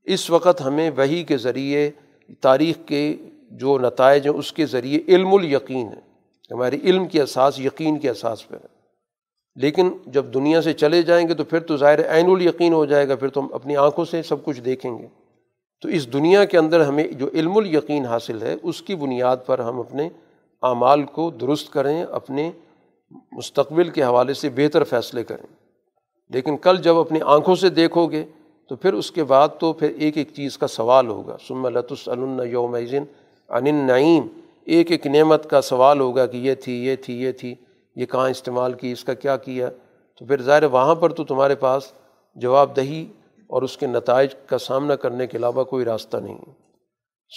اس 0.07 0.31
وقت 0.31 0.61
ہمیں 0.61 0.91
وہی 0.97 1.23
کے 1.25 1.37
ذریعے 1.37 1.91
تاریخ 2.41 2.77
کے 2.87 3.17
جو 3.51 3.79
نتائج 3.79 4.29
ہیں، 4.29 4.35
اس 4.35 4.53
کے 4.53 4.67
ذریعے 4.67 5.01
علم 5.09 5.35
الیقین 5.35 5.89
ہے۔ 5.89 6.01
ہمارے 6.51 6.79
علم 6.85 7.07
کی 7.07 7.21
اساس، 7.21 7.61
یقین 7.61 7.99
کے 7.99 8.11
اساس 8.11 8.49
پہ 8.49 8.55
ہے۔ 8.55 8.75
لیکن 9.57 9.93
جب 10.07 10.25
دنیا 10.35 10.63
سے 10.63 10.73
چلے 10.73 11.03
جائیں 11.03 11.29
گے 11.29 11.35
تو 11.35 11.45
پھر 11.45 11.61
تو 11.61 11.77
ظاہر 11.77 12.17
عین 12.17 12.31
الیقین 12.31 12.73
ہو 12.73 12.85
جائے 12.85 13.09
گا، 13.09 13.17
پھر 13.17 13.29
تو 13.29 13.41
ہم 13.41 13.49
اپنی 13.53 13.77
آنکھوں 13.77 14.05
سے 14.05 14.23
سب 14.23 14.45
کچھ 14.45 14.61
دیکھیں 14.61 14.99
گے۔ 14.99 15.07
تو 15.81 15.89
اس 15.89 16.13
دنیا 16.13 16.45
کے 16.45 16.59
اندر 16.59 16.81
ہمیں 16.81 17.09
جو 17.09 17.29
علم 17.35 17.57
الیقین 17.57 18.05
حاصل 18.05 18.43
ہے، 18.43 18.57
اس 18.63 18.83
کی 18.83 18.95
بنیاد 18.95 19.37
پر 19.47 19.59
ہم 19.59 19.81
اپنے 19.81 20.09
اعمال 20.63 21.03
کو 21.03 21.31
درست 21.31 21.73
کریں، 21.73 22.05
اپنے 22.05 22.51
مستقبل 23.33 23.91
کے 23.91 24.03
حوالے 24.03 24.35
سے 24.35 24.49
بہتر 24.49 24.85
فیصلے 24.85 25.25
کریں۔ 25.25 25.57
لیکن 26.31 26.57
کل 26.57 26.77
جب 26.77 26.97
اپنی 26.97 27.21
آنکھوں 27.25 27.55
سے 27.55 27.71
دیکھو 27.71 28.07
گے 28.07 28.25
تو 28.69 28.77
پھر 28.77 28.93
اس 28.93 29.11
کے 29.11 29.25
بعد 29.25 29.49
تو 29.59 29.73
پھر 29.73 29.93
ایک 29.99 30.17
ایک 30.17 30.29
چیز 30.35 30.59
کا 30.59 30.67
سوال 30.67 31.09
ہوگا۔ 31.09 31.37
سم 31.49 31.69
لطس 31.69 32.09
یوم 32.49 32.77
ان 33.49 33.75
نعیم 33.75 34.23
ایک 34.65 34.91
ایک 34.91 35.07
نعمت 35.07 35.51
کا 35.51 35.61
سوال 35.61 36.01
ہوگا 36.01 36.27
کہ 36.27 36.37
یہ 36.37 36.55
تھی 36.55 36.87
یہ 36.87 36.97
تھی 36.97 37.23
یہ 37.23 37.33
تھی۔ 37.33 37.55
یہ 37.97 38.07
کہاں 38.07 38.31
استعمال 38.31 38.73
کی، 38.73 38.93
اس 38.93 39.05
کا 39.05 39.15
کیا 39.15 39.37
کیا؟ 39.37 39.71
تو 40.19 40.27
پھر 40.27 40.43
ظاہر 40.43 40.65
وہاں 40.65 40.95
پر 40.95 41.13
تو 41.13 41.25
تمہارے 41.25 41.55
پاس 41.55 41.93
جواب 42.35 42.77
دہی 42.77 43.07
اور 43.47 43.63
اس 43.63 43.77
کے 43.77 43.87
نتائج 43.87 44.31
کا 44.47 44.59
سامنا 44.59 44.97
کرنے 44.97 45.27
کے 45.27 45.39
علاوہ 45.39 45.65
کوئی 45.65 45.85
راستہ 45.85 46.17
نہیں۔ 46.17 46.39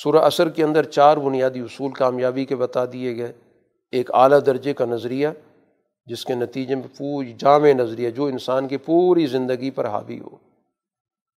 سورہ 0.03 0.17
اثر 0.17 0.49
کے 0.49 0.63
اندر 0.63 0.83
چار 0.83 1.17
بنیادی 1.17 1.59
اصول 1.59 1.91
کامیابی 1.91 2.45
کے 2.45 2.55
بتا 2.55 2.85
دیے 2.85 3.17
گئے۔ 3.17 3.33
ایک 3.91 4.11
اعلیٰ 4.13 4.39
درجے 4.45 4.73
کا 4.73 4.85
نظریہ، 4.85 5.27
جس 6.05 6.25
کے 6.25 6.35
نتیجے 6.35 6.75
میں 6.75 6.97
پوری 6.97 7.33
جامع 7.37 7.67
نظریہ، 7.67 8.09
جو 8.09 8.25
انسان 8.25 8.67
کی 8.67 8.77
پوری 8.77 9.25
زندگی 9.25 9.71
پر 9.71 9.87
حاوی 9.87 10.19
ہو۔ 10.19 10.46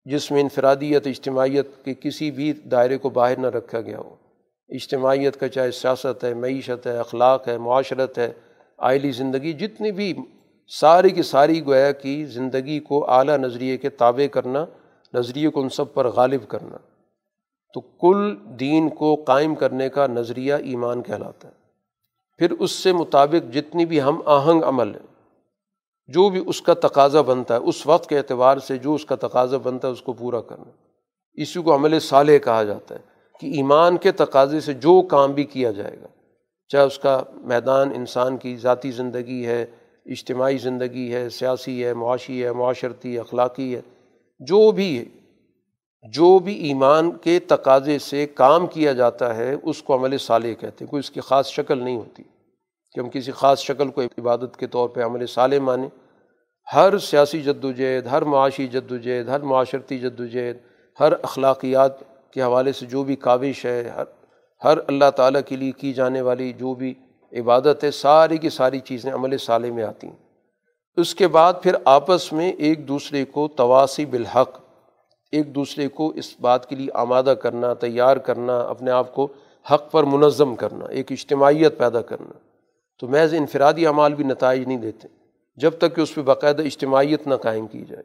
جس 0.05 0.31
میں 0.31 0.41
انفرادیت، 0.41 1.07
اجتماعیت 1.07 1.85
کے 1.85 1.95
کسی 1.95 2.31
بھی 2.31 2.53
دائرے 2.53 2.99
کو 2.99 3.11
باہر 3.11 3.39
نہ 3.39 3.47
رکھا 3.47 3.81
گیا 3.81 3.99
ہو۔ 3.99 4.17
اجتماعیت 4.69 5.41
کا 5.41 5.49
چاہے 5.49 5.71
سیاست 5.71 6.25
ہے، 6.25 6.35
معیشت 6.35 6.87
ہے، 6.87 6.99
اخلاق 6.99 7.49
ہے، 7.49 7.59
معاشرت 7.59 8.19
ہے، 8.19 8.33
آئلی 8.79 9.11
زندگی، 9.11 9.53
جتنی 9.53 9.93
بھی 9.93 10.15
ساری 10.69 11.11
کی 11.11 11.23
ساری 11.23 11.67
گویا 11.67 11.93
کی 11.93 12.25
زندگی 12.25 12.81
کو 12.81 13.11
اعلیٰ 13.11 13.37
نظریے 13.37 13.77
کے 13.77 13.89
تابع 13.89 14.27
کرنا، 14.27 14.67
نظریے 15.15 15.49
کو 15.49 15.61
ان 15.61 15.69
سب 15.69 15.95
پر 15.95 16.09
غالب 16.09 16.49
کرنا۔ 16.49 16.77
تو 17.75 17.81
کل 17.81 18.37
دین 18.61 18.89
کو 18.89 19.15
قائم 19.27 19.55
کرنے 19.55 19.89
کا 19.89 20.07
نظریہ 20.07 20.55
ایمان 20.55 21.03
کہلاتا 21.03 21.49
ہے۔ 21.49 21.53
پھر 22.39 22.51
اس 22.51 22.71
سے 22.71 22.93
مطابق 22.93 23.55
جتنی 23.55 23.87
بھی 23.87 24.03
ہم 24.03 24.21
آہنگ 24.25 24.63
عمل 24.63 24.89
ہیں 24.89 25.10
جو 26.11 26.29
بھی 26.31 26.43
اس 26.47 26.63
کا 26.63 26.75
تقاضا 26.75 27.21
بنتا 27.21 27.55
ہے، 27.55 27.61
اس 27.61 27.87
وقت 27.87 28.09
کے 28.09 28.19
اعتبار 28.19 28.59
سے 28.59 28.79
جو 28.79 28.95
اس 28.95 29.05
کا 29.05 29.17
تقاضا 29.17 29.57
بنتا 29.57 29.89
ہے، 29.89 29.93
اس 29.93 30.03
کو 30.03 30.13
پورا 30.13 30.41
کرنا۔ 30.41 30.71
اسی 31.35 31.63
کو 31.63 31.75
عمل 31.75 32.01
صالح 32.01 32.39
کہا 32.39 32.63
جاتا 32.63 32.95
ہے 32.95 33.01
کہ 33.41 33.47
ایمان 33.47 33.97
کے 33.97 34.13
تقاضے 34.13 34.61
سے 34.61 34.75
جو 34.75 35.03
کام 35.03 35.33
بھی 35.33 35.45
کیا 35.45 35.71
جائے 35.71 35.97
گا، 36.03 36.07
چاہے 36.69 36.85
اس 36.85 36.99
کا 36.99 37.23
میدان 37.35 37.91
انسان 37.95 38.37
کی 38.37 38.57
ذاتی 38.57 38.91
زندگی 38.91 39.47
ہے، 39.47 39.67
اجتماعی 40.07 40.59
زندگی 40.59 41.15
ہے، 41.15 41.29
سیاسی 41.29 41.85
ہے، 41.85 41.95
معاشی 41.95 42.45
ہے، 42.45 42.53
معاشرتی، 42.53 43.19
اخلاقی 43.19 43.77
ہے، 43.77 43.81
جو 44.41 44.71
بھی 44.71 44.99
ہے، 44.99 45.05
جو 46.13 46.39
بھی 46.39 46.55
ایمان 46.55 47.11
کے 47.11 47.39
تقاضے 47.39 47.99
سے 47.99 48.27
کام 48.27 48.67
کیا 48.67 48.93
جاتا 48.93 49.37
ہے، 49.37 49.57
اس 49.63 49.83
کو 49.83 49.95
عمل 49.95 50.19
صالح 50.19 50.53
کہتے 50.61 50.85
ہیں، 50.85 50.91
کوئی 50.91 51.01
اس 51.01 51.11
کی 51.11 51.21
خاص 51.21 51.47
شکل 51.47 51.79
نہیں 51.79 51.97
ہوتی۔ 51.97 52.23
کہ 52.95 53.01
ہم 53.01 53.09
کسی 53.11 53.33
خاص 53.33 53.61
شکل 53.61 53.91
کو 53.91 54.01
عبادت 54.01 54.57
کے 54.57 54.67
طور 54.67 54.89
پہ 54.89 55.03
عمل 55.03 55.27
صالح 55.27 55.59
مانیں۔ 55.61 55.89
ہر 56.75 56.99
سیاسی 56.99 57.41
جد 57.41 57.65
و 57.65 57.73
جہد 57.73 58.07
ہر 58.07 58.23
معاشی 58.23 58.69
جد 58.69 58.93
و 58.93 58.97
جہد 58.97 59.29
ہر 59.29 59.41
معاشرتی 59.41 59.99
جد 59.99 60.21
و 60.21 60.27
جہد 60.27 60.57
ہر 61.01 61.13
اخلاقیات 61.23 62.01
کے 62.33 62.43
حوالے 62.43 62.73
سے 62.73 62.87
جو 62.87 63.05
بھی 63.05 63.17
کاوش 63.17 63.65
ہے، 63.65 63.89
ہر 63.97 64.05
ہر 64.65 64.79
اللہ 64.89 65.11
تعالیٰ 65.17 65.41
کے 65.47 65.57
لیے 65.57 65.73
کی 65.73 65.93
جانے 65.93 66.21
والی 66.21 66.53
جو 66.53 66.75
بھی 66.75 66.95
عبادت 67.33 67.85
ہے، 67.85 67.91
ساری 67.91 68.39
کی 68.39 68.51
ساری 68.51 68.81
چیزیں 68.81 69.13
عمل 69.13 69.39
صالح 69.39 69.73
میں 69.73 69.85
آتی 69.85 70.07
ہیں۔ 70.07 70.17
اس 70.97 71.15
کے 71.15 71.29
بعد 71.29 71.53
پھر 71.63 71.75
آپس 71.85 72.33
میں 72.33 72.53
ایک 72.53 72.89
دوسرے 72.89 73.25
کو 73.25 73.49
تواسی 73.49 74.07
بالحق، 74.07 74.59
ایک 75.33 75.55
دوسرے 75.55 75.89
کو 75.89 76.09
اس 76.09 76.35
بات 76.41 76.69
کے 76.69 76.77
لیے 76.77 76.89
آمادہ 76.95 77.35
کرنا، 77.43 77.75
تیار 77.75 78.17
کرنا، 78.17 78.61
اپنے 78.61 78.91
آپ 78.91 79.15
کو 79.15 79.29
حق 79.73 79.91
پر 79.91 80.05
منظم 80.05 80.57
کرنا، 80.57 80.85
ایک 80.87 81.13
اجتماعیت 81.13 81.79
پیدا 81.79 82.01
کرنا۔ 82.01 82.50
تو 83.01 83.09
محض 83.09 83.35
انفرادی 83.35 83.87
اعمال 83.87 84.15
بھی 84.15 84.25
نتائج 84.25 84.67
نہیں 84.67 84.79
دیتے۔ 84.79 85.09
جب 85.57 85.71
تک 85.79 85.97
کہ 85.97 86.01
اس 86.01 86.15
پہ 86.15 86.21
باقاعدہ 86.21 86.63
اجتماعیت 86.63 87.27
نہ 87.27 87.35
قائم 87.35 87.67
کی 87.67 87.85
جائے 87.85 88.03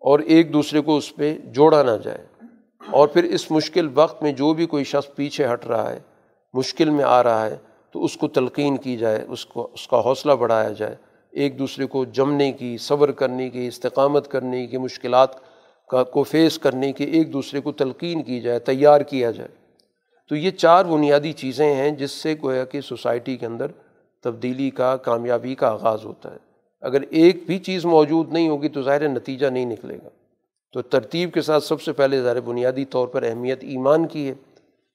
اور 0.00 0.18
ایک 0.18 0.52
دوسرے 0.52 0.80
کو 0.80 0.96
اس 0.96 1.16
پہ 1.16 1.38
جوڑا 1.44 1.82
نہ 1.82 1.90
جائے۔ 2.04 2.26
اور 2.90 3.08
پھر 3.08 3.24
اس 3.24 3.50
مشکل 3.50 3.88
وقت 3.94 4.22
میں 4.22 4.32
جو 4.32 4.54
بھی 4.54 4.66
کوئی 4.66 4.84
شخص 4.84 5.14
پیچھے 5.14 5.52
ہٹ 5.52 5.66
رہا 5.66 5.92
ہے، 5.92 6.00
مشکل 6.52 6.90
میں 6.90 7.04
آ 7.04 7.22
رہا 7.22 7.46
ہے، 7.46 7.56
تو 7.92 8.04
اس 8.04 8.16
کو 8.16 8.28
تلقین 8.28 8.76
کی 8.76 8.96
جائے، 8.96 9.24
اس 9.28 9.46
کو، 9.46 9.70
اس 9.74 9.88
کا 9.88 10.00
حوصلہ 10.00 10.32
بڑھایا 10.32 10.68
جائے۔ 10.68 10.94
ایک 11.30 11.58
دوسرے 11.58 11.86
کو 11.86 12.04
جمنے 12.04 12.52
کی، 12.52 12.78
صبر 12.78 13.12
کرنے 13.12 13.50
کی، 13.50 13.66
استقامت 13.66 14.28
کرنے 14.28 14.66
کی، 14.66 14.76
مشکلات 14.76 15.28
کا، 15.88 16.04
کو 16.04 16.22
فیس 16.22 16.58
کرنے 16.58 16.92
کی، 16.92 17.04
ایک 17.04 17.32
دوسرے 17.32 17.60
کو 17.60 17.72
تلقین 17.72 18.22
کی 18.22 18.40
جائے، 18.40 18.58
تیار 18.58 19.00
کیا 19.00 19.30
جائے۔ 19.30 19.48
تو 20.28 20.36
یہ 20.36 20.50
چار 20.50 20.84
بنیادی 20.84 21.32
چیزیں 21.32 21.74
ہیں 21.74 21.90
جس 21.90 22.10
سے 22.10 22.34
گویا 22.42 22.64
کہ 22.64 22.80
سوسائٹی 22.80 23.36
کے 23.36 23.46
اندر 23.46 23.66
تبدیلی 24.22 24.70
کا، 24.70 24.96
کامیابی 24.96 25.54
کا 25.54 25.68
آغاز 25.68 26.04
ہوتا 26.04 26.32
ہے۔ 26.32 26.36
اگر 26.80 27.00
ایک 27.10 27.36
بھی 27.46 27.58
چیز 27.58 27.84
موجود 27.84 28.32
نہیں 28.32 28.48
ہوگی 28.48 28.68
تو 28.68 28.82
ظاہر 28.82 29.08
نتیجہ 29.08 29.46
نہیں 29.46 29.64
نکلے 29.64 29.96
گا۔ 29.96 30.08
تو 30.72 30.82
ترتیب 30.82 31.32
کے 31.32 31.42
ساتھ 31.42 31.64
سب 31.64 31.82
سے 31.82 31.92
پہلے 31.92 32.22
ظاہر 32.22 32.40
بنیادی 32.40 32.84
طور 32.84 33.08
پر 33.08 33.22
اہمیت 33.22 33.58
ایمان 33.64 34.06
کی 34.06 34.28
ہے، 34.28 34.34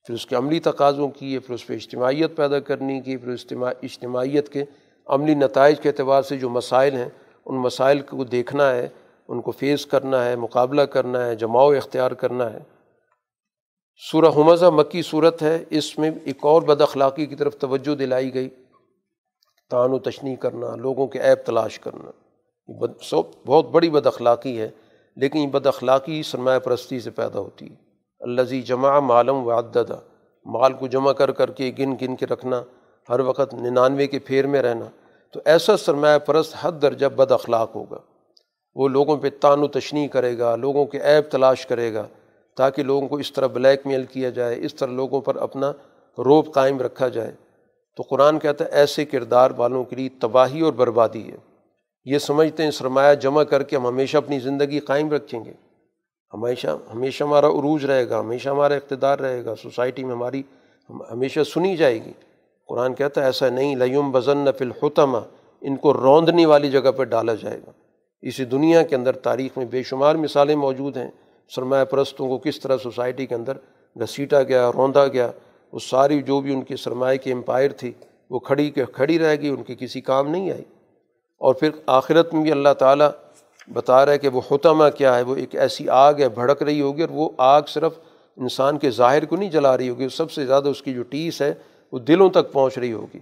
پھر 0.05 0.15
اس 0.15 0.25
کے 0.25 0.35
عملی 0.35 0.59
تقاضوں 0.59 1.09
کی 1.09 1.33
ہے، 1.33 1.39
پھر 1.39 1.55
اس 1.55 1.67
پہ 1.67 1.73
اجتماعیت 1.73 2.35
پیدا 2.35 2.59
کرنے 2.59 3.01
کی، 3.01 3.17
پھر 3.17 3.31
اجتماع، 3.31 3.71
اجتماعیت 3.83 4.49
کے 4.49 4.63
عملی 5.05 5.33
نتائج 5.33 5.79
کے 5.79 5.89
اعتبار 5.89 6.21
سے 6.21 6.37
جو 6.37 6.49
مسائل 6.49 6.93
ہیں، 6.93 7.09
ان 7.45 7.55
مسائل 7.55 7.99
کو 7.99 8.23
دیکھنا 8.23 8.71
ہے، 8.71 8.87
ان 9.27 9.41
کو 9.41 9.51
فیس 9.51 9.85
کرنا 9.85 10.25
ہے، 10.25 10.35
مقابلہ 10.35 10.81
کرنا 10.81 11.25
ہے، 11.25 11.35
جماؤ 11.35 11.71
اختیار 11.71 12.11
کرنا 12.11 12.53
ہے۔ 12.53 12.59
سورہ 14.11 14.31
حمزہ 14.35 14.65
مکی 14.65 15.01
صورت 15.01 15.41
ہے، 15.43 15.63
اس 15.69 15.97
میں 15.97 16.11
ایک 16.23 16.37
اور 16.41 16.61
بد 16.61 16.81
اخلاقی 16.81 17.25
کی 17.25 17.35
طرف 17.35 17.57
توجہ 17.57 17.95
دلائی 17.95 18.33
گئی۔ 18.33 18.49
تعان 19.69 19.91
و 19.91 19.99
تشنی 19.99 20.35
کرنا، 20.35 20.75
لوگوں 20.75 21.07
کے 21.07 21.19
عیب 21.19 21.45
تلاش 21.45 21.79
کرنا۔ 21.79 22.11
بہت 23.45 23.69
بڑی 23.69 23.89
بد 23.89 24.07
اخلاقی 24.07 24.61
ہے، 24.61 24.69
لیکن 25.15 25.37
یہ 25.37 25.47
بد 25.47 25.67
اخلاقی 25.67 26.23
سرمایہ 26.23 26.59
پرستی 26.59 26.99
سے 26.99 27.09
پیدا 27.09 27.39
ہوتی 27.39 27.69
ہے۔ 27.69 27.75
الزی 28.19 28.61
جمع 28.61 28.99
معلوم 28.99 29.47
و 29.47 29.51
عددہ 29.51 29.99
مال 30.45 30.73
کو 30.73 30.87
جمع 30.87 31.11
کر 31.11 31.31
کر 31.31 31.51
کے 31.51 31.71
گن 31.79 31.95
گن 32.01 32.15
کے 32.15 32.25
رکھنا، 32.25 32.63
ہر 33.09 33.19
وقت 33.19 33.53
ننانوے 33.53 34.07
کے 34.07 34.19
پھیر 34.19 34.47
میں 34.47 34.61
رہنا۔ 34.61 34.85
تو 35.31 35.39
ایسا 35.45 35.77
سرمایہ 35.77 36.19
پرست 36.19 36.55
حد 36.61 36.71
درجہ 36.81 37.05
بد 37.05 37.31
اخلاق 37.31 37.75
ہوگا۔ 37.75 37.97
وہ 38.75 38.87
لوگوں 38.87 39.17
پہ 39.17 39.29
تان 39.41 39.59
و 39.59 39.67
تشنی 39.67 40.07
کرے 40.07 40.37
گا، 40.37 40.55
لوگوں 40.55 40.85
کے 40.85 40.99
عیب 40.99 41.31
تلاش 41.31 41.65
کرے 41.65 41.93
گا، 41.93 42.07
تاکہ 42.57 42.83
لوگوں 42.83 43.07
کو 43.07 43.15
اس 43.15 43.33
طرح 43.33 43.47
بلیک 43.47 43.87
میل 43.87 44.03
کیا 44.03 44.29
جائے، 44.29 44.55
اس 44.59 44.75
طرح 44.75 44.91
لوگوں 44.91 45.21
پر 45.21 45.35
اپنا 45.35 45.71
روب 46.17 46.53
قائم 46.53 46.79
رکھا 46.79 47.07
جائے۔ 47.07 47.31
تو 47.95 48.03
قرآن 48.03 48.39
کہتا 48.39 48.65
ہے 48.65 48.69
ایسے 48.69 49.05
کردار 49.05 49.51
والوں 49.57 49.83
کے 49.83 49.95
لیے 49.95 50.09
تباہی 50.21 50.61
اور 50.61 50.73
بربادی 50.73 51.31
ہے۔ 51.31 51.37
یہ 52.05 52.17
سمجھتے 52.17 52.63
ہیں، 52.63 52.71
سرمایہ 52.71 53.15
جمع 53.15 53.43
کر 53.43 53.63
کے 53.63 53.75
ہم 53.75 53.87
ہمیشہ 53.87 54.17
اپنی 54.17 54.39
زندگی 54.39 54.79
قائم 54.79 55.11
رکھیں 55.11 55.45
گے۔ 55.45 55.53
ہمیشہ 56.33 56.67
ہمیشہ 56.93 57.23
ہمارا 57.23 57.47
عروج 57.47 57.85
رہے 57.85 58.09
گا، 58.09 58.19
ہمیشہ 58.19 58.49
ہمارا 58.49 58.73
اقتدار 58.73 59.19
رہے 59.19 59.45
گا، 59.45 59.55
سوسائٹی 59.55 60.03
میں 60.03 60.13
ہماری 60.13 60.43
ہمیشہ 61.11 61.39
سنی 61.43 61.77
جائے 61.77 62.05
گی۔ 62.05 62.11
قرآن 62.67 62.93
کہتا 62.93 63.21
ہے 63.21 63.25
ایسا 63.25 63.49
نہیں، 63.49 63.75
لیم 63.75 64.11
بزن 64.11 64.37
نفل 64.37 64.71
حتمہ 64.83 65.17
ان 65.61 65.75
کو 65.75 65.93
روندنی 65.93 66.45
والی 66.45 66.71
جگہ 66.71 66.91
پہ 66.91 67.03
ڈالا 67.03 67.33
جائے 67.33 67.59
گا۔ 67.67 67.71
اسی 68.21 68.45
دنیا 68.45 68.83
کے 68.83 68.95
اندر 68.95 69.11
تاریخ 69.13 69.57
میں 69.57 69.65
بے 69.65 69.83
شمار 69.83 70.15
مثالیں 70.15 70.55
موجود 70.55 70.97
ہیں۔ 70.97 71.11
سرمایہ 71.55 71.85
پرستوں 71.85 72.27
کو 72.27 72.37
کس 72.37 72.59
طرح 72.59 72.77
سوسائٹی 72.77 73.25
کے 73.25 73.35
اندر 73.35 73.57
گھسیٹا 73.99 74.43
گیا، 74.43 74.71
روندا 74.75 75.07
گیا 75.07 75.31
وہ 75.75 75.79
ساری 75.79 76.21
جو 76.21 76.41
بھی 76.41 76.53
ان 76.53 76.61
کی 76.61 76.75
سرمایہ 76.75 77.17
کی 77.17 77.31
امپائر 77.31 77.71
تھی، 77.71 77.91
وہ 78.29 78.39
کھڑی 78.39 78.69
کے 78.69 78.85
کھڑی 78.93 79.19
رہ 79.19 79.35
گئی، 79.41 79.49
ان 79.49 79.63
کی 79.63 79.75
کسی 79.79 80.01
کام 80.01 80.27
نہیں 80.27 80.51
آئی۔ 80.51 80.63
اور 81.37 81.55
پھر 81.55 81.69
آخرت 81.85 82.33
میں 82.33 82.41
بھی 82.41 82.51
اللہ 82.51 82.73
تعالیٰ 82.79 83.09
بتا 83.73 84.05
رہا 84.05 84.13
ہے 84.13 84.17
کہ 84.17 84.27
وہ 84.27 84.41
حتمہ 84.51 84.83
کیا 84.97 85.17
ہے، 85.17 85.21
وہ 85.21 85.35
ایک 85.35 85.55
ایسی 85.55 85.89
آگ 85.89 86.13
ہے، 86.19 86.29
بھڑک 86.29 86.63
رہی 86.63 86.81
ہوگی 86.81 87.01
اور 87.01 87.09
وہ 87.09 87.29
آگ 87.37 87.61
صرف 87.67 87.93
انسان 88.37 88.77
کے 88.77 88.91
ظاہر 88.91 89.25
کو 89.25 89.35
نہیں 89.35 89.49
جلا 89.49 89.77
رہی 89.77 89.89
ہوگی 89.89 90.09
سب 90.09 90.31
سے 90.31 90.45
زیادہ 90.45 90.67
اس 90.67 90.81
کی 90.81 90.93
جو 90.93 91.03
ٹیس 91.03 91.41
ہے، 91.41 91.53
وہ 91.91 91.99
دلوں 91.99 92.29
تک 92.29 92.51
پہنچ 92.51 92.77
رہی 92.77 92.93
ہوگی۔ 92.93 93.19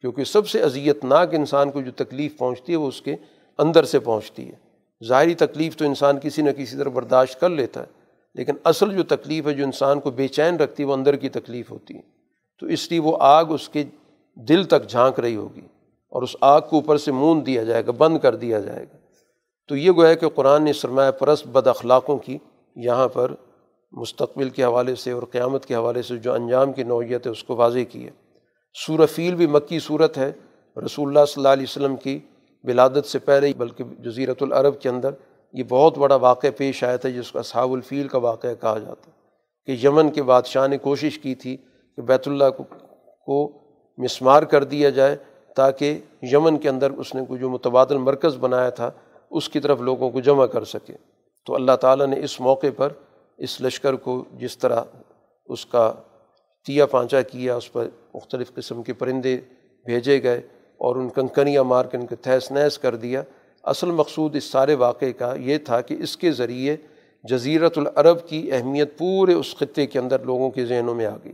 کیونکہ 0.00 0.24
سب 0.24 0.48
سے 0.48 0.62
اذیت 0.62 1.04
ناک 1.04 1.34
انسان 1.34 1.70
کو 1.70 1.80
جو 1.80 1.90
تکلیف 1.96 2.38
پہنچتی 2.38 2.72
ہے، 2.72 2.76
وہ 2.76 2.88
اس 2.88 3.02
کے 3.02 3.16
اندر 3.58 3.84
سے 3.84 3.98
پہنچتی 3.98 4.48
ہے۔ 4.48 4.54
ظاہری 5.04 5.34
تکلیف 5.34 5.76
تو 5.76 5.84
انسان 5.84 6.18
کسی 6.22 6.42
نہ 6.42 6.50
کسی 6.50 6.76
طرح 6.76 6.88
برداشت 6.88 7.40
کر 7.40 7.48
لیتا 7.48 7.80
ہے۔ 7.80 7.95
لیکن 8.36 8.52
اصل 8.64 8.96
جو 8.96 9.02
تکلیف 9.02 9.46
ہے 9.46 9.54
جو 9.54 9.64
انسان 9.64 10.00
کو 10.00 10.10
بے 10.10 10.28
چین 10.28 10.56
رکھتی 10.56 10.82
ہے، 10.82 10.88
وہ 10.88 10.92
اندر 10.92 11.16
کی 11.16 11.28
تکلیف 11.28 11.70
ہوتی 11.70 11.96
ہے۔ 11.96 12.00
تو 12.60 12.66
اس 12.66 12.90
لیے 12.90 13.00
وہ 13.00 13.16
آگ 13.20 13.44
اس 13.48 13.68
کے 13.68 13.84
دل 14.34 14.64
تک 14.64 14.88
جھانک 14.88 15.20
رہی 15.20 15.36
ہوگی 15.36 15.60
اور 16.08 16.22
اس 16.22 16.36
آگ 16.40 16.60
کو 16.60 16.76
اوپر 16.76 16.96
سے 16.96 17.12
مون 17.12 17.46
دیا 17.46 17.62
جائے 17.62 17.86
گا، 17.86 17.90
بند 17.90 18.18
کر 18.18 18.34
دیا 18.34 18.60
جائے 18.60 18.86
گا۔ 18.92 18.96
تو 19.68 19.76
یہ 19.76 19.90
گویا 19.90 20.14
کہ 20.14 20.28
قرآن 20.28 20.64
نے 20.64 20.72
سرمایہ 20.72 21.10
پرست 21.10 21.46
بد 21.46 21.66
اخلاقوں 21.66 22.18
کی 22.18 22.38
یہاں 22.76 23.08
پر 23.08 23.32
مستقبل 23.92 24.50
کے 24.50 24.64
حوالے 24.64 24.94
سے 24.94 25.10
اور 25.10 25.22
قیامت 25.22 25.66
کے 25.66 25.74
حوالے 25.74 26.02
سے 26.02 26.16
جو 26.16 26.32
انجام 26.32 26.72
کی 26.72 26.82
نوعیت 26.82 27.26
ہے، 27.26 27.32
اس 27.32 27.44
کو 27.44 27.56
واضح 27.56 27.78
کی 27.88 28.04
ہے۔ 28.04 28.10
سورہ 28.86 29.06
فیل 29.06 29.34
بھی 29.34 29.46
مکی 29.46 29.78
صورت 29.78 30.18
ہے۔ 30.18 30.32
رسول 30.86 31.08
اللہ 31.08 31.24
صلی 31.24 31.40
اللہ 31.40 31.48
علیہ 31.48 31.66
وسلم 31.68 31.96
کی 31.96 32.18
ولادت 32.64 33.06
سے 33.06 33.18
پہلے 33.18 33.52
بلکہ 33.58 33.84
جزیرت 33.84 34.42
العرب 34.42 34.80
کے 34.80 34.88
اندر 34.88 35.10
یہ 35.56 35.64
بہت 35.68 35.98
بڑا 35.98 36.14
واقعہ 36.14 36.48
پیش 36.56 36.84
آیا 36.84 36.96
تھا، 36.96 37.08
جس 37.08 37.32
کو 37.32 37.38
اصحاب 37.38 37.72
الفیل 37.72 38.08
کا 38.08 38.18
واقعہ 38.18 38.54
کہا 38.60 38.78
جاتا 38.78 39.10
کہ 39.66 39.86
یمن 39.86 40.10
کے 40.10 40.22
بادشاہ 40.22 40.66
نے 40.66 40.78
کوشش 40.78 41.18
کی 41.18 41.34
تھی 41.34 41.56
کہ 41.56 42.02
بیت 42.02 42.28
اللہ 42.28 42.50
کو 42.56 42.64
کو 43.26 43.38
مسمار 43.98 44.42
کر 44.42 44.64
دیا 44.64 44.90
جائے 44.90 45.16
تاکہ 45.56 45.98
یمن 46.32 46.58
کے 46.58 46.68
اندر 46.68 46.90
اس 46.90 47.14
نے 47.14 47.24
کوئی 47.28 47.40
جو 47.40 47.50
متبادل 47.50 47.98
مرکز 47.98 48.36
بنایا 48.36 48.70
تھا، 48.70 48.90
اس 49.30 49.48
کی 49.48 49.60
طرف 49.60 49.80
لوگوں 49.80 50.10
کو 50.10 50.20
جمع 50.20 50.46
کر 50.46 50.64
سکے۔ 50.64 50.92
تو 51.46 51.54
اللہ 51.54 51.76
تعالیٰ 51.80 52.06
نے 52.06 52.20
اس 52.24 52.40
موقع 52.40 52.66
پر 52.76 52.92
اس 53.38 53.60
لشکر 53.60 53.94
کو 53.94 54.24
جس 54.32 54.58
طرح 54.58 54.82
اس 55.46 55.66
کا 55.66 55.92
تیا 56.66 56.86
پانچا 56.86 57.22
کیا، 57.22 57.56
اس 57.56 57.72
پر 57.72 57.88
مختلف 58.14 58.54
قسم 58.54 58.82
کے 58.82 58.92
پرندے 58.92 59.36
بھیجے 59.86 60.22
گئے 60.22 60.40
اور 60.80 60.96
ان 60.96 61.08
کنکنیاں 61.08 61.64
مار 61.64 61.84
کے 61.84 61.96
ان 61.96 62.06
کے 62.06 62.16
تہس 62.16 62.50
نہس 62.52 62.78
کر 62.78 62.96
دیا۔ 62.96 63.22
اصل 63.66 63.90
مقصود 63.90 64.36
اس 64.36 64.44
سارے 64.44 64.74
واقعے 64.74 65.12
کا 65.12 65.34
یہ 65.34 65.58
تھا 65.58 65.80
کہ 65.80 65.96
اس 66.00 66.16
کے 66.16 66.32
ذریعے 66.32 66.76
جزیرت 67.24 67.78
العرب 67.78 68.28
کی 68.28 68.52
اہمیت 68.52 68.98
پورے 68.98 69.32
اس 69.32 69.56
خطے 69.56 69.86
کے 69.86 69.98
اندر 69.98 70.18
لوگوں 70.18 70.50
کے 70.50 70.66
ذہنوں 70.66 70.94
میں 70.94 71.06
آ 71.06 71.16
گئی۔ 71.24 71.32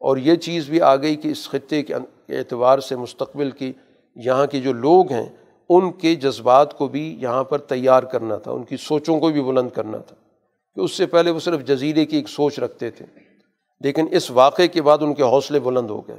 اور 0.00 0.16
یہ 0.16 0.34
چیز 0.34 0.68
بھی 0.68 0.80
آ 0.80 0.96
گئی 0.96 1.16
کہ 1.16 1.28
اس 1.28 1.48
خطے 1.48 1.82
کے 1.82 1.94
اعتبار 2.28 2.78
سے 2.78 2.96
مستقبل 2.96 3.50
کی 3.50 3.72
یہاں 4.14 4.46
کے 4.46 4.60
جو 4.60 4.72
لوگ 4.72 5.12
ہیں، 5.12 5.26
ان 5.68 5.92
کے 5.92 6.14
جذبات 6.14 6.78
کو 6.78 6.88
بھی 6.88 7.16
یہاں 7.20 7.44
پر 7.44 7.58
تیار 7.58 8.02
کرنا 8.02 8.36
تھا، 8.36 8.50
ان 8.50 8.62
کی 8.62 8.76
سوچوں 8.76 9.20
کو 9.20 9.28
بھی 9.28 9.42
بلند 9.42 9.68
کرنا 9.70 9.98
تھا۔ 9.98 10.16
کہ 10.74 10.80
اس 10.80 10.92
سے 10.92 11.06
پہلے 11.06 11.30
وہ 11.30 11.40
صرف 11.40 11.64
جزیرے 11.64 12.06
کی 12.06 12.16
ایک 12.16 12.28
سوچ 12.28 12.58
رکھتے 12.58 12.90
تھے۔ 12.90 13.06
لیکن 13.80 14.06
اس 14.10 14.30
واقعے 14.30 14.68
کے 14.68 14.82
بعد 14.82 14.98
ان 15.00 15.14
کے 15.14 15.22
حوصلے 15.22 15.60
بلند 15.60 15.90
ہو 15.90 16.08
گئے 16.08 16.16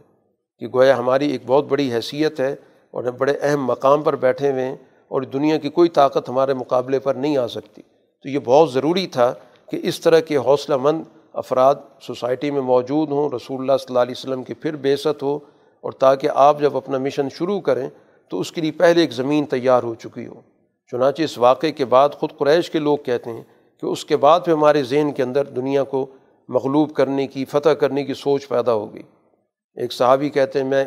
کہ 0.60 0.68
گویا 0.68 0.98
ہماری 0.98 1.32
ایک 1.32 1.42
بہت 1.46 1.66
بڑی 1.66 1.94
حیثیت 1.94 2.40
ہے 2.40 2.56
اور 2.92 3.04
ہم 3.04 3.16
بڑے 3.18 3.34
اہم 3.42 3.66
مقام 3.66 4.02
پر 4.02 4.16
بیٹھے 4.16 4.52
ہوئے 4.52 4.66
ہیں۔ 4.66 4.76
اور 5.14 5.22
دنیا 5.22 5.58
کی 5.58 5.70
کوئی 5.70 5.90
طاقت 5.90 6.30
ہمارے 6.30 6.54
مقابلے 6.54 7.00
پر 7.00 7.16
نہیں 7.16 7.38
آ 7.38 7.48
سکتی۔ 7.48 7.82
تو 8.22 8.30
یہ 8.30 8.40
بہت 8.40 8.72
ضروری 8.72 9.08
تھا 9.08 9.34
کہ 9.72 9.80
اس 9.84 10.00
طرح 10.00 10.20
کے 10.20 10.38
حوصلہ 10.38 10.78
مند 10.78 11.04
افراد 11.34 11.76
سوسائٹی 12.02 12.52
میں 12.52 12.62
موجود 12.62 13.12
ہوں، 13.12 13.30
رسول 13.36 13.60
اللہ 13.60 13.78
صلی 13.78 13.86
اللہ 13.90 14.00
علیہ 14.00 14.14
وسلم 14.18 14.44
کی 14.44 14.54
پھر 14.54 14.76
بیست 14.76 15.24
ہو 15.24 15.36
اور 15.84 15.92
تاکہ 15.92 16.30
آپ 16.36 16.60
جب 16.60 16.78
اپنا 16.78 16.98
مشن 16.98 17.30
شروع 17.30 17.60
کریں 17.60 17.90
تو 18.30 18.40
اس 18.40 18.52
کے 18.52 18.62
لیے 18.62 18.72
پہلے 18.72 19.02
ایک 19.02 19.12
زمین 19.12 19.46
تیار 19.46 19.84
ہو 19.84 19.96
چکی 19.96 20.28
ہو۔ 20.28 20.42
چنانچہ 20.92 21.22
اس 21.22 21.38
واقعے 21.38 21.72
کے 21.72 21.86
بعد 21.86 22.10
خود 22.10 22.30
قریش 22.38 22.70
کے 22.70 22.80
لوگ 22.80 22.98
کہتے 22.98 23.30
ہیں 23.30 23.44
کہ 23.82 23.86
اس 23.86 24.06
کے 24.06 24.18
بعد 24.18 24.40
پھر 24.46 24.54
ہمارے 24.54 24.84
ذہن 24.84 25.12
کے 25.12 25.24
اندر 25.24 25.44
دنیا 25.46 25.84
کو 25.84 26.06
مغلوب 26.50 26.94
کرنے 26.94 27.28
کی، 27.28 27.46
فتح 27.46 27.70
کرنے 27.70 28.04
کی 28.04 28.14
سوچ 28.14 28.48
پیدا 28.48 28.74
ہو 28.74 28.94
گئی۔ 28.94 29.04
ایک 29.76 29.94
صحابی 29.94 30.30
کہتے 30.30 30.62
ہیں، 30.62 30.68
میں 30.68 30.86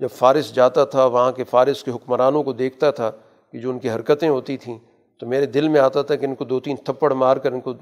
جب 0.00 0.08
فارس 0.10 0.54
جاتا 0.54 0.84
تھا، 0.84 1.04
وہاں 1.04 1.32
کے 1.32 1.44
فارس 1.44 1.84
کے 1.84 1.90
حکمرانوں 1.90 2.42
کو 2.42 2.52
دیکھتا 2.52 2.90
تھا 2.90 3.10
کہ 3.52 3.58
جو 3.58 3.70
ان 3.70 3.78
کی 3.78 3.90
حرکتیں 3.90 4.28
ہوتی 4.28 4.56
تھیں، 4.56 4.78
تو 5.20 5.26
میرے 5.26 5.46
دل 5.46 5.68
میں 5.68 5.80
آتا 5.80 6.02
تھا 6.02 6.14
کہ 6.14 6.26
ان 6.26 6.34
کو 6.34 6.44
دو 6.44 6.60
تین 6.60 6.76
تھپڑ 6.76 7.12
مار 7.12 7.36
کر 7.36 7.52
ان 7.52 7.60
کو 7.60 7.74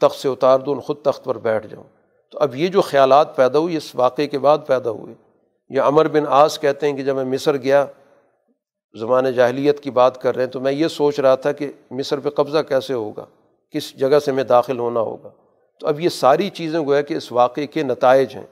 تخت 0.00 0.16
سے 0.16 0.28
اتار 0.28 0.60
دوں 0.60 0.80
خود 0.80 0.96
تخت 1.02 1.24
پر 1.24 1.38
بیٹھ 1.38 1.66
جاؤں۔ 1.66 1.84
تو 2.30 2.38
اب 2.38 2.54
یہ 2.54 2.68
جو 2.68 2.80
خیالات 2.80 3.36
پیدا 3.36 3.58
ہوئی 3.58 3.76
اس 3.76 3.94
واقعے 3.94 4.26
کے 4.26 4.38
بعد 4.38 4.58
پیدا 4.66 4.90
ہوئے۔ 4.90 5.14
یہ 5.68 5.80
امر 5.80 6.08
بن 6.08 6.22
آس 6.28 6.60
کہتے 6.60 6.90
ہیں 6.90 6.96
کہ 6.96 7.02
جب 7.02 7.16
میں 7.16 7.24
مصر 7.24 7.56
گیا 7.56 7.86
زمانۂ 8.98 9.30
جاہلیت 9.30 9.80
کی 9.80 9.90
بات 9.90 10.20
کر 10.20 10.36
رہے 10.36 10.44
ہیں، 10.44 10.50
تو 10.50 10.60
میں 10.60 10.72
یہ 10.72 10.88
سوچ 10.88 11.20
رہا 11.20 11.34
تھا 11.34 11.52
کہ 11.52 11.72
مصر 11.90 12.18
پہ 12.18 12.30
قبضہ 12.30 12.58
کیسے 12.58 12.94
ہوگا؟ 12.94 13.24
کس 13.70 13.94
جگہ 13.98 14.18
سے 14.18 14.32
میں 14.32 14.44
داخل 14.44 14.78
ہونا 14.78 15.00
ہوگا؟ 15.00 15.28
تو 15.80 15.86
اب 15.86 16.00
یہ 16.00 16.08
ساری 16.08 16.50
چیزیں 16.50 16.80
گویا 16.80 17.00
کہ 17.00 17.14
اس 17.14 17.32
واقعے 17.32 17.66
کے 17.66 17.82
نتائج 17.82 18.34
ہیں۔ 18.34 18.46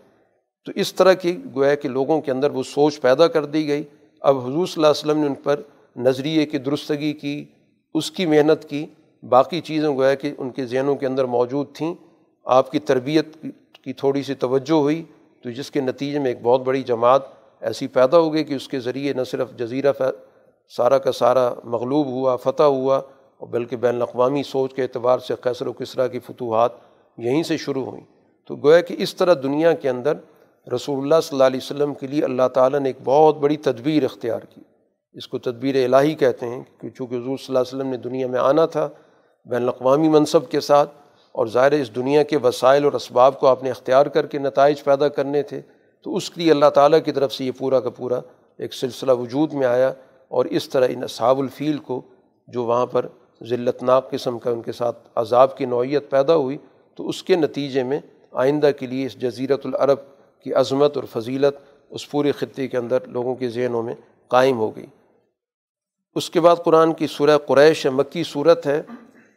تو 0.65 0.73
اس 0.75 0.95
طرح 0.95 1.13
کی 1.13 1.37
گویا 1.55 1.75
کہ 1.75 1.89
لوگوں 1.89 2.21
کے 2.21 2.31
اندر 2.31 2.51
وہ 2.51 2.63
سوچ 2.63 3.01
پیدا 3.01 3.29
کر 3.29 3.45
دی 3.45 3.69
گئی۔ 3.69 3.83
اب 4.21 4.37
حضور 4.39 4.67
صلی 4.67 4.85
اللہ 4.85 4.87
علیہ 4.87 4.91
وسلم 4.91 5.19
نے 5.19 5.27
ان 5.27 5.35
پر 5.35 5.61
نظریے 6.03 6.47
کی 6.47 6.59
درستگی 6.59 7.13
کی، 7.13 7.45
اس 7.95 8.11
کی 8.11 8.27
محنت 8.27 8.65
کی، 8.65 8.87
باقی 9.29 9.61
چیزیں 9.61 9.89
گویا 9.89 10.15
کہ 10.15 10.35
ان 10.39 10.51
کے 10.51 10.67
ذہنوں 10.67 10.95
کے 10.97 11.07
اندر 11.07 11.25
موجود 11.25 11.67
تھیں۔ 11.75 11.95
آپ 12.45 12.71
کی 12.71 12.79
تربیت 12.79 13.47
کی 13.85 13.93
تھوڑی 13.93 14.23
سی 14.23 14.35
توجہ 14.35 14.73
ہوئی 14.73 15.03
تو 15.43 15.51
جس 15.51 15.71
کے 15.71 15.81
نتیجے 15.81 16.19
میں 16.19 16.27
ایک 16.27 16.39
بہت 16.43 16.61
بڑی 16.61 16.83
جماعت 16.83 17.23
ایسی 17.61 17.87
پیدا 17.87 18.19
ہو 18.19 18.33
گئی 18.33 18.45
کہ 18.45 18.55
اس 18.55 18.69
کے 18.69 18.81
ذریعے 18.81 19.13
نہ 19.13 19.25
صرف 19.25 19.53
جزیرہ 19.57 19.93
سارا 20.77 20.99
کا 20.99 21.13
سارا 21.13 21.55
مغلوب 21.65 22.07
ہوا، 22.07 22.37
فتح 22.37 22.63
ہوا 22.63 22.97
اور 23.39 23.49
بلکہ 23.49 23.77
بین 23.77 23.95
الاقوامی 23.95 24.43
سوچ 24.43 24.75
کے 24.75 24.83
اعتبار 24.83 25.19
سے 25.19 25.35
قیصر 25.41 25.67
و 25.67 25.73
کسرا 25.73 26.07
کی 26.07 26.19
فتوحات 26.19 26.73
یہیں 27.19 27.43
سے 27.43 27.57
شروع 27.57 27.85
ہوئیں۔ 27.85 28.05
تو 28.45 28.57
گویا 28.57 28.81
کہ 28.81 28.97
اس 28.99 29.15
طرح 29.15 29.35
دنیا 29.43 29.73
کے 29.73 29.89
اندر 29.89 30.13
رسول 30.75 30.99
اللہ 31.03 31.21
صلی 31.23 31.35
اللہ 31.35 31.45
علیہ 31.45 31.61
وسلم 31.63 31.95
کے 31.95 32.07
لیے 32.07 32.25
اللہ 32.25 32.49
تعالیٰ 32.55 32.81
نے 32.81 32.89
ایک 32.89 32.97
بہت 33.05 33.37
بڑی 33.37 33.57
تدبیر 33.57 34.05
اختیار 34.05 34.41
کی۔ 34.41 34.61
اس 35.15 35.27
کو 35.29 35.39
تدبیر 35.39 35.75
الہی 35.85 36.15
کہتے 36.15 36.49
ہیں 36.49 36.63
کہ 36.79 36.89
چونکہ 36.89 37.15
حضور 37.15 37.37
صلی 37.37 37.47
اللہ 37.49 37.59
علیہ 37.59 37.75
وسلم 37.75 37.91
نے 37.91 37.97
دنیا 37.97 38.27
میں 38.27 38.41
آنا 38.41 38.67
تھا، 38.67 38.89
بین 39.47 39.63
الاقوامی 39.63 40.09
منصب 40.09 40.49
کے 40.51 40.61
ساتھ، 40.61 40.91
اور 41.35 41.47
ظاہر 41.47 41.73
اس 41.73 41.95
دنیا 41.95 42.23
کے 42.23 42.37
وسائل 42.43 42.85
اور 42.85 42.93
اسباب 42.93 43.39
کو 43.41 43.47
آپ 43.47 43.63
نے 43.63 43.71
اختیار 43.71 44.07
کر 44.07 44.27
کے 44.27 44.39
نتائج 44.39 44.83
پیدا 44.85 45.09
کرنے 45.09 45.43
تھے، 45.43 45.61
تو 46.07 46.17
اس 46.17 46.31
کے 46.31 46.41
لیے 46.41 46.51
اللہ 46.51 46.71
تعالیٰ 46.75 46.99
کی 47.05 47.13
طرف 47.13 47.33
سے 47.33 47.45
یہ 47.45 47.53
پورا 47.59 47.81
کا 47.81 47.91
پورا 47.91 48.21
ایک 48.59 48.75
سلسلہ 48.75 49.13
وجود 49.13 49.53
میں 49.53 49.67
آیا، 49.67 49.93
اور 50.29 50.45
اس 50.47 50.69
طرح 50.69 50.89
ان 50.91 51.03
اصحاب 51.03 51.39
الفیل 51.41 51.79
کو 51.79 52.01
جو 52.49 52.65
وہاں 52.65 52.87
پر 52.87 53.07
ذلت 53.49 53.83
ناک 53.83 54.11
قسم 54.11 54.39
کا 54.39 54.51
ان 54.51 54.63
کے 54.63 54.73
ساتھ 54.73 55.09
عذاب 55.15 55.57
کی 55.57 55.65
نوعیت 55.65 56.11
پیدا 56.11 56.35
ہوئی، 56.35 56.59
تو 56.99 57.09
اس 57.09 57.23
کے 57.23 57.37
نتیجے 57.37 57.83
میں 57.83 57.99
آئندہ 58.43 58.71
کے 58.79 58.87
لیے 58.87 59.07
اس 59.07 59.21
جزیرت 59.21 59.67
العرب 59.67 59.99
کی 60.47 60.53
عظمت 60.55 60.97
اور 60.97 61.05
فضیلت 61.13 61.57
اس 61.91 62.11
پورے 62.11 62.33
خطے 62.33 62.69
کے 62.69 62.77
اندر 62.77 63.07
لوگوں 63.09 63.35
کے 63.35 63.49
ذہنوں 63.49 63.83
میں 63.83 63.95
قائم 64.31 64.59
ہو 64.59 64.75
گئی۔ 64.77 64.87
اس 66.15 66.31
کے 66.31 66.41
بعد 66.41 66.57
قرآن 66.65 66.93
کی 66.93 67.07
سورہ 67.07 67.39
قریش 67.39 67.87
مکی 67.87 68.23
صورت 68.25 68.67
ہے۔ 68.67 68.83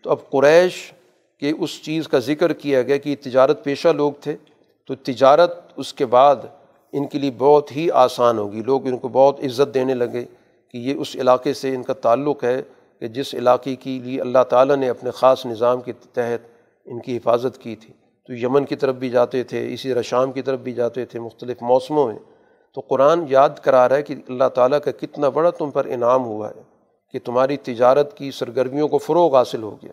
تو 0.01 0.11
اب 0.11 0.30
قریش 0.30 0.93
کے 1.39 1.51
اس 1.59 1.84
چیز 1.84 2.07
کا 2.07 2.19
ذکر 2.19 2.53
کیا 2.53 2.82
گیا 2.82 2.97
کہ 2.97 3.15
تجارت 3.21 3.63
پیشہ 3.63 3.88
لوگ 3.88 4.13
تھے۔ 4.21 4.36
تو 4.88 4.95
تجارت 4.95 5.59
اس 5.76 5.93
کے 5.93 6.06
بعد 6.06 6.35
ان 6.91 7.07
کے 7.07 7.19
لیے 7.19 7.31
بہت 7.38 7.76
ہی 7.76 7.91
آسان 7.91 8.38
ہوگی۔ 8.38 8.61
لوگ 8.65 8.88
ان 8.88 8.97
کو 8.97 9.07
بہت 9.07 9.39
عزت 9.39 9.73
دینے 9.73 9.93
لگے 9.93 10.26
کہ 10.72 10.77
یہ 10.77 10.95
اس 10.95 11.15
علاقے 11.15 11.53
سے 11.53 11.76
ان 11.76 11.84
کا 11.84 11.93
تعلق 11.93 12.43
ہے 12.43 12.61
کہ 12.99 13.07
جس 13.07 13.35
علاقے 13.35 13.76
کے 13.76 13.99
لیے 14.03 14.22
اللہ 14.22 14.43
تعالیٰ 14.49 14.76
نے 14.76 14.89
اپنے 14.89 15.11
خاص 15.11 15.45
نظام 15.45 15.81
کے 15.81 15.91
تحت 16.14 16.47
ان 16.85 16.99
کی 16.99 17.18
حفاظت 17.18 17.57
کی 17.57 17.76
تھی۔ 17.76 17.93
تو 18.27 18.34
یمن 18.34 18.65
کی 18.65 18.76
طرف 18.76 18.95
بھی 18.95 19.10
جاتے 19.10 19.43
تھے، 19.43 19.73
اسی 19.73 19.93
طرح 19.93 20.02
شام 20.02 20.31
کی 20.31 20.41
طرف 20.41 20.60
بھی 20.60 20.73
جاتے 20.73 21.06
تھے، 21.06 21.19
مختلف 21.19 21.57
موسموں 21.61 22.07
میں۔ 22.07 22.19
تو 22.76 22.81
قرآن 22.81 23.26
یاد 23.30 23.49
کرا 23.64 23.89
رہا 23.89 23.95
ہے 23.95 24.02
کہ 24.02 24.15
اللہ 24.30 24.49
تعالیٰ 24.56 24.80
کا 24.80 24.91
کتنا 24.91 25.30
بڑا 25.30 25.49
تم 25.49 25.72
پر 25.72 25.85
انعام 25.85 26.26
ہوا 26.26 26.49
ہے۔ 26.49 26.72
کہ 27.14 27.19
تمہاری 27.19 27.57
تجارت 27.57 28.18
کی 28.18 28.31
سرگرمیوں 28.31 28.88
کو 28.88 28.98
فروغ 28.98 29.35
حاصل 29.35 29.64
ہو 29.64 29.76
گیا 29.84 29.91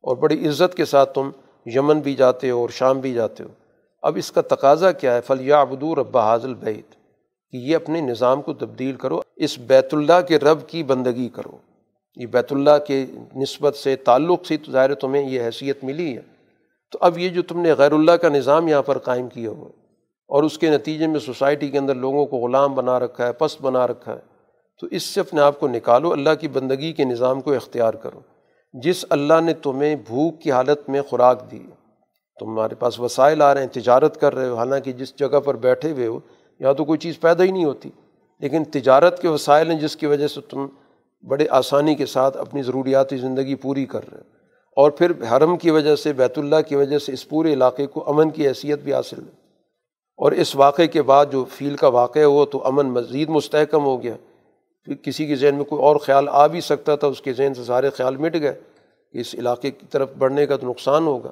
اور 0.00 0.16
بڑی 0.16 0.48
عزت 0.48 0.74
کے 0.74 0.84
ساتھ 0.84 1.14
تم 1.14 1.30
یمن 1.66 2.00
بھی 2.00 2.14
جاتے 2.14 2.50
ہو 2.50 2.60
اور 2.60 2.68
شام 2.68 3.00
بھی 3.00 3.14
جاتے 3.14 3.44
ہو۔ 3.44 3.48
اب 4.02 4.16
اس 4.16 4.32
کا 4.32 4.40
تقاضا 4.40 4.92
کیا 4.92 5.14
ہے؟ 5.14 5.20
فلیہ 5.20 5.54
ابدو 5.54 5.94
رب 5.94 6.18
حاضل 6.18 6.54
بیت 6.54 6.94
کہ 7.50 7.56
یہ 7.56 7.76
اپنے 7.76 8.00
نظام 8.00 8.42
کو 8.42 8.52
تبدیل 8.52 8.96
کرو، 8.96 9.20
اس 9.36 9.58
بیت 9.58 9.94
اللہ 9.94 10.20
کے 10.28 10.38
رب 10.38 10.68
کی 10.68 10.82
بندگی 10.82 11.28
کرو۔ 11.28 11.56
یہ 12.16 12.26
بیت 12.26 12.52
اللہ 12.52 12.78
کے 12.86 13.06
نسبت 13.36 13.76
سے 13.76 13.96
تعلق 13.96 14.46
سے 14.46 14.56
ظاہر 14.70 14.94
تمہیں 14.94 15.30
یہ 15.30 15.42
حیثیت 15.42 15.84
ملی 15.84 16.16
ہے۔ 16.16 16.22
تو 16.92 16.98
اب 17.00 17.18
یہ 17.18 17.28
جو 17.28 17.42
تم 17.42 17.60
نے 17.60 17.72
غیر 17.72 17.92
اللہ 17.92 18.12
کا 18.12 18.28
نظام 18.28 18.68
یہاں 18.68 18.82
پر 18.82 18.98
قائم 18.98 19.28
کیا 19.28 19.50
ہوا 19.50 19.68
اور 20.28 20.42
اس 20.42 20.58
کے 20.58 20.70
نتیجے 20.70 21.06
میں 21.06 21.20
سوسائٹی 21.20 21.68
کے 21.68 21.78
اندر 21.78 21.94
لوگوں 21.94 22.26
کو 22.26 22.36
غلام 22.36 22.74
بنا 22.74 22.98
رکھا 22.98 23.26
ہے، 23.26 23.32
پست 23.32 23.62
بنا 23.62 23.86
رکھا 23.86 24.14
ہے 24.14 24.37
تو 24.80 24.86
اس 24.86 25.02
سے 25.02 25.20
اپنے 25.20 25.40
آپ 25.40 25.60
کو 25.60 25.68
نکالو، 25.68 26.12
اللہ 26.12 26.30
کی 26.40 26.48
بندگی 26.48 26.92
کے 26.92 27.04
نظام 27.04 27.40
کو 27.40 27.52
اختیار 27.52 27.94
کرو۔ 27.94 28.20
جس 28.72 29.04
اللہ 29.10 29.40
نے 29.40 29.54
تمہیں 29.54 29.96
بھوک 29.96 30.40
کی 30.40 30.52
حالت 30.52 30.88
میں 30.88 31.02
خوراک 31.02 31.50
دی 31.50 31.62
تمہارے 32.40 32.74
پاس 32.74 33.00
وسائل 33.00 33.42
آ 33.42 33.54
رہے 33.54 33.60
ہیں، 33.60 33.68
تجارت 33.68 34.20
کر 34.20 34.34
رہے 34.34 34.48
ہو۔ 34.48 34.54
حالانکہ 34.54 34.92
جس 34.92 35.16
جگہ 35.16 35.40
پر 35.40 35.56
بیٹھے 35.56 35.90
ہوئے 35.90 36.06
ہو، 36.06 36.20
یہاں 36.60 36.72
تو 36.72 36.84
کوئی 36.84 36.98
چیز 36.98 37.20
پیدا 37.20 37.44
ہی 37.44 37.50
نہیں 37.50 37.64
ہوتی۔ 37.64 37.90
لیکن 38.40 38.64
تجارت 38.64 39.22
کے 39.22 39.28
وسائل 39.28 39.70
ہیں 39.70 39.78
جس 39.78 39.96
کی 39.96 40.06
وجہ 40.06 40.26
سے 40.26 40.40
تم 40.40 40.66
بڑے 41.28 41.46
آسانی 41.50 41.94
کے 41.94 42.06
ساتھ 42.06 42.36
اپنی 42.36 42.62
ضروریاتی 42.62 43.16
زندگی 43.16 43.54
پوری 43.54 43.86
کر 43.86 44.00
رہے 44.10 44.18
ہو۔ 44.18 44.22
اور 44.76 44.90
پھر 44.90 45.12
حرم 45.32 45.56
کی 45.56 45.70
وجہ 45.70 45.96
سے، 45.96 46.12
بیت 46.12 46.38
اللہ 46.38 46.56
کی 46.68 46.74
وجہ 46.74 46.98
سے 46.98 47.12
اس 47.12 47.28
پورے 47.28 47.52
علاقے 47.52 47.86
کو 47.86 48.10
امن 48.10 48.30
کی 48.30 48.48
حیثیت 48.48 48.78
بھی 48.78 48.94
حاصل 48.94 49.18
ہے۔ 49.18 49.30
اور 50.16 50.32
اس 50.32 50.56
واقعے 50.56 50.86
کے 50.86 51.02
بعد 51.02 51.26
جو 51.32 51.44
فیل 51.44 51.76
کا 51.76 51.88
واقعہ 51.88 52.22
ہوا، 52.22 52.44
تو 52.52 52.66
امن 52.66 52.86
مزید 52.86 53.28
مستحکم 53.28 53.84
ہو 53.84 54.02
گیا۔ 54.02 54.14
پھر 54.88 54.96
کسی 54.96 55.26
کے 55.26 55.36
ذہن 55.36 55.54
میں 55.54 55.64
کوئی 55.64 55.82
اور 55.82 55.96
خیال 55.96 56.28
آ 56.28 56.46
بھی 56.46 56.60
سکتا 56.60 56.96
تھا، 56.96 57.08
اس 57.08 57.20
کے 57.20 57.32
ذہن 57.32 57.54
سے 57.54 57.64
سارے 57.64 57.90
خیال 57.90 58.16
مٹ 58.16 58.34
گئے 58.34 58.60
کہ 59.12 59.18
اس 59.18 59.34
علاقے 59.34 59.70
کی 59.70 59.86
طرف 59.90 60.10
بڑھنے 60.18 60.46
کا 60.46 60.56
تو 60.56 60.68
نقصان 60.68 61.06
ہوگا۔ 61.06 61.30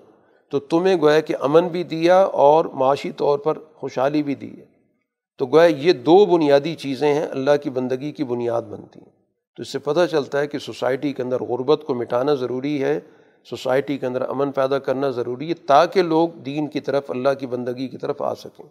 تو 0.51 0.59
تمہیں 0.59 0.97
گویا 1.01 1.21
کہ 1.21 1.35
امن 1.41 1.69
بھی 1.69 1.83
دیا 1.83 2.23
اور 2.23 2.65
معاشی 2.65 3.11
طور 3.11 3.39
پر 3.39 3.59
خوشحالی 3.75 4.23
بھی 4.23 4.35
دی 4.35 4.61
ہے۔ 4.61 4.65
تو 5.39 5.47
گویا 5.47 5.67
یہ 5.67 5.93
دو 5.93 6.27
بنیادی 6.27 6.75
چیزیں 6.75 7.15
ہیں، 7.15 7.27
اللہ 7.27 7.51
کی 7.63 7.71
بندگی 7.71 8.13
کی 8.13 8.25
بنیاد 8.25 8.63
بنتی 8.63 9.01
ہیں۔ 9.01 9.13
تو 9.57 9.63
اس 9.63 9.69
سے 9.69 9.79
پتہ 9.79 10.01
چلتا 10.11 10.41
ہے 10.41 10.47
کہ 10.47 10.59
سوسائٹی 10.59 11.13
کے 11.13 11.23
اندر 11.23 11.41
غربت 11.41 11.85
کو 11.87 11.95
مٹانا 11.95 12.35
ضروری 12.35 12.83
ہے، 12.83 13.01
سوسائٹی 13.51 13.99
کے 13.99 14.07
اندر 14.07 14.29
امن 14.29 14.53
پیدا 14.53 14.79
کرنا 14.79 15.11
ضروری 15.11 15.49
ہے، 15.49 15.55
تاکہ 15.55 16.03
لوگ 16.03 16.29
دین 16.29 16.67
کی 16.67 16.81
طرف، 16.81 17.11
اللہ 17.11 17.29
کی 17.41 17.47
بندگی 17.47 17.89
کی 17.89 17.99
طرف 17.99 18.23
آ 18.23 18.35
سکیں۔ 18.35 18.67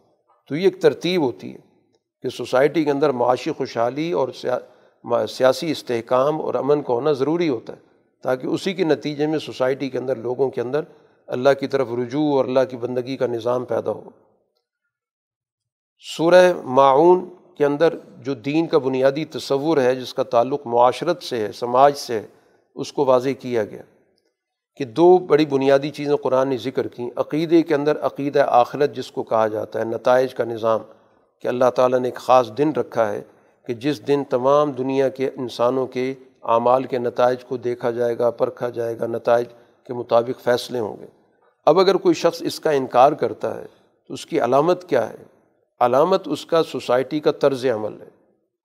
تو 0.50 0.56
یہ 0.56 0.64
ایک 0.64 0.82
ترتیب 0.82 1.22
ہوتی 1.22 1.54
ہے 1.54 1.76
کہ 2.22 2.30
سوسائٹی 2.30 2.84
کے 2.84 2.92
اندر 2.92 3.10
معاشی 3.10 3.52
خوشحالی 3.52 4.12
اور 4.12 4.30
سیاسی 5.30 5.72
استحکام 5.72 6.42
اور 6.42 6.54
امن 6.54 6.82
کا 6.82 6.94
ہونا 6.94 7.12
ضروری 7.12 7.50
ہوتا 7.50 7.74
ہے، 7.74 7.78
تاکہ 8.24 8.48
اسی 8.48 8.74
کے 8.74 8.84
نتیجے 8.84 9.28
میں 9.28 9.40
سوسائٹی 9.40 9.90
کے 9.90 9.98
اندر، 9.98 10.16
لوگوں 10.16 10.50
کے 10.50 10.62
اندر 10.62 10.82
اللہ 11.28 11.50
کی 11.60 11.68
طرف 11.68 11.88
رجوع 11.92 12.38
اور 12.38 12.46
اللہ 12.46 12.60
کی 12.70 12.78
بندگی 12.78 13.18
کا 13.18 13.28
نظام 13.28 13.66
پیدا 13.66 13.92
ہو۔ 13.92 14.10
سورہ 16.18 16.54
معاون 16.64 17.30
کے 17.58 17.66
اندر 17.66 17.94
جو 18.18 18.34
دین 18.34 18.68
کا 18.68 18.78
بنیادی 18.78 19.26
تصور 19.26 19.78
ہے، 19.78 19.96
جس 19.96 20.14
کا 20.14 20.24
تعلق 20.24 20.62
معاشرت 20.66 21.24
سے 21.24 21.38
ہے، 21.38 21.52
سماج 21.52 21.96
سے 21.96 22.20
ہے، 22.20 22.28
اس 22.76 22.94
کو 22.94 23.06
واضح 23.06 23.30
کیا 23.40 23.64
گیا 23.64 23.82
کہ 24.76 24.86
دو 24.86 25.18
بڑی 25.18 25.46
بنیادی 25.46 25.90
چیزیں 25.90 26.16
قرآن 26.16 26.48
نے 26.48 26.58
ذکر 26.58 26.88
کیں۔ 26.88 27.10
عقیدے 27.16 27.62
کے 27.62 27.76
اندر 27.76 28.00
عقیدہ 28.00 28.46
آخرت، 28.48 28.96
جس 28.96 29.12
کو 29.12 29.24
کہا 29.24 29.48
جاتا 29.48 29.80
ہے، 29.80 29.86
نتائج 29.86 30.34
کا 30.34 30.44
نظام 30.44 30.82
کہ 31.42 31.48
اللہ 31.48 31.70
تعالیٰ 31.76 32.00
نے 32.00 32.08
ایک 32.08 32.16
خاص 32.16 32.52
دن 32.58 32.72
رکھا 32.72 33.12
ہے۔ 33.12 33.22
کہ 33.68 33.74
جس 33.74 34.08
دن 34.08 34.24
تمام 34.30 34.72
دنیا 34.72 35.10
کے 35.10 35.30
انسانوں 35.36 35.88
کے 35.88 36.14
اعمال 36.44 36.84
کے 36.84 36.98
نتائج 36.98 37.44
کو 37.44 37.58
دیکھا 37.58 37.92
جائے 37.92 38.18
گا، 38.18 38.30
پرکھا 38.30 38.70
جائے 38.70 39.00
گا، 39.00 39.08
نتائج 39.08 39.48
کے 39.88 39.94
مطابق 39.94 40.42
فیصلے 40.42 40.80
ہوں 40.80 40.98
گے۔ 41.02 41.06
اب 41.66 41.80
اگر 41.80 41.96
کوئی 41.96 42.16
شخص 42.16 42.42
اس 42.42 42.60
کا 42.60 42.72
انکار 42.72 43.12
کرتا 43.12 43.58
ہے 43.58 43.66
تو 44.08 44.14
اس 44.14 44.26
کی 44.26 44.40
علامت 44.40 44.90
کیا 44.90 45.10
ہے؟ 45.10 45.16
علامت 45.80 46.28
اس 46.28 46.46
کا 46.46 46.64
سوسائٹی 46.64 47.20
کا 47.20 47.32
طرز 47.32 47.66
عمل 47.66 48.02
ہے 48.02 48.10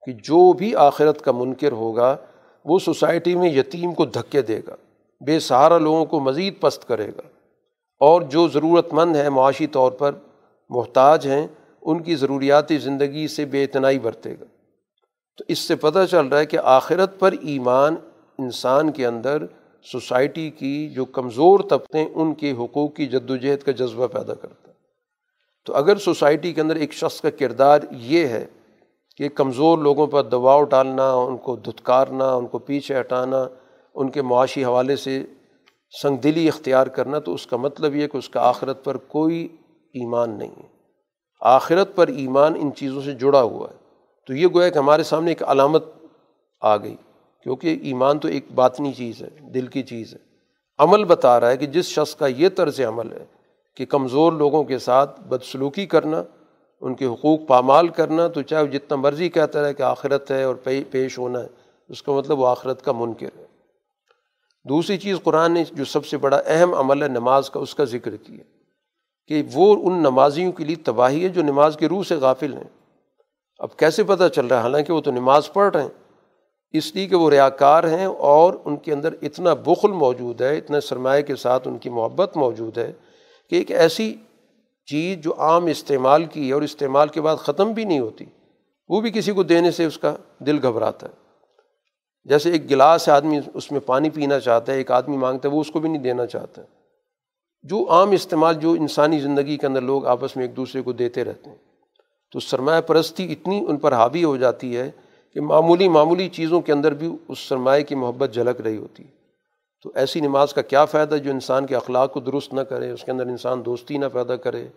کہ 0.06 0.12
جو 0.12 0.52
بھی 0.52 0.77
آخرت 0.77 1.22
کا 1.22 1.32
منکر 1.32 1.72
ہوگا، 1.72 2.16
وہ 2.64 2.78
سوسائٹی 2.78 3.35
میں 3.35 3.51
یتیم 3.51 3.93
کو 3.93 4.05
دھکے 4.05 4.43
دے 4.43 4.60
گا، 4.68 4.74
بے 5.24 5.40
سہارا 5.40 5.78
لوگوں 5.78 6.05
کو 6.05 6.20
مزید 6.20 6.60
پست 6.60 6.89
کرے 6.89 7.09
گا۔ 7.09 7.22
اور 8.01 8.22
جو 8.22 8.48
ضرورت 8.48 8.93
مند 8.93 9.16
ہیں 9.16 9.28
معاشی 9.28 9.66
طور 9.66 9.93
پر، 9.93 10.12
محتاج 10.68 11.27
ہیں، 11.27 11.47
ان 11.82 12.02
کی 12.02 12.16
ضروریاتی 12.16 12.78
زندگی 12.78 13.28
سے 13.28 13.44
بے 13.44 13.64
اتنائی 13.64 13.98
برتے 13.98 14.35
گا۔ 14.40 14.44
تو 15.36 15.44
اس 15.48 15.59
سے 15.59 15.77
پتہ 15.77 15.98
چل 16.11 16.27
رہا 16.27 16.39
ہے 16.39 16.47
کہ 16.47 16.59
آخرت 16.62 17.19
پر 17.19 17.32
ایمان 17.32 17.97
انسان 18.39 18.93
کے 18.93 19.07
اندر، 19.07 19.47
سوسائٹی 19.93 20.51
کی 20.51 20.89
جو 20.89 21.05
کمزور 21.05 21.61
طبقے 21.70 22.09
ان 22.15 22.35
کے 22.35 22.52
حقوق 22.52 22.94
کی 22.94 23.07
جد 23.07 23.31
و 23.31 23.36
جہد 23.36 23.59
کا 23.59 23.73
جذبہ 23.73 24.07
پیدا 24.07 24.35
کرتا 24.35 24.69
ہے۔ 24.69 24.74
تو 25.66 25.74
اگر 25.74 25.97
سوسائٹی 25.97 26.52
کے 26.52 26.61
اندر 26.61 26.77
ایک 26.77 26.93
شخص 26.93 27.20
کا 27.20 27.31
کردار 27.31 27.81
یہ 27.90 28.27
ہے 28.27 28.47
کہ 29.16 29.28
کمزور 29.28 29.78
لوگوں 29.78 30.07
پر 30.07 30.23
دباؤ 30.23 30.65
ڈالنا 30.65 31.12
ان 31.12 31.36
کو 31.36 31.57
دھتکارنا، 31.57 32.35
ان 32.35 32.47
کو 32.47 32.59
پیچھے 32.59 33.01
ہٹانا، 33.01 33.48
ان 33.94 34.11
کے 34.11 34.23
معاشی 34.23 34.65
حوالے 34.65 34.97
سے 34.97 35.24
سنگ 36.02 36.16
دلی 36.16 36.48
اختیار 36.48 36.86
کرنا، 36.86 37.19
تو 37.19 37.35
اس 37.35 37.47
کا 37.47 37.57
مطلب 37.57 37.97
یہ 37.97 38.07
کہ 38.07 38.16
اس 38.16 38.28
کا 38.28 38.48
آخرت 38.48 38.85
پر 38.85 38.97
کوئی 38.97 39.48
ایمان 39.94 40.31
نہیں 40.31 40.62
ہے۔ 40.62 40.69
آخرت 41.40 41.97
پر 41.97 42.09
ایمان 42.09 42.55
ان 42.55 42.70
چیزوں 42.77 43.02
سے 43.02 43.12
جڑا 43.12 43.43
ہوا 43.43 43.69
ہے۔ 43.70 43.80
تو 44.31 44.35
یہ 44.35 44.47
گویا 44.55 44.69
کہ 44.69 44.78
ہمارے 44.78 45.02
سامنے 45.02 45.31
ایک 45.31 45.43
علامت 45.43 45.85
آ 46.61 46.77
گئی، 46.77 46.97
کیونکہ 47.43 47.78
ایمان 47.82 48.19
تو 48.19 48.28
ایک 48.28 48.52
باطنی 48.55 48.93
چیز 48.93 49.23
ہے، 49.23 49.28
دل 49.40 49.66
کی 49.66 49.82
چیز 49.82 50.12
ہے۔ 50.12 50.19
عمل 50.78 51.05
بتا 51.05 51.40
رہا 51.40 51.51
ہے 51.51 51.57
کہ 51.57 51.66
جس 51.66 51.86
شخص 51.86 52.15
کا 52.15 52.27
یہ 52.27 52.48
طرز 52.48 52.81
عمل 52.81 53.12
ہے 53.12 53.24
کہ 53.77 53.86
کمزور 53.86 54.32
لوگوں 54.32 54.65
کے 54.65 54.78
ساتھ 54.78 55.20
بدسلوکی 55.20 55.86
کرنا، 55.86 56.23
ان 56.81 56.94
کے 56.94 57.07
حقوق 57.07 57.40
پامال 57.48 57.89
کرنا، 57.89 58.28
تو 58.28 58.43
چاہے 58.43 58.62
وہ 58.62 58.66
جتنا 58.66 58.97
مرضی 58.97 59.28
کہتا 59.28 59.62
رہے 59.62 59.74
کہ 59.74 59.82
آخرت 59.82 60.31
ہے 60.31 60.43
اور 60.43 60.55
پیش 60.90 61.19
ہونا 61.19 61.40
ہے، 61.40 61.48
اس 61.89 62.02
کا 62.02 62.12
مطلب 62.12 62.39
وہ 62.39 62.47
آخرت 62.47 62.82
کا 62.82 62.93
منکر 62.93 63.39
ہے۔ 63.39 63.47
دوسری 64.69 64.98
چیز 64.98 65.16
قرآن 65.23 65.52
نے 65.52 65.65
جو 65.73 65.85
سب 65.85 66.07
سے 66.07 66.16
بڑا 66.16 66.40
اہم 66.47 66.74
عمل 66.74 67.02
ہے 67.02 67.09
نماز 67.09 67.51
کا، 67.51 67.61
اس 67.61 67.74
کا 67.74 67.85
ذکر 67.85 68.16
کیا 68.16 68.44
کہ 69.27 69.43
وہ 69.52 69.90
ان 69.90 70.02
نمازیوں 70.02 70.52
کے 70.52 70.65
لیے 70.65 70.77
تباہی 70.77 71.24
ہے 71.24 71.28
جو 71.28 71.43
نماز 71.43 71.77
کے 71.77 71.89
روح 71.89 72.02
سے 72.02 72.15
غافل 72.15 72.55
ہیں۔ 72.55 72.80
اب 73.60 73.76
کیسے 73.76 74.04
پتہ 74.04 74.28
چل 74.34 74.46
رہا 74.46 74.56
ہے؟ 74.56 74.62
حالانکہ 74.62 74.92
وہ 74.92 75.00
تو 75.00 75.10
نماز 75.10 75.52
پڑھ 75.52 75.76
رہے 75.76 75.82
ہیں۔ 75.82 75.88
اس 76.72 76.94
لیے 76.94 77.06
کہ 77.06 77.16
وہ 77.16 77.30
ریا 77.30 77.48
کار 77.48 77.84
ہیں 77.84 78.06
اور 78.06 78.54
ان 78.64 78.76
کے 78.76 78.92
اندر 78.92 79.14
اتنا 79.22 79.54
بخل 79.54 79.88
موجود 79.88 80.40
ہے، 80.40 80.58
اتنے 80.58 80.80
سرمایہ 80.80 81.22
کے 81.22 81.36
ساتھ 81.36 81.68
ان 81.68 81.78
کی 81.78 81.90
محبت 81.90 82.36
موجود 82.36 82.78
ہے 82.78 82.92
کہ 83.50 83.56
ایک 83.56 83.70
ایسی 83.70 84.14
چیز 84.86 85.18
جو 85.18 85.34
عام 85.38 85.66
استعمال 85.66 86.24
کی 86.24 86.48
ہے 86.48 86.52
اور 86.52 86.62
استعمال 86.62 87.08
کے 87.08 87.20
بعد 87.20 87.36
ختم 87.36 87.72
بھی 87.72 87.84
نہیں 87.84 87.98
ہوتی، 87.98 88.24
وہ 88.88 89.00
بھی 89.00 89.10
کسی 89.10 89.32
کو 89.32 89.42
دینے 89.42 89.70
سے 89.70 89.84
اس 89.84 89.98
کا 89.98 90.14
دل 90.38 90.58
گھبراتا 90.62 91.06
ہے۔ 91.06 91.12
جیسے 92.24 92.52
ایک 92.52 92.70
گلاس 92.70 93.08
آدمی 93.08 93.40
اس 93.54 93.72
میں 93.72 93.80
پانی 93.80 94.10
پینا 94.10 94.40
چاہتا 94.40 94.72
ہے، 94.72 94.78
ایک 94.78 94.90
آدمی 94.90 95.16
مانگتا 95.16 95.48
ہے، 95.48 95.54
وہ 95.54 95.60
اس 95.60 95.70
کو 95.70 95.80
بھی 95.80 95.88
نہیں 95.88 96.02
دینا 96.02 96.26
چاہتا۔ 96.26 96.62
جو 97.62 97.90
عام 97.90 98.10
استعمال 98.10 98.54
جو 98.54 98.72
انسانی 98.72 99.18
زندگی 99.18 99.56
کے 99.56 99.66
اندر 99.66 99.80
لوگ 99.80 100.06
آپس 100.06 100.36
میں 100.36 100.44
ایک 100.44 100.56
دوسرے 100.56 100.82
کو 100.82 100.92
دیتے 100.92 101.24
رہتے 101.24 101.50
ہیں۔ 101.50 101.69
تو 102.32 102.40
سرمایہ 102.40 102.81
پرستی 102.81 103.32
اتنی 103.32 103.65
ان 103.69 103.77
پر 103.77 103.93
حاوی 103.93 104.24
ہو 104.24 104.36
جاتی 104.36 104.77
ہے 104.77 104.90
کہ 105.35 105.40
معمولی 105.40 105.89
معمولی 105.89 106.28
چیزوں 106.28 106.61
کے 106.61 106.73
اندر 106.73 106.94
بھی 106.94 107.09
اس 107.28 107.39
سرمایہ 107.39 107.85
کی 107.85 107.94
محبت 107.94 108.35
جھلک 108.35 108.61
رہی 108.61 108.77
ہوتی 108.77 109.02
ہے۔ 109.02 109.09
تو 109.82 109.93
ایسی 109.94 110.20
نماز 110.20 110.55
کا 110.55 110.62
کیا 110.62 110.85
فائدہ 110.85 111.15
جو 111.15 111.31
انسان 111.31 111.66
کے 111.66 111.77
اخلاق 111.77 112.12
کو 112.12 112.20
درست 112.20 112.55
نہ 112.55 112.61
کرے، 112.61 112.90
اس 112.90 113.05
کے 113.05 113.11
اندر 113.11 113.27
انسان 113.27 113.65
دوستی 113.65 113.98
نہ 113.98 114.07
پیدا 114.12 114.36
کرے، 114.36 114.69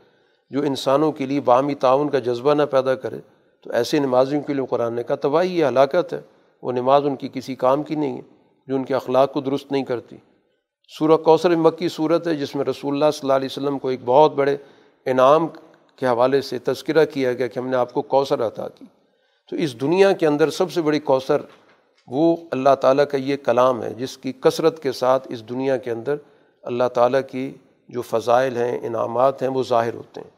جو 0.49 0.61
انسانوں 0.61 1.11
کے 1.11 1.25
لیے 1.25 1.41
بامی 1.41 1.75
تعاون 1.75 2.09
کا 2.09 2.19
جذبہ 2.19 2.53
نہ 2.53 2.63
پیدا 2.71 2.95
کرے، 2.95 3.17
تو 3.63 3.71
ایسے 3.73 3.99
نمازیوں 3.99 4.41
کے 4.41 4.53
لیے 4.53 4.65
قرآن 4.69 4.93
نے 4.93 5.03
کہا 5.03 5.15
تباہی 5.15 5.59
یہ 5.59 5.65
ہلاکت 5.65 6.13
ہے۔ 6.13 6.21
وہ 6.61 6.71
نماز 6.71 7.05
ان 7.05 7.15
کی 7.15 7.29
کسی 7.33 7.55
کام 7.55 7.83
کی 7.83 7.95
نہیں 7.95 8.15
ہے، 8.15 8.21
جو 8.67 8.75
ان 8.75 8.83
کے 8.83 8.95
اخلاق 8.95 9.33
کو 9.33 9.41
درست 9.41 9.71
نہیں 9.71 9.83
کرتی۔ 9.83 10.15
سورہ 10.99 11.17
کوثر 11.17 11.55
مکی 11.55 11.89
صورت 11.89 12.27
ہے، 12.27 12.35
جس 12.35 12.55
میں 12.55 12.65
رسول 12.65 12.93
اللہ 12.93 13.11
صلی 13.13 13.19
اللہ 13.21 13.33
علیہ 13.33 13.49
وسلم 13.51 13.79
کو 13.79 13.87
ایک 13.87 13.99
بہت 14.05 14.33
بڑے 14.35 14.57
انعام 15.05 15.47
کے 15.95 16.07
حوالے 16.07 16.41
سے 16.41 16.59
تذکرہ 16.59 17.05
کیا 17.05 17.33
گیا 17.33 17.47
کہ 17.47 17.59
ہم 17.59 17.67
نے 17.67 17.77
آپ 17.77 17.93
کو 17.93 18.01
کوثر 18.01 18.47
عطا 18.47 18.67
کی۔ 18.67 18.85
تو 19.49 19.55
اس 19.55 19.81
دنیا 19.81 20.11
کے 20.11 20.27
اندر 20.27 20.49
سب 20.49 20.71
سے 20.71 20.81
بڑی 20.81 20.99
کوثر 20.99 21.41
وہ 22.07 22.37
اللہ 22.51 22.75
تعالیٰ 22.81 23.05
کا 23.11 23.17
یہ 23.17 23.37
کلام 23.37 23.83
ہے 23.83 23.93
جس 23.93 24.17
کی 24.17 24.31
کثرت 24.31 24.83
کے 24.83 24.91
ساتھ 24.91 25.27
اس 25.31 25.49
دنیا 25.49 25.77
کے 25.77 25.91
اندر 25.91 26.15
اللہ 26.63 26.83
تعالیٰ 26.93 27.21
کی 27.31 27.53
جو 27.89 28.01
فضائل 28.01 28.57
ہیں، 28.57 28.79
انعامات 28.87 29.41
ہیں، 29.41 29.49
وہ 29.49 29.63
ظاہر 29.63 29.93
ہوتے 29.93 30.21
ہیں۔ 30.21 30.29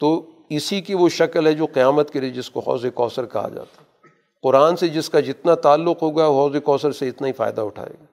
تو 0.00 0.26
اسی 0.48 0.80
کی 0.80 0.94
وہ 0.94 1.08
شکل 1.08 1.46
ہے 1.46 1.52
جو 1.52 1.66
قیامت 1.66 2.10
کے 2.10 2.20
لیے 2.20 2.30
جس 2.30 2.50
کو 2.50 2.60
حوض 2.60 2.86
کوثر 2.94 3.26
کہا 3.26 3.48
جاتا 3.54 3.82
ہے۔ 3.82 4.08
قرآن 4.42 4.76
سے 4.76 4.88
جس 4.88 5.10
کا 5.10 5.20
جتنا 5.20 5.54
تعلق 5.54 6.02
ہوگا 6.02 6.26
حوض 6.26 6.56
کوثر 6.64 6.92
سے 6.92 7.08
اتنا 7.08 7.26
ہی 7.26 7.32
فائدہ 7.32 7.60
اٹھائے 7.60 7.92
گا۔ 8.00 8.04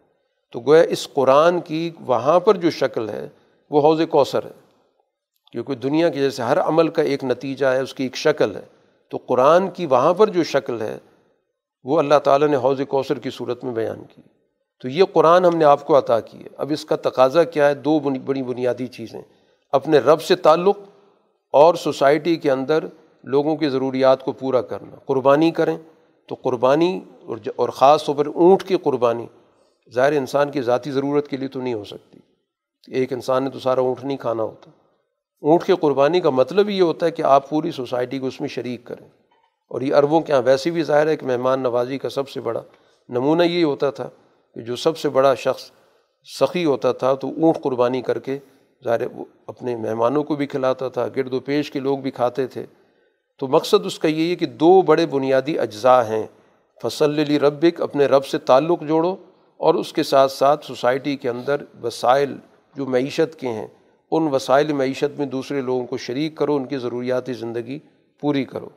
تو 0.52 0.60
گویا 0.60 0.82
اس 0.82 1.07
قرآن 1.14 1.61
کی 1.61 1.91
وہاں 1.99 2.40
پر 2.40 2.57
جو 2.57 2.69
شکل 2.69 3.10
ہے، 3.10 3.27
وہ 3.69 3.82
حوض 3.82 4.02
کوثر 4.10 4.45
ہے۔ 4.45 4.65
کیونکہ 5.56 5.76
دنیا 5.76 6.10
کے 6.10 6.19
جیسے 6.19 6.44
ہر 6.44 6.60
عمل 6.60 6.88
کا 6.88 7.02
ایک 7.02 7.23
نتیجہ 7.23 7.65
ہے، 7.65 7.80
اس 7.80 7.94
کی 7.94 8.03
ایک 8.03 8.15
شکل 8.15 8.56
ہے۔ 8.56 8.61
تو 9.10 9.18
قرآن 9.26 9.69
کی 9.69 9.86
وہاں 9.86 10.14
پر 10.14 10.27
جو 10.27 10.44
شکل 10.44 10.82
ہے، 10.82 10.98
وہ 11.84 11.99
اللہ 11.99 12.19
تعالیٰ 12.23 12.48
نے 12.48 12.57
حوض 12.57 12.82
کوثر 12.90 13.19
کی 13.19 13.30
صورت 13.30 13.64
میں 13.64 13.73
بیان 13.73 14.03
کی۔ 14.03 14.22
تو 14.82 14.88
یہ 14.88 15.03
قرآن 15.14 15.45
ہم 15.45 15.57
نے 15.57 15.65
آپ 15.65 15.88
کو 15.88 15.98
عطا 15.98 16.19
کی 16.19 16.44
ہے۔ 16.44 16.48
اب 16.57 16.72
اس 16.72 16.86
کا 16.86 16.95
تقاضا 16.95 17.44
کیا 17.44 17.68
ہے؟ 17.68 17.73
دو 17.73 17.99
بڑی 17.99 18.44
بنیادی 18.44 18.88
چیزیں۔ 18.88 19.22
اپنے 19.72 19.98
رب 19.98 20.22
سے 20.22 20.36
تعلق 20.36 20.77
اور 21.52 21.76
سوسائٹی 21.76 22.36
کے 22.36 22.52
اندر 22.52 22.84
لوگوں 23.23 23.56
کی 23.56 23.69
ضروریات 23.69 24.23
کو 24.23 24.32
پورا 24.32 24.61
کرنا۔ 24.61 24.95
قربانی 25.06 25.52
کریں 25.52 25.77
تو 26.27 26.36
قربانی 26.36 26.99
اور 27.56 27.69
خاص 27.69 28.06
طور 28.06 28.15
پر 28.15 28.26
اونٹ 28.26 28.64
کی 28.64 28.77
قربانی۔ 28.77 29.26
ظاہر 29.94 30.11
انسان 30.11 30.52
کی 30.52 30.61
ذاتی 30.61 30.91
ضرورت 30.91 31.27
کے 31.27 31.38
لیے 31.38 31.48
تو 31.48 31.61
نہیں 31.61 31.73
ہو 31.73 31.84
سکتی۔ 31.84 32.19
ایک 32.88 33.14
انسان 33.14 33.44
نے 33.44 33.49
تو 33.49 33.60
سارا 33.60 33.82
اونٹ 33.82 34.03
نہیں 34.03 34.18
کھانا 34.18 34.44
ہوتا۔ 34.44 34.72
اونٹ 35.45 35.63
کی 35.63 35.73
قربانی 35.81 36.19
کا 36.19 36.30
مطلب 36.30 36.69
یہ 36.69 36.81
ہوتا 36.81 37.05
ہے 37.05 37.11
کہ 37.11 37.22
آپ 37.22 37.49
پوری 37.49 37.72
سوسائٹی 37.72 38.19
کو 38.19 38.27
اس 38.27 38.41
میں 38.41 38.49
شریک 38.49 38.85
کریں۔ 38.85 39.07
اور 39.67 39.81
یہ 39.81 39.95
عربوں 39.95 40.22
کے 40.22 40.34
یہاں 40.34 40.41
ویسے 40.41 40.69
بھی 40.72 40.84
ظاہر 40.84 41.07
ہے 41.07 41.15
کہ 41.15 41.26
مہمان 41.26 41.59
نوازی 41.59 41.97
کا 41.97 42.09
سب 42.09 42.30
سے 42.30 42.41
بڑا 42.41 42.61
نمونہ 43.09 43.43
یہ 43.43 43.63
ہوتا 43.63 43.91
تھا 43.91 44.09
کہ 44.55 44.61
جو 44.61 44.76
سب 44.76 44.97
سے 44.97 45.09
بڑا 45.09 45.35
شخص 45.35 45.72
سخی 46.39 46.65
ہوتا 46.65 46.91
تھا 46.91 47.13
تو 47.13 47.27
اونٹ 47.27 47.61
قربانی 47.61 48.01
کر 48.01 48.19
کے 48.19 48.39
ظاہر 48.84 49.01
وہ 49.13 49.26
اپنے 49.47 49.76
مہمانوں 49.76 50.23
کو 50.23 50.35
بھی 50.35 50.47
کھلاتا 50.47 50.89
تھا، 50.89 51.07
گرد 51.15 51.34
و 51.34 51.39
پیش 51.39 51.72
کے 51.72 51.80
لوگ 51.80 51.97
بھی 51.97 52.11
کھاتے 52.11 52.47
تھے۔ 52.47 52.65
تو 53.39 53.47
مقصد 53.47 53.85
اس 53.85 53.99
کا 53.99 54.07
یہ 54.07 54.30
ہے 54.30 54.35
کہ 54.35 54.45
دو 54.45 54.81
بڑے 54.81 55.05
بنیادی 55.05 55.59
اجزاء 55.59 56.01
ہیں۔ 56.01 56.27
فصل 56.81 57.19
علی 57.19 57.39
ربک 57.39 57.81
اپنے 57.81 58.05
رب 58.05 58.26
سے 58.26 58.38
تعلق 58.38 58.81
جوڑو 58.81 59.15
اور 59.57 59.76
اس 59.76 59.93
کے 59.93 60.03
ساتھ 60.03 60.31
ساتھ 60.31 60.65
سوسائٹی 60.65 61.15
کے 61.15 61.30
اندر 61.30 61.55
وسائل 61.84 62.38
جو 62.76 62.85
معیشت 62.85 63.39
کے 63.39 63.47
ہیں 63.47 63.67
ان 64.18 64.28
وسائل 64.28 64.74
معیشت 64.74 65.18
میں 65.18 65.26
دوسرے 65.26 65.62
لوگوں 65.62 65.86
کو 65.86 65.98
شریک 65.98 66.36
کرو، 66.36 66.56
ان 66.56 66.66
کی 66.66 66.78
ضروریاتی 66.78 67.34
زندگی 67.34 67.80
پوری 68.20 68.46
کرو۔ 68.46 68.70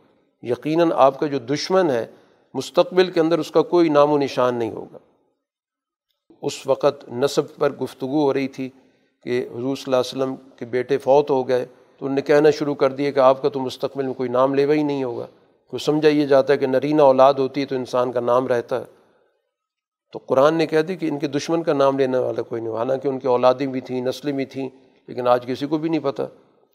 یقیناً 0.43 0.91
آپ 0.95 1.21
کا 1.21 1.27
جو 1.27 1.39
دشمن 1.39 1.91
ہے، 1.91 2.07
مستقبل 2.55 3.11
کے 3.11 3.21
اندر 3.21 3.39
اس 3.39 3.51
کا 3.51 3.63
کوئی 3.63 3.89
نام 3.89 4.13
و 4.13 4.19
نشان 4.19 4.55
نہیں 4.55 4.71
ہوگا۔ 4.71 4.99
اس 6.43 6.67
وقت 6.67 7.09
نصب 7.09 7.57
پر 7.57 7.73
گفتگو 7.73 8.23
ہو 8.23 8.35
رہی 8.35 8.49
تھی 8.49 8.69
کہ 9.23 9.49
حضور 9.57 9.77
صلی 9.77 9.95
اللہ 9.95 9.97
علیہ 9.97 10.23
وسلم 10.23 10.35
کے 10.57 10.65
بیٹے 10.65 10.99
فوت 10.99 11.31
ہو 11.31 11.49
گئے، 11.49 11.67
تو 11.99 12.07
انہوں 12.07 12.15
نے 12.15 12.23
کہنا 12.23 12.51
شروع 12.51 12.75
کر 12.75 12.93
دیا 12.93 13.11
کہ 13.11 13.21
آپ 13.21 13.43
کا 13.43 13.49
تو 13.49 13.61
مستقبل 13.61 14.07
میں 14.07 14.15
کوئی 14.15 14.29
نام 14.29 14.55
لیوا 14.55 14.75
ہی 14.75 14.83
نہیں 14.83 15.05
ہوگا۔ 15.05 15.27
کوئی 15.71 15.85
سمجھا 15.85 16.09
یہ 16.09 16.27
جاتا 16.27 16.53
ہے 16.53 16.59
کہ 16.59 16.67
نرینہ 16.67 17.03
اولاد 17.03 17.35
ہوتی 17.35 17.61
ہے 17.61 17.67
تو 17.67 17.75
انسان 17.75 18.13
کا 18.13 18.21
نام 18.21 18.47
رہتا 18.47 18.81
ہے۔ 18.81 18.85
تو 20.13 20.19
قرآن 20.27 20.55
نے 20.55 20.67
کہہ 20.67 20.81
دی 20.81 20.97
کہ 20.97 21.07
ان 21.07 21.19
کے 21.19 21.27
دشمن 21.27 21.63
کا 21.63 21.73
نام 21.73 21.99
لینے 21.99 22.19
والا 22.19 22.43
کوئی 22.43 22.63
نہیں، 22.63 22.75
حالانکہ 22.75 23.09
ان 23.09 23.19
کی 23.19 23.29
اولادیں 23.29 23.67
بھی 23.67 23.81
تھیں، 23.81 24.01
نسلیں 24.01 24.33
بھی 24.33 24.45
تھیں۔ 24.45 24.69
لیکن 25.09 25.29
آج 25.29 25.47
کسی 25.47 25.67
کو 25.67 25.79
بھی 25.79 25.89
نہیں 25.89 26.01
پتہ 26.01 26.23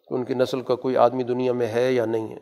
کہ 0.10 0.14
ان 0.14 0.24
کی 0.24 0.34
نسل 0.34 0.62
کا 0.62 0.76
کوئی 0.76 0.98
آدمی 0.98 1.24
دنیا 1.24 1.54
میں 1.54 1.68
ہے 1.68 1.94
یا 1.94 2.06
نہیں 2.06 2.28
ہے۔ 2.28 2.38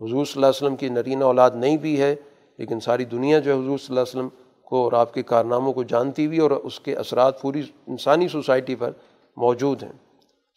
حضور 0.00 0.24
صلی 0.24 0.32
اللہ 0.34 0.46
علیہ 0.46 0.66
وسلم 0.66 0.76
کی 0.76 0.88
نرینہ 0.88 1.24
اولاد 1.24 1.50
نہیں 1.54 1.76
بھی 1.76 2.00
ہے، 2.00 2.14
لیکن 2.58 2.80
ساری 2.80 3.04
دنیا 3.04 3.38
جو 3.38 3.50
ہے 3.50 3.56
حضور 3.56 3.78
صلی 3.78 3.86
اللہ 3.88 4.00
علیہ 4.00 4.18
وسلم 4.18 4.28
کو 4.62 4.84
اور 4.84 4.92
آپ 4.92 5.14
کے 5.14 5.22
کارناموں 5.22 5.72
کو 5.72 5.82
جانتی 5.82 6.26
ہوئی 6.26 6.38
اور 6.38 6.50
اس 6.50 6.80
کے 6.80 6.94
اثرات 6.96 7.42
پوری 7.42 7.62
انسانی 7.86 8.28
سوسائٹی 8.28 8.74
پر 8.74 8.90
موجود 9.36 9.82
ہیں۔ 9.82 9.92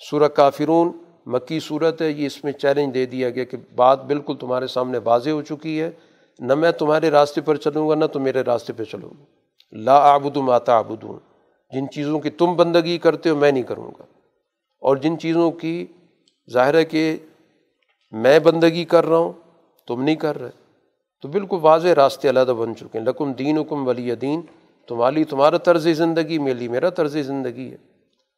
سورہ 0.10 0.28
کافرون، 0.28 0.92
مکی 1.26 1.60
صورت 1.60 2.02
ہے، 2.02 2.12
یہ 2.12 2.26
اس 2.26 2.44
میں 2.44 2.52
چیلنج 2.52 2.94
دے 2.94 3.06
دیا 3.06 3.30
گیا 3.30 3.44
کہ 3.44 3.58
بات 3.76 4.06
بالکل 4.06 4.36
تمہارے 4.40 4.68
سامنے 4.68 5.00
واضح 5.04 5.30
ہو 5.30 5.42
چکی 5.42 5.82
ہے۔ 5.82 5.92
نہ 6.40 6.56
میں 6.56 6.72
تمہارے 6.72 7.10
راستے 7.10 7.42
پر 7.42 7.56
چلوں 7.56 7.90
گا، 7.90 7.96
نہ 7.96 8.06
تم 8.06 8.22
میرے 8.22 8.42
راستے 8.42 8.74
پہ 8.74 8.84
چلو 8.84 9.10
گے۔ 9.10 9.24
لا 9.72 9.98
آبد 9.98 10.38
ماتا 10.38 10.78
آبدوں 10.78 11.20
جن 11.74 11.90
چیزوں 11.90 12.20
کی 12.20 12.30
تم 12.30 12.56
بندگی 12.56 12.98
کرتے 12.98 13.30
ہو، 13.30 13.36
میں 13.36 13.52
نہیں 13.52 13.64
کروں 13.64 13.92
گا۔ 14.00 14.21
اور 14.82 14.98
جن 14.98 15.20
چیزوں 15.20 15.52
کی 15.52 15.86
ظاہر 16.52 16.74
ہے 16.74 16.86
کہ 16.86 17.18
میں 18.12 18.40
بندگی 18.40 18.86
کر 18.86 19.06
رہا 19.06 19.18
ہوں، 19.18 19.34
تم 19.88 20.04
نہیں 20.04 20.16
کر 20.16 20.42
رہے۔ 20.42 20.50
تو 21.22 21.28
بالکل 21.28 21.58
واضح 21.62 21.88
راستے 21.96 22.30
علیحدہ 22.30 22.52
بن 22.52 22.76
چکے 22.76 23.00
ہیں۔ 23.00 23.06
لکم 23.06 23.32
دین 23.32 23.58
حکم 23.58 23.88
ولی 23.88 24.16
دین، 24.16 24.42
تمہاری، 24.88 25.24
تمہارا 25.24 25.58
طرز 25.58 25.88
زندگی 25.88 26.38
میری 26.40 26.68
میرا 26.68 26.90
طرز 26.90 27.18
زندگی 27.18 27.72
ہے۔ 27.72 27.78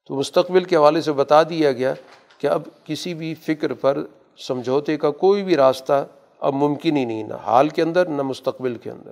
تو 0.07 0.15
مستقبل 0.15 0.63
کے 0.63 0.75
حوالے 0.75 1.01
سے 1.01 1.11
بتا 1.11 1.43
دیا 1.43 1.71
گیا 1.71 1.93
کہ 2.37 2.47
اب 2.47 2.61
کسی 2.85 3.13
بھی 3.13 3.35
فکر 3.35 3.73
پر 3.73 4.05
سمجھوتے 4.37 4.97
کا 4.97 5.11
کوئی 5.11 5.43
بھی 5.43 5.55
راستہ 5.55 6.05
اب 6.39 6.53
ممکن 6.53 6.97
ہی 6.97 7.05
نہیں، 7.05 7.23
نہ 7.23 7.33
حال 7.33 7.69
کے 7.69 7.81
اندر، 7.81 8.05
نہ 8.05 8.21
مستقبل 8.21 8.75
کے 8.75 8.91
اندر۔ 8.91 9.11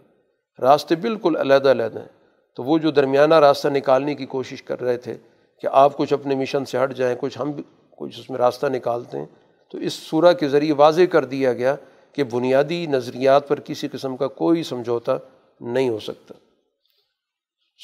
راستے 0.61 0.95
بالکل 0.95 1.35
علیحدہ 1.35 1.71
علیحدہ 1.71 1.99
ہیں۔ 1.99 2.21
تو 2.55 2.63
وہ 2.63 2.77
جو 2.77 2.91
درمیانہ 2.91 3.35
راستہ 3.35 3.67
نکالنے 3.67 4.15
کی 4.15 4.25
کوشش 4.25 4.63
کر 4.63 4.81
رہے 4.81 4.97
تھے 4.97 5.17
کہ 5.61 5.67
آپ 5.71 5.97
کچھ 5.97 6.13
اپنے 6.13 6.35
مشن 6.35 6.65
سے 6.65 6.83
ہٹ 6.83 6.93
جائیں، 6.93 7.15
کچھ 7.19 7.37
ہم 7.39 7.51
کچھ 7.97 8.19
اس 8.19 8.29
میں 8.29 8.37
راستہ 8.37 8.67
نکالتے 8.67 9.17
ہیں۔ 9.17 9.25
تو 9.71 9.77
اس 9.77 9.93
صورح 9.93 10.31
کے 10.31 10.47
ذریعے 10.47 10.73
واضح 10.73 11.01
کر 11.11 11.25
دیا 11.25 11.53
گیا 11.53 11.75
کہ 12.13 12.23
بنیادی 12.23 12.85
نظریات 12.85 13.47
پر 13.47 13.59
کسی 13.59 13.87
قسم 13.87 14.17
کا 14.17 14.27
کوئی 14.27 14.63
سمجھوتا 14.63 15.17
نہیں 15.59 15.89
ہو 15.89 15.99
سکتا۔ 15.99 16.33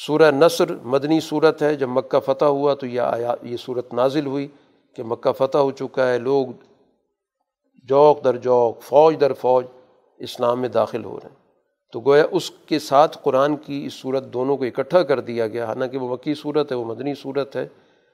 سورہ 0.06 0.32
نثر 0.32 0.76
مدنی 0.84 1.20
صورت 1.20 1.62
ہے، 1.62 1.76
جب 1.76 1.90
مکہ 1.90 2.20
فتح 2.20 2.46
ہوا 2.46 2.74
تو 2.74 2.86
یہ 2.86 3.02
آیا، 3.02 3.36
یہ 3.42 3.58
صورت 3.58 3.94
نازل 3.94 4.26
ہوئی 4.26 4.48
کہ 4.96 5.04
مکہ 5.04 5.32
فتح 5.32 5.58
ہو 5.58 5.72
چکا 5.72 6.10
ہے، 6.10 6.18
لوگ 6.18 6.48
جوک 7.84 8.24
در 8.24 8.38
جوک 8.38 8.82
فوج 8.82 9.16
در 9.22 9.34
فوج 9.34 9.66
اسلام 10.18 10.62
میں 10.62 10.70
داخل 10.70 11.06
ہو 11.06 11.20
رہے 11.24 11.30
ہیں۔ 11.30 11.47
تو 11.92 12.00
گویا 12.00 12.24
اس 12.32 12.52
کے 12.52 12.80
ساتھ 12.80 13.18
قرآن 13.24 13.56
کی 13.56 13.84
اس 13.86 13.94
صورت 13.94 14.24
دونوں 14.24 14.58
کو 14.58 14.64
اکٹھا 14.64 15.04
کر 15.04 15.20
دیا 15.20 15.48
گیا، 15.48 15.66
حالانکہ 15.66 15.98
وہ 15.98 16.14
مکی 16.14 16.34
صورت 16.34 16.72
ہے، 16.72 16.78
وہ 16.78 16.86
مدنی 16.86 17.14
صورت 17.16 17.56
ہے۔ 17.56 17.68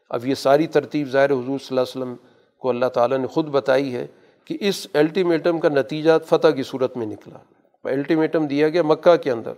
اب 0.09 0.27
یہ 0.27 0.35
ساری 0.35 0.67
ترتیب 0.67 1.07
ظاہر 1.07 1.31
حضور 1.31 1.43
صلی 1.43 1.67
اللہ 1.69 1.79
علیہ 1.79 2.01
وسلم 2.01 2.15
کو 2.59 2.69
اللہ 2.69 2.85
تعالیٰ 2.85 3.17
نے 3.17 3.27
خود 3.27 3.47
بتائی 3.47 3.95
ہے 3.95 4.07
کہ 4.45 4.57
اس 4.61 4.87
الٹیمیٹم 4.93 5.59
کا 5.59 5.69
نتیجہ 5.69 6.11
فتح 6.25 6.47
کی 6.47 6.63
صورت 6.63 6.97
میں 6.97 7.05
نکلا۔ 7.05 7.37
الٹیمیٹم 7.83 8.47
دیا 8.47 8.69
گیا 8.69 8.83
مکہ 8.83 9.15
کے 9.15 9.31
اندر 9.31 9.51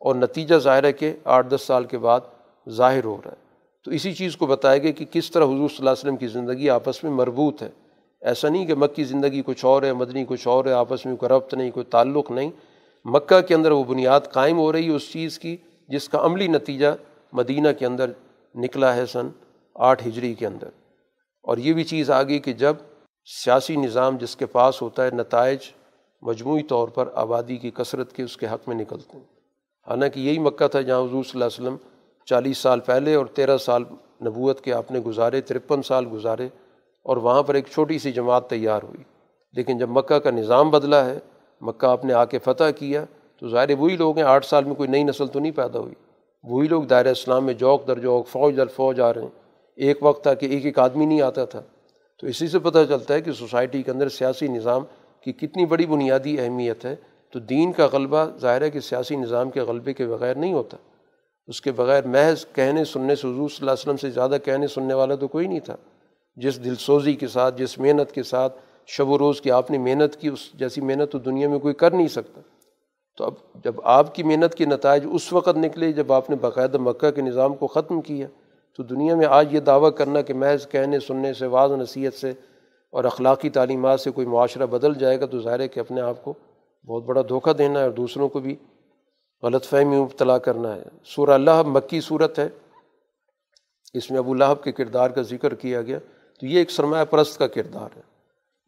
اور 0.00 0.14
نتیجہ 0.14 0.54
ظاہر 0.54 0.84
ہے 0.84 0.92
کہ 0.92 1.12
آٹھ 1.24 1.46
دس 1.48 1.62
سال 1.62 1.84
کے 1.84 1.98
بعد 1.98 2.20
ظاہر 2.68 3.04
ہو 3.04 3.16
رہا 3.24 3.30
ہے۔ 3.30 3.36
تو 3.84 3.90
اسی 3.90 4.12
چیز 4.12 4.36
کو 4.36 4.46
بتایا 4.46 4.78
گیا 4.78 4.90
کہ 4.90 5.04
کس 5.04 5.30
طرح 5.30 5.44
حضور 5.44 5.68
صلی 5.68 5.76
اللہ 5.78 5.90
علیہ 5.90 6.02
وسلم 6.02 6.16
کی 6.16 6.26
زندگی 6.26 6.70
آپس 6.70 7.04
میں 7.04 7.10
مربوط 7.10 7.62
ہے۔ 7.62 7.68
ایسا 8.20 8.48
نہیں 8.48 8.66
کہ 8.66 8.74
مکی 8.74 9.04
زندگی 9.04 9.42
کچھ 9.46 9.64
اور 9.64 9.82
ہے، 9.82 9.92
مدنی 9.92 10.24
کچھ 10.28 10.48
اور 10.48 10.64
ہے، 10.64 10.72
آپس 10.72 11.06
میں 11.06 11.16
کوئی 11.16 11.28
ربط 11.28 11.54
نہیں، 11.54 11.70
کوئی 11.70 11.86
تعلق 11.86 12.30
نہیں۔ 12.30 12.50
مکہ 13.04 13.40
کے 13.40 13.54
اندر 13.54 13.70
وہ 13.70 13.84
بنیاد 13.84 14.20
قائم 14.32 14.58
ہو 14.58 14.72
رہی 14.72 14.86
ہے 14.86 14.94
اس 14.94 15.12
چیز 15.12 15.38
کی 15.38 15.56
جس 15.88 16.08
کا 16.08 16.18
عملی 16.24 16.46
نتیجہ 16.46 16.86
مدینہ 17.32 17.68
کے 17.78 17.86
اندر 17.86 18.10
نکلا 18.54 18.96
ہے 18.96 19.06
سن 19.06 19.28
آٹھ 19.74 20.08
ہجری 20.08 20.34
کے 20.34 20.46
اندر۔ 20.46 20.68
اور 21.42 21.56
یہ 21.58 21.72
بھی 21.72 21.84
چیز 21.84 22.10
آ 22.10 22.22
گئی 22.22 22.38
کہ 22.38 22.52
جب 22.52 22.74
سیاسی 23.44 23.76
نظام 23.76 24.16
جس 24.16 24.36
کے 24.36 24.46
پاس 24.46 24.82
ہوتا 24.82 25.04
ہے 25.04 25.10
نتائج 25.10 25.58
مجموعی 26.22 26.62
طور 26.62 26.88
پر 26.88 27.08
آبادی 27.14 27.56
کی 27.56 27.70
کثرت 27.70 28.12
کے 28.12 28.22
اس 28.22 28.36
کے 28.36 28.46
حق 28.46 28.68
میں 28.68 28.76
نکلتے 28.76 29.18
ہیں۔ 29.18 29.24
حالانکہ 29.88 30.20
یہی 30.20 30.38
مکہ 30.38 30.68
تھا 30.68 30.80
جہاں 30.80 30.98
حضور 30.98 31.24
صلی 31.24 31.42
اللہ 31.42 31.44
علیہ 31.44 31.68
وسلم 31.68 31.76
چالیس 32.24 32.58
سال 32.58 32.80
پہلے 32.80 33.14
اور 33.14 33.26
تیرہ 33.26 33.56
سال 33.56 33.82
نبوت 34.26 34.60
کے 34.60 34.72
آپ 34.72 34.90
نے 34.90 34.98
گزارے، 34.98 35.40
ترپن 35.40 35.82
سال 35.82 36.06
گزارے 36.12 36.48
اور 37.02 37.16
وہاں 37.16 37.42
پر 37.42 37.54
ایک 37.54 37.66
چھوٹی 37.72 37.98
سی 37.98 38.12
جماعت 38.12 38.50
تیار 38.50 38.82
ہوئی۔ 38.82 39.04
لیکن 39.52 39.78
جب 39.78 39.88
مکہ 39.88 40.18
کا 40.18 40.30
نظام 40.30 40.70
بدلا 40.70 41.06
ہے 41.06 41.18
مکہ 41.64 41.86
آپ 41.86 42.04
نے 42.04 42.12
آ 42.12 42.24
کے 42.24 42.38
فتح 42.38 42.70
کیا 42.76 43.04
تو 43.40 43.48
ظاہر 43.48 43.78
وہی 43.78 43.96
لوگ 43.96 44.16
ہیں، 44.16 44.24
آٹھ 44.24 44.46
سال 44.46 44.64
میں 44.64 44.74
کوئی 44.74 44.88
نئی 44.88 45.02
نسل 45.02 45.26
تو 45.26 45.40
نہیں 45.40 45.52
پیدا 45.52 45.78
ہوئی۔ 45.78 45.94
وہی 46.44 46.68
لوگ 46.68 46.82
دائرہ 46.82 47.08
اسلام 47.08 47.44
میں 47.44 47.54
جوک 47.54 47.86
در 47.86 47.98
جوک، 47.98 48.28
فوج 48.28 48.56
در 48.56 48.66
فوج 48.66 49.00
آ 49.00 49.14
رہے 49.14 49.22
ہیں۔ 49.22 49.28
ایک 49.76 49.98
وقت 50.02 50.22
تھا 50.22 50.34
کہ 50.34 50.46
ایک 50.46 50.66
ایک 50.66 50.78
آدمی 50.78 51.06
نہیں 51.06 51.22
آتا 51.22 51.44
تھا۔ 51.44 51.62
تو 52.20 52.26
اسی 52.26 52.48
سے 52.48 52.58
پتہ 52.58 52.78
چلتا 52.88 53.14
ہے 53.14 53.20
کہ 53.20 53.32
سوسائٹی 53.32 53.82
کے 53.82 53.90
اندر 53.90 54.08
سیاسی 54.08 54.48
نظام 54.48 54.82
کی 55.20 55.32
کتنی 55.32 55.66
بڑی 55.66 55.86
بنیادی 55.86 56.40
اہمیت 56.40 56.84
ہے۔ 56.84 56.96
تو 57.32 57.38
دین 57.38 57.72
کا 57.72 57.88
غلبہ 57.92 58.26
ظاہر 58.38 58.62
ہے 58.62 58.70
کہ 58.70 58.80
سیاسی 58.80 59.16
نظام 59.16 59.50
کے 59.50 59.60
غلبے 59.60 59.92
کے 59.92 60.06
بغیر 60.06 60.34
نہیں 60.34 60.52
ہوتا۔ 60.52 60.76
اس 61.46 61.60
کے 61.60 61.72
بغیر 61.72 62.06
محض 62.06 62.46
کہنے 62.52 62.84
سننے 62.84 63.14
سے، 63.14 63.20
حضور 63.20 63.48
صلی 63.48 63.56
اللہ 63.60 63.70
علیہ 63.70 63.82
وسلم 63.82 63.96
سے 63.96 64.10
زیادہ 64.10 64.36
کہنے 64.44 64.66
سننے 64.66 64.94
والا 64.94 65.14
تو 65.14 65.28
کوئی 65.28 65.46
نہیں 65.46 65.60
تھا۔ 65.60 65.76
جس 66.36 66.64
دل 66.64 66.74
سوزی 66.74 67.14
کے 67.14 67.26
ساتھ، 67.26 67.58
جس 67.58 67.78
محنت 67.78 68.12
کے 68.12 68.22
ساتھ 68.22 68.58
شب 68.86 69.08
و 69.08 69.18
روز 69.18 69.40
کی 69.40 69.50
آپ 69.50 69.70
نے 69.70 69.78
محنت 69.78 70.16
کی، 70.16 70.28
اس 70.28 70.52
جیسی 70.52 70.80
محنت 70.80 71.12
تو 71.12 71.18
دنیا 71.18 71.48
میں 71.48 71.58
کوئی 71.58 71.74
کر 71.74 71.90
نہیں 71.90 72.08
سکتا۔ 72.08 72.40
تو 73.16 73.24
اب 73.24 73.34
جب 73.64 73.74
آپ 73.84 74.14
کی 74.14 74.22
محنت 74.22 74.54
کے 74.54 74.64
نتائج 74.64 75.06
اس 75.12 75.32
وقت 75.32 75.56
نکلے 75.56 75.92
جب 75.92 76.12
آپ 76.12 76.30
نے 76.30 76.36
باقاعدہ 76.36 76.78
مکہ 76.78 77.10
کے 77.10 77.22
نظام 77.22 77.54
کو 77.54 77.66
ختم 77.66 78.00
کیا، 78.00 78.26
تو 78.76 78.82
دنیا 78.82 79.14
میں 79.14 79.26
آج 79.26 79.54
یہ 79.54 79.60
دعویٰ 79.60 79.94
کرنا 79.94 80.20
کہ 80.20 80.34
محض 80.34 80.68
کہنے، 80.68 81.00
سننے 81.00 81.32
سے 81.32 81.46
واض 81.46 81.70
و 81.70 81.76
نصیحت 81.76 82.14
سے 82.14 82.30
اور 82.90 83.04
اخلاقی 83.04 83.50
تعلیمات 83.50 84.00
سے 84.00 84.10
کوئی 84.10 84.26
معاشرہ 84.26 84.66
بدل 84.66 84.94
جائے 84.94 85.20
گا 85.20 85.26
تو 85.26 85.40
ظاہر 85.40 85.60
ہے 85.60 85.68
کہ 85.68 85.80
اپنے 85.80 86.00
آپ 86.00 86.24
کو 86.24 86.34
بہت 86.86 87.04
بڑا 87.04 87.22
دھوکہ 87.28 87.52
دینا 87.52 87.78
ہے 87.78 87.84
اور 87.84 87.92
دوسروں 87.92 88.28
کو 88.28 88.40
بھی 88.40 88.56
غلط 89.42 89.64
فہمی 89.64 89.96
مبتلا 89.96 90.38
کرنا 90.38 90.76
ہے۔ 90.76 90.82
سورہ 91.04 91.30
اللہ 91.30 91.62
مکی 91.62 92.00
صورت 92.00 92.38
ہے۔ 92.38 92.48
اس 93.94 94.10
میں 94.10 94.18
ابو 94.18 94.34
لہب 94.34 94.64
کے 94.64 94.72
کردار 94.72 95.10
کا 95.10 95.22
ذکر 95.22 95.54
کیا 95.54 95.82
گیا۔ 95.82 95.98
تو 96.40 96.46
یہ 96.46 96.58
ایک 96.58 96.70
سرمایہ 96.70 97.04
پرست 97.04 97.38
کا 97.38 97.46
کردار 97.46 97.88
ہے۔ 97.96 98.13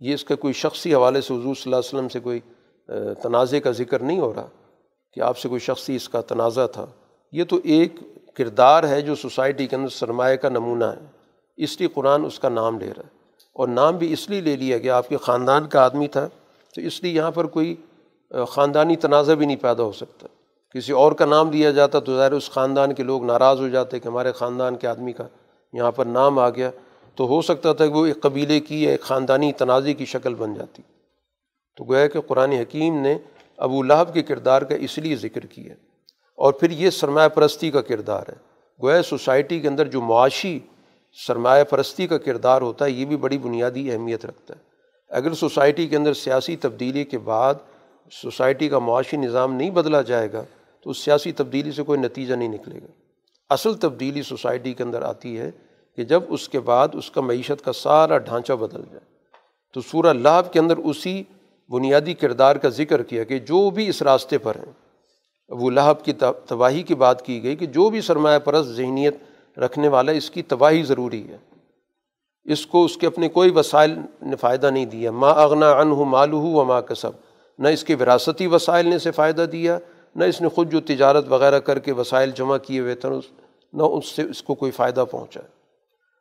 یہ 0.01 0.15
اس 0.15 0.25
کا 0.25 0.35
کوئی 0.35 0.53
شخصی 0.53 0.95
حوالے 0.95 1.21
سے 1.21 1.35
حضور 1.35 1.55
صلی 1.55 1.63
اللہ 1.65 1.77
علیہ 1.77 1.89
وسلم 1.89 2.09
سے 2.09 2.21
کوئی 2.21 2.41
تنازع 3.23 3.59
کا 3.59 3.71
ذکر 3.71 4.03
نہیں 4.03 4.19
ہو 4.19 4.35
رہا 4.35 4.47
کہ 5.13 5.21
آپ 5.21 5.39
سے 5.39 5.49
کوئی 5.49 5.61
شخصی 5.61 5.97
اس 5.97 6.09
کا 6.09 6.21
تنازع 6.21 6.67
تھا۔ 6.67 6.87
یہ 7.33 7.45
تو 7.45 7.61
ایک 7.65 7.93
کردار 8.35 8.85
ہے 8.85 9.01
جو 9.01 9.15
سوسائٹی 9.15 9.67
کے 9.67 9.77
اندر 9.77 9.89
سرمایہ 9.89 10.37
کا 10.37 10.49
نمونہ 10.49 10.85
ہے۔ 10.85 11.07
اس 11.57 11.79
لیے 11.79 11.89
قرآن 11.89 12.25
اس 12.25 12.39
کا 12.39 12.49
نام 12.49 12.79
لے 12.79 12.87
رہا 12.87 13.03
ہے۔ 13.05 13.17
اور 13.53 13.69
نام 13.69 13.97
بھی 13.97 14.13
اس 14.13 14.31
لیے 14.31 14.41
لے 14.41 14.57
لیا 14.57 14.79
کہ 14.79 14.91
آپ 14.91 15.09
کے 15.09 15.17
خاندان 15.17 15.67
کا 15.67 15.85
آدمی 15.85 16.09
تھا، 16.09 16.29
تو 16.75 16.81
اس 16.81 17.03
لیے 17.03 17.13
یہاں 17.13 17.31
پر 17.31 17.47
کوئی 17.47 17.75
خاندانی 18.49 18.97
تنازع 18.97 19.35
بھی 19.35 19.47
نہیں 19.47 19.57
پیدا 19.57 19.83
ہو 19.83 19.93
سکتا۔ 19.93 20.27
کسی 20.75 20.93
اور 20.93 21.13
کا 21.13 21.25
نام 21.25 21.53
لیا 21.53 21.71
جاتا 21.71 22.01
تو 22.01 22.17
ظاہر 22.17 22.33
اس 22.33 22.51
خاندان 22.51 22.95
کے 22.95 23.03
لوگ 23.03 23.25
ناراض 23.25 23.61
ہو 23.61 23.69
جاتے 23.69 23.99
کہ 23.99 24.09
ہمارے 24.09 24.33
خاندان 24.33 24.77
کے 24.77 24.87
آدمی 24.87 25.13
کا 25.13 25.25
یہاں 25.73 25.91
پر 25.91 26.05
نام 26.05 26.39
آ 26.39 26.51
گیا۔ 26.51 26.71
تو 27.17 27.27
ہو 27.27 27.43
سکتا 27.43 27.73
تھا 27.73 27.87
کہ 27.87 27.93
وہ 27.93 28.07
ایک 28.07 28.21
قبیلے 28.21 28.61
کی 28.61 28.85
یا 28.85 28.91
ایک 28.91 29.01
خاندانی 29.01 29.53
تنازع 29.53 29.93
کی 29.93 30.05
شکل 30.05 30.35
بن 30.35 30.55
جاتی۔ 30.55 30.83
تو 31.77 31.85
گویا 31.85 32.07
کہ 32.07 32.21
قرآن 32.21 32.53
حکیم 32.53 33.01
نے 33.01 33.19
ابو 33.57 33.83
لہب 33.83 34.15
کے 34.15 34.23
کردار 34.23 34.63
کا 34.63 34.75
اس 34.75 34.99
لیے 34.99 35.17
ذکر 35.17 35.41
کیا۔ 35.41 35.75
اور 36.37 36.53
پھر 36.53 36.71
یہ 36.71 36.91
سرمایہ 36.91 37.29
پرستی 37.29 37.71
کا 37.71 37.81
کردار 37.81 38.23
ہے۔ 38.29 38.35
گویا 38.83 39.03
سوسائٹی 39.03 39.61
کے 39.61 39.69
اندر 39.69 39.89
جو 39.89 40.01
معاشی 40.01 40.59
سرمایہ 41.27 41.65
پرستی 41.65 42.07
کا 42.07 42.19
کردار 42.19 42.63
ہوتا 42.63 42.85
ہے، 42.85 42.91
یہ 42.91 43.05
بھی 43.05 43.17
بڑی 43.17 43.39
بنیادی 43.39 43.93
اہمیت 43.93 44.27
رکھتا 44.27 44.55
ہے۔ 44.55 44.61
اگر 45.09 45.35
سوسائٹی 45.35 45.87
کے 45.87 45.97
اندر 45.97 46.15
سیاسی 46.15 46.57
تبدیلی 46.57 47.05
کے 47.05 47.19
بعد 47.19 47.55
سوسائٹی 48.23 48.69
کا 48.69 48.79
معاشی 48.79 49.17
نظام 49.17 49.55
نہیں 49.55 49.71
بدلا 49.71 50.03
جائے 50.03 50.33
گا، 50.33 50.45
تو 50.81 50.91
اس 50.91 50.99
سیاسی 50.99 51.33
تبدیلی 51.33 51.73
سے 51.73 51.83
کوئی 51.83 52.01
نتیجہ 52.01 52.35
نہیں 52.35 52.49
نکلے 52.49 52.79
گا۔ 52.79 52.87
اصل 53.51 53.75
تبدیلی 53.75 54.23
سوسائٹی 54.23 54.75
کے 54.75 54.83
اندر 54.83 55.03
آتی 55.03 55.39
ہے 55.39 55.51
کہ 55.97 56.05
جب 56.05 56.23
اس 56.29 56.49
کے 56.49 56.61
بعد 56.61 56.89
اس 56.93 57.11
کا 57.11 57.21
معیشت 57.21 57.65
کا 57.65 57.73
سارا 57.73 58.19
ڈھانچہ 58.19 58.53
بدل 58.53 58.83
جائے۔ 58.91 59.17
تو 59.75 59.81
سورہ 59.81 60.13
لابھ 60.13 60.53
کے 60.53 60.59
اندر 60.61 60.77
اسی 60.77 61.23
بنیادی 61.69 62.15
کردار 62.15 62.57
کا 62.57 62.69
ذکر 62.69 63.03
کیا 63.03 63.25
کہ 63.25 63.39
جو 63.39 63.71
بھی 63.71 63.89
اس 63.89 64.03
راستے 64.03 64.39
پر 64.39 64.57
ہیں 64.57 64.73
ابو 65.49 65.71
لہب 65.71 66.05
کی 66.05 66.13
تباہی 66.47 66.83
کی 66.83 66.95
بات 66.95 67.27
کی 67.27 67.43
گئی 67.43 67.57
کہ 67.57 67.67
جو 67.67 67.91
بھی 67.91 68.01
سرمایہ 68.01 68.39
پرست 68.39 68.71
ذہنیت 68.71 69.15
رکھنے 69.59 69.89
والا 69.89 70.13
اس 70.13 70.31
کی 70.31 70.43
تباہی 70.43 70.83
ضروری 70.83 71.29
ہے۔ 71.29 71.37
اس 72.45 72.67
کو 72.67 72.85
اس 72.85 72.97
کے 72.97 73.07
اپنے 73.07 73.29
کوئی 73.29 73.51
وسائل 73.51 73.99
نے 74.23 74.37
فائدہ 74.37 74.71
نہیں 74.71 74.87
دیا۔ 74.87 75.11
ماں 75.11 75.35
اغنا 75.35 75.73
ان 75.73 75.91
ہو 75.91 76.05
مالو 76.05 76.39
ہو 76.39 76.47
و 76.47 76.65
ماں 76.65 76.81
کسب 76.81 77.11
نہ 77.59 77.69
اس 77.69 77.85
کے 77.85 77.95
وراثتی 77.95 78.47
وسائل 78.47 78.87
نے 78.87 78.97
اسے 78.97 79.11
فائدہ 79.11 79.43
دیا، 79.53 79.79
نہ 80.17 80.25
اس 80.25 80.41
نے 80.41 80.49
خود 80.49 80.73
جو 80.73 80.81
تجارت 80.81 81.25
وغیرہ 81.29 81.59
کر 81.59 81.79
کے 81.79 81.93
وسائل 81.93 82.31
جمع 82.31 82.57
کیے 82.57 82.81
ہوئے 82.81 82.95
تھے، 82.95 83.09
نہ 83.73 83.83
اس 83.83 84.07
سے 84.07 84.23
اس 84.23 84.43
کو 84.43 84.55
کوئی 84.55 84.71
فائدہ 84.71 85.05
پہنچا۔ 85.11 85.41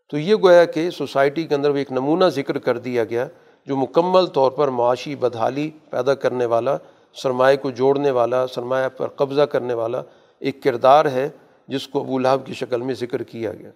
تو 0.10 0.18
یہ 0.18 0.36
گویا 0.36 0.66
کہ 0.66 0.90
سوسائٹی 0.90 1.44
کے 1.44 1.56
اندر 1.56 1.70
وہ 1.70 1.76
ایک 1.76 1.92
نمونہ 1.92 2.26
ذکر 2.26 2.58
کر 2.58 2.78
دیا 2.78 3.04
گیا 3.04 3.28
جو 3.66 3.76
مکمل 3.76 4.26
طور 4.26 4.52
پر 4.52 4.68
معاشی 4.68 5.16
بدحالی 5.16 5.72
پیدا 5.90 6.14
کرنے 6.14 6.46
والا، 6.46 6.78
سرمایہ 7.14 7.58
کو 7.58 7.70
جوڑنے 7.70 8.12
والا، 8.12 8.48
سرمایہ 8.48 8.90
پر 8.90 9.08
قبضہ 9.08 9.42
کرنے 9.42 9.74
والا 9.74 10.02
ایک 10.40 10.64
کردار 10.64 11.06
ہے 11.06 11.30
جس 11.68 11.88
کو 11.88 12.00
ابو 12.00 12.20
لہب 12.20 12.46
کی 12.46 12.54
شکل 12.54 12.82
میں 12.82 12.96
ذکر 12.96 13.24
کیا 13.24 13.54
گیا۔ 13.54 13.70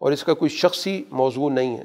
اور 0.00 0.12
اس 0.12 0.24
کا 0.24 0.34
کوئی 0.34 0.48
شخصی 0.48 1.04
موضوع 1.10 1.50
نہیں 1.50 1.78
ہے۔ 1.78 1.84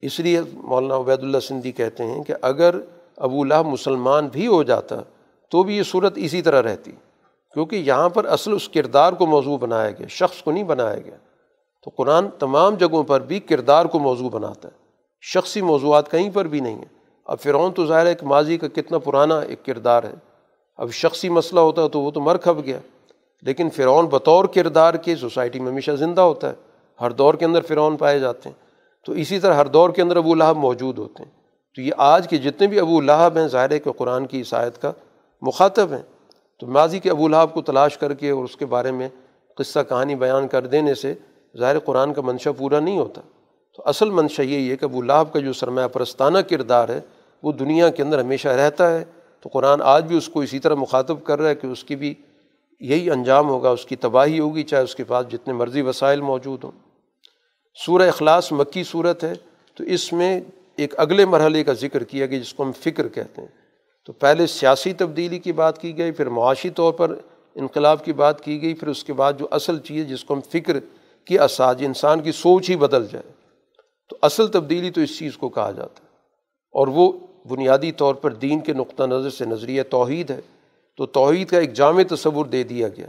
اس 0.00 0.20
لیے 0.20 0.40
مولانا 0.52 0.96
عبید 0.96 1.18
اللہ 1.18 1.38
سندھی 1.38 1.72
کہتے 1.72 2.04
ہیں 2.04 2.24
کہ 2.24 2.34
اگر 2.42 2.74
ابو 3.16 3.44
لہب 3.44 3.66
مسلمان 3.66 4.28
بھی 4.28 4.46
ہو 4.46 4.62
جاتا 4.62 4.96
تو 5.50 5.62
بھی 5.62 5.76
یہ 5.76 5.82
صورت 5.82 6.12
اسی 6.16 6.42
طرح 6.42 6.62
رہتی، 6.62 6.90
کیونکہ 7.52 7.76
یہاں 7.76 8.08
پر 8.08 8.24
اصل 8.24 8.52
اس 8.52 8.68
کردار 8.68 9.12
کو 9.12 9.26
موضوع 9.26 9.58
بنایا 9.58 9.90
گیا، 9.90 10.06
شخص 10.06 10.42
کو 10.42 10.52
نہیں 10.52 10.64
بنایا 10.64 10.98
گیا۔ 10.98 11.16
تو 11.84 11.90
قرآن 11.96 12.28
تمام 12.38 12.74
جگہوں 12.74 13.02
پر 13.02 13.20
بھی 13.20 13.40
کردار 13.40 13.84
کو 13.84 13.98
موضوع 13.98 14.28
بناتا 14.28 14.68
ہے۔ 14.68 14.72
شخصی 15.20 15.60
موضوعات 15.60 16.10
کہیں 16.10 16.30
پر 16.30 16.44
بھی 16.44 16.60
نہیں 16.60 16.74
ہیں۔ 16.74 16.84
اب 17.24 17.38
فرعون 17.40 17.72
تو 17.72 17.86
ظاہر 17.86 18.06
ہے 18.06 18.14
کہ 18.14 18.26
ماضی 18.26 18.58
کا 18.58 18.68
کتنا 18.68 18.98
پرانا 18.98 19.38
ایک 19.38 19.64
کردار 19.64 20.02
ہے۔ 20.02 20.14
اب 20.76 20.90
شخصی 20.90 21.28
مسئلہ 21.28 21.60
ہوتا 21.60 21.82
ہے 21.82 21.88
تو 21.88 22.00
وہ 22.00 22.10
تو 22.10 22.20
مر 22.20 22.36
کھپ 22.36 22.64
گیا۔ 22.64 22.78
لیکن 23.42 23.70
فرعون 23.70 24.06
بطور 24.06 24.44
کردار 24.44 24.94
کے 24.94 25.16
سوسائٹی 25.16 25.60
میں 25.60 25.72
ہمیشہ 25.72 25.90
زندہ 25.90 26.20
ہوتا 26.20 26.48
ہے۔ 26.48 26.54
ہر 27.00 27.10
دور 27.10 27.34
کے 27.34 27.44
اندر 27.44 27.60
فرعون 27.60 27.96
پائے 27.96 28.18
جاتے 28.18 28.48
ہیں۔ 28.48 28.56
تو 29.06 29.12
اسی 29.12 29.38
طرح 29.38 29.54
ہر 29.54 29.66
دور 29.66 29.90
کے 29.90 30.02
اندر 30.02 30.16
ابو 30.16 30.34
لہب 30.34 30.56
موجود 30.56 30.98
ہوتے 30.98 31.22
ہیں۔ 31.22 31.30
تو 31.74 31.80
یہ 31.80 31.92
آج 31.98 32.28
کے 32.28 32.38
جتنے 32.38 32.66
بھی 32.66 32.80
ابو 32.80 33.00
لہب 33.00 33.36
ہیں، 33.36 33.48
ظاہر 33.48 33.70
ہے 33.70 33.78
کہ 33.78 33.92
قرآن 33.92 34.26
کی 34.26 34.38
عیسائیت 34.38 34.82
کا 34.82 34.92
مخاطب 35.40 35.92
ہیں۔ 35.92 36.02
تو 36.60 36.66
ماضی 36.66 36.98
کے 36.98 37.10
ابو 37.10 37.28
لہب 37.28 37.54
کو 37.54 37.62
تلاش 37.62 37.98
کر 37.98 38.14
کے 38.14 38.30
اور 38.30 38.44
اس 38.44 38.56
کے 38.56 38.66
بارے 38.66 38.90
میں 38.90 39.08
قصہ 39.56 39.78
کہانی 39.88 40.14
بیان 40.14 40.48
کر 40.48 40.66
دینے 40.66 40.94
سے 40.94 41.14
ظاہر 41.58 41.78
قرآن 41.78 42.14
کا 42.14 42.22
منشا 42.22 42.52
پورا 42.52 42.80
نہیں 42.80 42.98
ہوتا۔ 42.98 43.20
تو 43.76 43.82
اصل 43.86 44.10
منشا 44.10 44.42
یہی 44.42 44.70
ہے 44.70 44.76
کہ 44.76 44.84
ابو 44.84 45.02
لہب 45.02 45.32
کا 45.32 45.40
جو 45.40 45.52
سرمایہ 45.52 45.88
پرستانہ 45.88 46.38
کردار 46.38 46.88
ہے، 46.88 47.00
وہ 47.42 47.52
دنیا 47.52 47.88
کے 47.88 48.02
اندر 48.02 48.20
ہمیشہ 48.20 48.48
رہتا 48.48 48.98
ہے۔ 48.98 49.04
تو 49.40 49.48
قرآن 49.52 49.82
آج 49.82 50.04
بھی 50.04 50.16
اس 50.16 50.28
کو 50.28 50.40
اسی 50.40 50.58
طرح 50.58 50.74
مخاطب 50.74 51.24
کر 51.24 51.40
رہا 51.40 51.48
ہے 51.48 51.54
کہ 51.54 51.66
اس 51.66 51.84
کی 51.84 51.96
بھی 51.96 52.14
یہی 52.80 53.10
انجام 53.10 53.48
ہوگا، 53.48 53.70
اس 53.70 53.86
کی 53.86 53.96
تباہی 53.96 54.40
ہوگی، 54.40 54.62
چاہے 54.62 54.82
اس 54.82 54.94
کے 54.94 55.04
پاس 55.04 55.28
جتنے 55.28 55.54
مرضی 55.54 55.82
وسائل 55.82 56.20
موجود 56.20 56.64
ہوں۔ 56.64 56.72
سورہ 57.86 58.08
اخلاص 58.08 58.52
مکی 58.52 58.84
صورت 58.84 59.24
ہے۔ 59.24 59.32
تو 59.74 59.84
اس 59.84 60.12
میں 60.12 60.40
ایک 60.76 60.94
اگلے 60.96 61.24
مرحلے 61.24 61.64
کا 61.64 61.72
ذکر 61.72 62.04
کیا 62.04 62.26
گیا، 62.26 62.38
جس 62.38 62.54
کو 62.54 62.62
ہم 62.62 62.72
فکر 62.72 63.08
کہتے 63.08 63.40
ہیں۔ 63.40 63.48
تو 64.06 64.12
پہلے 64.12 64.46
سیاسی 64.46 64.92
تبدیلی 64.92 65.38
کی 65.38 65.52
بات 65.52 65.80
کی 65.80 65.98
گئی، 65.98 66.12
پھر 66.12 66.28
معاشی 66.28 66.70
طور 66.70 66.92
پر 66.92 67.14
انقلاب 67.54 68.04
کی 68.04 68.12
بات 68.12 68.40
کی 68.40 68.62
گئی، 68.62 68.74
پھر 68.74 68.88
اس 68.88 69.04
کے 69.04 69.12
بعد 69.12 69.32
جو 69.38 69.46
اصل 69.50 69.78
چیز 69.78 70.08
جس 70.08 70.24
کو 70.24 70.34
ہم 70.34 70.40
فکر 70.40 70.76
کی 71.24 71.38
اساج 71.38 71.84
انسان 71.86 72.20
کی 72.20 72.32
سوچ 72.32 72.70
ہی 72.70 72.76
بدل 72.76 73.06
جائے۔ 73.12 73.32
تو 74.08 74.16
اصل 74.22 74.48
تبدیلی 74.48 74.90
تو 74.90 75.00
اس 75.00 75.18
چیز 75.18 75.36
کو 75.36 75.48
کہا 75.48 75.70
جاتا 75.70 76.02
ہے۔ 76.02 76.08
اور 76.72 76.86
وہ 76.86 77.12
بنیادی 77.48 77.92
طور 77.92 78.14
پر 78.14 78.32
دین 78.32 78.60
کے 78.60 78.72
نقطہ 78.72 79.02
نظر 79.02 79.30
سے 79.30 79.44
نظریہ 79.44 79.82
توحید 79.90 80.30
ہے۔ 80.30 80.40
تو 80.96 81.06
توحید 81.06 81.48
کا 81.48 81.58
ایک 81.58 81.72
جامع 81.72 82.02
تصور 82.10 82.46
دے 82.46 82.62
دیا 82.62 82.88
گیا 82.88 83.06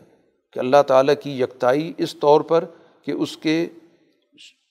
کہ 0.53 0.59
اللہ 0.59 0.77
تعالیٰ 0.87 1.13
کی 1.23 1.41
یکتائی 1.41 1.93
اس 1.97 2.15
طور 2.15 2.41
پر 2.41 2.65
کہ 3.01 3.11
اس 3.11 3.37
کے 3.37 3.67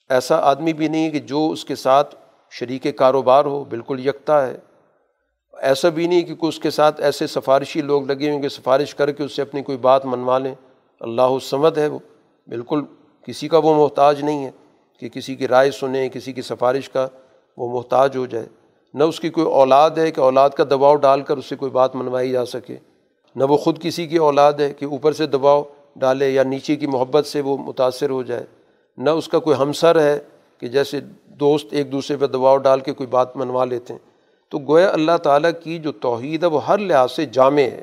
ایسا 0.08 0.36
آدمی 0.36 0.72
بھی 0.72 0.88
نہیں 0.88 1.04
ہے 1.04 1.10
کہ 1.10 1.18
جو 1.18 1.50
اس 1.50 1.64
کے 1.64 1.74
ساتھ 1.74 2.14
شریک 2.50 2.86
کاروبار 2.96 3.44
ہو، 3.44 3.64
بالکل 3.64 4.06
یکتا 4.06 4.46
ہے۔ 4.46 4.56
ایسا 5.62 5.88
بھی 5.88 6.06
نہیں 6.06 6.22
کہ 6.22 6.34
اس 6.40 6.58
کے 6.58 6.70
ساتھ 6.70 7.00
ایسے 7.00 7.26
سفارشی 7.26 7.80
لوگ 7.80 8.06
لگے 8.06 8.30
ہوئے 8.30 8.42
کہ 8.42 8.48
سفارش 8.48 8.94
کر 8.94 9.12
کے 9.12 9.22
اس 9.22 9.32
سے 9.32 9.42
اپنی 9.42 9.62
کوئی 9.62 9.78
بات 9.78 10.06
منوا 10.06 10.38
لیں۔ 10.38 10.54
اللہ 11.00 11.38
سمد 11.42 11.78
ہے 11.78 11.86
وہ، 11.86 11.98
بالکل 12.46 12.82
کسی 13.26 13.48
کا 13.48 13.58
وہ 13.58 13.74
محتاج 13.74 14.22
نہیں 14.22 14.44
ہے 14.44 14.50
کہ 15.00 15.08
کسی 15.08 15.34
کی 15.34 15.48
رائے 15.48 15.70
سنیں، 15.70 16.08
کسی 16.08 16.32
کی 16.32 16.42
سفارش 16.42 16.88
کا 16.88 17.08
وہ 17.56 17.68
محتاج 17.68 18.16
ہو 18.16 18.26
جائے۔ 18.26 18.46
نہ 18.94 19.04
اس 19.04 19.20
کی 19.20 19.30
کوئی 19.30 19.46
اولاد 19.46 19.90
ہے 19.90 20.10
کہ 20.10 20.20
اولاد 20.20 20.50
کا 20.50 20.64
دباؤ 20.64 20.96
ڈال 20.96 21.20
کر 21.20 21.36
اس 21.36 21.46
سے 21.46 21.56
کوئی 21.56 21.70
بات 21.70 21.96
منوائی 21.96 22.30
جا 22.30 22.44
سکے۔ 22.44 22.76
نہ 23.36 23.44
وہ 23.44 23.56
خود 23.56 23.82
کسی 23.82 24.06
کی 24.06 24.16
اولاد 24.16 24.52
ہے 24.52 24.72
کہ 24.74 24.84
اوپر 24.84 25.12
سے 25.12 25.26
دباؤ 25.26 25.62
ڈالے 25.96 26.30
یا 26.30 26.42
نیچے 26.42 26.76
کی 26.76 26.86
محبت 26.86 27.26
سے 27.26 27.40
وہ 27.40 27.56
متاثر 27.56 28.10
ہو 28.10 28.22
جائے۔ 28.22 28.44
نہ 28.96 29.10
اس 29.10 29.28
کا 29.28 29.38
کوئی 29.38 29.56
ہمسر 29.60 30.00
ہے 30.00 30.18
کہ 30.58 30.68
جیسے 30.68 31.00
دوست 31.26 31.66
ایک 31.70 31.92
دوسرے 31.92 32.16
پہ 32.16 32.26
دباؤ 32.26 32.56
ڈال 32.56 32.80
کے 32.80 32.92
کوئی 32.92 33.06
بات 33.06 33.36
منوا 33.36 33.64
لیتے 33.64 33.94
ہیں۔ 33.94 34.00
تو 34.48 34.58
گویا 34.58 34.90
اللہ 34.90 35.16
تعالیٰ 35.22 35.50
کی 35.62 35.78
جو 35.78 35.92
توحید 35.92 36.42
ہے 36.42 36.48
وہ 36.48 36.66
ہر 36.66 36.78
لحاظ 36.78 37.12
سے 37.12 37.26
جامع 37.26 37.60
ہے۔ 37.60 37.82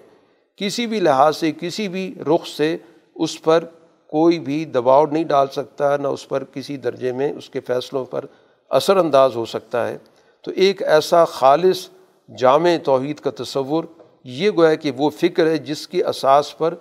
کسی 0.55 0.87
بھی 0.87 0.99
لحاظ 0.99 1.37
سے، 1.37 1.51
کسی 1.51 1.87
بھی 1.87 2.15
رخ 2.27 2.47
سے 2.47 2.77
اس 3.15 3.41
پر 3.41 3.63
کوئی 4.11 4.39
بھی 4.39 4.65
دباؤ 4.65 5.05
نہیں 5.05 5.23
ڈال 5.23 5.47
سکتا، 5.47 5.97
نہ 5.97 6.07
اس 6.07 6.27
پر 6.29 6.43
کسی 6.43 6.77
درجے 6.77 7.11
میں 7.11 7.33
اس 7.33 7.49
کے 7.49 7.59
فیصلوں 7.59 8.05
پر 8.05 8.25
اثر 8.69 8.97
انداز 8.97 9.35
ہو 9.35 9.45
سکتا 9.45 9.87
ہے۔ 9.87 9.97
تو 10.41 10.51
ایک 10.51 10.83
ایسا 10.83 11.25
خالص 11.25 11.89
جامع 12.37 12.69
توحید 12.83 13.19
کا 13.19 13.31
تصور، 13.43 13.83
یہ 14.23 14.51
گویا 14.57 14.75
کہ 14.75 14.91
وہ 14.97 15.09
فکر 15.09 15.47
ہے 15.47 15.57
جس 15.57 15.87
کی 15.87 16.03
اساس 16.03 16.57
پر 16.57 16.73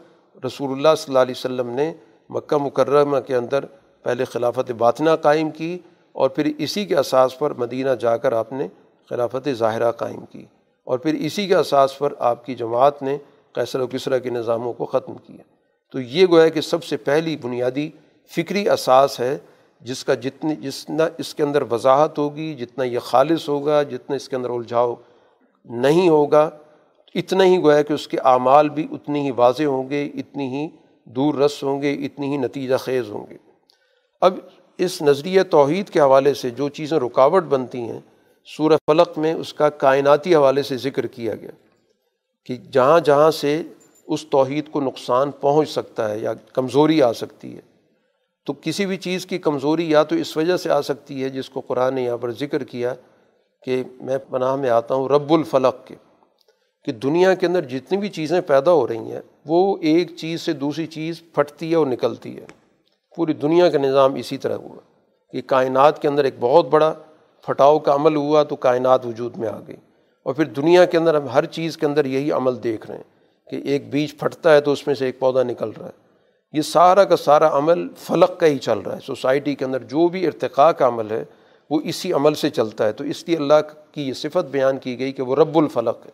رسول 0.47 0.73
اللہ 0.73 0.95
صلی 0.99 1.05
اللہ 1.09 1.19
علیہ 1.19 1.35
وسلم 1.39 1.71
نے 1.71 1.93
مکہ 2.31 2.57
مکرمہ 2.57 3.21
کے 3.21 3.37
اندر 3.37 3.65
پہلے 4.03 4.25
خلافت 4.25 4.71
باطنہ 4.71 5.11
قائم 5.23 5.51
کی 5.51 5.79
اور 6.13 6.31
پھر 6.31 6.53
اسی 6.59 6.87
کے 6.87 6.97
اساس 6.97 7.39
پر 7.39 7.55
مدینہ 7.55 7.91
جا 7.91 8.17
کر 8.17 8.33
آپ 8.33 8.53
نے 8.53 8.69
خلافت 9.11 9.49
ظاہرہ 9.53 9.93
قائم 9.93 10.25
کی 10.31 10.45
اور 10.85 10.99
پھر 10.99 11.15
اسی 11.15 11.47
کے 11.47 11.55
اساس 11.55 11.99
پر 11.99 12.15
آپ 12.19 12.47
کی 12.47 12.55
جماعت 12.55 13.03
نے 13.03 13.19
کیسر 13.53 13.81
و 13.81 13.87
کسرا 13.87 14.19
کے 14.19 14.31
نظاموں 14.31 14.73
کو 14.73 14.87
ختم 14.87 15.15
کیا۔ 15.15 15.43
تو 15.91 16.01
یہ 16.01 16.27
گویا 16.31 16.49
کہ 16.49 16.61
سب 16.61 16.85
سے 16.85 16.97
پہلی 16.97 17.37
بنیادی 17.37 17.91
فکری 18.37 18.69
اساس 18.69 19.21
ہے 19.21 19.39
جس 19.81 20.05
کا 20.05 20.15
جتنی 20.15 20.55
جتنا 20.57 21.09
اس 21.19 21.35
کے 21.35 21.43
اندر 21.43 21.63
وضاحت 21.71 22.19
ہوگی، 22.19 22.55
جتنا 22.55 22.85
یہ 22.85 22.99
خالص 22.99 23.49
ہوگا، 23.49 23.83
جتنا 23.83 24.17
اس 24.17 24.29
کے 24.29 24.37
اندر 24.37 24.51
الجھاؤ 24.51 24.95
نہیں 25.65 26.09
ہوگا، 26.09 26.51
اتنا 27.15 27.45
ہی 27.45 27.63
گویا 27.63 27.83
کہ 27.83 27.93
اس 27.93 28.09
کے 28.09 28.19
اعمال 28.25 28.69
بھی 28.69 28.87
اتنی 28.93 29.25
ہی 29.27 29.31
واضح 29.31 29.63
ہوں 29.63 29.91
گے، 29.91 30.11
اتنی 30.15 30.47
ہی 30.47 30.69
دور 31.05 31.35
رس 31.35 31.63
ہوں 31.63 31.83
گے، 31.83 31.93
اتنی 31.93 32.33
ہی 32.33 32.37
نتیجہ 32.37 32.77
خیز 32.77 33.11
ہوں 33.11 33.27
گے۔ 33.31 33.37
اب 34.21 34.39
اس 34.79 35.03
نظریہ 35.03 35.43
توحید 35.43 35.89
کے 35.89 36.01
حوالے 36.01 36.35
سے 36.35 36.51
جو 36.51 36.69
چیزیں 36.69 36.99
رکاوٹ 36.99 37.43
بنتی 37.43 37.81
ہیں، 37.81 38.01
سورہ 38.45 38.77
فلق 38.87 39.19
میں 39.19 39.35
اس 39.35 39.55
کا 39.55 39.69
کائناتی 39.69 40.35
حوالے 40.35 40.63
سے 40.63 40.77
ذکر 40.77 41.07
کیا 41.07 41.35
گیا 41.35 41.51
کہ 42.45 42.57
جہاں 42.57 43.01
جہاں 43.01 43.31
سے 43.31 43.63
اس 44.11 44.27
توحید 44.27 44.69
کو 44.71 44.81
نقصان 44.81 45.31
پہنچ 45.31 45.69
سکتا 45.69 46.11
ہے 46.11 46.19
یا 46.19 46.33
کمزوری 46.35 47.03
آ 47.03 47.13
سکتی 47.13 47.57
ہے۔ 47.57 47.61
تو 48.47 48.53
کسی 48.61 48.87
بھی 48.87 48.97
چیز 48.97 49.27
کی 49.27 49.39
کمزوری 49.39 49.91
یا 49.91 50.03
تو 50.03 50.15
اس 50.15 50.37
وجہ 50.37 50.57
سے 50.57 50.71
آ 50.71 50.83
سکتی 50.83 51.25
ہے 51.25 51.29
جس 51.29 51.51
کو 51.51 51.61
قرآن 51.61 51.95
نے 51.95 52.03
یہاں 52.03 52.17
پر 52.17 52.31
ذکر 52.31 52.65
کیا 52.65 52.95
کہ 53.63 53.83
میں 54.01 54.19
پناہ 54.31 54.57
میں 54.57 54.71
آتا 54.71 54.95
ہوں 54.95 55.09
رب 55.09 55.33
الفلق 55.33 55.87
کے، 55.87 55.95
کہ 56.85 56.93
دنیا 56.93 57.35
کے 57.35 57.47
اندر 57.47 57.63
جتنی 57.63 57.99
بھی 57.99 58.09
چیزیں 58.09 58.41
پیدا 58.41 58.73
ہو 58.73 58.89
رہی 58.89 59.13
ہیں 59.13 59.21
وہ 59.47 59.77
ایک 59.81 60.17
چیز 60.17 60.41
سے 60.41 60.53
دوسری 60.53 60.87
چیز 60.87 61.23
پھٹتی 61.35 61.71
ہے 61.71 61.77
اور 61.77 61.87
نکلتی 61.87 62.37
ہے۔ 62.37 62.47
پوری 63.17 63.33
دنیا 63.33 63.69
کا 63.69 63.79
نظام 63.79 64.15
اسی 64.15 64.39
طرح 64.39 64.57
ہوا 64.57 64.81
کہ 65.33 65.41
کائنات 65.47 66.03
کے 66.03 66.09
اندر 66.09 66.25
ایک 66.25 66.35
بہت 66.41 66.67
بڑا 66.67 66.95
پھٹاؤ 67.47 67.79
کا 67.79 67.95
عمل 67.95 68.17
ہوا 68.17 68.43
تو 68.43 68.57
کائنات 68.57 69.07
وجود 69.07 69.37
میں 69.37 69.49
آ 69.49 69.59
گئی۔ 69.69 69.77
اور 70.23 70.35
پھر 70.35 70.45
دنیا 70.45 70.85
کے 70.85 70.99
اندر 70.99 71.15
ہم 71.15 71.29
ہر 71.29 71.47
چیز 71.47 71.77
کے 71.77 71.87
اندر 71.87 72.05
یہی 72.05 72.33
عمل 72.33 72.63
دیکھ 72.63 72.87
رہے 72.87 72.97
ہیں۔ 72.97 73.20
کہ 73.51 73.61
ایک 73.65 73.91
بیج 73.91 74.19
پھٹتا 74.19 74.55
ہے 74.55 74.61
تو 74.61 74.73
اس 74.73 74.87
میں 74.87 74.95
سے 74.95 75.07
ایک 75.07 75.19
پودا 75.19 75.43
نکل 75.43 75.71
رہا 75.79 75.87
ہے۔ 75.87 76.11
یہ 76.53 76.63
سارا 76.63 77.05
کا 77.05 77.17
سارا 77.17 77.59
عمل 77.59 77.89
فلق 77.99 78.41
کا 78.41 78.47
ہی 78.47 78.59
چل 78.59 78.79
رہا 78.79 78.95
ہے۔ 78.95 79.01
سوسائٹی 79.07 79.55
کے 79.55 79.65
اندر 79.65 79.79
جو 79.79 80.09
بھی 80.09 80.27
ارتقاء 80.27 80.71
کا 80.71 80.89
عمل 80.89 81.11
ہے، 81.11 81.25
وہ 81.71 81.81
اسی 81.85 82.13
عمل 82.13 82.35
سے 82.35 82.51
چلتا 82.51 82.87
ہے۔ 82.87 82.93
تو 82.93 83.05
اس 83.05 83.25
لیے 83.27 83.37
اللہ 83.37 83.55
کی 83.93 84.09
یہ 84.09 84.13
صفت 84.13 84.51
بیان 84.51 84.79
کی 84.79 84.99
گئی 84.99 85.13
کہ 85.13 85.23
وہ 85.23 85.37
رب 85.37 85.59
الفلق 85.59 85.99
ہے۔ 86.07 86.11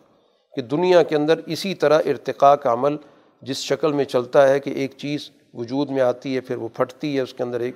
کہ 0.55 0.61
دنیا 0.61 1.03
کے 1.03 1.15
اندر 1.15 1.39
اسی 1.45 1.75
طرح 1.75 1.99
ارتقاء 2.05 2.55
کا 2.55 2.73
عمل 2.73 2.95
جس 3.41 3.57
شکل 3.57 3.93
میں 3.93 4.05
چلتا 4.05 4.47
ہے 4.47 4.59
کہ 4.59 4.69
ایک 4.69 4.91
چیز 4.97 5.29
وجود 5.53 5.89
میں 5.89 6.01
آتی 6.01 6.35
ہے، 6.35 6.41
پھر 6.41 6.55
وہ 6.55 6.67
پھٹتی 6.73 7.15
ہے، 7.15 7.21
اس 7.21 7.33
کے 7.33 7.43
اندر 7.43 7.59
ایک 7.59 7.75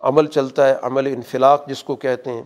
عمل 0.00 0.26
چلتا 0.26 0.68
ہے، 0.68 0.74
عمل 0.82 1.06
انفلاق 1.06 1.68
جس 1.68 1.84
کو 1.84 1.96
کہتے 1.96 2.30
ہیں۔ 2.30 2.42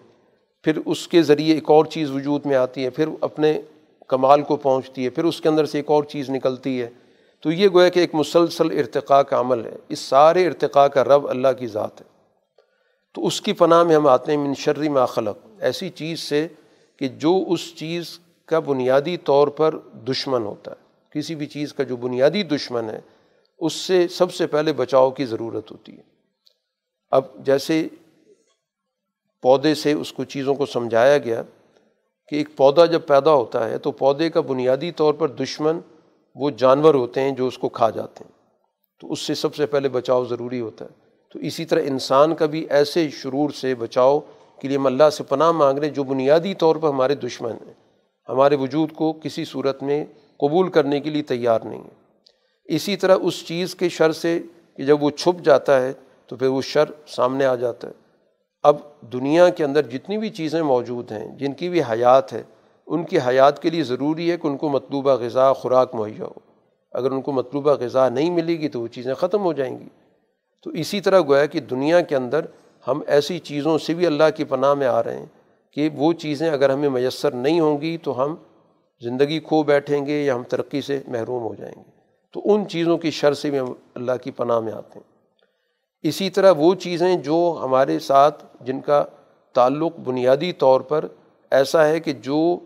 پھر 0.63 0.79
اس 0.87 1.09
کے 1.09 1.23
ذریعے 1.23 1.55
ایک 1.55 1.71
اور 1.71 1.85
چیز 1.85 2.11
وجود 2.11 2.47
میں 2.47 2.57
آتی 2.57 2.85
ہے، 2.85 2.91
پھر 2.91 3.09
اپنے 3.21 3.61
کمال 4.09 4.43
کو 4.43 4.57
پہنچتی 4.57 5.05
ہے، 5.05 5.11
پھر 5.11 5.25
اس 5.25 5.41
کے 5.41 5.49
اندر 5.49 5.65
سے 5.65 5.79
ایک 5.79 5.91
اور 5.91 6.05
چیز 6.05 6.31
نکلتی 6.31 6.83
ہے۔ 6.83 6.89
تو 7.41 7.53
یہ 7.53 7.69
گویا 7.73 7.89
کہ 7.89 8.01
ایک 8.01 8.15
مسلسل 8.15 8.79
ارتقاء 8.79 9.21
کا 9.21 9.41
عمل 9.41 9.65
ہے۔ 9.65 9.77
اس 9.89 9.99
سارے 9.99 10.47
ارتقاء 10.47 10.87
کا 10.87 11.05
رب 11.05 11.29
اللہ 11.29 11.49
کی 11.59 11.67
ذات 11.67 12.01
ہے۔ 12.01 12.07
تو 13.15 13.27
اس 13.27 13.41
کی 13.41 13.53
پناہ 13.53 13.83
میں 13.83 13.97
ہم 13.97 14.07
آتے 14.07 14.33
ہیں، 14.33 14.39
من 14.39 14.55
شرری 14.55 14.89
ما 14.89 15.07
خلق۔ 15.07 15.39
ایسی 15.61 15.91
چیز 15.91 16.21
سے 16.21 16.49
کہ 16.99 17.09
جو 17.09 17.45
اس 17.49 17.75
چیز 17.75 18.19
کا 18.47 18.59
بنیادی 18.59 19.17
طور 19.17 19.49
پر 19.49 19.79
دشمن 20.09 20.43
ہوتا 20.43 20.71
ہے۔ 20.71 21.11
کسی 21.11 21.35
بھی 21.35 21.47
چیز 21.47 21.73
کا 21.73 21.83
جو 21.83 21.97
بنیادی 21.97 22.43
دشمن 22.43 22.91
ہے، 22.91 23.01
اس 23.59 23.73
سے 23.73 24.09
سب 24.09 24.33
سے 24.33 24.47
پہلے 24.47 24.73
بچاؤ 24.73 25.11
کی 25.11 25.25
ضرورت 25.25 25.71
ہوتی 25.71 25.97
ہے۔ 25.97 26.03
اب 27.11 27.23
جیسے 27.39 27.89
پودے 29.43 29.75
سے 29.75 29.93
اس 29.93 30.13
کو 30.13 30.25
چیزوں 30.25 30.55
کو 30.55 30.67
سمجھایا 30.67 31.19
گیا 31.19 31.43
کہ 32.29 32.37
ایک 32.37 32.57
پودا 32.57 32.87
جب 32.87 33.01
پیدا 33.07 33.33
ہوتا 33.33 33.69
ہے 33.69 33.79
تو 33.79 33.93
پودے 33.93 34.31
کا 34.31 34.41
بنیادی 34.41 34.91
طور 34.91 35.15
پر 35.15 35.29
دشمن 35.29 35.79
وہ 36.35 36.51
جانور 36.51 36.95
ہوتے 36.95 37.21
ہیں 37.21 37.33
جو 37.33 37.47
اس 37.47 37.59
کو 37.59 37.69
کھا 37.69 37.91
جاتے 37.91 38.25
ہیں۔ 38.25 38.33
تو 39.01 39.13
اس 39.13 39.21
سے 39.21 39.35
سب 39.35 39.55
سے 39.55 39.67
پہلے 39.67 39.89
بچاؤ 39.89 40.25
ضروری 40.25 40.61
ہوتا 40.61 40.85
ہے۔ 40.85 40.91
تو 41.33 41.39
اسی 41.39 41.65
طرح 41.65 41.81
انسان 41.87 42.35
کا 42.35 42.47
بھی 42.47 42.67
ایسے 42.71 43.11
شرور 43.11 43.51
سے 43.51 43.75
بچاؤ 43.75 44.21
کے 44.61 44.69
لیے 44.69 44.77
ہم 44.77 44.87
اللہ 44.87 45.11
سے 45.11 45.25
پناہ 45.25 45.53
مانگ 45.53 45.79
رہے 45.79 45.87
ہیں 45.87 45.95
جو 45.95 46.05
بنیادی 46.05 46.55
طور 46.55 46.77
پر 46.77 46.89
ہمارے 46.89 47.15
دشمن 47.15 47.51
ہیں۔ 47.51 47.73
ہمارے 48.29 48.57
وجود 48.57 48.93
کو 48.93 49.13
کسی 49.13 49.45
صورت 49.45 49.83
میں 49.83 50.05
قبول 50.37 50.71
کرنے 50.71 51.01
کے 51.01 51.11
لیے 51.11 51.23
تیار 51.23 51.61
نہیں 51.65 51.85
ہے 51.85 52.07
اسی 52.65 52.97
طرح 52.97 53.17
اس 53.23 53.47
چیز 53.47 53.75
کے 53.75 53.89
شر 53.89 54.13
سے 54.13 54.41
کہ 54.77 54.83
جب 54.83 55.03
وہ 55.03 55.11
چھپ 55.11 55.45
جاتا 55.45 55.83
ہے 55.83 55.93
تو 56.27 56.37
پھر 56.37 56.47
وہ 56.47 56.63
شر 56.63 56.85
سامنے 57.07 57.45
آ 57.45 57.55
جاتا 57.55 57.89
ہے۔ 57.89 58.06
اب 58.67 58.77
دنیا 59.13 59.49
کے 59.49 59.65
اندر 59.65 59.83
جتنی 59.83 60.19
بھی 60.19 60.31
چیزیں 60.31 60.63
موجود 60.63 61.13
ہیں، 61.13 61.39
جن 61.39 61.53
کی 61.53 61.69
بھی 61.69 61.81
حیات 61.83 62.33
ہے، 62.33 62.43
ان 62.87 63.05
کی 63.05 63.19
حیات 63.19 63.63
کے 63.63 63.71
لیے 63.71 63.83
ضروری 63.83 64.31
ہے 64.31 64.37
کہ 64.37 64.47
ان 64.47 64.57
کو 64.57 64.69
مطلوبہ 64.69 65.11
غذا، 65.11 65.53
خوراک 65.53 65.95
مہیا 65.95 66.25
ہو۔ 66.25 66.33
اگر 66.93 67.11
ان 67.11 67.23
کو 67.23 67.33
مطلوبہ 67.33 67.73
غذا 67.73 68.09
نہیں 68.09 68.31
ملے 68.31 68.53
گی 68.53 68.69
تو 68.69 68.81
وہ 68.81 68.87
چیزیں 68.87 69.15
ختم 69.15 69.41
ہو 69.41 69.53
جائیں 69.53 69.79
گی۔ 69.79 69.89
تو 70.65 70.71
اسی 70.71 71.01
طرح 71.01 71.21
گویا 71.21 71.47
کہ 71.47 71.61
دنیا 71.61 72.01
کے 72.01 72.17
اندر 72.17 72.41
ہم 72.89 73.03
ایسی 73.07 73.39
چیزوں 73.39 73.79
سے 73.79 73.95
بھی 73.95 74.07
اللہ 74.07 74.31
کی 74.37 74.45
پناہ 74.45 74.75
میں 74.75 74.87
آ 74.87 75.03
رہے 75.03 75.19
ہیں 75.19 75.27
کہ 75.73 75.89
وہ 75.95 76.13
چیزیں 76.13 76.51
اگر 76.51 76.71
ہمیں 76.71 76.89
میسر 76.89 77.31
نہیں 77.31 77.61
ہوں 77.61 77.81
گی 77.81 77.99
تو 77.99 78.25
ہم 78.25 78.35
زندگی 79.03 79.41
کھو 79.41 79.63
بیٹھیں 79.63 80.07
گے 80.07 80.25
یا 80.25 80.35
ہم 80.35 80.43
ترقی 80.43 80.81
سے 80.81 81.01
محروم 81.09 81.43
ہو 81.43 81.55
جائیں 81.55 81.75
گے۔ 81.77 81.91
تو 82.33 82.41
ان 82.45 82.69
چیزوں 82.69 82.99
کی 82.99 83.11
شر 83.11 83.33
سے 83.33 83.51
بھی 83.51 83.59
ہم 83.59 83.73
اللہ 83.95 84.13
کی 84.23 84.31
پناہ 84.31 84.61
میں 84.61 84.73
آتے 84.73 84.99
ہیں۔ 84.99 85.16
اسی 86.09 86.31
طرح 86.31 86.53
وہ 86.57 86.75
چیزیں 86.75 87.17
جو 87.17 87.61
ہمارے 87.63 87.99
ساتھ 87.99 88.45
جن 88.61 88.81
کا 88.81 89.05
تعلق 89.55 89.99
بنیادی 89.99 90.53
طور 90.53 90.81
پر 90.81 91.05
ایسا 91.51 91.89
ہے 91.89 92.01
کہ 92.01 92.13
جو 92.13 92.59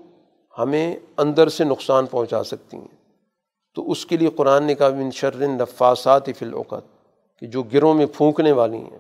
ہمیں 0.59 0.97
اندر 1.17 1.49
سے 1.49 1.65
نقصان 1.65 2.07
پہنچا 2.07 2.43
سکتی 2.45 2.77
ہیں۔ 2.77 2.97
تو 3.75 3.91
اس 3.91 4.07
کے 4.07 4.17
لیے 4.17 4.29
قرآن 4.29 4.65
نے 4.65 4.75
کہا، 4.75 4.89
من 4.89 5.11
شر 5.11 5.35
نفاسات 5.37 6.27
فی 6.27 6.45
العقد 6.45 6.87
کہ 7.39 7.47
جو 7.47 7.63
گروہ 7.63 7.95
میں 7.95 8.07
پھونکنے 8.07 8.53
والی 8.53 8.79
ہیں، 8.79 8.99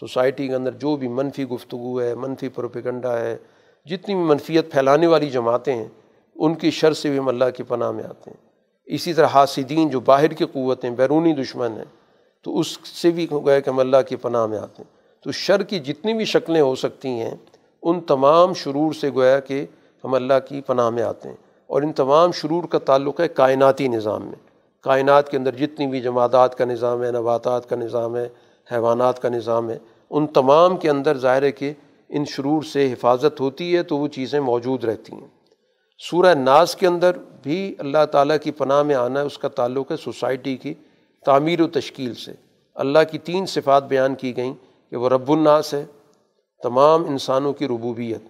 سوسائٹی 0.00 0.48
کے 0.48 0.54
اندر 0.54 0.70
جو 0.70 0.96
بھی 0.96 1.08
منفی 1.08 1.44
گفتگو 1.44 2.00
ہے، 2.00 2.14
منفی 2.14 2.48
پروپیگنڈا 2.48 3.18
ہے، 3.20 3.36
جتنی 3.84 4.14
بھی 4.14 4.24
منفیت 4.24 4.72
پھیلانے 4.72 5.06
والی 5.06 5.30
جماعتیں 5.30 5.74
ہیں، 5.74 5.88
ان 6.34 6.54
کی 6.54 6.70
شر 6.70 6.92
سے 6.92 7.10
بھی 7.10 7.18
ہم 7.18 7.28
اللہ 7.28 7.50
کی 7.56 7.62
پناہ 7.62 7.90
میں 7.90 8.04
آتے 8.04 8.30
ہیں۔ 8.30 8.48
اسی 8.86 9.12
طرح 9.12 9.26
حاسدین 9.26 9.88
جو 9.88 10.00
باہر 10.00 10.28
کی 10.28 10.44
قوتیں، 10.44 10.90
بیرونی 10.90 11.32
دشمن 11.32 11.72
ہیں 11.72 11.99
تو 12.42 12.58
اس 12.58 12.78
سے 12.84 13.10
بھی 13.10 13.26
ہو 13.30 13.46
گیا 13.46 13.60
کہ 13.60 13.70
ہم 13.70 13.78
اللہ 13.78 13.96
کی 14.08 14.16
پناہ 14.16 14.46
میں 14.46 14.58
آتے 14.58 14.82
ہیں۔ 14.82 15.00
تو 15.24 15.32
شر 15.32 15.62
کی 15.62 15.78
جتنی 15.78 16.14
بھی 16.14 16.24
شکلیں 16.24 16.60
ہو 16.60 16.74
سکتی 16.74 17.08
ہیں، 17.08 17.34
ان 17.82 18.00
تمام 18.00 18.54
شرور 18.54 18.92
سے 18.92 19.10
گویا 19.10 19.40
کہ 19.40 19.66
ہم 20.04 20.14
اللہ 20.14 20.34
کی 20.48 20.60
پناہ 20.60 20.90
میں 20.90 21.02
آتے 21.02 21.28
ہیں۔ 21.28 21.36
اور 21.66 21.82
ان 21.82 21.92
تمام 21.92 22.32
شرور 22.32 22.64
کا 22.64 22.78
تعلق 22.78 23.20
ہے 23.20 23.28
کائناتی 23.28 23.88
نظام 23.88 24.24
میں۔ 24.24 24.50
کائنات 24.80 25.30
کے 25.30 25.36
اندر 25.36 25.54
جتنی 25.54 25.86
بھی 25.86 26.00
جماعتات 26.00 26.58
کا 26.58 26.64
نظام 26.64 27.02
ہے، 27.02 27.10
نباتات 27.10 27.68
کا 27.68 27.76
نظام 27.76 28.16
ہے، 28.16 28.28
حیوانات 28.72 29.22
کا 29.22 29.28
نظام 29.28 29.70
ہے، 29.70 29.78
ان 30.10 30.26
تمام 30.26 30.76
کے 30.76 30.90
اندر 30.90 31.18
ظاہر 31.18 31.42
ہے 31.42 31.52
کہ 31.52 31.72
ان 32.08 32.24
شرور 32.24 32.62
سے 32.62 32.92
حفاظت 32.92 33.40
ہوتی 33.40 33.76
ہے 33.76 33.82
تو 33.82 33.96
وہ 33.96 34.08
چیزیں 34.08 34.40
موجود 34.40 34.84
رہتی 34.84 35.12
ہیں۔ 35.12 35.28
سورہ 35.98 36.34
ناز 36.34 36.76
کے 36.76 36.86
اندر 36.86 37.10
بھی 37.42 37.74
اللہ 37.78 38.04
تعالیٰ 38.12 38.36
کی 38.42 38.50
پناہ 38.50 38.82
میں 38.82 38.94
آنا 38.94 39.20
ہے 39.20 39.24
اس 39.24 39.38
کا 39.38 39.48
تعلق 39.48 39.92
ہے 39.92 39.96
سوسائٹی 39.96 40.56
کی۔ 40.56 40.74
تعمیر 41.24 41.60
و 41.60 41.68
تشکیل 41.68 42.14
سے۔ 42.14 42.32
اللہ 42.74 42.98
کی 43.10 43.18
تین 43.18 43.46
صفات 43.46 43.84
بیان 43.84 44.14
کی 44.14 44.36
گئیں 44.36 44.54
کہ 44.90 44.96
وہ 44.96 45.08
رب 45.08 45.32
الناس 45.32 45.74
ہے، 45.74 45.84
تمام 46.62 47.04
انسانوں 47.04 47.52
کی 47.52 47.66
ربوبیت۔ 47.66 48.22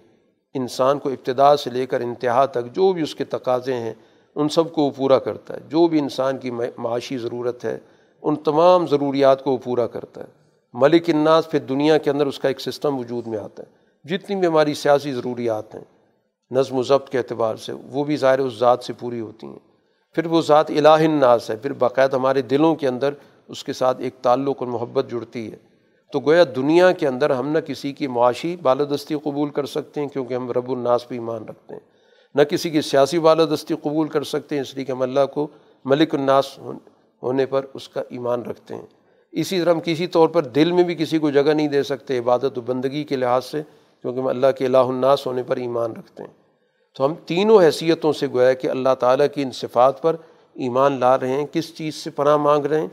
انسان 0.53 0.99
کو 0.99 1.09
ابتدا 1.09 1.57
سے 1.57 1.69
لے 1.69 1.85
کر 1.85 2.01
انتہا 2.01 2.45
تک 2.45 2.65
جو 2.73 2.93
بھی 2.93 3.01
اس 3.01 3.15
کے 3.15 3.23
تقاضے 3.23 3.73
ہیں، 3.73 3.93
ان 4.35 4.49
سب 4.49 4.73
کو 4.73 4.81
وہ 4.81 4.91
پورا 4.95 5.19
کرتا 5.19 5.53
ہے۔ 5.53 5.59
جو 5.69 5.87
بھی 5.87 5.99
انسان 5.99 6.37
کی 6.37 6.51
معاشی 6.77 7.17
ضرورت 7.17 7.65
ہے، 7.65 7.79
ان 8.21 8.35
تمام 8.35 8.87
ضروریات 8.87 9.43
کو 9.43 9.51
وہ 9.51 9.57
پورا 9.57 9.87
کرتا 9.87 10.21
ہے۔ 10.21 10.27
ملک 10.73 11.03
الناس 11.07 11.51
پھر 11.51 11.59
دنیا 11.59 11.97
کے 11.97 12.09
اندر 12.09 12.25
اس 12.25 12.39
کا 12.39 12.47
ایک 12.47 12.61
سسٹم 12.61 12.99
وجود 12.99 13.27
میں 13.27 13.37
آتا 13.37 13.63
ہے۔ 13.63 13.81
جتنی 14.07 14.35
بھی 14.35 14.47
ہماری 14.47 14.73
سیاسی 14.73 15.13
ضروریات 15.13 15.75
ہیں، 15.75 15.83
نظم 16.51 16.75
و 16.75 16.83
ضبط 16.83 17.09
کے 17.09 17.17
اعتبار 17.17 17.55
سے، 17.55 17.73
وہ 17.73 18.03
بھی 18.03 18.17
ظاہر 18.17 18.39
اس 18.39 18.53
ذات 18.53 18.83
سے 18.83 18.93
پوری 18.93 19.19
ہوتی 19.19 19.47
ہیں۔ 19.47 19.70
پھر 20.13 20.25
وہ 20.25 20.41
ذات 20.41 20.71
الہ 20.71 20.87
الناس 20.87 21.49
ہے، 21.49 21.55
پھر 21.55 21.73
باقاعدہ 21.73 22.15
ہمارے 22.15 22.41
دلوں 22.41 22.75
کے 22.75 22.87
اندر 22.87 23.13
اس 23.47 23.63
کے 23.63 23.73
ساتھ 23.73 24.01
ایک 24.01 24.13
تعلق 24.21 24.55
اور 24.59 24.67
محبت 24.67 25.11
جڑتی 25.11 25.51
ہے۔ 25.51 25.57
تو 26.13 26.19
گویا 26.19 26.43
دنیا 26.55 26.91
کے 26.91 27.07
اندر 27.07 27.29
ہم 27.29 27.47
نہ 27.47 27.59
کسی 27.59 27.93
کی 27.93 28.07
معاشی 28.07 28.55
بالادستی 28.61 29.15
قبول 29.23 29.49
کر 29.49 29.65
سکتے 29.65 30.01
ہیں 30.01 30.07
کیونکہ 30.07 30.33
ہم 30.33 30.51
رب 30.51 30.71
الناس 30.71 31.07
پہ 31.07 31.15
ایمان 31.15 31.43
رکھتے 31.43 31.73
ہیں۔ 31.73 31.81
نہ 32.35 32.41
کسی 32.41 32.69
کی 32.69 32.81
سیاسی 32.81 33.19
بالادستی 33.19 33.75
قبول 33.83 34.07
کر 34.07 34.23
سکتے 34.23 34.55
ہیں، 34.55 34.61
اس 34.61 34.75
لیے 34.75 34.85
کہ 34.85 34.91
ہم 34.91 35.01
اللہ 35.01 35.25
کو 35.33 35.47
ملک 35.85 36.15
الناس 36.15 36.59
ہونے 37.23 37.45
پر 37.45 37.65
اس 37.73 37.89
کا 37.89 38.01
ایمان 38.09 38.41
رکھتے 38.41 38.75
ہیں۔ 38.75 38.85
اسی 39.31 39.61
طرح 39.61 39.71
ہم 39.71 39.79
کسی 39.79 40.07
طور 40.07 40.29
پر 40.29 40.43
دل 40.43 40.71
میں 40.71 40.83
بھی 40.83 40.95
کسی 40.95 41.19
کو 41.19 41.29
جگہ 41.29 41.51
نہیں 41.51 41.67
دے 41.67 41.83
سکتے، 41.83 42.17
عبادت 42.17 42.57
و 42.57 42.61
بندگی 42.61 43.03
کے 43.03 43.15
لحاظ 43.15 43.45
سے، 43.45 43.61
کیونکہ 44.01 44.19
ہم 44.19 44.27
اللہ 44.27 44.47
کے 44.57 44.65
الہ 44.65 44.77
الناس 44.77 45.27
ہونے 45.27 45.43
پر 45.43 45.57
ایمان 45.57 45.91
رکھتے 45.91 46.23
ہیں۔ 46.23 46.40
تو 46.95 47.05
ہم 47.05 47.13
تینوں 47.25 47.61
حیثیتوں 47.61 48.13
سے 48.13 48.27
گویا 48.27 48.53
کہ 48.53 48.67
اللہ 48.67 48.95
تعالیٰ 48.99 49.25
کی 49.35 49.41
ان 49.41 49.51
صفات 49.51 50.01
پر 50.01 50.15
ایمان 50.53 50.99
لا 50.99 51.19
رہے 51.19 51.27
ہیں، 51.27 51.45
کس 51.51 51.75
چیز 51.75 51.95
سے 51.95 52.09
پناہ 52.09 52.37
مانگ 52.37 52.65
رہے 52.65 52.79
ہیں؟ 52.79 52.87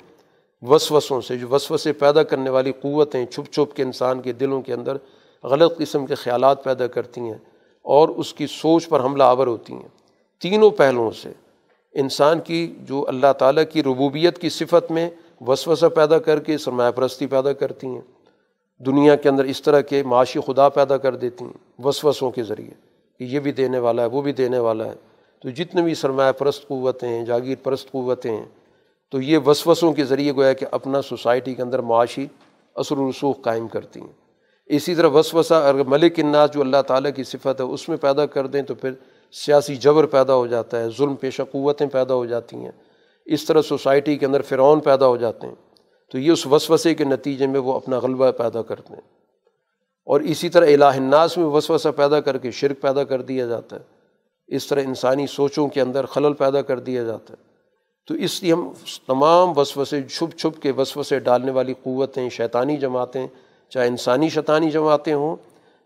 وسوسوں 0.62 1.20
سے، 1.20 1.36
جو 1.36 1.48
وسوسے 1.48 1.92
پیدا 1.92 2.22
کرنے 2.22 2.50
والی 2.50 2.72
قوتیں 2.72 3.26
چھپ 3.26 3.52
چھپ 3.52 3.76
کے 3.76 3.82
انسان 3.82 4.22
کے 4.22 4.32
دلوں 4.32 4.62
کے 4.62 4.74
اندر 4.74 4.96
غلط 5.44 5.78
قسم 5.78 6.06
کے 6.06 6.14
خیالات 6.14 6.64
پیدا 6.64 6.86
کرتی 6.86 7.20
ہیں 7.20 7.38
اور 7.82 8.08
اس 8.08 8.34
کی 8.34 8.46
سوچ 8.46 8.88
پر 8.88 9.00
حملہ 9.00 9.22
آور 9.22 9.46
ہوتی 9.46 9.72
ہیں۔ 9.72 9.88
تینوں 10.40 10.70
پہلوؤں 10.70 11.10
سے 11.10 11.32
انسان 11.92 12.40
کی 12.40 12.74
جو 12.80 13.04
اللہ 13.08 13.32
تعالیٰ 13.38 13.64
کی 13.72 13.82
ربوبیت 13.82 14.38
کی 14.38 14.48
صفت 14.48 14.90
میں 14.90 15.10
وسوسہ 15.40 15.86
پیدا 15.86 16.18
کر 16.18 16.38
کے 16.38 16.58
سرمایہ 16.58 16.90
پرستی 16.90 17.26
پیدا 17.26 17.52
کرتی 17.52 17.86
ہیں۔ 17.86 18.00
دنیا 18.78 19.16
کے 19.16 19.28
اندر 19.28 19.44
اس 19.44 19.62
طرح 19.62 19.80
کے 19.80 20.02
معاشی 20.02 20.40
خدا 20.46 20.68
پیدا 20.68 20.96
کر 20.96 21.16
دیتی 21.16 21.44
ہیں 21.44 21.82
وسوسوں 21.84 22.30
کے 22.30 22.42
ذریعے۔ 22.42 22.87
کہ 23.18 23.24
یہ 23.24 23.40
بھی 23.40 23.52
دینے 23.52 23.78
والا 23.78 24.02
ہے، 24.02 24.06
وہ 24.06 24.22
بھی 24.22 24.32
دینے 24.32 24.58
والا 24.58 24.84
ہے۔ 24.84 24.94
تو 25.42 25.50
جتنے 25.50 25.82
بھی 25.82 25.94
سرمایہ 25.94 26.32
پرست 26.32 26.68
قوتیں 26.68 27.08
ہیں، 27.08 27.24
جاگیر 27.24 27.56
پرست 27.62 27.92
قوتیں 27.92 28.36
ہیں، 28.36 28.46
تو 29.10 29.20
یہ 29.20 29.38
وسوسوں 29.46 29.92
کے 29.92 30.04
ذریعے 30.04 30.32
گویا 30.32 30.52
کہ 30.52 30.66
اپنا 30.70 31.02
سوسائٹی 31.02 31.54
کے 31.54 31.62
اندر 31.62 31.78
معاشی 31.78 32.26
اثر 32.74 32.98
و 32.98 33.10
رسوخ 33.10 33.40
قائم 33.40 33.68
کرتی 33.68 34.00
ہیں۔ 34.00 34.28
اسی 34.66 34.94
طرح 34.94 35.08
وسوسہ 35.08 35.54
اگر 35.54 35.84
ملک 35.84 36.20
الناس 36.20 36.50
جو 36.54 36.60
اللہ 36.60 36.82
تعالیٰ 36.86 37.10
کی 37.16 37.24
صفت 37.24 37.60
ہے، 37.60 37.62
اس 37.62 37.88
میں 37.88 37.96
پیدا 37.96 38.26
کر 38.26 38.46
دیں 38.46 38.62
تو 38.62 38.74
پھر 38.74 38.90
سیاسی 39.32 39.76
جبر 39.76 40.06
پیدا 40.06 40.34
ہو 40.34 40.46
جاتا 40.46 40.80
ہے، 40.80 40.88
ظلم 40.98 41.14
پیشہ 41.14 41.42
قوتیں 41.42 41.86
پیدا 41.86 42.14
ہو 42.14 42.26
جاتی 42.26 42.56
ہیں۔ 42.56 42.72
اس 43.26 43.44
طرح 43.44 43.62
سوسائٹی 43.62 44.18
کے 44.18 44.26
اندر 44.26 44.42
فرعون 44.42 44.80
پیدا 44.80 45.06
ہو 45.06 45.16
جاتے 45.16 45.46
ہیں۔ 45.46 45.54
تو 46.12 46.18
یہ 46.18 46.30
اس 46.32 46.46
وسوسے 46.46 46.94
کے 46.94 47.04
نتیجے 47.04 47.46
میں 47.46 47.60
وہ 47.60 47.74
اپنا 47.74 47.98
غلبہ 47.98 48.30
پیدا 48.30 48.62
کرتے 48.62 48.94
ہیں۔ 48.94 49.17
اور 50.08 50.20
اسی 50.20 50.48
طرح 50.48 50.66
الہ 50.66 50.84
الناس 50.84 51.38
میں 51.38 51.46
وسوسہ 51.46 51.88
پیدا 51.96 52.20
کر 52.20 52.38
کے 52.38 52.50
شرک 52.50 52.80
پیدا 52.80 53.04
کر 53.04 53.22
دیا 53.22 53.46
جاتا 53.46 53.76
ہے۔ 53.76 53.80
اس 54.48 54.66
طرح 54.66 54.80
انسانی 54.80 55.26
سوچوں 55.26 55.68
کے 55.68 55.80
اندر 55.80 56.06
خلل 56.06 56.32
پیدا 56.32 56.62
کر 56.62 56.78
دیا 56.78 57.02
جاتا 57.02 57.34
ہے۔ 57.38 57.42
تو 58.06 58.14
اس 58.14 58.42
لیے 58.42 58.52
ہم 58.52 58.72
تمام 59.06 59.58
وسوسے، 59.58 60.02
چھپ 60.02 60.38
چھپ 60.38 60.62
کے 60.62 60.72
وسوسے 60.72 61.18
ڈالنے 61.18 61.50
والی 61.50 61.74
قوتیں، 61.82 62.28
شیطانی 62.28 62.76
جماعتیں، 62.76 63.26
چاہے 63.68 63.88
انسانی 63.88 64.28
شیطانی 64.28 64.70
جماعتیں 64.70 65.14
ہوں 65.14 65.36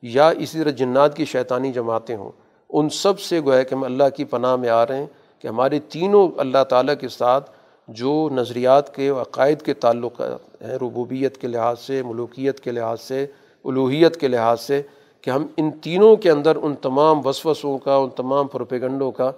یا 0.03 0.29
اسی 0.29 0.59
طرح 0.59 0.71
جنات 0.71 1.17
کی 1.17 1.25
شیطانی 1.25 1.73
جماعتیں 1.73 2.17
ہوں، 2.17 2.31
ان 2.71 2.89
سب 2.89 3.21
سے 3.21 3.41
گویا 3.41 3.63
کہ 3.63 3.75
ہم 3.75 3.85
اللہ 3.85 4.09
کی 4.17 4.25
پناہ 4.25 4.57
میں 4.57 4.69
آ 4.69 4.87
رہے 4.87 4.99
ہیں 4.99 5.07
کہ 5.39 5.49
ہمارے 5.49 5.79
تینوں 5.79 6.29
اللہ 6.37 6.65
تعالیٰ 6.65 6.95
کے 7.01 7.09
ساتھ 7.09 7.51
جو 7.89 8.29
نظریات 8.33 8.95
کے، 8.95 9.09
عقائد 9.09 9.63
کے 9.63 9.75
تعلقات 9.75 10.63
ہیں، 10.63 10.75
ربوبیت 10.75 11.37
کے 11.37 11.47
لحاظ 11.47 11.81
سے، 11.81 12.03
ملوکیت 12.03 12.61
کے 12.61 12.73
لحاظ 12.73 13.01
سے 13.01 13.27
الوحیت 13.65 14.17
کے 14.17 14.29
لحاظ 14.29 14.61
سے 14.61 14.81
کہ 15.23 15.31
ہم 15.31 15.47
ان 15.57 15.71
تینوں 15.83 16.17
کے 16.17 16.31
اندر 16.31 16.57
ان 16.57 16.75
تمام 16.83 17.27
وسوسوں 17.27 17.77
کا، 17.79 17.97
ان 17.97 18.09
تمام 18.17 18.47
پروپیگنڈوں 18.47 19.11
کا 19.11 19.31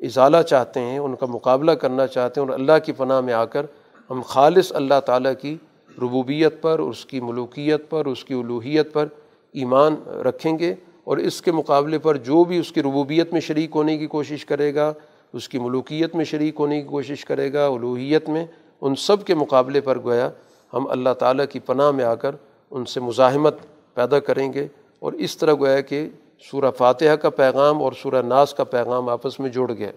ازالہ 0.00 0.42
چاہتے 0.48 0.80
ہیں، 0.80 0.98
ان 0.98 1.14
کا 1.14 1.26
مقابلہ 1.26 1.72
کرنا 1.80 2.06
چاہتے 2.06 2.40
ہیں 2.40 2.46
اور 2.48 2.58
اللہ 2.58 2.78
کی 2.84 2.92
پناہ 2.92 3.20
میں 3.20 3.34
آ 3.34 3.44
کر 3.44 3.66
ہم 4.10 4.20
خالص 4.26 4.72
اللہ 4.74 5.00
تعالیٰ 5.06 5.32
کی 5.40 5.56
ربوبیت 5.98 6.60
پر، 6.62 6.78
اس 6.78 7.04
کی 7.06 7.20
ملوکیت 7.20 7.88
پر، 7.90 8.06
اس 8.06 8.24
کی 8.24 8.34
الوحیت 8.34 8.92
پر 8.92 9.08
ایمان 9.54 9.94
رکھیں 10.24 10.58
گے 10.58 10.74
اور 11.04 11.16
اس 11.18 11.40
کے 11.42 11.52
مقابلے 11.52 11.98
پر 11.98 12.16
جو 12.26 12.42
بھی 12.44 12.58
اس 12.58 12.72
کی 12.72 12.82
ربوبیت 12.82 13.32
میں 13.32 13.40
شریک 13.40 13.70
ہونے 13.74 13.96
کی 13.98 14.06
کوشش 14.06 14.44
کرے 14.46 14.74
گا، 14.74 14.92
اس 15.32 15.48
کی 15.48 15.58
ملوکیت 15.58 16.14
میں 16.16 16.24
شریک 16.24 16.60
ہونے 16.60 16.80
کی 16.80 16.86
کوشش 16.88 17.24
کرے 17.24 17.52
گا، 17.52 17.66
الوحیت 17.66 18.28
میں، 18.28 18.44
ان 18.82 18.94
سب 18.98 19.24
کے 19.26 19.34
مقابلے 19.34 19.80
پر 19.80 19.98
گویا 20.04 20.28
ہم 20.72 20.86
اللہ 20.90 21.14
تعالیٰ 21.18 21.44
کی 21.50 21.58
پناہ 21.58 21.90
میں 21.90 22.04
آ 22.04 22.14
کر 22.14 22.34
ان 22.70 22.84
سے 22.84 23.00
مزاحمت 23.00 23.54
پیدا 23.94 24.18
کریں 24.18 24.52
گے 24.52 24.66
اور 24.98 25.12
اس 25.12 25.36
طرح 25.36 25.54
گویا 25.54 25.80
کہ 25.80 26.08
سورہ 26.50 26.70
فاتحہ 26.70 27.16
کا 27.16 27.30
پیغام 27.30 27.82
اور 27.82 27.92
سورہ 27.92 28.22
ناس 28.22 28.54
کا 28.54 28.64
پیغام 28.64 29.08
آپس 29.08 29.40
میں 29.40 29.50
جڑ 29.50 29.72
گیا۔ 29.72 29.90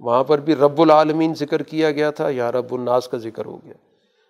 وہاں 0.00 0.24
پر 0.24 0.40
بھی 0.40 0.54
رب 0.54 0.80
العالمین 0.80 1.34
ذکر 1.34 1.62
کیا 1.62 1.90
گیا 1.90 2.10
تھا 2.10 2.28
یہاں 2.28 2.52
رب 2.52 2.74
الناس 2.74 3.08
کا 3.08 3.18
ذکر 3.18 3.46
ہو 3.46 3.58
گیا۔ 3.64 3.74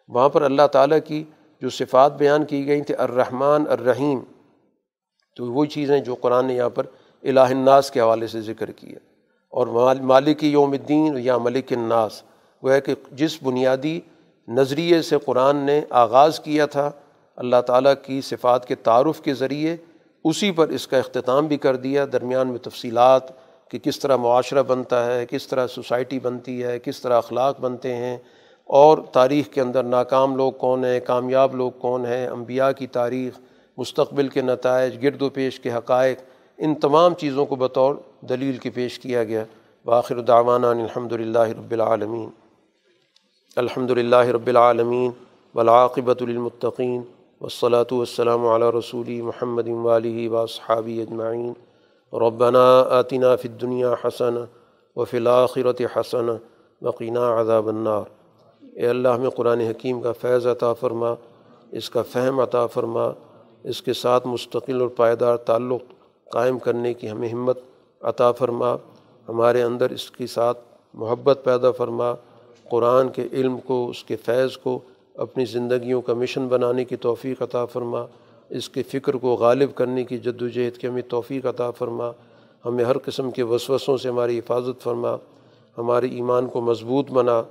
وہاں 0.09 0.29
پر 0.29 0.43
اللہ 0.43 0.67
تعالیٰ 0.73 0.99
کی 1.05 1.25
جو 1.61 1.69
صفات 1.69 2.19
بیان 2.19 2.45
کی 2.45 2.67
گئی 2.67 2.81
تھیں، 2.81 2.97
الرحمن، 2.99 3.65
الرحیم، 3.69 4.21
تو 5.37 5.47
وہی 5.47 5.69
چیزیں 5.69 5.99
جو 5.99 6.15
قرآن 6.15 6.47
نے 6.47 6.55
یہاں 6.55 6.71
پر 6.71 6.87
الہ 7.23 7.41
الناس 7.41 7.91
کے 7.91 8.01
حوالے 8.01 8.27
سے 8.27 8.41
ذکر 8.41 8.71
کیا 8.71 8.99
اور 9.53 9.67
مالک 10.03 10.45
یوم 10.45 10.73
الدین 10.73 11.19
یا 11.19 11.39
ملک 11.39 11.73
الناس۔ 11.73 12.23
وہ 12.63 12.73
ہے 12.73 12.81
کہ 12.81 12.95
جس 13.13 13.43
بنیادی 13.43 14.01
نظریے 14.49 15.03
سے 15.03 15.17
قرآن 15.25 15.57
نے 15.57 15.81
آغاز 15.91 16.41
کیا 16.41 16.67
تھا 16.67 16.91
اللہ 17.39 17.61
تعالیٰ 17.67 17.93
کی 18.03 18.21
صفات 18.21 18.67
کے 18.67 18.75
تعارف 18.75 19.21
کے 19.21 19.35
ذریعے 19.35 19.77
اسی 20.25 20.51
پر 20.51 20.69
اس 20.69 20.87
کا 20.87 20.99
اختتام 20.99 21.47
بھی 21.47 21.57
کر 21.57 21.77
دیا۔ 21.77 22.05
درمیان 22.13 22.49
میں 22.49 22.59
تفصیلات 22.59 23.31
کہ 23.71 23.79
کس 23.79 23.99
طرح 23.99 24.17
معاشرہ 24.17 24.63
بنتا 24.63 25.05
ہے، 25.07 25.27
کس 25.27 25.47
طرح 25.47 25.67
سوسائٹی 25.67 26.21
بنتی 26.21 26.65
ہے، 26.65 26.79
کس 26.79 27.01
طرح 27.01 27.17
اخلاق 27.17 27.61
بنتے 27.61 27.95
ہیں 27.95 28.19
اور 28.65 28.99
تاریخ 29.13 29.49
کے 29.49 29.61
اندر 29.61 29.83
ناکام 29.83 30.37
لوگ 30.37 30.53
کون 30.53 30.85
ہیں، 30.85 31.01
کامیاب 31.01 31.55
لوگ 31.55 31.71
کون 31.71 32.07
ہیں، 32.07 32.27
انبیاء 32.27 32.71
کی 32.73 32.87
تاریخ، 32.87 33.39
مستقبل 33.79 34.29
کے 34.29 34.41
نتائج، 34.41 35.03
گرد 35.03 35.23
و 35.23 35.29
پیش 35.29 35.61
کے 35.61 35.73
حقائق، 35.73 36.19
ان 36.59 36.75
تمام 36.75 37.15
چیزوں 37.15 37.47
کو 37.47 37.57
بطور 37.57 37.95
دلیل 38.21 38.57
کے 38.57 38.71
پیش 38.71 38.99
کیا 38.99 39.25
گیا۔ 39.25 39.45
باخر 39.85 40.21
دعوانا 40.21 40.71
الحمد 40.71 41.13
للہ 41.13 41.39
رب 41.39 41.71
العالمین۔ 41.71 42.29
الحمد 43.57 43.91
للہ 43.91 44.17
رب 44.17 44.47
العالمین 44.47 45.11
ولاقبۃ 45.55 46.21
المطقین 46.21 47.03
والصلاة 47.41 47.87
والسلام 47.93 48.47
علی 48.47 48.65
رسولی 48.75 49.21
محمد 49.23 49.69
والی 49.83 50.27
و 50.29 50.47
صحابی 50.47 51.05
ربنا 52.13 52.65
آتنا 52.99 53.35
فی 53.37 53.49
الدنیا 53.49 53.93
حسن 54.05 54.37
و 54.97 55.05
فی 55.05 55.17
الآخرت 55.17 55.83
حسن 55.97 56.29
عذاب 57.17 57.69
النار. 57.69 58.11
اے 58.63 58.89
اللہ، 58.89 59.09
ہمیں 59.09 59.31
قرآن 59.31 59.61
حکیم 59.61 60.01
کا 60.01 60.13
فیض 60.21 60.47
عطا 60.47 60.73
فرما، 60.81 61.15
اس 61.73 61.91
کا 61.91 62.03
فہم 62.13 62.41
عطا 62.41 62.67
فرما، 62.67 63.07
اس 63.65 63.83
کے 63.83 63.93
ساتھ 63.93 64.27
مستقل 64.27 64.81
اور 64.81 64.89
پائیدار 64.97 65.37
تعلق 65.47 65.83
قائم 66.33 66.59
کرنے 66.59 66.95
کی 66.95 67.11
ہمیں 67.11 67.29
ہمت 67.29 67.59
عطا 68.01 68.33
فرما، 68.33 68.75
ہمارے 69.29 69.63
اندر 69.63 69.91
اس 69.91 70.11
کے 70.11 70.27
ساتھ 70.27 70.59
محبت 70.95 71.41
پیدا 71.45 71.71
فرما، 71.79 72.13
قرآن 72.71 73.09
کے 73.09 73.29
علم 73.33 73.59
کو، 73.59 73.89
اس 73.89 74.05
کے 74.05 74.17
فیض 74.17 74.57
کو 74.57 74.79
اپنی 75.19 75.45
زندگیوں 75.45 76.03
کا 76.03 76.15
مشن 76.15 76.49
بنانے 76.49 76.85
کی 76.85 76.97
توفیق 76.97 77.43
عطا 77.43 77.65
فرما، 77.65 78.07
اس 78.51 78.69
کے 78.69 78.83
فکر 78.83 79.15
کو 79.15 79.35
غالب 79.35 79.75
کرنے 79.75 80.05
کی 80.05 80.19
جد 80.19 80.43
و 80.43 80.49
جہد 80.49 80.77
کی 80.77 80.89
ہمیں 80.89 81.03
توفیق 81.09 81.47
عطا 81.47 81.71
فرما۔ 81.71 82.11
ہمیں 82.67 82.85
ہر 82.85 82.99
قسم 82.99 83.31
کے 83.31 83.43
وسوسوں 83.43 83.97
سے 83.97 84.09
ہماری 84.09 84.39
حفاظت 84.39 84.83
فرما۔ 84.83 85.17
ہمارے 85.79 86.07
ایمان 86.07 86.47
کو 86.47 86.61
مضبوط 86.61 87.11
بنا۔ 87.11 87.43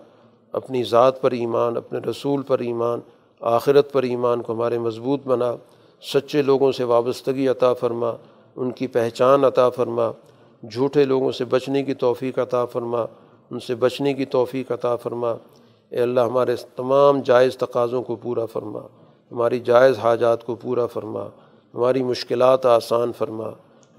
اپنی 0.52 0.84
ذات 0.84 1.22
پر 1.22 1.32
ایمان، 1.32 1.78
اپنے 1.78 2.00
رسول 2.00 2.42
پر 2.42 2.60
ایمان، 2.60 3.00
آخرت 3.40 3.92
پر 3.92 4.04
ایمان 4.04 4.42
کو 4.42 4.54
ہمارے 4.54 4.80
مضبوط 4.80 5.28
بنا۔ 5.28 5.56
سچے 6.02 6.42
لوگوں 6.42 6.72
سے 6.72 6.84
وابستگی 6.84 7.48
عطا 7.48 7.74
فرما، 7.74 8.12
ان 8.56 8.72
کی 8.72 8.88
پہچان 8.88 9.44
عطا 9.44 9.70
فرما۔ 9.70 10.12
جھوٹے 10.72 11.04
لوگوں 11.04 11.32
سے 11.32 11.46
بچنے 11.46 11.84
کی 11.84 11.94
توفیق 11.94 12.40
عطا 12.40 12.66
فرما۔ 12.66 13.06
ان 13.52 13.60
سے 13.60 13.76
بچنے 13.76 14.14
کی 14.14 14.26
توفیق 14.26 14.72
عطا 14.72 14.96
فرما۔ 14.96 15.36
اے 15.90 16.02
اللہ 16.02 16.20
ہمارے 16.20 16.56
تمام 16.76 17.20
جائز 17.20 17.58
تقاضوں 17.58 18.04
کو 18.04 18.16
پورا 18.16 18.46
فرما، 18.46 18.80
ہماری 19.32 19.60
جائز 19.60 19.98
حاجات 19.98 20.46
کو 20.46 20.56
پورا 20.56 20.86
فرما، 20.86 21.28
ہماری 21.74 22.04
مشکلات 22.04 22.66
آسان 22.66 23.12
فرما، 23.18 23.50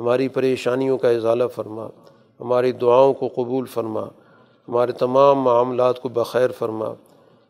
ہماری 0.00 0.28
پریشانیوں 0.28 0.98
کا 0.98 1.10
اضالہ 1.10 1.44
فرما، 1.54 1.86
ہماری 2.40 2.72
دعاؤں 2.72 3.14
کو 3.14 3.28
قبول 3.34 3.66
فرما، 3.66 4.02
ہمارے 4.68 4.92
تمام 4.92 5.38
معاملات 5.38 6.00
کو 6.00 6.08
بخیر 6.08 6.50
فرما، 6.58 6.94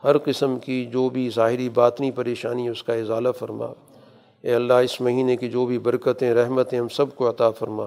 ہر 0.04 0.18
قسم 0.18 0.58
کی 0.58 0.86
جو 0.86 1.08
بھی 1.08 1.30
ظاہری 1.34 1.68
باطنی 1.68 2.10
پریشانی 2.10 2.64
ہے 2.64 2.70
اس 2.70 2.82
کا 2.82 2.94
اضالہ 2.94 3.28
فرما۔ 3.38 3.66
اے 4.42 4.54
اللہ، 4.54 4.72
اس 4.72 5.00
مہینے 5.00 5.36
کی 5.36 5.48
جو 5.48 5.66
بھی 5.66 5.78
برکتیں، 5.78 6.34
رحمتیں 6.34 6.78
ہم 6.78 6.88
سب 6.88 7.16
کو 7.16 7.30
عطا 7.30 7.50
فرما۔ 7.50 7.86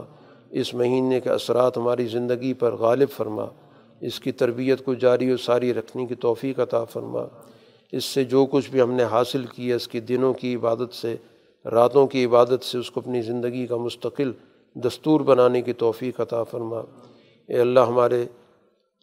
اس 0.51 0.73
مہینے 0.73 1.19
کے 1.19 1.29
اثرات 1.29 1.77
ہماری 1.77 2.07
زندگی 2.07 2.53
پر 2.53 2.75
غالب 2.75 3.09
فرما۔ 3.09 3.45
اس 4.01 4.19
کی 4.19 4.31
تربیت 4.31 4.85
کو 4.85 4.93
جاری 4.93 5.33
و 5.33 5.37
ساری 5.37 5.73
رکھنے 5.73 6.05
کی 6.05 6.15
توفیق 6.15 6.59
عطا 6.59 6.83
فرما۔ 6.83 7.25
اس 7.91 8.05
سے 8.05 8.23
جو 8.23 8.45
کچھ 8.45 8.71
بھی 8.71 8.81
ہم 8.81 8.91
نے 8.91 9.03
حاصل 9.03 9.45
کیا 9.45 9.75
اس 9.75 9.87
کی 9.87 9.99
دنوں 9.99 10.33
کی 10.33 10.55
عبادت 10.55 10.93
سے، 10.93 11.15
راتوں 11.71 12.07
کی 12.07 12.25
عبادت 12.25 12.63
سے، 12.63 12.77
اس 12.77 12.91
کو 12.91 12.99
اپنی 12.99 13.21
زندگی 13.21 13.67
کا 13.67 13.75
مستقل 13.75 14.31
دستور 14.73 15.21
بنانے 15.21 15.61
کی 15.61 15.73
توفیق 15.73 16.21
عطا 16.21 16.43
فرما۔ 16.43 16.79
اے 17.47 17.57
اللہ، 17.57 17.79
ہمارے 17.79 18.25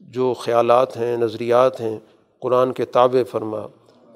جو 0.00 0.34
خیالات 0.34 0.96
ہیں، 0.96 1.16
نظریات 1.16 1.80
ہیں، 1.80 1.98
قرآن 2.40 2.72
کے 2.72 2.84
تابع 2.84 3.22
فرما۔ 3.30 3.66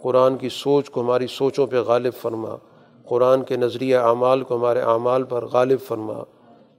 قرآن 0.02 0.36
کی 0.36 0.48
سوچ 0.48 0.90
کو 0.90 1.00
ہماری 1.00 1.26
سوچوں 1.26 1.66
پہ 1.66 1.80
غالب 1.80 2.12
فرما۔ 2.20 2.56
قرآن 3.04 3.42
کے 3.42 3.56
نظریہ 3.56 3.96
اعمال 3.96 4.42
کو 4.42 4.56
ہمارے 4.56 4.80
اعمال 4.80 5.22
پر 5.22 5.44
غالب 5.44 5.80
فرما۔ 5.80 6.22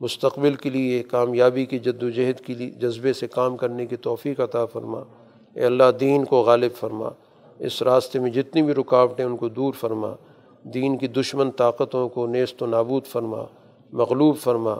مستقبل 0.04 0.56
کے 0.56 0.70
لیے، 0.70 1.04
کامیابی 1.04 1.66
کی 1.66 1.80
جد 1.80 2.04
و 2.04 2.10
جہد 2.10 2.40
کے 2.40 2.54
لیے، 2.54 2.70
جذبے 2.70 3.14
سے 3.14 3.28
کام 3.28 3.58
کرنے 3.58 3.86
کی 3.86 3.96
توفیق 3.96 4.40
عطا 4.40 4.66
فرما۔ 4.66 5.00
اے 5.54 5.66
اللہ، 5.66 5.84
دین 6.00 6.26
کو 6.26 6.42
غالب 6.42 6.72
فرما۔ 6.76 7.10
اس 7.60 7.82
راستے 7.82 8.20
میں 8.20 8.32
جتنی 8.32 8.62
بھی 8.62 8.74
رکاوٹیں 8.74 9.26
ان 9.26 9.38
کو 9.38 9.50
دور 9.50 9.74
فرما۔ 9.74 10.14
دین 10.64 10.98
کی 10.98 11.08
دشمن 11.08 11.52
طاقتوں 11.52 12.10
کو 12.10 12.28
نیست 12.28 12.64
و 12.64 12.66
نابود 12.66 13.06
فرما، 13.06 13.44
مغلوب 13.94 14.38
فرما۔ 14.38 14.76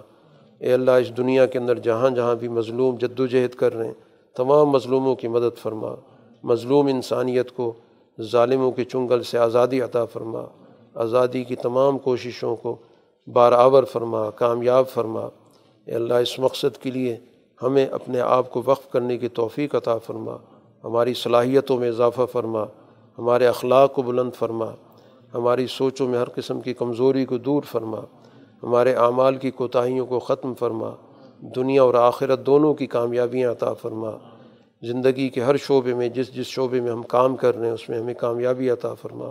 اے 0.60 0.74
اللہ، 0.74 0.92
اس 0.92 1.18
دنیا 1.18 1.46
کے 1.46 1.60
اندر 1.60 1.80
جہاں 1.80 2.10
جہاں 2.10 2.36
بھی 2.36 2.48
مظلوم 2.48 2.96
جد 2.96 3.20
و 3.20 3.26
جہد 3.26 3.56
کر 3.56 3.76
رہے 3.76 3.86
ہیں، 3.86 3.94
تمام 4.36 4.66
مظلوموں 4.66 5.16
کی 5.16 5.28
مدد 5.28 5.58
فرما۔ 5.58 5.96
مظلوم 6.44 6.88
انسانیت 6.88 7.52
کو 7.52 7.74
ظالموں 8.22 8.72
کے 8.72 8.84
چنگل 8.84 9.24
سے 9.24 9.38
آزادی 9.38 9.82
عطا 9.82 10.06
فرما۔ 10.06 10.42
آزادی 10.96 11.44
کی 11.44 11.56
تمام 11.56 11.98
کوششوں 11.98 12.56
کو 12.56 12.76
بارآور 13.28 13.84
فرما، 13.84 14.30
کامیاب 14.30 14.88
فرما۔ 14.88 15.22
اے 15.86 15.92
اللہ، 15.92 16.14
اس 16.14 16.40
مقصد 16.40 16.78
کے 16.78 16.92
لیے 16.92 17.18
ہمیں 17.64 17.86
اپنے 17.86 18.20
آپ 18.20 18.52
کو 18.52 18.62
وقف 18.66 18.90
کرنے 18.90 19.18
کی 19.18 19.28
توفیق 19.28 19.76
عطا 19.76 19.98
فرما۔ 19.98 20.38
ہماری 20.84 21.14
صلاحیتوں 21.14 21.78
میں 21.78 21.90
اضافہ 21.90 22.22
فرما۔ 22.32 22.64
ہمارے 23.18 23.48
اخلاق 23.48 23.94
کو 23.94 24.02
بلند 24.02 24.32
فرما۔ 24.34 24.66
ہماری 25.34 25.68
سوچوں 25.68 26.08
میں 26.08 26.20
ہر 26.20 26.30
قسم 26.30 26.62
کی 26.62 26.74
کمزوری 26.74 27.26
کو 27.26 27.38
دور 27.38 27.64
فرما۔ 27.64 28.00
ہمارے 28.64 28.94
اعمال 28.94 29.36
کی 29.36 29.52
کوتاہیوں 29.52 30.06
کو 30.06 30.20
ختم 30.20 30.54
فرما۔ 30.54 30.90
دنیا 31.56 31.84
اور 31.84 31.94
آخرت 31.94 32.46
دونوں 32.46 32.74
کی 32.74 32.88
کامیابیاں 32.88 33.52
عطا 33.52 33.74
فرما۔ 33.74 34.12
زندگی 34.82 35.30
کے 35.30 35.42
ہر 35.42 35.58
شعبے 35.58 35.94
میں، 35.94 36.10
جس 36.10 36.36
جس 36.36 36.46
شعبے 36.46 36.82
میں 36.82 36.92
ہم 36.92 37.04
کام 37.04 37.36
کر 37.36 37.58
رہے 37.58 37.66
ہیں، 37.66 37.74
اس 37.74 37.90
میں 37.90 38.00
ہمیں 38.00 38.14
کامیابی 38.14 38.70
عطا 38.70 38.94
فرما۔ 38.94 39.30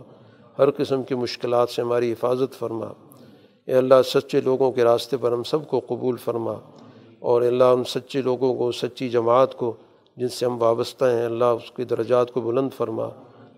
ہر 0.58 0.70
قسم 0.70 1.02
کی 1.02 1.14
مشکلات 1.14 1.70
سے 1.70 1.82
ہماری 1.82 2.12
حفاظت 2.12 2.58
فرما۔ 2.58 2.86
اے 3.66 3.74
اللہ 3.74 3.94
سچے 4.04 4.40
لوگوں 4.40 4.72
کے 4.72 4.84
راستے 4.84 5.16
پر 5.16 5.32
ہم 5.32 5.42
سب 5.42 5.68
کو 5.68 5.80
قبول 5.86 6.16
فرما 6.16 6.54
اور 7.18 7.42
اللہ 7.42 7.64
ان 7.64 7.84
سچے 7.84 8.22
لوگوں 8.22 8.54
کو، 8.54 8.72
سچی 8.72 9.08
جماعت 9.08 9.54
کو 9.54 9.72
جن 10.16 10.28
سے 10.28 10.46
ہم 10.46 10.62
وابستہ 10.62 11.04
ہیں 11.04 11.24
اللہ 11.24 11.44
اس 11.44 11.70
کی 11.70 11.84
درجات 11.84 12.32
کو 12.32 12.40
بلند 12.40 12.70
فرما۔ 12.76 13.08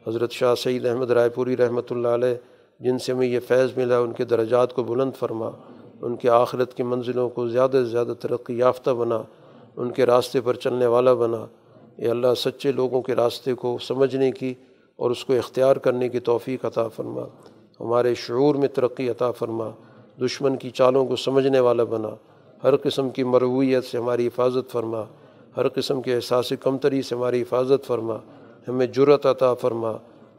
حضرت 0.07 0.33
شاہ 0.33 0.55
سعید 0.55 0.87
احمد 0.87 1.11
رائے 1.11 1.29
پوری 1.29 1.57
رحمۃ 1.57 1.91
اللہ 1.91 2.09
علیہ 2.09 2.35
جن 2.81 2.99
سے 2.99 3.13
ہمیں 3.13 3.27
یہ 3.27 3.41
فیض 3.41 3.77
ملا، 3.77 3.99
ان 3.99 4.13
کے 4.13 4.25
درجات 4.25 4.75
کو 4.75 4.83
بلند 4.83 5.13
فرما۔ 5.19 5.51
ان 6.03 6.17
کے 6.17 6.31
آخرت 6.31 6.75
کی 6.75 6.83
منزلوں 6.83 7.29
کو 7.29 7.49
زیادہ 7.49 7.71
سے 7.71 7.85
زیادہ 7.85 8.13
ترقی 8.21 8.59
یافتہ 8.59 8.91
بنا۔ 8.91 9.23
ان 9.77 9.91
کے 9.91 10.07
راستے 10.07 10.41
پر 10.41 10.55
چلنے 10.55 10.87
والا 10.87 11.15
بنا۔ 11.15 11.47
اے 11.97 12.09
اللہ 12.09 12.35
سچے 12.37 12.73
لوگوں 12.73 13.03
کے 13.03 13.15
راستے 13.15 13.55
کو 13.55 13.79
سمجھنے 13.81 14.33
کی 14.33 14.55
اور 14.97 15.11
اس 15.11 15.25
کو 15.25 15.33
اختیار 15.33 15.77
کرنے 15.77 16.09
کی 16.09 16.21
توفیق 16.21 16.65
عطا 16.65 16.89
فرما۔ 16.89 17.23
ہمارے 17.81 18.15
شعور 18.15 18.55
میں 18.55 18.69
ترقی 18.69 19.11
عطا 19.11 19.31
فرما۔ 19.31 19.71
دشمن 20.21 20.57
کی 20.57 20.71
چالوں 20.71 21.07
کو 21.07 21.17
سمجھنے 21.17 21.61
والا 21.61 21.85
بنا۔ 21.85 22.09
ہر 22.65 22.77
قسم 22.77 23.11
کی 23.11 23.25
مرویت 23.25 23.85
سے 23.85 23.99
ہماری 23.99 24.27
حفاظت 24.27 24.73
فرما۔ 24.73 25.03
ہر 25.57 25.69
قسم 25.69 26.03
کے 26.03 26.15
احساس 26.15 26.53
کمتری 26.61 27.03
سے 27.03 27.15
ہماری 27.15 27.43
حفاظت 27.43 27.87
فرما۔ 27.87 28.17
ہمیں 28.69 28.87
جرت 28.87 29.27
عطا 29.27 29.55
فرما۔ 29.55 29.93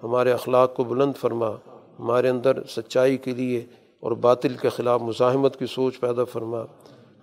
ہمارے 0.03 0.31
اخلاق 0.31 0.75
کو 0.75 0.83
بلند 0.83 1.13
فرما۔ 1.17 1.49
ہمارے 1.99 2.29
اندر 2.29 2.63
سچائی 2.67 3.17
کے 3.17 3.31
لیے 3.31 3.65
اور 3.99 4.11
باطل 4.11 4.53
کے 4.53 4.69
خلاف 4.69 5.01
مزاحمت 5.01 5.59
کی 5.59 5.65
سوچ 5.65 5.99
پیدا 5.99 6.23
فرما۔ 6.23 6.61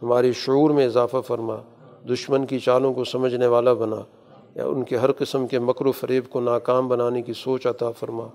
ہمارے 0.03 0.33
شعور 0.33 0.71
میں 0.71 0.87
اضافہ 0.87 1.17
فرما۔ 1.27 1.57
دشمن 2.13 2.47
کی 2.47 2.59
چالوں 2.59 2.95
کو 2.95 3.05
سمجھنے 3.05 3.47
والا 3.47 3.73
بنا۔ 3.73 3.97
یا 4.55 4.67
ان 4.67 4.83
کے 4.83 4.97
ہر 4.97 5.13
قسم 5.13 5.47
کے 5.47 5.59
مکر 5.59 5.87
و 5.87 5.93
فریب 5.93 6.31
کو 6.31 6.41
ناکام 6.41 6.89
بنانے 6.89 7.23
کی 7.23 7.33
سوچ 7.33 7.67
عطا 7.67 7.91
فرما۔ 7.91 8.29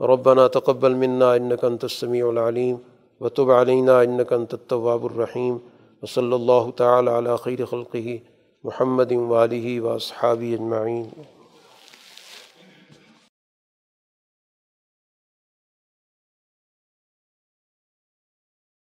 ربنا 0.00 0.48
تقبل 0.48 0.94
منا 0.94 1.32
انك 1.32 1.64
انت 1.64 1.84
السميع 1.84 2.28
العليم 2.28 2.76
وطب 3.20 3.50
علینہ 3.50 3.96
انك 4.02 4.32
انت 4.32 4.54
التواب 4.54 5.04
الرحيم 5.06 5.56
وصلى 6.02 6.34
اللہ 6.34 6.70
تعالى 6.76 7.10
على 7.10 7.36
خیر 7.42 7.64
خلقه 7.72 8.14
محمد 8.68 9.12
واله 9.32 9.74
واصحابی 9.88 10.52
اجمعین 10.54 11.04